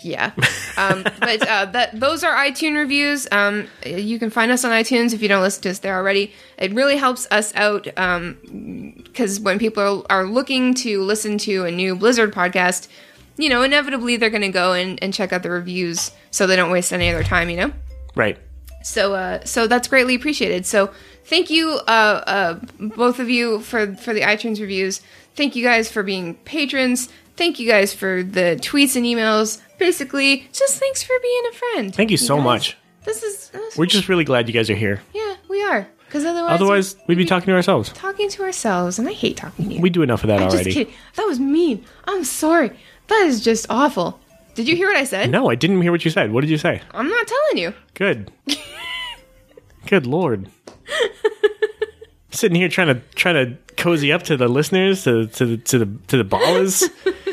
Yeah. 0.01 0.33
Um, 0.77 1.03
but 1.21 1.47
uh, 1.47 1.67
that 1.67 1.99
those 1.99 2.25
are 2.25 2.35
iTunes 2.35 2.77
reviews. 2.77 3.29
Um, 3.31 3.69
you 3.85 4.19
can 4.19 4.31
find 4.31 4.51
us 4.51 4.65
on 4.65 4.71
iTunes 4.73 5.13
if 5.13 5.23
you 5.23 5.29
don't 5.29 5.43
listen 5.43 5.63
to 5.63 5.71
us 5.71 5.79
there 5.81 5.97
already. 5.97 6.33
It 6.59 6.73
really 6.73 6.97
helps 6.97 7.29
us 7.31 7.55
out 7.55 7.85
because 7.85 9.41
when 9.41 9.59
people 9.59 10.05
are, 10.11 10.21
are 10.21 10.25
looking 10.25 10.75
to 10.75 11.03
listen 11.03 11.39
to 11.39 11.65
a 11.65 11.71
new 11.71 11.95
Blizzard 11.95 12.35
podcast, 12.35 12.89
you 13.37 13.49
know, 13.49 13.63
inevitably 13.63 14.17
they're 14.17 14.31
going 14.31 14.43
to 14.43 14.49
go 14.49 14.73
and, 14.73 15.01
and 15.03 15.13
check 15.13 15.33
out 15.33 15.43
the 15.43 15.51
reviews 15.51 16.13
so 16.31 16.47
they 16.47 16.57
don't 16.57 16.71
waste 16.71 16.93
any 16.93 17.09
of 17.09 17.15
their 17.15 17.25
time, 17.25 17.51
you 17.51 17.57
know? 17.57 17.73
Right. 18.15 18.39
So, 18.83 19.15
uh, 19.15 19.45
so 19.45 19.67
that's 19.67 19.89
greatly 19.89 20.15
appreciated. 20.15 20.67
So, 20.67 20.93
thank 21.25 21.51
you, 21.51 21.81
uh, 21.87 21.91
uh, 22.27 22.61
both 22.79 23.19
of 23.19 23.29
you 23.31 23.61
for 23.61 23.95
for 23.97 24.13
the 24.15 24.21
iTunes 24.21 24.61
reviews. 24.61 25.01
Thank 25.37 25.57
you 25.57 25.65
guys 25.65 25.91
for 25.91 26.03
being 26.03 26.35
patrons. 26.45 27.09
Thank 27.37 27.59
you 27.59 27.69
guys 27.69 27.93
for 27.93 28.23
the 28.23 28.57
tweets 28.61 28.95
and 28.97 29.05
emails. 29.05 29.61
Basically, 29.79 30.49
just 30.53 30.79
thanks 30.79 31.03
for 31.03 31.15
being 31.21 31.43
a 31.51 31.55
friend. 31.55 31.95
Thank 31.95 32.11
you 32.13 32.17
so 32.17 32.37
guys. 32.37 32.45
much. 32.45 32.77
This 33.05 33.23
is, 33.23 33.49
this- 33.51 33.77
We're 33.77 33.87
just 33.87 34.09
really 34.09 34.25
glad 34.25 34.47
you 34.49 34.55
guys 34.55 34.71
are 34.71 34.75
here. 34.77 35.03
yeah, 35.13 35.35
we 35.49 35.63
are. 35.65 35.87
Because 36.07 36.25
otherwise, 36.25 36.53
Otherwise, 36.55 36.97
we'd 37.09 37.19
be 37.19 37.25
talking 37.25 37.47
to 37.47 37.53
ourselves. 37.55 37.93
talking 37.93 38.29
to 38.31 38.45
ourselves, 38.45 39.01
and 39.01 39.09
I 39.09 39.13
hate 39.13 39.37
talking 39.37 39.69
to 39.69 39.75
you. 39.75 39.81
We 39.81 39.91
do 39.91 40.03
enough 40.03 40.23
of 40.23 40.29
that 40.29 40.39
I'm 40.39 40.45
just 40.45 40.55
already. 40.55 40.73
kidding. 40.73 40.95
That 41.17 41.25
was 41.25 41.41
mean. 41.41 41.85
I'm 42.05 42.23
sorry. 42.23 42.71
That 43.09 43.25
is 43.27 43.43
just 43.43 43.67
awful. 43.69 44.21
Did 44.55 44.69
you 44.69 44.77
hear 44.77 44.87
what 44.87 44.97
I 44.97 45.03
said? 45.05 45.29
No, 45.31 45.51
I 45.51 45.57
didn't 45.57 45.83
hear 45.83 45.91
what 45.91 46.05
you 46.05 46.13
said. 46.13 46.31
What 46.31 46.43
did 46.43 46.51
you 46.51 46.59
say? 46.59 46.81
I'm 46.93 47.09
not 47.09 47.27
telling 47.27 47.59
you. 47.59 47.75
Good. 47.95 48.31
Good 49.87 50.07
lord. 50.07 50.49
Sitting 52.31 52.57
here 52.57 52.69
trying 52.69 52.89
to 52.89 53.01
trying 53.15 53.35
to 53.35 53.75
cozy 53.77 54.13
up 54.13 54.25
to 54.25 54.37
the 54.37 54.49
listeners, 54.49 55.05
to 55.05 55.27
to 55.27 55.47
the 55.47 55.57
to 55.59 55.79
the 55.79 55.99
to 56.09 56.17
the 56.17 56.25
ballers. 56.25 56.89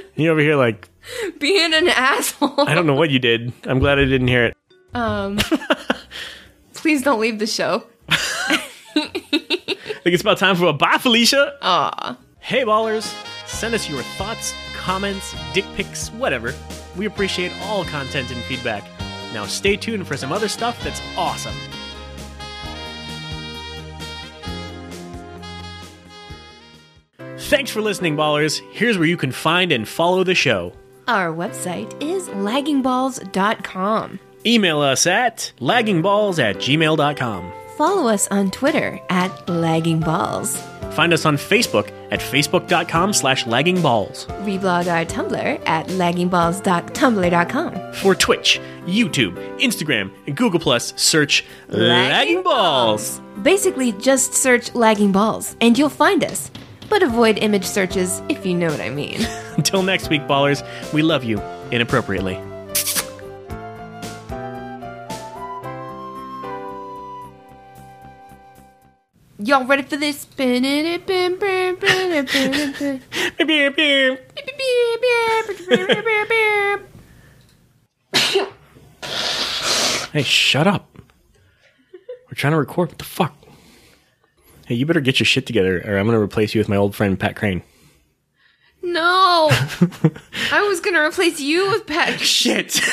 you 0.15 0.29
over 0.29 0.39
here 0.39 0.55
like 0.55 0.87
Being 1.39 1.73
an 1.73 1.89
asshole. 1.89 2.61
I 2.61 2.75
don't 2.75 2.85
know 2.85 2.93
what 2.95 3.09
you 3.09 3.19
did. 3.19 3.51
I'm 3.63 3.79
glad 3.79 3.97
I 3.97 4.05
didn't 4.05 4.27
hear 4.27 4.45
it. 4.45 4.57
Um, 4.93 5.39
please 6.73 7.01
don't 7.01 7.19
leave 7.19 7.39
the 7.39 7.47
show. 7.47 7.83
I 8.09 8.57
think 10.03 10.13
it's 10.13 10.21
about 10.21 10.37
time 10.37 10.55
for 10.55 10.65
a 10.65 10.73
bye, 10.73 10.97
Felicia. 10.99 11.55
Aw. 11.61 12.17
Hey, 12.39 12.63
ballers! 12.63 13.11
Send 13.47 13.73
us 13.75 13.89
your 13.89 14.01
thoughts, 14.03 14.53
comments, 14.75 15.35
dick 15.53 15.65
pics, 15.75 16.09
whatever. 16.09 16.53
We 16.97 17.05
appreciate 17.05 17.51
all 17.63 17.85
content 17.85 18.31
and 18.31 18.41
feedback. 18.43 18.83
Now, 19.33 19.45
stay 19.45 19.77
tuned 19.77 20.07
for 20.07 20.17
some 20.17 20.31
other 20.31 20.47
stuff 20.47 20.81
that's 20.83 21.01
awesome. 21.15 21.55
Thanks 27.49 27.71
for 27.71 27.81
listening, 27.81 28.15
ballers. 28.15 28.61
Here's 28.71 28.97
where 28.97 29.07
you 29.07 29.17
can 29.17 29.31
find 29.31 29.71
and 29.71 29.87
follow 29.87 30.23
the 30.23 30.35
show. 30.35 30.73
Our 31.07 31.33
website 31.33 31.91
is 32.01 32.29
laggingballs.com. 32.29 34.19
Email 34.45 34.79
us 34.79 35.07
at 35.07 35.51
laggingballs 35.59 36.39
at 36.39 36.57
gmail.com. 36.57 37.51
Follow 37.77 38.07
us 38.09 38.27
on 38.29 38.51
Twitter 38.51 38.99
at 39.09 39.31
laggingballs. 39.47 40.57
Find 40.93 41.13
us 41.13 41.25
on 41.25 41.37
Facebook 41.37 41.91
at 42.11 42.19
facebook.com 42.19 43.13
slash 43.13 43.45
laggingballs. 43.45 44.27
Reblog 44.45 44.91
our 44.91 45.05
Tumblr 45.05 45.61
at 45.67 45.87
laggingballs.tumblr.com. 45.87 47.93
For 47.93 48.13
Twitch, 48.13 48.59
YouTube, 48.85 49.35
Instagram, 49.59 50.11
and 50.27 50.37
Google 50.37 50.59
Plus, 50.59 50.93
search 50.95 51.43
Lagging 51.69 52.43
Balls. 52.43 53.19
Basically, 53.41 53.93
just 53.93 54.33
search 54.33 54.75
Lagging 54.75 55.11
Balls 55.11 55.55
and 55.59 55.75
you'll 55.77 55.89
find 55.89 56.23
us. 56.23 56.51
But 56.91 57.03
avoid 57.03 57.37
image 57.37 57.63
searches 57.63 58.21
if 58.27 58.45
you 58.45 58.53
know 58.53 58.67
what 58.67 58.81
I 58.81 58.89
mean. 58.89 59.25
Until 59.55 59.81
next 59.81 60.09
week, 60.09 60.23
ballers, 60.23 60.61
we 60.91 61.01
love 61.01 61.23
you 61.23 61.41
inappropriately. 61.71 62.35
Y'all 69.39 69.65
ready 69.65 69.83
for 69.83 69.95
this? 69.95 70.27
Hey, 80.11 80.23
shut 80.23 80.67
up. 80.67 80.97
We're 81.93 82.35
trying 82.35 82.51
to 82.51 82.57
record. 82.57 82.89
What 82.89 82.97
the 82.97 83.05
fuck? 83.05 83.40
hey, 84.71 84.77
you 84.77 84.85
better 84.85 85.01
get 85.01 85.19
your 85.19 85.25
shit 85.25 85.45
together 85.45 85.81
or 85.85 85.97
I'm 85.97 86.05
going 86.05 86.17
to 86.17 86.23
replace 86.23 86.55
you 86.55 86.61
with 86.61 86.69
my 86.69 86.77
old 86.77 86.95
friend, 86.95 87.19
Pat 87.19 87.35
Crane. 87.35 87.61
No! 88.81 89.49
I 89.51 90.61
was 90.61 90.79
going 90.79 90.93
to 90.93 91.01
replace 91.01 91.41
you 91.41 91.69
with 91.71 91.85
Pat. 91.85 92.21
Shit! 92.21 92.79